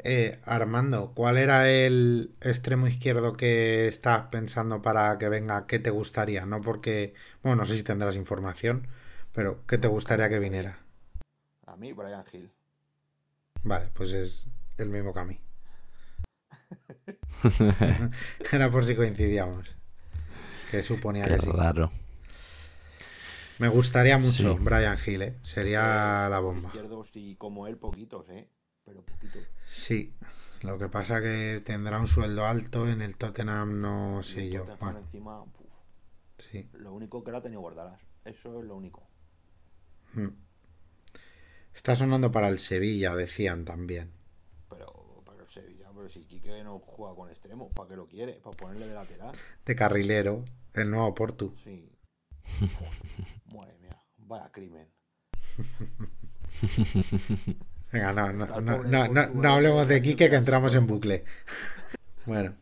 Eh, 0.00 0.38
Armando, 0.44 1.12
¿cuál 1.14 1.38
era 1.38 1.68
el 1.68 2.32
extremo 2.40 2.86
izquierdo 2.86 3.32
que 3.32 3.88
estás 3.88 4.26
pensando 4.30 4.80
para 4.80 5.18
que 5.18 5.28
venga? 5.28 5.66
¿Qué 5.66 5.78
te 5.78 5.90
gustaría? 5.90 6.46
No 6.46 6.60
porque, 6.60 7.14
bueno, 7.42 7.56
no 7.56 7.66
sé 7.66 7.76
si 7.76 7.82
tendrás 7.82 8.14
información, 8.14 8.86
pero 9.32 9.66
¿qué 9.66 9.76
te 9.76 9.88
gustaría 9.88 10.28
que 10.28 10.38
viniera? 10.38 10.78
A 11.66 11.76
mí, 11.76 11.92
Brian 11.92 12.24
Hill. 12.32 12.50
Vale, 13.64 13.90
pues 13.92 14.12
es 14.12 14.46
el 14.78 14.88
mismo 14.88 15.12
que 15.12 15.20
a 15.20 15.24
mí. 15.24 15.40
Era 18.52 18.70
por 18.70 18.84
si 18.84 18.94
coincidíamos. 18.94 19.70
Que 20.70 20.82
suponía 20.82 21.24
Qué 21.24 21.36
que 21.38 21.46
raro. 21.46 21.90
Me 23.58 23.68
gustaría 23.68 24.18
mucho 24.18 24.56
Brian 24.56 24.98
Hill, 25.04 25.22
¿eh? 25.22 25.38
Sería 25.42 26.28
la 26.28 26.38
bomba. 26.38 26.68
Izquierdos 26.68 27.10
y 27.16 27.34
como 27.36 27.66
él, 27.66 27.76
poquitos, 27.76 28.28
¿eh? 28.28 28.48
Pero 28.84 29.02
poquitos. 29.02 29.42
Sí, 29.68 30.14
lo 30.62 30.78
que 30.78 30.88
pasa 30.88 31.20
que 31.20 31.60
tendrá 31.64 31.98
un 31.98 32.06
sueldo 32.06 32.46
alto 32.46 32.88
en 32.88 33.02
el 33.02 33.16
Tottenham, 33.16 33.80
no 33.80 34.22
sé 34.22 34.48
yo. 34.48 34.64
encima, 34.96 35.44
sí. 36.38 36.68
Lo 36.74 36.92
único 36.92 37.24
que 37.24 37.32
lo 37.32 37.38
ha 37.38 37.42
tenido 37.42 37.60
Guardalas. 37.60 38.00
Eso 38.24 38.60
es 38.60 38.64
lo 38.64 38.76
único. 38.76 39.08
Hmm. 40.14 40.28
Está 41.74 41.96
sonando 41.96 42.30
para 42.30 42.48
el 42.48 42.58
Sevilla, 42.58 43.14
decían 43.14 43.64
también. 43.64 44.12
Pero 44.68 45.22
para 45.24 45.42
el 45.42 45.48
Sevilla, 45.48 45.90
pero 46.08 46.18
si 46.20 46.26
Quique 46.26 46.64
no 46.64 46.78
juega 46.78 47.14
con 47.14 47.28
extremo, 47.28 47.70
¿para 47.70 47.90
qué 47.90 47.96
lo 47.96 48.06
quiere? 48.06 48.34
¿Para 48.34 48.56
ponerle 48.56 48.88
de 48.88 48.94
lateral? 48.94 49.32
De 49.64 49.74
carrilero. 49.74 50.44
El 50.72 50.90
nuevo 50.90 51.14
Portu. 51.14 51.52
Sí. 51.54 51.92
Madre 53.54 53.76
mía, 53.80 54.02
vaya 54.16 54.50
crimen. 54.50 54.88
Venga, 57.92 58.12
no, 58.12 58.32
no, 58.32 58.60
no, 58.60 59.32
no, 59.34 59.52
hablemos 59.52 59.88
de 59.88 60.00
Quique 60.00 60.30
que 60.30 60.36
entramos 60.36 60.74
en 60.74 60.86
bucle. 60.86 61.24
Bueno, 62.26 62.54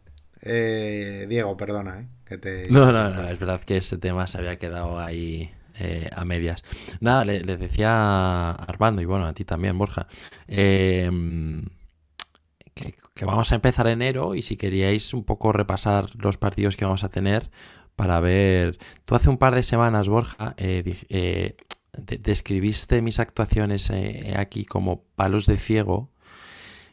eh, 0.43 1.27
Diego, 1.29 1.57
perdona, 1.57 2.01
¿eh? 2.01 2.09
Que 2.25 2.39
te... 2.39 2.67
No, 2.71 2.91
no, 2.91 3.11
no, 3.11 3.29
es 3.29 3.39
verdad 3.39 3.61
que 3.61 3.77
ese 3.77 3.99
tema 3.99 4.27
se 4.27 4.39
había 4.39 4.59
quedado 4.59 4.99
ahí 4.99 5.53
eh, 5.79 6.09
a 6.13 6.25
medias. 6.25 6.65
Nada, 7.01 7.25
le, 7.25 7.43
le 7.43 7.57
decía 7.57 7.93
a 7.93 8.53
Armando 8.53 9.03
y 9.03 9.05
bueno, 9.05 9.27
a 9.27 9.35
ti 9.35 9.45
también, 9.45 9.79
Borja, 9.79 10.09
eh, 10.49 11.11
que, 12.77 12.95
que 13.15 13.25
vamos 13.25 13.51
a 13.51 13.55
empezar 13.57 13.89
enero 13.89 14.35
y 14.37 14.43
si 14.43 14.57
queríais 14.57 15.13
un 15.15 15.25
poco 15.25 15.51
repasar 15.53 16.07
los 16.23 16.37
partidos 16.37 16.77
que 16.77 16.85
vamos 16.85 17.03
a 17.05 17.09
tener 17.09 17.51
para 17.97 18.21
ver... 18.21 18.79
Tú 19.07 19.15
hace 19.15 19.31
un 19.31 19.39
par 19.39 19.55
de 19.55 19.63
semanas, 19.63 20.09
Borja, 20.09 20.55
eh, 20.59 20.85
eh, 21.09 21.57
de- 21.97 22.19
describiste 22.19 23.01
mis 23.01 23.19
actuaciones 23.19 23.89
eh, 23.91 24.35
aquí 24.37 24.67
como 24.67 25.03
palos 25.17 25.47
de 25.47 25.57
ciego. 25.59 26.11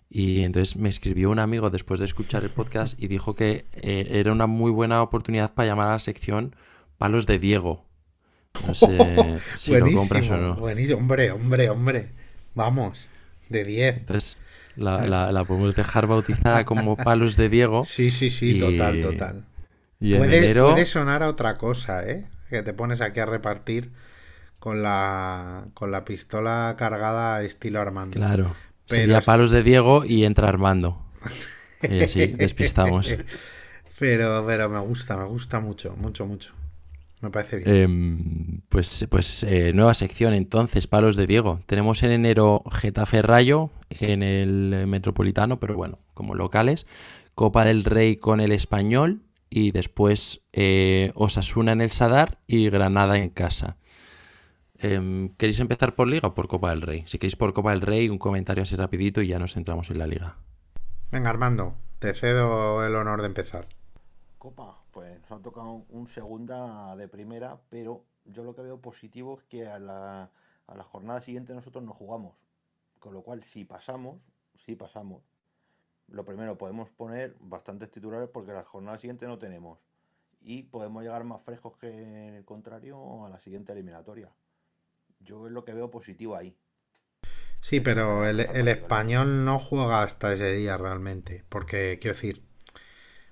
Y 0.10 0.43
entonces 0.43 0.77
me 0.77 0.88
escribió 0.89 1.30
un 1.31 1.39
amigo 1.39 1.69
después 1.69 1.99
de 1.99 2.05
escuchar 2.05 2.43
el 2.43 2.49
podcast 2.51 2.97
y 3.01 3.07
dijo 3.07 3.35
que 3.35 3.65
era 3.81 4.31
una 4.31 4.45
muy 4.47 4.72
buena 4.72 5.01
oportunidad 5.01 5.53
para 5.53 5.68
llamar 5.68 5.88
a 5.89 5.93
la 5.93 5.99
sección 5.99 6.55
Palos 6.97 7.26
de 7.26 7.39
Diego. 7.39 7.84
No 8.68 8.73
sé 8.76 9.39
si 9.55 9.73
lo 9.76 9.91
compras 9.91 10.30
o 10.30 10.38
no. 10.38 10.55
buenísimo, 10.55 10.99
hombre, 10.99 11.31
hombre, 11.31 11.69
hombre. 11.69 12.10
Vamos, 12.53 13.07
de 13.49 13.64
10. 13.65 13.97
Entonces 13.97 14.38
la, 14.75 15.05
la- 15.07 15.31
la 15.31 15.43
podemos 15.45 15.75
dejar 15.75 16.07
bautizada 16.07 16.65
como 16.65 16.95
Palos 16.97 17.35
de 17.37 17.49
Diego. 17.49 17.83
Sí, 17.85 18.11
sí, 18.11 18.29
sí, 18.29 18.57
Y- 18.57 18.59
total, 18.59 19.01
total. 19.01 19.45
Y 19.99 20.15
Puede, 20.15 20.37
enero... 20.39 20.71
puede 20.71 20.85
sonar 20.85 21.23
a 21.23 21.29
otra 21.29 21.57
cosa, 21.57 22.05
¿eh? 22.09 22.25
Que 22.49 22.61
te 22.61 22.73
pones 22.73 22.99
aquí 23.01 23.19
a 23.21 23.25
repartir 23.25 23.91
con 24.59 24.83
la, 24.83 25.67
con 25.73 25.91
la 25.91 26.03
pistola 26.05 26.75
cargada 26.77 27.41
estilo 27.43 27.79
Armando. 27.81 28.13
Claro. 28.13 28.55
Pero 28.87 29.01
Sería 29.01 29.21
Palos 29.21 29.49
de 29.51 29.63
Diego 29.63 30.03
y 30.05 30.25
entra 30.25 30.49
Armando. 30.49 30.99
Y 31.89 32.01
así 32.01 32.27
despistamos. 32.27 33.13
Pero, 33.99 34.43
pero 34.47 34.69
me 34.69 34.79
gusta, 34.79 35.17
me 35.17 35.25
gusta 35.25 35.59
mucho, 35.59 35.95
mucho, 35.97 36.25
mucho. 36.25 36.53
Me 37.21 37.29
parece 37.29 37.57
bien. 37.57 37.75
Em, 37.75 38.61
pues 38.69 39.05
pues 39.09 39.43
eh, 39.43 39.71
nueva 39.73 39.93
sección 39.93 40.33
entonces, 40.33 40.87
palos 40.87 41.15
de 41.17 41.27
Diego. 41.27 41.59
Tenemos 41.65 42.01
en 42.03 42.11
enero 42.11 42.63
Getafe 42.71 43.21
Rayo 43.21 43.69
en 43.99 44.24
el 44.24 44.74
eh, 44.74 44.86
Metropolitano, 44.86 45.60
pero 45.60 45.76
bueno, 45.76 45.99
como 46.14 46.36
locales. 46.36 46.88
Copa 47.36 47.65
del 47.65 47.84
Rey 47.84 48.18
con 48.18 48.40
el 48.40 48.52
Español 48.52 49.24
y 49.49 49.72
después 49.72 50.41
eh, 50.52 51.11
Osasuna 51.15 51.72
en 51.72 51.82
el 51.82 51.91
Sadar 51.91 52.40
y 52.48 52.70
Granada 52.70 53.18
en 53.18 53.30
casa. 53.30 53.78
Em, 54.76 55.30
¿Queréis 55.38 55.60
empezar 55.60 55.94
por 55.94 56.07
Liga 56.07 56.28
o 56.28 56.36
por 56.36 56.48
Copa 56.48 56.72
del 56.72 56.82
Rey? 56.82 57.03
Si 57.06 57.18
queréis 57.18 57.36
por 57.36 57.53
Copa 57.53 57.72
del 57.72 57.82
Rey, 57.82 58.10
un 58.10 58.18
comentario 58.18 58.64
así 58.64 58.76
rapidito 58.76 59.22
y 59.22 59.28
ya 59.28 59.40
nos 59.40 59.53
centramos 59.53 59.90
en 59.90 59.99
la 59.99 60.07
Liga. 60.07 60.38
Venga, 61.11 61.30
Armando, 61.30 61.76
te 61.99 62.14
cedo 62.14 62.86
el 62.86 62.95
honor 62.95 63.22
de 63.22 63.28
empezar. 63.28 63.68
Copa, 64.38 64.84
pues 64.91 65.20
nos 65.20 65.32
ha 65.32 65.41
tocado 65.41 65.86
un 65.90 66.07
segunda 66.07 66.95
de 66.95 67.07
primera, 67.07 67.61
pero 67.70 68.03
yo 68.26 68.44
lo 68.44 68.56
que 68.56 68.61
veo 68.61 68.82
positivo 68.82 69.38
es 69.38 69.44
que 69.44 69.68
a 69.68 69.80
la, 69.80 70.32
a 70.68 70.76
la 70.76 70.84
jornada 70.84 71.22
siguiente 71.22 71.53
nosotros 71.53 71.84
no 71.84 71.94
jugamos. 71.94 72.43
Con 73.03 73.13
lo 73.13 73.21
cual, 73.21 73.43
si 73.43 73.65
pasamos, 73.65 74.21
si 74.55 74.77
pasamos. 74.77 75.23
Lo 76.07 76.23
primero, 76.23 76.57
podemos 76.57 76.89
poner 76.89 77.35
bastantes 77.41 77.91
titulares 77.91 78.30
porque 78.30 78.53
la 78.53 78.63
jornada 78.63 78.97
siguiente 78.97 79.27
no 79.27 79.38
tenemos. 79.38 79.77
Y 80.39 80.63
podemos 80.63 81.03
llegar 81.03 81.25
más 81.25 81.41
frescos 81.41 81.73
que 81.77 82.38
el 82.38 82.45
contrario 82.45 83.25
a 83.25 83.30
la 83.30 83.41
siguiente 83.41 83.73
eliminatoria. 83.73 84.31
Yo 85.19 85.47
es 85.47 85.51
lo 85.51 85.65
que 85.65 85.73
veo 85.73 85.91
positivo 85.91 86.38
ahí. 86.38 86.55
Sí, 87.59 87.81
pero 87.81 88.25
el, 88.25 88.39
el 88.39 88.69
español 88.69 89.43
no 89.43 89.59
juega 89.59 90.01
hasta 90.03 90.31
ese 90.31 90.53
día 90.53 90.77
realmente. 90.77 91.43
Porque, 91.49 91.99
quiero 91.99 92.15
decir, 92.15 92.41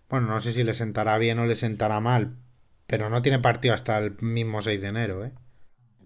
bueno, 0.10 0.27
no 0.27 0.41
sé 0.41 0.52
si 0.52 0.65
le 0.65 0.73
sentará 0.73 1.18
bien 1.18 1.39
o 1.39 1.45
le 1.45 1.56
sentará 1.56 2.02
mal, 2.02 2.35
pero 2.88 3.10
no 3.10 3.22
tiene 3.22 3.39
partido 3.39 3.73
hasta 3.73 3.99
el 3.99 4.22
mismo 4.22 4.61
6 4.61 4.81
de 4.81 4.88
enero, 4.89 5.23
¿eh? 5.23 5.31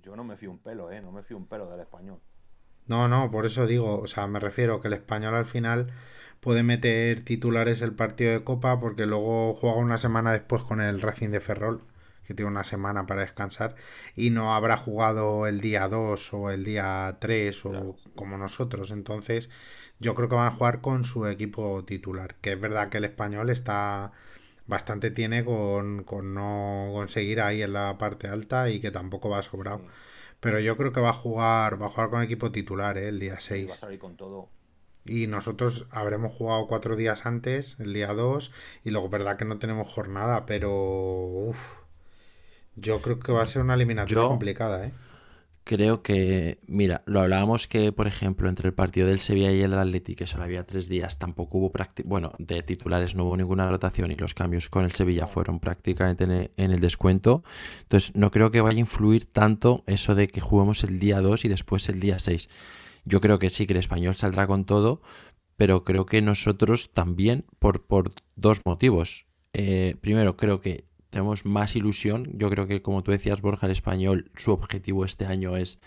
Yo 0.04 0.16
no 0.16 0.24
me 0.24 0.38
fío 0.38 0.52
un 0.52 0.60
pelo, 0.60 0.92
¿eh? 0.92 1.02
No 1.02 1.12
me 1.12 1.24
fío 1.24 1.36
un 1.36 1.48
pelo 1.48 1.68
del 1.68 1.80
español. 1.80 2.22
No, 2.88 3.08
no, 3.08 3.32
por 3.32 3.46
eso 3.46 3.66
digo, 3.68 4.00
o 4.00 4.08
sea, 4.08 4.28
me 4.28 4.40
refiero 4.40 4.80
que 4.82 4.88
el 4.88 4.94
español 4.94 5.36
al 5.36 5.46
final 5.46 5.92
puede 6.40 6.64
meter 6.64 7.24
titulares 7.24 7.82
el 7.82 7.94
partido 7.94 8.32
de 8.32 8.44
Copa 8.44 8.80
porque 8.80 9.06
luego 9.06 9.56
juega 9.56 9.78
una 9.78 9.98
semana 9.98 10.32
después 10.34 10.62
con 10.64 10.82
el 10.82 11.02
Racing 11.02 11.30
de 11.30 11.40
Ferrol, 11.40 11.82
que 12.28 12.34
tiene 12.34 12.52
una 12.52 12.64
semana 12.64 13.06
para 13.08 13.22
descansar, 13.22 13.76
y 14.16 14.30
no 14.30 14.56
habrá 14.56 14.78
jugado 14.78 15.48
el 15.48 15.62
día 15.62 15.88
2 15.88 16.34
o 16.34 16.52
el 16.52 16.64
día 16.64 17.18
3 17.20 17.66
o 17.66 17.70
Claro. 17.72 17.96
como 18.16 18.38
nosotros. 18.38 18.92
Entonces, 18.92 19.50
yo 20.00 20.14
creo 20.16 20.30
que 20.30 20.36
van 20.36 20.48
a 20.48 20.52
jugar 20.52 20.82
con 20.82 21.04
su 21.06 21.26
equipo 21.28 21.84
titular, 21.86 22.36
que 22.42 22.54
es 22.54 22.60
verdad 22.62 22.90
que 22.90 22.98
el 23.00 23.06
español 23.06 23.50
está 23.50 24.12
bastante 24.68 25.12
tiene 25.12 25.46
con, 25.46 26.04
con 26.04 26.34
no 26.34 26.90
conseguir 26.94 27.42
ahí 27.42 27.62
en 27.62 27.74
la 27.74 27.98
parte 27.98 28.28
alta 28.28 28.70
y 28.70 28.80
que 28.80 28.92
tampoco 28.92 29.30
va 29.30 29.42
sobrado. 29.42 29.80
Sí. 29.80 29.86
Pero 30.46 30.60
yo 30.60 30.78
creo 30.78 30.92
que 30.94 31.00
va 31.02 31.10
a 31.10 31.14
jugar, 31.14 31.82
va 31.82 31.88
a 31.88 31.90
jugar 31.90 32.12
con 32.12 32.22
equipo 32.22 32.52
titular, 32.52 33.00
¿eh? 33.00 33.08
el 33.08 33.20
día 33.20 33.32
Y 33.32 33.34
va 33.34 33.38
a 33.38 33.40
6. 33.42 33.72
salir 33.74 33.98
con 33.98 34.16
todo. 34.16 34.48
Y 35.04 35.26
nosotros 35.26 35.88
habremos 35.90 36.34
jugado 36.34 36.68
cuatro 36.68 36.96
días 36.96 37.26
antes, 37.26 37.78
el 37.80 37.94
día 37.94 38.14
2, 38.14 38.52
y 38.84 38.92
luego 38.92 39.10
verdad 39.10 39.38
que 39.38 39.46
no 39.46 39.58
tenemos 39.58 39.88
jornada, 39.92 40.46
pero 40.46 40.72
uf, 40.72 41.58
yo 42.76 43.02
creo 43.02 43.20
que 43.20 43.32
va 43.32 43.42
a 43.42 43.48
ser 43.48 43.64
una 43.64 43.74
eliminatoria 43.74 44.22
Yo- 44.22 44.28
complicada, 44.30 44.86
¿eh? 44.86 44.94
Creo 45.68 46.04
que, 46.04 46.60
mira, 46.68 47.02
lo 47.08 47.22
hablábamos 47.22 47.68
que, 47.68 47.92
por 47.92 48.06
ejemplo, 48.06 48.48
entre 48.48 48.68
el 48.68 48.76
partido 48.76 49.08
del 49.08 49.20
Sevilla 49.20 49.52
y 49.52 49.64
el 49.64 49.74
Atleti, 49.74 50.14
que 50.14 50.28
solo 50.28 50.44
había 50.44 50.64
tres 50.64 50.88
días, 50.88 51.18
tampoco 51.18 51.58
hubo 51.58 51.72
práctica, 51.72 52.08
bueno, 52.08 52.34
de 52.38 52.62
titulares 52.62 53.16
no 53.16 53.26
hubo 53.26 53.36
ninguna 53.36 53.68
rotación 53.68 54.12
y 54.12 54.16
los 54.16 54.36
cambios 54.36 54.70
con 54.70 54.86
el 54.86 54.92
Sevilla 54.92 55.26
fueron 55.26 55.60
prácticamente 55.60 56.26
en 56.26 56.32
el, 56.32 56.52
en 56.58 56.70
el 56.70 56.80
descuento. 56.80 57.44
Entonces, 57.82 58.16
no 58.16 58.30
creo 58.30 58.52
que 58.52 58.62
vaya 58.62 58.78
a 58.78 58.80
influir 58.80 59.26
tanto 59.26 59.84
eso 59.88 60.14
de 60.14 60.28
que 60.28 60.40
juguemos 60.40 60.84
el 60.84 61.00
día 61.00 61.20
2 61.20 61.46
y 61.46 61.48
después 61.48 61.90
el 61.90 62.00
día 62.00 62.20
6. 62.20 62.48
Yo 63.06 63.20
creo 63.20 63.40
que 63.40 63.50
sí, 63.50 63.66
que 63.66 63.74
el 63.74 63.80
español 63.80 64.14
saldrá 64.14 64.46
con 64.46 64.66
todo, 64.66 65.02
pero 65.58 65.84
creo 65.84 66.06
que 66.06 66.22
nosotros 66.22 66.92
también, 66.94 67.44
por, 67.58 67.88
por 67.88 68.12
dos 68.36 68.62
motivos. 68.66 69.26
Eh, 69.54 69.96
primero, 70.00 70.38
creo 70.38 70.62
que 70.62 70.86
tenemos 71.16 71.46
más 71.46 71.78
ilusión. 71.78 72.30
Yo 72.34 72.50
creo 72.50 72.68
que, 72.68 72.82
como 72.82 73.02
tú 73.02 73.12
decías, 73.12 73.42
Borja, 73.42 73.68
el 73.68 73.72
español, 73.72 74.32
su 74.36 74.52
objetivo 74.52 75.06
este 75.06 75.26
año 75.26 75.56
es 75.56 75.80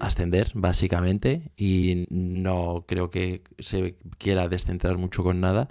ascender, 0.00 0.50
básicamente, 0.54 1.50
y 1.56 2.06
no 2.10 2.84
creo 2.86 3.08
que 3.08 3.42
se 3.58 3.96
quiera 4.18 4.50
descentrar 4.50 4.98
mucho 4.98 5.24
con 5.24 5.40
nada. 5.40 5.70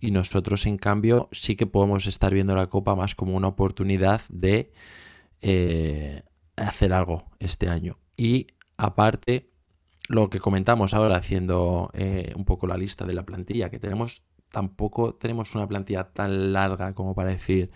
Y 0.00 0.10
nosotros, 0.10 0.64
en 0.64 0.78
cambio, 0.78 1.28
sí 1.32 1.54
que 1.54 1.66
podemos 1.66 2.06
estar 2.06 2.32
viendo 2.32 2.54
la 2.54 2.68
Copa 2.68 2.94
más 2.94 3.14
como 3.14 3.36
una 3.36 3.48
oportunidad 3.48 4.22
de 4.30 4.72
eh, 5.42 6.22
hacer 6.56 6.94
algo 6.94 7.26
este 7.40 7.68
año. 7.68 7.98
Y 8.16 8.46
aparte, 8.78 9.50
lo 10.08 10.30
que 10.30 10.40
comentamos 10.40 10.94
ahora, 10.94 11.16
haciendo 11.16 11.90
eh, 11.92 12.32
un 12.36 12.46
poco 12.46 12.66
la 12.66 12.78
lista 12.78 13.04
de 13.04 13.12
la 13.12 13.26
plantilla, 13.26 13.68
que 13.68 13.78
tenemos, 13.78 14.24
tampoco 14.50 15.14
tenemos 15.14 15.54
una 15.54 15.66
plantilla 15.66 16.04
tan 16.04 16.52
larga 16.52 16.94
como 16.94 17.14
para 17.14 17.30
decir, 17.30 17.70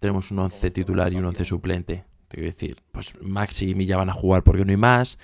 tenemos 0.00 0.30
un 0.30 0.40
11 0.40 0.70
titular 0.70 1.12
y 1.12 1.16
un 1.16 1.24
11 1.24 1.44
suplente. 1.44 2.04
Te 2.28 2.36
quiero 2.36 2.52
decir, 2.52 2.76
pues 2.92 3.14
Maxi 3.22 3.70
y 3.70 3.74
Milla 3.74 3.96
van 3.96 4.10
a 4.10 4.12
jugar 4.12 4.42
porque 4.44 4.64
no 4.64 4.70
hay 4.70 4.76
más. 4.76 5.18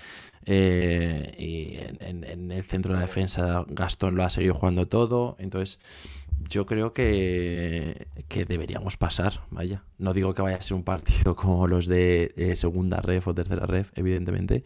eh, 0.47 1.35
y 1.39 1.77
en, 2.05 2.51
el 2.51 2.65
centro 2.65 2.93
de 2.93 2.97
la 2.97 3.07
defensa 3.07 3.65
Gastón 3.69 4.15
lo 4.15 4.25
ha 4.25 4.31
seguido 4.31 4.55
jugando 4.55 4.89
todo. 4.89 5.37
Entonces, 5.39 5.79
yo 6.49 6.67
creo 6.67 6.93
que, 6.93 8.09
que 8.29 8.45
deberíamos 8.45 8.97
pasar, 8.97 9.43
vaya. 9.51 9.85
No 9.99 10.13
digo 10.13 10.35
que 10.35 10.43
vaya 10.43 10.57
a 10.57 10.63
ser 10.63 10.77
un 10.77 10.85
partido 10.85 11.37
como 11.37 11.67
los 11.69 11.87
de 11.87 12.33
eh, 12.37 12.57
segunda 12.57 13.01
ref 13.01 13.29
o 13.29 13.35
tercera 13.35 13.67
ref, 13.67 13.91
evidentemente, 13.95 14.65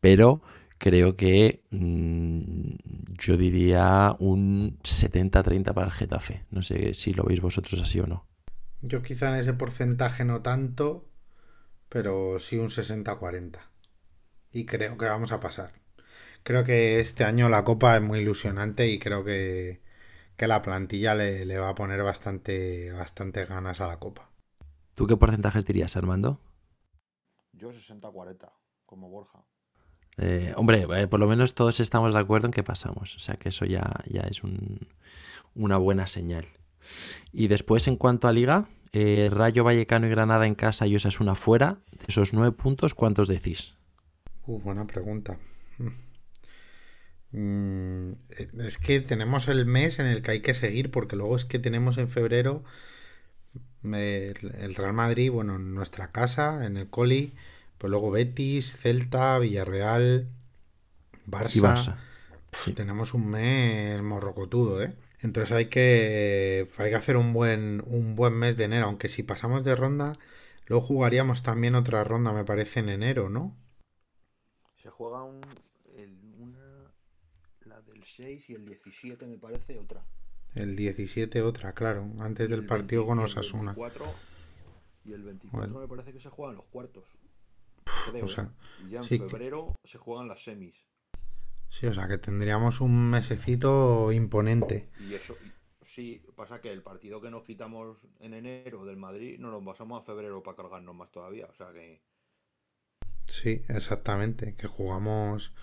pero 0.00 0.42
creo 0.80 1.14
que 1.14 1.62
mm, 1.70 3.14
yo 3.20 3.36
diría 3.36 4.16
un 4.18 4.78
70-30 4.82 5.74
para 5.74 5.88
el 5.88 5.92
Getafe. 5.92 6.46
No 6.50 6.62
sé 6.62 6.94
si 6.94 7.12
lo 7.14 7.22
veis 7.24 7.40
vosotros 7.40 7.80
así 7.80 8.00
o 8.00 8.06
no. 8.06 8.26
Yo 8.82 9.02
quizá 9.02 9.28
en 9.28 9.36
ese 9.36 9.52
porcentaje 9.54 10.24
no 10.24 10.42
tanto, 10.42 11.08
pero 11.88 12.38
sí 12.40 12.58
un 12.58 12.70
60-40. 12.70 13.70
Y 14.52 14.66
creo 14.66 14.98
que 14.98 15.06
vamos 15.06 15.32
a 15.32 15.40
pasar. 15.40 15.72
Creo 16.44 16.64
que 16.64 17.00
este 17.00 17.24
año 17.24 17.48
la 17.48 17.64
Copa 17.64 17.96
es 17.96 18.02
muy 18.02 18.20
ilusionante 18.20 18.88
y 18.88 18.98
creo 18.98 19.24
que, 19.24 19.82
que 20.36 20.48
la 20.48 20.62
plantilla 20.62 21.14
le, 21.14 21.44
le 21.46 21.58
va 21.58 21.70
a 21.70 21.74
poner 21.76 22.02
bastante, 22.02 22.92
bastante 22.92 23.44
ganas 23.46 23.80
a 23.80 23.88
la 23.88 23.98
Copa. 23.98 24.30
¿Tú 24.94 25.06
qué 25.08 25.16
porcentajes 25.16 25.64
dirías, 25.64 25.96
Armando? 25.96 26.40
Yo 27.52 27.70
60-40, 27.70 28.50
como 28.86 29.08
Borja. 29.08 29.44
Eh, 30.22 30.52
hombre, 30.56 30.86
eh, 30.96 31.06
por 31.06 31.18
lo 31.18 31.26
menos 31.26 31.54
todos 31.54 31.80
estamos 31.80 32.12
de 32.12 32.20
acuerdo 32.20 32.46
en 32.46 32.52
que 32.52 32.62
pasamos. 32.62 33.16
O 33.16 33.18
sea 33.18 33.36
que 33.36 33.48
eso 33.48 33.64
ya, 33.64 33.90
ya 34.06 34.20
es 34.22 34.44
un- 34.44 34.86
una 35.54 35.78
buena 35.78 36.06
señal. 36.06 36.46
Y 37.32 37.48
después, 37.48 37.88
en 37.88 37.96
cuanto 37.96 38.28
a 38.28 38.32
liga, 38.32 38.68
eh, 38.92 39.28
Rayo 39.32 39.64
Vallecano 39.64 40.06
y 40.06 40.10
Granada 40.10 40.46
en 40.46 40.54
casa 40.54 40.86
y 40.86 40.94
Osasuna 40.96 41.34
fuera, 41.34 41.78
de 41.92 42.04
esos 42.08 42.34
nueve 42.34 42.52
puntos, 42.52 42.94
¿cuántos 42.94 43.28
decís? 43.28 43.74
Uh, 44.46 44.58
buena 44.60 44.84
pregunta. 44.86 45.38
Mm, 47.32 48.12
es 48.58 48.78
que 48.78 49.00
tenemos 49.00 49.48
el 49.48 49.64
mes 49.64 50.00
en 50.00 50.06
el 50.06 50.22
que 50.22 50.32
hay 50.32 50.40
que 50.40 50.54
seguir, 50.54 50.90
porque 50.90 51.16
luego 51.16 51.36
es 51.36 51.44
que 51.44 51.58
tenemos 51.58 51.96
en 51.98 52.08
febrero 52.08 52.64
el 53.82 54.74
Real 54.74 54.92
Madrid, 54.92 55.30
bueno, 55.30 55.56
en 55.56 55.74
nuestra 55.74 56.10
casa, 56.10 56.66
en 56.66 56.76
el 56.76 56.90
Coli, 56.90 57.32
pues 57.80 57.90
luego 57.90 58.10
Betis, 58.10 58.76
Celta, 58.76 59.38
Villarreal, 59.38 60.28
Barça. 61.26 61.96
Tenemos 62.76 63.14
un 63.14 63.26
mes 63.30 64.02
morrocotudo, 64.02 64.82
¿eh? 64.82 64.94
Entonces 65.20 65.50
hay 65.52 65.66
que, 65.70 66.68
hay 66.76 66.90
que 66.90 66.94
hacer 66.94 67.16
un 67.16 67.32
buen, 67.32 67.82
un 67.86 68.16
buen 68.16 68.34
mes 68.34 68.58
de 68.58 68.64
enero, 68.64 68.84
aunque 68.84 69.08
si 69.08 69.22
pasamos 69.22 69.64
de 69.64 69.76
ronda, 69.76 70.18
luego 70.66 70.84
jugaríamos 70.84 71.42
también 71.42 71.74
otra 71.74 72.04
ronda, 72.04 72.34
me 72.34 72.44
parece, 72.44 72.80
en 72.80 72.90
enero, 72.90 73.30
¿no? 73.30 73.56
Se 74.74 74.90
juega 74.90 75.22
un, 75.22 75.40
una, 76.38 76.92
la 77.62 77.80
del 77.80 78.04
6 78.04 78.50
y 78.50 78.54
el 78.56 78.66
17 78.66 79.26
me 79.26 79.38
parece 79.38 79.78
otra. 79.78 80.04
El 80.54 80.76
17 80.76 81.40
otra, 81.40 81.72
claro, 81.72 82.10
antes 82.18 82.50
del 82.50 82.66
partido 82.66 83.06
con 83.06 83.20
Osasuna. 83.20 83.74
Y 85.02 85.14
el 85.14 85.22
24 85.22 85.80
me 85.80 85.88
parece 85.88 86.12
que 86.12 86.20
se 86.20 86.28
juegan 86.28 86.56
los 86.56 86.66
cuartos. 86.66 87.16
Creo, 88.10 88.26
¿eh? 88.26 88.48
y 88.86 88.90
ya 88.90 89.00
en 89.00 89.06
febrero 89.06 89.74
se 89.84 89.98
juegan 89.98 90.28
las 90.28 90.44
semis. 90.44 90.86
Sí, 91.70 91.86
o 91.86 91.94
sea 91.94 92.08
que 92.08 92.18
tendríamos 92.18 92.80
un 92.80 93.10
mesecito 93.10 94.10
imponente. 94.12 94.90
Y 95.08 95.14
eso, 95.14 95.36
sí, 95.80 96.22
pasa 96.34 96.60
que 96.60 96.72
el 96.72 96.82
partido 96.82 97.20
que 97.20 97.30
nos 97.30 97.44
quitamos 97.44 98.08
en 98.18 98.34
enero 98.34 98.84
del 98.84 98.96
Madrid 98.96 99.38
nos 99.38 99.52
lo 99.52 99.64
pasamos 99.64 100.02
a 100.02 100.06
febrero 100.06 100.42
para 100.42 100.56
cargarnos 100.56 100.94
más 100.94 101.10
todavía. 101.10 101.46
O 101.46 101.54
sea 101.54 101.72
que. 101.72 102.02
Sí, 103.28 103.62
exactamente. 103.68 104.54
Que 104.56 104.66
jugamos. 104.66 105.54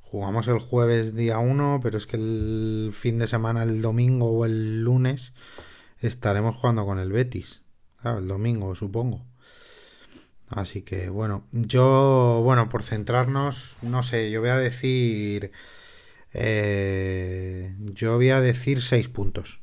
Jugamos 0.00 0.48
el 0.48 0.58
jueves 0.58 1.14
día 1.14 1.38
1, 1.38 1.80
pero 1.82 1.98
es 1.98 2.06
que 2.06 2.16
el 2.16 2.92
fin 2.94 3.18
de 3.18 3.26
semana, 3.26 3.62
el 3.62 3.82
domingo 3.82 4.30
o 4.30 4.46
el 4.46 4.82
lunes, 4.82 5.34
estaremos 5.98 6.56
jugando 6.56 6.86
con 6.86 6.98
el 6.98 7.12
Betis. 7.12 7.62
Claro, 7.96 8.18
el 8.18 8.28
domingo, 8.28 8.74
supongo. 8.74 9.26
Así 10.50 10.82
que 10.82 11.10
bueno, 11.10 11.44
yo, 11.52 12.40
bueno, 12.42 12.68
por 12.68 12.82
centrarnos, 12.82 13.76
no 13.82 14.02
sé, 14.02 14.30
yo 14.30 14.40
voy 14.40 14.50
a 14.50 14.56
decir... 14.56 15.52
Eh, 16.34 17.74
yo 17.78 18.16
voy 18.16 18.30
a 18.30 18.40
decir 18.40 18.82
seis 18.82 19.08
puntos. 19.08 19.62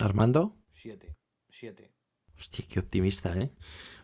¿Armando? 0.00 0.56
Siete. 0.70 1.16
Siete. 1.48 1.90
Hostia, 2.36 2.64
qué 2.68 2.80
optimista, 2.80 3.36
¿eh? 3.36 3.50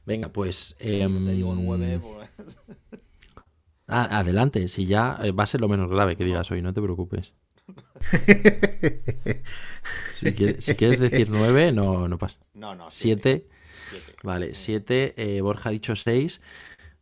Venga, 0.06 0.32
pues... 0.32 0.76
te 0.78 0.86
digo 0.86 1.52
em, 1.52 1.64
nueve. 1.64 2.00
Pues. 2.00 2.30
Ah, 3.92 4.20
adelante, 4.20 4.68
si 4.68 4.86
ya 4.86 5.18
eh, 5.20 5.32
va 5.32 5.42
a 5.42 5.48
ser 5.48 5.60
lo 5.60 5.68
menos 5.68 5.90
grave 5.90 6.14
que 6.14 6.22
digas 6.24 6.48
hoy, 6.52 6.62
no 6.62 6.72
te 6.72 6.80
preocupes. 6.80 7.34
si, 10.14 10.32
quieres, 10.32 11.00
decir 11.00 11.28
nueve, 11.28 11.72
no, 11.72 12.06
no 12.06 12.16
pasa. 12.16 12.38
No, 12.54 12.76
no. 12.76 12.88
Siete. 12.92 13.48
Vale, 14.22 14.54
7. 14.54 15.14
Eh, 15.16 15.40
Borja 15.40 15.68
ha 15.68 15.72
dicho 15.72 15.96
6. 15.96 16.40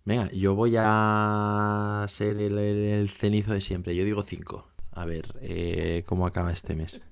Venga, 0.05 0.31
yo 0.31 0.55
voy 0.55 0.75
a 0.79 2.07
ser 2.09 2.39
el, 2.39 3.09
cenizo 3.11 3.53
de 3.53 3.61
siempre. 3.61 3.95
Yo 3.95 4.05
digo 4.05 4.23
5. 4.23 4.69
A 4.93 5.05
ver 5.05 5.37
eh, 5.41 6.05
cómo 6.07 6.27
acaba 6.27 6.53
este 6.53 6.75
mes. 6.75 7.03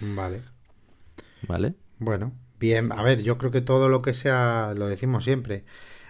Vale. 0.00 0.42
Vale. 1.46 1.74
Bueno, 1.98 2.32
bien. 2.58 2.90
A 2.92 3.02
ver, 3.02 3.22
yo 3.22 3.38
creo 3.38 3.50
que 3.50 3.60
todo 3.60 3.88
lo 3.88 4.02
que 4.02 4.14
sea, 4.14 4.74
lo 4.76 4.88
decimos 4.88 5.24
siempre. 5.24 5.64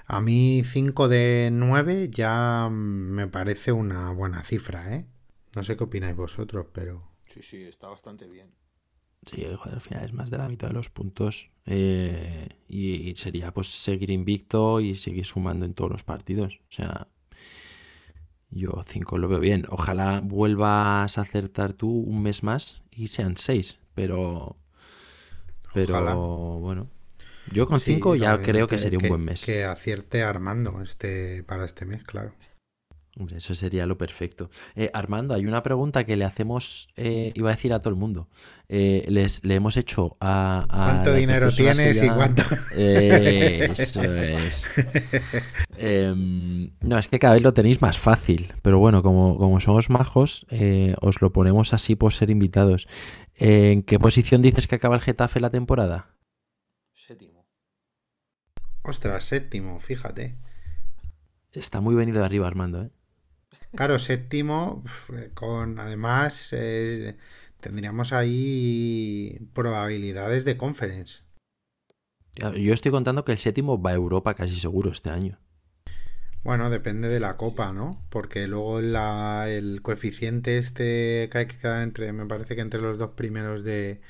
A 0.06 0.20
mí 0.20 0.62
5 0.64 1.08
de 1.08 1.50
9 1.52 2.08
ya 2.10 2.68
me 2.70 3.26
parece 3.28 3.72
una 3.72 4.12
buena 4.12 4.42
cifra, 4.42 4.94
¿eh? 4.94 5.06
No 5.54 5.62
sé 5.62 5.76
qué 5.76 5.84
opináis 5.84 6.16
vosotros, 6.16 6.66
pero... 6.72 7.02
Sí, 7.28 7.42
sí, 7.42 7.62
está 7.62 7.88
bastante 7.88 8.26
bien. 8.26 8.48
Sí, 9.24 9.44
al 9.44 9.80
final 9.80 10.04
es 10.04 10.12
más 10.12 10.30
de 10.30 10.38
la 10.38 10.48
mitad 10.48 10.68
de 10.68 10.74
los 10.74 10.90
puntos. 10.90 11.50
Eh, 11.64 12.48
y, 12.68 13.14
sería 13.14 13.52
pues 13.52 13.68
seguir 13.68 14.10
invicto 14.10 14.80
y 14.80 14.96
seguir 14.96 15.24
sumando 15.24 15.64
en 15.64 15.74
todos 15.74 15.90
los 15.90 16.02
partidos. 16.02 16.60
O 16.68 16.72
sea, 16.72 17.06
yo 18.50 18.82
5 18.86 19.18
lo 19.18 19.28
veo 19.28 19.40
bien. 19.40 19.66
Ojalá 19.68 20.20
vuelvas 20.22 21.18
a 21.18 21.20
acertar 21.20 21.72
tú 21.72 21.88
un 21.88 22.22
mes 22.22 22.42
más 22.42 22.82
y 22.90 23.08
sean 23.08 23.36
6. 23.36 23.78
Pero. 23.94 24.56
Pero 25.72 26.58
bueno. 26.58 26.88
Yo 27.50 27.66
con 27.66 27.80
5 27.80 28.16
ya 28.16 28.40
creo 28.40 28.66
que, 28.66 28.78
sería 28.78 28.98
un 29.00 29.08
buen 29.08 29.24
mes. 29.24 29.44
Que 29.44 29.64
acierte 29.64 30.22
Armando 30.22 30.80
este, 30.80 31.42
para 31.42 31.64
este 31.64 31.84
mes, 31.84 32.04
claro. 32.04 32.32
Hombre, 33.18 33.36
eso 33.36 33.54
sería 33.54 33.84
lo 33.84 33.98
perfecto. 33.98 34.48
Eh, 34.74 34.90
Armando, 34.94 35.34
hay 35.34 35.44
una 35.44 35.62
pregunta 35.62 36.02
que 36.04 36.16
le 36.16 36.24
hacemos, 36.24 36.88
eh, 36.96 37.30
iba 37.34 37.50
a 37.50 37.52
decir 37.52 37.74
a 37.74 37.80
todo 37.80 37.90
el 37.90 37.96
mundo. 37.96 38.28
Eh, 38.70 39.04
les, 39.08 39.44
le 39.44 39.54
hemos 39.54 39.76
hecho 39.76 40.16
a. 40.18 40.66
¿Cuánto 40.66 41.12
dinero 41.12 41.50
tienes 41.50 42.02
y 42.02 42.08
cuánto? 42.08 42.42
eso 42.74 44.02
es. 44.02 44.66
Em, 45.76 46.70
no, 46.80 46.98
es 46.98 47.08
que 47.08 47.18
cada 47.18 47.34
vez 47.34 47.42
lo 47.42 47.52
tenéis 47.52 47.82
más 47.82 47.98
fácil. 47.98 48.54
Pero 48.62 48.78
bueno, 48.78 49.02
como, 49.02 49.36
como 49.36 49.60
somos 49.60 49.90
majos, 49.90 50.46
os 51.00 51.20
lo 51.20 51.32
ponemos 51.32 51.74
así 51.74 51.96
por 51.96 52.14
ser 52.14 52.30
invitados. 52.30 52.88
¿En 53.34 53.82
qué 53.82 53.98
posición 53.98 54.40
dices 54.40 54.66
que 54.66 54.76
acaba 54.76 54.94
el 54.94 55.02
Getafe 55.02 55.38
la 55.40 55.50
temporada? 55.50 56.14
Séptimo. 56.94 57.46
Ostras, 58.84 59.24
séptimo, 59.24 59.80
fíjate. 59.80 60.38
Está 61.52 61.80
muy 61.80 61.94
venido 61.94 62.20
de 62.20 62.24
arriba, 62.24 62.46
Armando, 62.46 62.82
¿eh? 62.84 62.90
Claro, 63.74 63.98
séptimo, 63.98 64.84
con 65.34 65.78
además 65.78 66.50
eh, 66.52 67.16
tendríamos 67.60 68.12
ahí 68.12 69.38
probabilidades 69.54 70.44
de 70.44 70.56
conference. 70.58 71.22
Yo 72.36 72.72
estoy 72.72 72.90
contando 72.90 73.24
que 73.24 73.32
el 73.32 73.38
séptimo 73.38 73.80
va 73.80 73.90
a 73.90 73.94
Europa 73.94 74.34
casi 74.34 74.58
seguro 74.58 74.90
este 74.90 75.10
año. 75.10 75.38
Bueno, 76.44 76.70
depende 76.70 77.08
de 77.08 77.20
la 77.20 77.36
copa, 77.36 77.72
¿no? 77.72 78.04
Porque 78.10 78.46
luego 78.46 78.80
el 78.80 79.80
coeficiente 79.82 80.58
este 80.58 81.28
que 81.30 81.38
hay 81.38 81.46
que 81.46 81.56
quedar 81.56 81.82
entre, 81.82 82.12
me 82.12 82.26
parece 82.26 82.54
que 82.56 82.62
entre 82.62 82.80
los 82.80 82.98
dos 82.98 83.10
primeros 83.10 83.64
de 83.64 84.00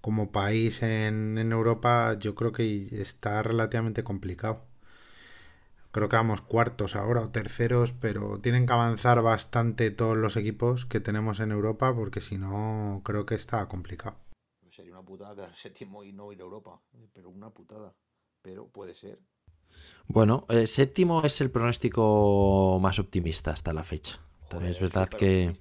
como 0.00 0.32
país 0.32 0.82
en, 0.82 1.38
en 1.38 1.52
Europa, 1.52 2.16
yo 2.18 2.34
creo 2.34 2.52
que 2.52 2.88
está 3.00 3.42
relativamente 3.42 4.04
complicado 4.04 4.67
creo 5.98 6.08
que 6.08 6.16
vamos 6.16 6.42
cuartos 6.42 6.94
ahora 6.94 7.22
o 7.22 7.30
terceros, 7.30 7.92
pero 7.92 8.38
tienen 8.40 8.66
que 8.66 8.72
avanzar 8.72 9.20
bastante 9.20 9.90
todos 9.90 10.16
los 10.16 10.36
equipos 10.36 10.86
que 10.86 11.00
tenemos 11.00 11.40
en 11.40 11.50
Europa 11.50 11.92
porque 11.92 12.20
si 12.20 12.38
no 12.38 13.02
creo 13.04 13.26
que 13.26 13.34
está 13.34 13.66
complicado. 13.66 14.16
Sería 14.70 14.92
una 14.92 15.02
putada 15.02 15.34
quedar 15.34 15.56
séptimo 15.56 16.04
y 16.04 16.12
no 16.12 16.32
ir 16.32 16.40
a 16.40 16.44
Europa, 16.44 16.80
pero 17.12 17.30
una 17.30 17.50
putada, 17.50 17.96
pero 18.42 18.68
puede 18.68 18.94
ser. 18.94 19.18
Bueno, 20.06 20.46
el 20.48 20.68
séptimo 20.68 21.22
es 21.24 21.40
el 21.40 21.50
pronóstico 21.50 22.78
más 22.80 23.00
optimista 23.00 23.50
hasta 23.50 23.72
la 23.72 23.82
fecha. 23.82 24.20
También 24.48 24.70
es 24.70 24.80
verdad 24.80 25.08
que... 25.08 25.52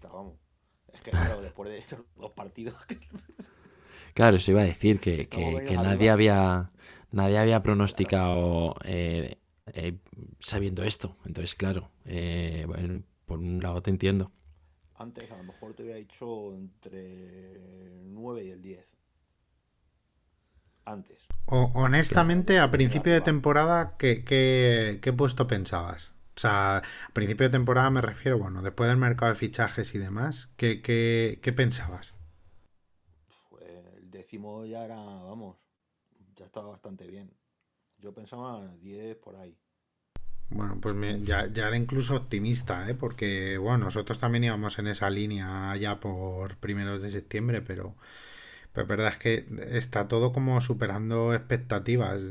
Es 0.93 1.01
que 1.01 1.11
claro, 1.11 1.41
después 1.41 1.69
de 1.69 1.77
estos 1.80 2.05
dos 2.15 2.31
partidos... 2.31 2.76
claro, 4.14 4.38
eso 4.38 4.51
iba 4.51 4.61
a 4.61 4.65
decir 4.65 4.99
que, 4.99 5.27
nadie 5.81 6.11
había 6.11 6.72
nadie 7.09 7.39
había 7.39 7.64
pronosticado 7.64 8.76
eh, 8.84 9.39
eh, 9.73 9.98
sabiendo 10.39 10.84
esto. 10.84 11.18
Entonces, 11.26 11.56
claro, 11.56 11.91
eh, 12.06 12.65
por 13.26 13.39
un 13.39 13.61
lado 13.61 13.81
te 13.81 13.89
entiendo. 13.89 14.31
Antes 14.95 15.31
a 15.31 15.38
lo 15.38 15.44
mejor 15.44 15.73
te 15.73 15.84
hubiera 15.84 15.99
dicho 15.99 16.53
entre 16.53 17.60
9 18.06 18.45
y 18.45 18.49
el 18.49 18.61
10. 18.61 18.98
Antes. 20.85 21.27
O, 21.45 21.72
honestamente, 21.76 22.60
a 22.60 22.72
principio 22.72 23.14
de 23.14 23.22
temporada, 23.22 23.95
¿qué, 23.98 24.23
qué, 24.23 25.14
puesto 25.14 25.48
pensabas? 25.48 26.14
O 26.35 26.39
sea, 26.39 26.77
a 26.77 27.14
principio 27.14 27.48
de 27.48 27.52
temporada 27.52 27.89
me 27.89 28.02
refiero, 28.02 28.38
bueno, 28.39 28.61
después 28.61 28.89
del 28.89 28.98
mercado 28.98 29.34
de 29.34 29.38
fichajes 29.38 29.94
y 29.94 29.98
demás, 29.98 30.49
¿qué, 30.56 30.81
qué, 30.81 31.39
qué 31.41 31.53
pensabas? 31.53 32.14
Pues 33.49 33.64
el 33.98 34.10
décimo 34.10 34.65
ya 34.65 34.85
era, 34.85 34.95
vamos, 34.95 35.57
ya 36.35 36.45
estaba 36.45 36.69
bastante 36.69 37.06
bien. 37.07 37.31
Yo 37.99 38.14
pensaba 38.14 38.65
10 38.78 39.15
por 39.18 39.36
ahí. 39.36 39.57
Bueno, 40.49 40.80
pues 40.82 40.95
ya, 41.26 41.48
ya, 41.48 41.68
era 41.68 41.76
incluso 41.78 42.15
optimista, 42.15 42.90
¿eh? 42.90 42.95
porque 42.95 43.57
bueno, 43.57 43.86
nosotros 43.86 44.19
también 44.19 44.45
íbamos 44.45 44.80
en 44.80 44.88
esa 44.88 45.10
línea 45.10 45.76
ya 45.76 45.99
por 45.99 46.56
primeros 46.57 47.02
de 47.02 47.11
septiembre, 47.11 47.61
pero, 47.61 47.95
pero 48.74 48.88
verdad 48.88 49.10
es 49.10 49.18
que 49.18 49.45
está 49.72 50.07
todo 50.07 50.32
como 50.32 50.61
superando 50.61 51.34
expectativas, 51.34 52.22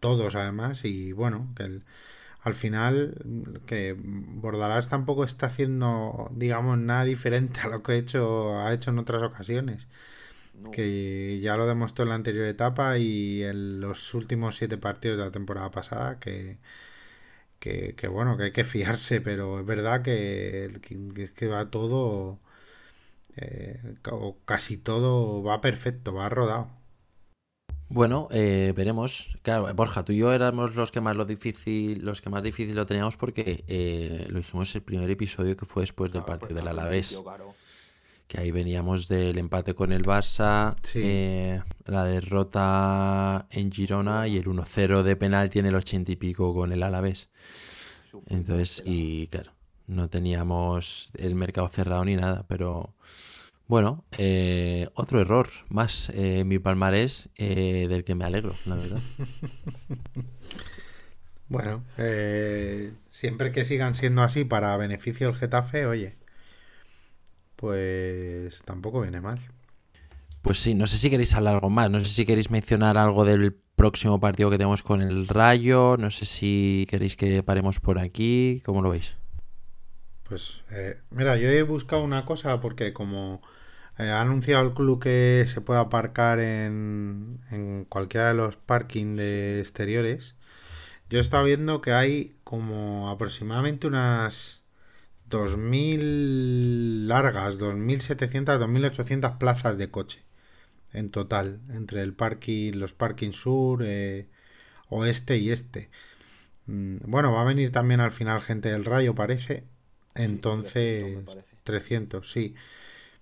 todos 0.00 0.34
además, 0.34 0.84
y 0.86 1.12
bueno, 1.12 1.52
que 1.56 1.82
al 2.40 2.54
final 2.54 3.60
que 3.66 3.94
Bordalás 3.98 4.88
tampoco 4.88 5.24
está 5.24 5.46
haciendo, 5.46 6.30
digamos, 6.34 6.78
nada 6.78 7.04
diferente 7.04 7.60
a 7.60 7.68
lo 7.68 7.82
que 7.82 7.92
ha 7.92 7.96
hecho, 7.96 8.58
ha 8.60 8.72
hecho 8.72 8.90
en 8.90 8.98
otras 8.98 9.22
ocasiones. 9.22 9.88
No. 10.60 10.70
que 10.70 11.40
ya 11.40 11.56
lo 11.56 11.66
demostró 11.66 12.04
en 12.04 12.10
la 12.10 12.14
anterior 12.16 12.46
etapa 12.46 12.98
y 12.98 13.42
en 13.44 13.80
los 13.80 14.14
últimos 14.14 14.56
siete 14.56 14.78
partidos 14.78 15.18
de 15.18 15.24
la 15.24 15.30
temporada 15.32 15.70
pasada, 15.70 16.18
que, 16.20 16.58
que, 17.58 17.94
que 17.96 18.08
bueno, 18.08 18.36
que 18.36 18.44
hay 18.44 18.52
que 18.52 18.64
fiarse, 18.64 19.20
pero 19.20 19.60
es 19.60 19.66
verdad 19.66 20.02
que, 20.02 20.80
que, 20.82 21.22
es 21.24 21.32
que 21.32 21.48
va 21.48 21.70
todo, 21.70 22.40
eh, 23.36 23.80
o 24.12 24.38
casi 24.46 24.78
todo 24.78 25.42
va 25.42 25.60
perfecto, 25.60 26.14
va 26.14 26.28
rodado. 26.28 26.70
Bueno, 27.90 28.28
eh, 28.32 28.72
veremos. 28.76 29.38
Claro, 29.42 29.72
Borja, 29.74 30.04
tú 30.04 30.12
y 30.12 30.18
yo 30.18 30.32
éramos 30.32 30.74
los 30.74 30.92
que 30.92 31.00
más 31.00 31.16
lo 31.16 31.24
difícil, 31.24 32.04
los 32.04 32.20
que 32.20 32.28
más 32.28 32.42
difícil 32.42 32.76
lo 32.76 32.84
teníamos 32.86 33.16
porque 33.16 33.64
eh, 33.66 34.26
lo 34.28 34.38
dijimos 34.38 34.74
el 34.74 34.82
primer 34.82 35.10
episodio 35.10 35.56
que 35.56 35.64
fue 35.64 35.82
después 35.84 36.12
del 36.12 36.22
Claro, 36.22 36.24
partido 36.24 36.54
pues, 36.54 36.54
del 36.56 36.68
al 36.68 36.68
Alavés, 36.68 37.08
principio, 37.08 37.22
claro. 37.22 37.56
Que 38.28 38.38
ahí 38.38 38.50
veníamos 38.52 39.08
del 39.08 39.38
empate 39.38 39.74
con 39.74 39.92
el 39.92 40.04
Barça, 40.04 40.76
Sí. 40.82 41.00
eh, 41.02 41.62
la 41.86 42.04
derrota 42.04 43.46
en 43.50 43.72
Girona 43.72 44.28
y 44.28 44.36
el 44.36 44.46
1-0 44.46 45.02
de 45.02 45.16
penalti 45.16 45.58
en 45.58 45.66
el 45.66 45.74
80 45.74 46.12
y 46.12 46.16
pico 46.16 46.54
con 46.54 46.72
el 46.72 46.82
Alavés. 46.82 47.30
Entonces, 48.28 48.82
y 48.86 49.26
claro, 49.28 49.52
no 49.86 50.08
teníamos 50.08 51.10
el 51.16 51.34
mercado 51.34 51.68
cerrado 51.68 52.04
ni 52.04 52.16
nada, 52.16 52.44
pero 52.48 52.94
bueno, 53.66 54.04
eh, 54.18 54.88
otro 54.94 55.20
error 55.20 55.48
más 55.68 56.08
eh, 56.10 56.40
en 56.40 56.48
mi 56.48 56.58
palmarés 56.58 57.28
eh, 57.36 57.86
del 57.88 58.04
que 58.04 58.14
me 58.14 58.24
alegro, 58.24 58.54
la 58.66 58.76
verdad. 58.76 59.00
Bueno, 61.50 61.82
siempre 63.08 63.52
que 63.52 63.64
sigan 63.64 63.94
siendo 63.94 64.20
así 64.22 64.44
para 64.44 64.76
beneficio 64.76 65.28
del 65.28 65.36
Getafe, 65.36 65.86
oye, 65.86 66.14
pues 67.58 68.62
tampoco 68.62 69.00
viene 69.00 69.20
mal. 69.20 69.40
Pues 70.42 70.60
sí, 70.60 70.74
no 70.74 70.86
sé 70.86 70.96
si 70.96 71.10
queréis 71.10 71.34
hablar 71.34 71.54
algo 71.54 71.70
más, 71.70 71.90
no 71.90 71.98
sé 71.98 72.06
si 72.06 72.24
queréis 72.24 72.52
mencionar 72.52 72.96
algo 72.96 73.24
del 73.24 73.52
próximo 73.52 74.20
partido 74.20 74.48
que 74.48 74.58
tenemos 74.58 74.84
con 74.84 75.02
el 75.02 75.26
Rayo, 75.26 75.96
no 75.98 76.12
sé 76.12 76.24
si 76.24 76.86
queréis 76.88 77.16
que 77.16 77.42
paremos 77.42 77.80
por 77.80 77.98
aquí, 77.98 78.62
¿cómo 78.64 78.80
lo 78.80 78.90
veis? 78.90 79.16
Pues 80.22 80.60
eh, 80.70 81.00
mira, 81.10 81.36
yo 81.36 81.48
he 81.48 81.62
buscado 81.62 82.04
una 82.04 82.24
cosa 82.24 82.60
porque 82.60 82.92
como 82.92 83.42
eh, 83.98 84.08
ha 84.08 84.20
anunciado 84.20 84.64
el 84.64 84.72
club 84.72 85.02
que 85.02 85.44
se 85.48 85.60
puede 85.60 85.80
aparcar 85.80 86.38
en, 86.38 87.40
en 87.50 87.84
cualquiera 87.86 88.28
de 88.28 88.34
los 88.34 88.56
parking 88.56 89.16
de 89.16 89.58
exteriores, 89.58 90.36
yo 91.10 91.18
he 91.18 91.20
estado 91.20 91.42
viendo 91.42 91.80
que 91.80 91.92
hay 91.92 92.36
como 92.44 93.10
aproximadamente 93.10 93.88
unas 93.88 94.57
2.000 95.28 97.08
largas, 97.08 97.58
2.700, 97.58 98.58
2.800 98.58 99.38
plazas 99.38 99.78
de 99.78 99.90
coche 99.90 100.24
en 100.92 101.10
total, 101.10 101.60
entre 101.70 102.02
el 102.02 102.14
parking, 102.14 102.72
los 102.74 102.92
parking 102.94 103.32
sur, 103.32 103.82
eh, 103.84 104.28
oeste 104.88 105.38
y 105.38 105.50
este. 105.50 105.90
Mm, 106.66 106.98
Bueno, 107.10 107.32
va 107.32 107.42
a 107.42 107.44
venir 107.44 107.72
también 107.72 108.00
al 108.00 108.12
final 108.12 108.42
gente 108.42 108.70
del 108.70 108.84
Rayo, 108.84 109.14
parece. 109.14 109.64
Sí, 110.14 110.24
Entonces, 110.24 110.72
300 110.74 111.20
me 111.20 111.26
parece. 111.26 111.56
300, 111.64 112.30
sí. 112.30 112.54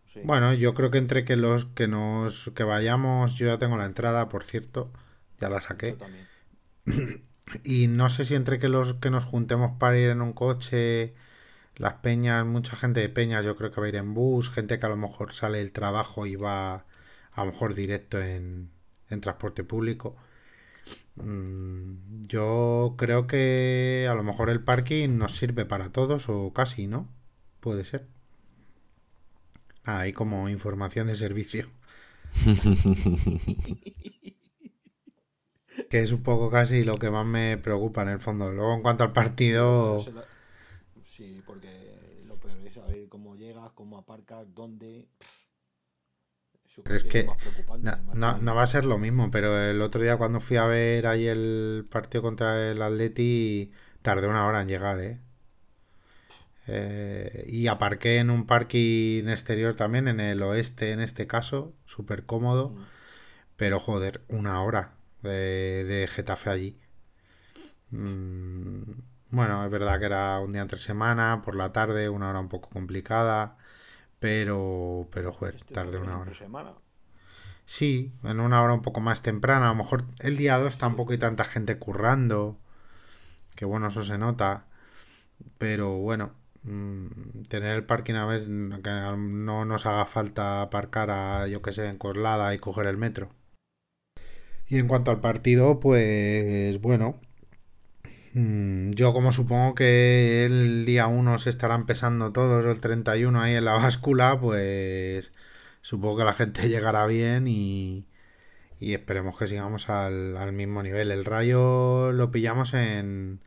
Sí. 0.06 0.20
Bueno, 0.24 0.54
yo 0.54 0.74
creo 0.74 0.90
que 0.90 0.98
entre 0.98 1.24
que 1.24 1.36
los 1.36 1.66
que 1.66 1.88
nos 1.88 2.50
que 2.54 2.64
vayamos, 2.64 3.34
yo 3.34 3.46
ya 3.46 3.58
tengo 3.58 3.76
la 3.76 3.86
entrada, 3.86 4.28
por 4.28 4.44
cierto, 4.44 4.90
ya 5.40 5.48
la 5.48 5.60
Yo 5.60 5.60
saqué. 5.60 5.92
también. 5.92 6.26
Y 7.64 7.86
no 7.88 8.10
sé 8.10 8.24
si 8.24 8.34
entre 8.34 8.58
que 8.58 8.68
los 8.68 8.94
que 8.94 9.10
nos 9.10 9.24
juntemos 9.24 9.78
para 9.78 9.96
ir 9.98 10.08
en 10.10 10.20
un 10.20 10.32
coche, 10.32 11.14
las 11.76 11.94
peñas, 11.94 12.44
mucha 12.46 12.76
gente 12.76 13.00
de 13.00 13.08
peñas, 13.08 13.44
yo 13.44 13.56
creo 13.56 13.70
que 13.70 13.80
va 13.80 13.86
a 13.86 13.90
ir 13.90 13.96
en 13.96 14.14
bus, 14.14 14.50
gente 14.50 14.78
que 14.78 14.86
a 14.86 14.88
lo 14.90 14.96
mejor 14.96 15.32
sale 15.32 15.58
del 15.58 15.72
trabajo 15.72 16.26
y 16.26 16.36
va 16.36 16.86
a 17.32 17.44
lo 17.44 17.52
mejor 17.52 17.74
directo 17.74 18.20
en, 18.22 18.70
en 19.10 19.20
transporte 19.20 19.64
público. 19.64 20.16
Mm, 21.16 22.24
yo 22.26 22.94
creo 22.98 23.26
que 23.26 24.06
a 24.10 24.14
lo 24.14 24.22
mejor 24.22 24.50
el 24.50 24.62
parking 24.62 25.16
nos 25.18 25.36
sirve 25.36 25.64
para 25.66 25.90
todos 25.92 26.28
o 26.28 26.52
casi, 26.52 26.86
¿no? 26.86 27.08
Puede 27.60 27.84
ser. 27.84 28.06
Ah, 29.84 30.00
Ahí 30.00 30.12
como 30.12 30.48
información 30.48 31.06
de 31.08 31.16
servicio. 31.16 31.68
Que 35.90 36.00
es 36.00 36.10
un 36.12 36.22
poco 36.22 36.50
casi 36.50 36.84
lo 36.84 36.96
que 36.96 37.10
más 37.10 37.26
me 37.26 37.58
preocupa 37.58 38.02
en 38.02 38.08
el 38.08 38.20
fondo. 38.20 38.50
Luego 38.52 38.74
en 38.74 38.82
cuanto 38.82 39.04
al 39.04 39.12
partido 39.12 40.00
se 40.00 40.12
lo- 40.12 40.24
Sí, 41.02 41.42
porque 41.46 42.22
lo 42.26 42.36
peor 42.36 42.56
es 42.66 42.74
saber 42.74 43.08
cómo 43.08 43.36
llegas, 43.36 43.70
cómo 43.96 44.02
aparcas, 44.02 44.46
dónde. 44.54 45.08
Pff. 45.18 45.46
Eso 46.68 46.82
Pero 46.82 46.96
es 46.96 47.04
que 47.04 47.26
más 47.26 47.38
preocupante, 47.38 47.90
No, 48.14 48.38
no 48.38 48.54
va 48.54 48.62
a 48.62 48.66
ser 48.66 48.84
lo 48.84 48.98
mismo, 48.98 49.30
pero 49.30 49.58
el 49.60 49.82
otro 49.82 50.02
día 50.02 50.16
cuando 50.16 50.40
fui 50.40 50.56
a 50.56 50.66
ver 50.66 51.06
ahí 51.06 51.26
el 51.26 51.86
partido 51.90 52.22
contra 52.22 52.70
el 52.70 52.80
Atleti, 52.82 53.72
tardé 54.02 54.28
una 54.28 54.46
hora 54.46 54.62
en 54.62 54.68
llegar, 54.68 55.00
¿eh? 55.00 55.20
Eh, 56.68 57.44
y 57.46 57.68
aparqué 57.68 58.18
en 58.18 58.30
un 58.30 58.46
parking 58.46 59.28
exterior 59.28 59.76
también, 59.76 60.08
en 60.08 60.18
el 60.20 60.42
oeste 60.42 60.90
en 60.92 61.00
este 61.00 61.26
caso, 61.26 61.74
súper 61.84 62.24
cómodo, 62.26 62.74
Mm. 62.74 62.86
pero 63.56 63.80
joder, 63.80 64.22
una 64.28 64.62
hora 64.62 64.94
de, 65.22 65.84
de 65.84 66.08
Getafe 66.08 66.50
allí. 66.50 66.78
Mm, 67.90 68.82
bueno, 69.30 69.64
es 69.64 69.70
verdad 69.70 69.98
que 69.98 70.06
era 70.06 70.40
un 70.40 70.50
día 70.52 70.62
entre 70.62 70.78
semana, 70.78 71.42
por 71.44 71.54
la 71.56 71.72
tarde, 71.72 72.08
una 72.08 72.30
hora 72.30 72.40
un 72.40 72.48
poco 72.48 72.68
complicada, 72.70 73.56
pero, 74.26 75.06
pero 75.12 75.32
joder, 75.32 75.54
Este 75.54 75.72
también 75.72 76.02
una 76.02 76.18
hora. 76.18 76.34
semana. 76.34 76.72
Sí, 77.64 78.12
en 78.24 78.40
una 78.40 78.60
hora 78.60 78.74
un 78.74 78.82
poco 78.82 78.98
más 79.00 79.22
temprana. 79.22 79.66
A 79.66 79.68
lo 79.68 79.76
mejor 79.76 80.04
el 80.18 80.36
día 80.36 80.58
2 80.58 80.78
tampoco 80.78 81.12
hay 81.12 81.18
tanta 81.18 81.44
gente 81.44 81.78
currando. 81.78 82.58
Que 83.54 83.64
bueno, 83.64 83.86
eso 83.86 84.02
se 84.02 84.18
nota. 84.18 84.66
Pero 85.58 85.98
bueno, 85.98 86.32
mm, 86.64 87.42
tener 87.48 87.76
el 87.76 87.84
parking 87.84 88.14
a 88.14 88.26
ver 88.26 88.42
que 88.82 88.90
no 89.16 89.64
nos 89.64 89.86
haga 89.86 90.06
falta 90.06 90.60
aparcar 90.60 91.10
a, 91.12 91.46
yo 91.46 91.62
que 91.62 91.72
sé, 91.72 91.86
en 91.86 91.96
Coslada 91.96 92.52
y 92.52 92.58
coger 92.58 92.86
el 92.88 92.96
metro. 92.96 93.30
Y 94.66 94.78
en 94.78 94.88
cuanto 94.88 95.12
al 95.12 95.20
partido, 95.20 95.78
pues 95.78 96.80
bueno. 96.80 97.20
Mm, 98.40 98.92
Yo 98.92 99.12
como 99.12 99.32
supongo 99.32 99.74
que 99.74 100.44
el 100.44 100.84
día 100.86 101.06
1 101.06 101.38
se 101.38 101.50
estarán 101.50 101.86
pesando 101.86 102.32
todos, 102.32 102.64
el 102.66 102.80
31 102.80 103.40
ahí 103.42 103.54
en 103.54 103.64
la 103.64 103.74
báscula, 103.74 104.38
pues 104.40 105.32
supongo 105.82 106.18
que 106.18 106.24
la 106.24 106.32
gente 106.34 106.68
llegará 106.74 107.06
bien 107.06 107.46
y, 107.48 108.06
y 108.80 108.94
esperemos 108.94 109.38
que 109.38 109.46
sigamos 109.48 109.88
al, 109.90 110.36
al 110.36 110.52
mismo 110.54 110.82
nivel. 110.82 111.10
El 111.12 111.24
Rayo 111.26 112.12
lo 112.12 112.30
pillamos 112.30 112.72
en, 112.74 113.40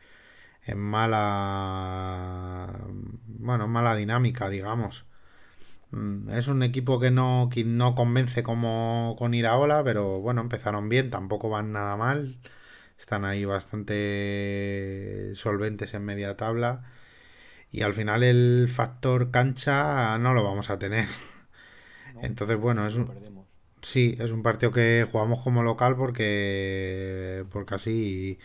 en 0.66 0.78
mala, 0.80 2.80
bueno, 3.28 3.68
mala 3.68 3.96
dinámica, 3.96 4.50
digamos. 4.50 5.06
Mm, 5.92 6.30
Es 6.32 6.48
un 6.48 6.64
equipo 6.64 7.00
que 7.00 7.12
no, 7.12 7.50
que 7.52 7.64
no 7.64 7.96
convence 7.96 8.44
como 8.44 9.16
con 9.18 9.34
Iraola, 9.34 9.84
pero 9.84 10.20
bueno, 10.22 10.42
empezaron 10.42 10.90
bien, 10.90 11.10
tampoco 11.10 11.50
van 11.50 11.72
nada 11.74 11.98
mal. 11.98 12.38
Están 13.00 13.26
ahí 13.26 13.46
bastante 13.46 15.32
solventes 15.36 15.96
en 15.96 16.06
media 16.06 16.38
tabla. 16.38 16.84
Y 17.72 17.84
al 17.84 17.94
final 17.94 18.24
el 18.24 18.70
factor 18.70 19.32
cancha 19.32 20.18
no 20.20 20.34
lo 20.34 20.44
vamos 20.44 20.70
a 20.70 20.80
tener. 20.80 21.08
¿no? 22.14 22.22
Entonces, 22.24 22.58
bueno, 22.58 22.86
es 22.88 22.96
un, 22.96 23.08
perdemos. 23.08 23.48
sí, 23.82 24.18
es 24.20 24.32
un 24.32 24.44
partido 24.44 24.72
que 24.72 25.08
jugamos 25.12 25.42
como 25.44 25.64
local 25.64 25.96
porque, 25.96 27.46
porque 27.52 27.76
así, 27.76 28.40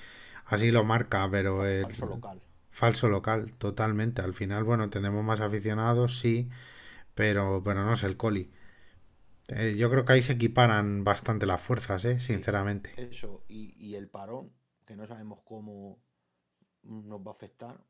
así 0.47 0.71
lo 0.71 0.85
marca, 0.85 1.29
pero 1.31 1.63
falso 1.83 2.07
local. 2.07 2.43
falso 2.71 3.09
local, 3.09 3.53
totalmente. 3.59 4.23
Al 4.23 4.35
final, 4.35 4.65
bueno, 4.65 4.91
tenemos 4.91 5.25
más 5.25 5.41
aficionados, 5.41 6.19
sí, 6.19 6.51
pero, 7.15 7.63
pero 7.65 7.85
no 7.85 7.95
es 7.95 8.05
el 8.05 8.17
coli. 8.19 8.53
Eh, 9.49 9.75
yo 9.77 9.91
creo 9.91 10.05
que 10.05 10.15
ahí 10.15 10.23
se 10.23 10.33
equiparan 10.35 11.05
bastante 11.05 11.47
las 11.47 11.61
fuerzas, 11.61 12.05
eh, 12.05 12.21
sinceramente. 12.21 12.91
Eso, 12.97 13.45
y, 13.49 13.75
y 13.79 13.95
el 13.97 14.09
parón, 14.09 14.53
que 14.87 14.97
no 14.97 15.07
sabemos 15.07 15.41
cómo 15.45 16.03
nos 16.83 17.21
va 17.21 17.31
a 17.31 17.35
afectar, 17.35 17.85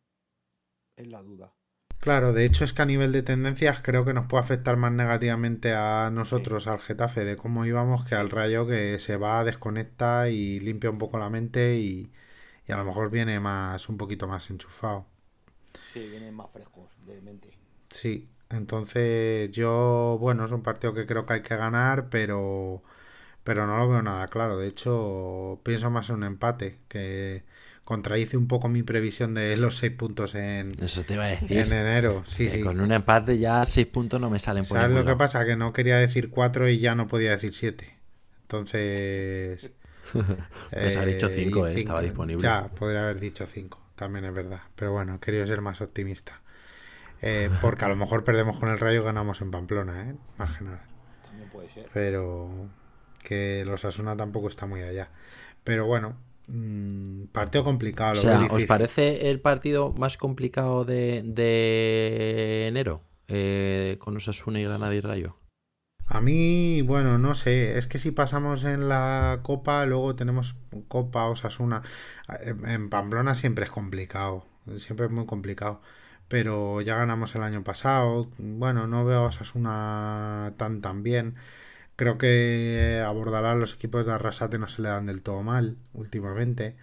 es 0.96 1.06
la 1.06 1.22
duda. 1.22 1.54
Claro, 1.98 2.32
de 2.34 2.44
hecho 2.44 2.64
es 2.64 2.72
que 2.74 2.82
a 2.82 2.86
nivel 2.86 3.12
de 3.12 3.22
tendencias 3.22 3.80
creo 3.80 4.04
que 4.04 4.12
nos 4.12 4.26
puede 4.26 4.44
afectar 4.44 4.76
más 4.76 4.92
negativamente 4.92 5.72
a 5.72 6.10
nosotros, 6.12 6.66
al 6.66 6.78
Getafe, 6.78 7.24
de 7.24 7.36
cómo 7.36 7.64
íbamos, 7.64 8.04
que 8.04 8.14
al 8.14 8.30
Rayo 8.30 8.66
que 8.66 8.98
se 8.98 9.16
va, 9.16 9.42
desconecta 9.42 10.28
y 10.28 10.60
limpia 10.60 10.90
un 10.90 10.98
poco 10.98 11.18
la 11.18 11.30
mente 11.30 11.78
y, 11.78 12.12
y 12.68 12.72
a 12.72 12.76
lo 12.76 12.84
mejor 12.84 13.10
viene 13.10 13.40
más, 13.40 13.88
un 13.88 13.96
poquito 13.96 14.28
más 14.28 14.50
enchufado. 14.50 15.06
Sí, 15.84 16.08
vienen 16.08 16.34
más 16.34 16.50
frescos 16.50 16.90
de 17.06 17.20
mente. 17.20 17.56
Sí, 17.88 18.28
entonces 18.56 19.50
yo, 19.50 20.16
bueno, 20.20 20.44
es 20.44 20.52
un 20.52 20.62
partido 20.62 20.94
que 20.94 21.06
creo 21.06 21.26
que 21.26 21.34
hay 21.34 21.42
que 21.42 21.56
ganar, 21.56 22.08
pero, 22.08 22.82
pero 23.42 23.66
no 23.66 23.78
lo 23.78 23.88
veo 23.88 24.02
nada 24.02 24.28
claro. 24.28 24.56
De 24.56 24.68
hecho, 24.68 25.60
pienso 25.62 25.90
más 25.90 26.08
en 26.10 26.16
un 26.16 26.24
empate, 26.24 26.78
que 26.88 27.44
contradice 27.84 28.36
un 28.36 28.48
poco 28.48 28.68
mi 28.68 28.82
previsión 28.82 29.34
de 29.34 29.56
los 29.56 29.76
seis 29.76 29.92
puntos 29.92 30.34
en, 30.34 30.72
Eso 30.80 31.02
te 31.02 31.14
iba 31.14 31.24
a 31.24 31.28
decir. 31.28 31.58
en 31.58 31.72
enero. 31.72 32.24
Sí. 32.28 32.60
Con 32.60 32.80
un 32.80 32.92
empate 32.92 33.38
ya 33.38 33.64
seis 33.66 33.86
puntos 33.86 34.20
no 34.20 34.30
me 34.30 34.38
salen 34.38 34.64
por 34.64 34.78
¿Sabes 34.78 34.96
lo 34.96 35.04
que 35.04 35.16
pasa? 35.16 35.44
Que 35.44 35.56
no 35.56 35.72
quería 35.72 35.98
decir 35.98 36.30
cuatro 36.30 36.68
y 36.68 36.78
ya 36.78 36.94
no 36.94 37.06
podía 37.06 37.30
decir 37.30 37.54
siete. 37.54 37.96
Entonces. 38.42 39.72
Pues 40.70 40.96
ha 40.96 41.04
dicho 41.04 41.28
cinco, 41.28 41.66
eh, 41.66 41.78
estaba 41.78 42.02
disponible. 42.02 42.42
Ya, 42.42 42.68
podría 42.68 43.04
haber 43.04 43.18
dicho 43.18 43.46
cinco, 43.46 43.80
también 43.96 44.26
es 44.26 44.34
verdad. 44.34 44.60
Pero 44.76 44.92
bueno, 44.92 45.18
querido 45.18 45.46
ser 45.46 45.60
más 45.60 45.80
optimista. 45.80 46.42
Eh, 47.26 47.48
porque 47.62 47.86
a 47.86 47.88
lo 47.88 47.96
mejor 47.96 48.22
perdemos 48.22 48.58
con 48.58 48.68
el 48.68 48.78
Rayo 48.78 49.00
y 49.00 49.04
ganamos 49.04 49.40
en 49.40 49.50
Pamplona, 49.50 50.10
¿eh? 50.10 50.14
Más 50.36 50.58
que 50.58 50.64
nada. 50.64 50.84
También 51.24 51.48
puede 51.48 51.70
ser. 51.70 51.88
Pero 51.94 52.68
que 53.22 53.64
los 53.64 53.86
Asuna 53.86 54.14
tampoco 54.14 54.48
está 54.48 54.66
muy 54.66 54.82
allá. 54.82 55.08
Pero 55.64 55.86
bueno, 55.86 56.18
mm, 56.48 57.24
partido 57.32 57.64
complicado. 57.64 58.10
O 58.10 58.14
Lo 58.16 58.20
sea, 58.20 58.38
veo 58.40 58.48
¿os 58.50 58.66
parece 58.66 59.30
el 59.30 59.40
partido 59.40 59.94
más 59.94 60.18
complicado 60.18 60.84
de, 60.84 61.22
de 61.24 62.66
enero? 62.66 63.00
Eh, 63.28 63.96
con 64.00 64.14
Osasuna 64.18 64.60
y 64.60 64.64
Granada 64.64 64.94
y 64.94 65.00
Rayo. 65.00 65.38
A 66.06 66.20
mí, 66.20 66.82
bueno, 66.82 67.16
no 67.16 67.34
sé, 67.34 67.78
es 67.78 67.86
que 67.86 67.96
si 67.98 68.10
pasamos 68.10 68.64
en 68.64 68.90
la 68.90 69.40
Copa, 69.42 69.86
luego 69.86 70.14
tenemos 70.14 70.56
Copa, 70.88 71.24
Osasuna. 71.24 71.80
En 72.42 72.68
en 72.68 72.90
Pamplona 72.90 73.34
siempre 73.34 73.64
es 73.64 73.70
complicado, 73.70 74.44
siempre 74.76 75.06
es 75.06 75.12
muy 75.12 75.24
complicado. 75.24 75.80
Pero 76.28 76.80
ya 76.80 76.96
ganamos 76.96 77.34
el 77.34 77.42
año 77.42 77.64
pasado. 77.64 78.28
Bueno, 78.38 78.86
no 78.86 79.04
veo 79.04 79.20
a 79.20 79.26
Osasuna 79.28 80.54
tan 80.56 80.80
tan 80.80 81.02
bien. 81.02 81.36
Creo 81.96 82.18
que 82.18 83.02
a 83.06 83.10
Bordalás 83.12 83.56
los 83.58 83.74
equipos 83.74 84.06
de 84.06 84.12
Arrasate 84.12 84.58
no 84.58 84.68
se 84.68 84.82
le 84.82 84.88
dan 84.88 85.06
del 85.06 85.22
todo 85.22 85.42
mal 85.42 85.76
últimamente. 85.94 86.76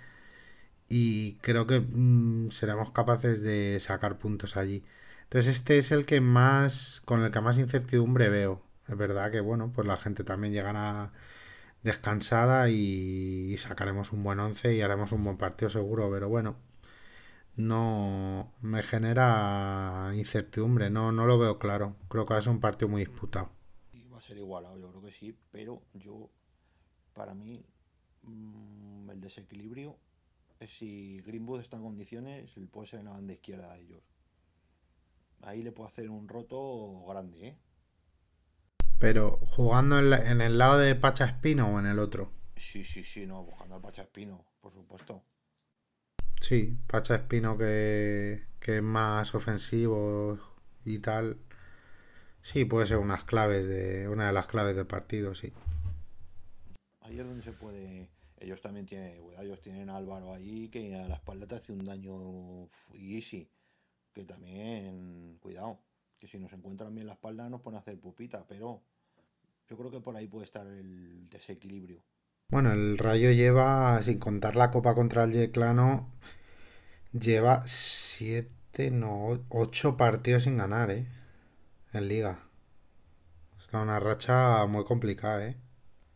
Y 0.89 1.35
creo 1.41 1.67
que 1.67 1.79
mm, 1.81 2.51
seremos 2.51 2.91
capaces 2.91 3.41
de 3.41 3.79
sacar 3.79 4.17
puntos 4.19 4.57
allí. 4.57 4.83
Entonces 5.23 5.57
este 5.57 5.77
es 5.77 5.91
el 5.91 6.05
que 6.05 6.21
más, 6.21 7.01
con 7.05 7.23
el 7.23 7.31
que 7.31 7.41
más 7.41 7.57
incertidumbre 7.57 8.29
veo. 8.29 8.61
Es 8.87 8.97
verdad 8.97 9.31
que, 9.31 9.39
bueno, 9.41 9.71
pues 9.73 9.87
la 9.87 9.97
gente 9.97 10.23
también 10.23 10.53
llegará 10.53 11.11
descansada 11.83 12.69
y 12.69 13.55
sacaremos 13.57 14.11
un 14.13 14.23
buen 14.23 14.39
once 14.39 14.75
y 14.75 14.81
haremos 14.81 15.11
un 15.13 15.23
buen 15.23 15.37
partido 15.37 15.69
seguro, 15.69 16.09
pero 16.11 16.29
bueno, 16.29 16.57
no 17.55 18.53
me 18.61 18.83
genera 18.83 20.11
incertidumbre, 20.15 20.89
no, 20.89 21.11
no 21.11 21.25
lo 21.25 21.37
veo 21.39 21.59
claro. 21.59 21.95
Creo 22.09 22.25
que 22.25 22.33
va 22.33 22.39
a 22.39 22.41
ser 22.43 22.51
un 22.53 22.59
partido 22.61 22.89
muy 22.89 23.01
disputado. 23.05 23.51
Y 23.91 24.07
va 24.07 24.17
a 24.17 24.21
ser 24.21 24.37
igualado, 24.37 24.77
yo 24.79 24.89
creo 24.89 25.01
que 25.03 25.11
sí, 25.11 25.37
pero 25.51 25.81
yo, 25.93 26.29
para 27.13 27.33
mí, 27.35 27.65
mm, 28.23 29.09
el 29.11 29.21
desequilibrio 29.21 29.97
es 30.59 30.71
si 30.77 31.21
Greenwood 31.21 31.61
está 31.61 31.77
en 31.77 31.83
condiciones, 31.83 32.57
él 32.57 32.67
puede 32.69 32.87
ser 32.87 32.99
en 33.01 33.05
la 33.07 33.11
banda 33.13 33.33
izquierda 33.33 33.73
de 33.75 33.81
ellos. 33.81 34.03
Ahí 35.41 35.61
le 35.61 35.73
puede 35.73 35.89
hacer 35.89 36.09
un 36.09 36.27
roto 36.29 37.03
grande, 37.05 37.47
¿eh? 37.47 37.57
Pero 38.99 39.37
jugando 39.47 39.99
en, 39.99 40.09
la- 40.11 40.31
en 40.31 40.39
el 40.39 40.57
lado 40.57 40.77
de 40.79 40.95
Pacha 40.95 41.25
Espino 41.25 41.67
o 41.75 41.79
en 41.79 41.87
el 41.87 41.99
otro. 41.99 42.31
Sí, 42.55 42.85
sí, 42.85 43.03
sí, 43.03 43.25
no, 43.27 43.43
buscando 43.43 43.75
al 43.75 43.81
Pacha 43.81 44.03
Espino, 44.03 44.45
por 44.61 44.71
supuesto. 44.73 45.21
Sí, 46.41 46.75
Pacha 46.87 47.15
Espino 47.15 47.57
que, 47.57 48.43
que 48.59 48.77
es 48.77 48.83
más 48.83 49.33
ofensivo 49.35 50.39
y 50.83 50.99
tal. 50.99 51.37
Sí, 52.41 52.65
puede 52.65 52.87
ser 52.87 52.97
unas 52.97 53.23
claves 53.23 53.67
de, 53.67 54.09
una 54.09 54.27
de 54.27 54.33
las 54.33 54.47
claves 54.47 54.75
del 54.75 54.87
partido, 54.87 55.35
sí. 55.35 55.53
Ahí 57.01 57.19
es 57.19 57.25
donde 57.25 57.43
se 57.43 57.53
puede. 57.53 58.09
Ellos 58.39 58.59
también 58.59 58.87
tienen, 58.87 59.21
ellos 59.39 59.61
tienen 59.61 59.91
Álvaro 59.91 60.33
ahí 60.33 60.67
que 60.69 60.95
a 60.95 61.07
la 61.07 61.15
espalda 61.15 61.45
te 61.45 61.55
hace 61.55 61.73
un 61.73 61.85
daño 61.85 62.67
easy. 62.95 63.47
Que 64.11 64.23
también, 64.25 65.37
cuidado, 65.39 65.79
que 66.19 66.27
si 66.27 66.39
nos 66.39 66.51
encuentran 66.51 66.93
bien 66.93 67.07
la 67.07 67.13
espalda 67.13 67.49
nos 67.49 67.61
pone 67.61 67.77
a 67.77 67.81
hacer 67.81 67.99
pupita, 67.99 68.45
pero 68.47 68.81
yo 69.69 69.77
creo 69.77 69.91
que 69.91 70.01
por 70.01 70.17
ahí 70.17 70.27
puede 70.27 70.45
estar 70.45 70.65
el 70.65 71.29
desequilibrio. 71.29 72.03
Bueno, 72.51 72.73
el 72.73 72.97
Rayo 72.97 73.31
lleva, 73.31 74.01
sin 74.03 74.19
contar 74.19 74.57
la 74.57 74.71
Copa 74.71 74.93
contra 74.93 75.23
el 75.23 75.31
Yeclano, 75.31 76.09
lleva 77.13 77.63
siete, 77.65 78.91
no, 78.91 79.39
ocho 79.47 79.95
partidos 79.95 80.43
sin 80.43 80.57
ganar, 80.57 80.91
¿eh? 80.91 81.07
En 81.93 82.09
Liga. 82.09 82.39
Está 83.57 83.81
una 83.81 84.01
racha 84.01 84.65
muy 84.65 84.83
complicada, 84.83 85.47
¿eh? 85.47 85.55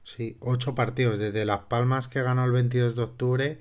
Sí, 0.03 0.37
ocho 0.41 0.75
partidos 0.75 1.19
desde 1.19 1.45
Las 1.45 1.61
Palmas 1.61 2.09
que 2.09 2.21
ganó 2.21 2.43
el 2.43 2.51
22 2.51 2.97
de 2.97 3.03
octubre. 3.03 3.59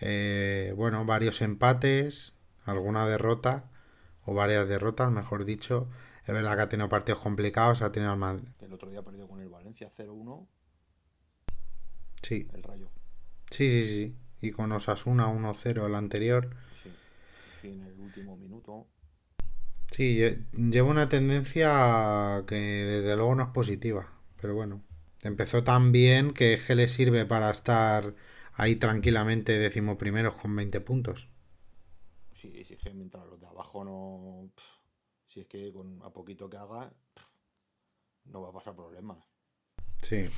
eh, 0.00 0.72
bueno, 0.76 1.04
varios 1.04 1.42
empates, 1.42 2.34
alguna 2.64 3.08
derrota, 3.08 3.64
o 4.24 4.34
varias 4.34 4.68
derrotas, 4.68 5.10
mejor 5.10 5.44
dicho. 5.44 5.88
Es 6.26 6.32
verdad 6.34 6.54
que 6.56 6.62
ha 6.62 6.68
tenido 6.68 6.88
partidos 6.88 7.20
complicados, 7.20 7.82
ha 7.82 7.90
tenido 7.90 8.12
al 8.12 8.18
Madrid. 8.18 8.48
El 8.60 8.72
otro 8.72 8.88
día 8.88 9.02
perdió 9.02 9.26
con 9.26 9.40
el 9.40 9.48
Valencia 9.48 9.88
0-1, 9.88 10.46
Sí, 12.22 12.48
el 12.52 12.62
Rayo. 12.62 12.90
sí, 13.50 13.82
sí, 13.82 13.88
sí. 13.88 14.16
Y 14.40 14.52
con 14.52 14.72
Osasuna 14.72 15.26
1-0 15.28 15.86
el 15.86 15.94
anterior. 15.94 16.50
Sí, 16.70 16.98
sí, 17.50 17.68
en 17.72 17.82
el 17.82 17.98
último 18.00 18.36
minuto. 18.38 18.88
Sí, 19.94 20.04
lle- 20.18 20.46
lleva 20.74 20.88
una 20.90 21.08
tendencia 21.14 22.44
que 22.46 22.54
desde 22.56 23.16
luego 23.16 23.34
no 23.34 23.42
es 23.44 23.48
positiva, 23.50 24.02
pero 24.40 24.54
bueno, 24.54 24.82
empezó 25.22 25.62
tan 25.64 25.92
bien 25.92 26.32
que 26.32 26.58
que 26.66 26.74
le 26.74 26.88
sirve 26.88 27.26
para 27.26 27.50
estar 27.50 28.14
ahí 28.54 28.76
tranquilamente 28.76 29.58
decimoprimeros 29.58 30.36
con 30.36 30.54
20 30.56 30.80
puntos. 30.80 31.28
Sí, 32.32 32.64
sí, 32.64 32.76
que 32.76 32.94
mientras 32.94 33.26
los 33.26 33.38
de 33.40 33.46
abajo 33.46 33.84
no. 33.84 34.50
si 35.26 35.40
es 35.40 35.48
que 35.48 35.72
con 35.72 36.02
a 36.02 36.10
poquito 36.12 36.48
que 36.50 36.56
haga, 36.56 36.92
no 38.34 38.42
va 38.44 38.50
a 38.50 38.56
pasar 38.58 38.76
problemas. 38.76 39.18
Sí, 40.02 40.28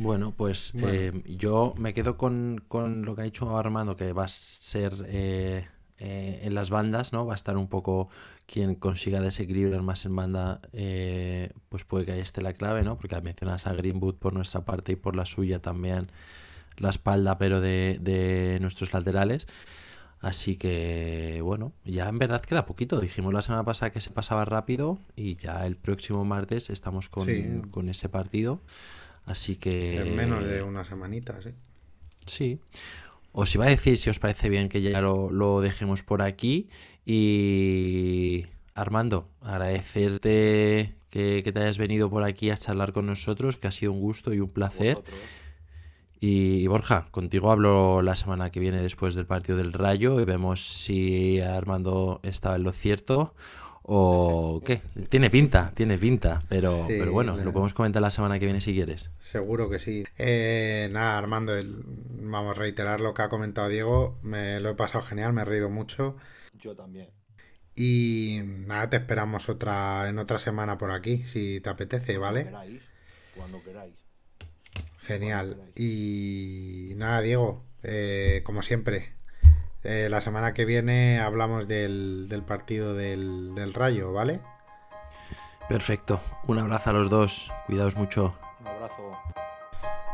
Bueno, 0.00 0.32
pues 0.36 0.72
Bueno. 0.74 0.88
eh, 0.92 1.22
yo 1.26 1.74
me 1.76 1.92
quedo 1.94 2.16
con, 2.16 2.62
con 2.68 3.04
lo 3.04 3.14
que 3.14 3.22
ha 3.22 3.24
dicho 3.24 3.56
Armando, 3.56 3.96
que 3.96 4.12
va 4.12 4.24
a 4.24 4.28
ser 4.28 4.92
eh, 5.06 5.66
eh, 5.98 6.40
en 6.42 6.54
las 6.54 6.70
bandas, 6.70 7.12
¿no? 7.12 7.26
Va 7.26 7.34
a 7.34 7.36
estar 7.36 7.56
un 7.56 7.68
poco 7.68 8.08
quien 8.46 8.74
consiga 8.74 9.20
desequilibrar 9.20 9.82
más 9.82 10.04
en 10.06 10.16
banda, 10.16 10.60
eh, 10.72 11.52
pues 11.68 11.84
puede 11.84 12.04
que 12.06 12.12
ahí 12.12 12.20
esté 12.20 12.42
la 12.42 12.54
clave, 12.54 12.82
¿no? 12.82 12.96
Porque 12.98 13.20
mencionas 13.20 13.66
a 13.66 13.74
Greenwood 13.74 14.14
por 14.16 14.32
nuestra 14.32 14.64
parte 14.64 14.92
y 14.92 14.96
por 14.96 15.14
la 15.16 15.24
suya 15.26 15.60
también 15.60 16.10
la 16.78 16.90
espalda, 16.90 17.36
pero 17.38 17.60
de, 17.60 17.98
de 18.00 18.58
nuestros 18.60 18.92
laterales. 18.92 19.46
Así 20.22 20.56
que, 20.56 21.40
bueno, 21.42 21.72
ya 21.84 22.08
en 22.08 22.18
verdad 22.18 22.42
queda 22.42 22.66
poquito. 22.66 23.00
Dijimos 23.00 23.32
la 23.32 23.40
semana 23.42 23.64
pasada 23.64 23.90
que 23.90 24.00
se 24.02 24.10
pasaba 24.10 24.44
rápido 24.44 24.98
y 25.16 25.34
ya 25.36 25.66
el 25.66 25.76
próximo 25.76 26.24
martes 26.26 26.68
estamos 26.70 27.08
con, 27.08 27.26
Sí. 27.26 27.44
con 27.70 27.88
ese 27.88 28.08
partido. 28.10 28.60
Así 29.26 29.56
que... 29.56 30.00
en 30.00 30.16
menos 30.16 30.44
de 30.44 30.62
una 30.62 30.84
semanita, 30.84 31.40
sí. 31.42 31.50
Sí. 32.26 32.60
Os 33.32 33.54
iba 33.54 33.66
a 33.66 33.68
decir, 33.68 33.96
si 33.96 34.10
os 34.10 34.18
parece 34.18 34.48
bien, 34.48 34.68
que 34.68 34.82
ya 34.82 35.00
lo, 35.00 35.30
lo 35.30 35.60
dejemos 35.60 36.02
por 36.02 36.22
aquí. 36.22 36.68
Y 37.06 38.46
Armando, 38.74 39.28
agradecerte 39.40 40.94
que, 41.10 41.42
que 41.44 41.52
te 41.52 41.60
hayas 41.60 41.78
venido 41.78 42.10
por 42.10 42.24
aquí 42.24 42.50
a 42.50 42.56
charlar 42.56 42.92
con 42.92 43.06
nosotros, 43.06 43.56
que 43.56 43.68
ha 43.68 43.72
sido 43.72 43.92
un 43.92 44.00
gusto 44.00 44.34
y 44.34 44.40
un 44.40 44.50
placer. 44.50 44.96
Vosotros, 44.96 45.20
Y 46.22 46.66
Borja, 46.66 47.06
contigo 47.10 47.50
hablo 47.50 48.02
la 48.02 48.14
semana 48.14 48.50
que 48.50 48.60
viene 48.60 48.82
después 48.82 49.14
del 49.14 49.26
partido 49.26 49.56
del 49.56 49.72
Rayo 49.72 50.20
y 50.20 50.24
vemos 50.24 50.60
si 50.60 51.40
Armando 51.40 52.20
estaba 52.22 52.56
en 52.56 52.64
lo 52.64 52.72
cierto 52.72 53.34
o 53.82 54.60
qué. 54.64 54.80
Tiene 55.08 55.30
pinta, 55.30 55.72
tiene 55.74 55.98
pinta, 55.98 56.42
pero, 56.48 56.86
Sí, 56.86 56.94
pero 56.98 57.12
bueno, 57.12 57.36
lo 57.36 57.52
podemos 57.52 57.74
comentar 57.74 58.00
la 58.02 58.10
semana 58.10 58.38
que 58.38 58.44
viene 58.46 58.60
si 58.60 58.72
quieres. 58.74 59.10
Seguro 59.20 59.68
que 59.70 59.78
sí. 59.78 60.04
Eh, 60.18 60.88
nada, 60.92 61.18
Armando, 61.18 61.56
el- 61.56 61.82
vamos 61.84 62.56
a 62.56 62.60
reiterar 62.60 63.00
lo 63.00 63.14
que 63.14 63.22
ha 63.22 63.28
comentado 63.28 63.68
Diego. 63.68 64.18
Me 64.22 64.60
lo 64.60 64.70
he 64.70 64.74
pasado 64.74 65.04
genial, 65.04 65.32
me 65.32 65.42
he 65.42 65.44
reído 65.44 65.70
mucho. 65.70 66.16
Yo 66.58 66.74
también. 66.76 67.08
Y 67.74 68.40
nada, 68.66 68.90
te 68.90 68.96
esperamos 68.98 69.48
otra 69.48 70.08
en 70.08 70.18
otra 70.18 70.38
semana 70.38 70.76
por 70.76 70.90
aquí, 70.92 71.26
si 71.26 71.60
te 71.60 71.70
apetece, 71.70 72.16
Cuando 72.18 72.22
¿vale? 72.22 72.44
queráis. 72.44 72.82
Cuando 73.34 73.62
queráis. 73.64 73.94
Genial. 75.06 75.54
queráis. 75.54 75.72
Y 75.76 76.92
nada, 76.96 77.22
Diego, 77.22 77.64
eh, 77.82 78.42
como 78.44 78.62
siempre, 78.62 79.14
eh, 79.84 80.08
la 80.10 80.20
semana 80.20 80.52
que 80.52 80.64
viene 80.64 81.20
hablamos 81.20 81.66
del, 81.68 82.28
del 82.28 82.42
partido 82.42 82.94
del, 82.94 83.54
del 83.54 83.74
Rayo, 83.74 84.12
¿vale? 84.12 84.40
Perfecto. 85.68 86.20
Un 86.46 86.58
abrazo 86.58 86.90
a 86.90 86.92
los 86.92 87.08
dos. 87.10 87.52
Cuidaos 87.66 87.96
mucho. 87.96 88.34
Un 88.60 88.66
abrazo. 88.66 89.12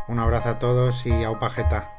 Un 0.09 0.19
abrazo 0.19 0.49
a 0.51 0.59
todos 0.59 1.07
y 1.07 1.25
au 1.25 1.39
pajeta. 1.39 1.96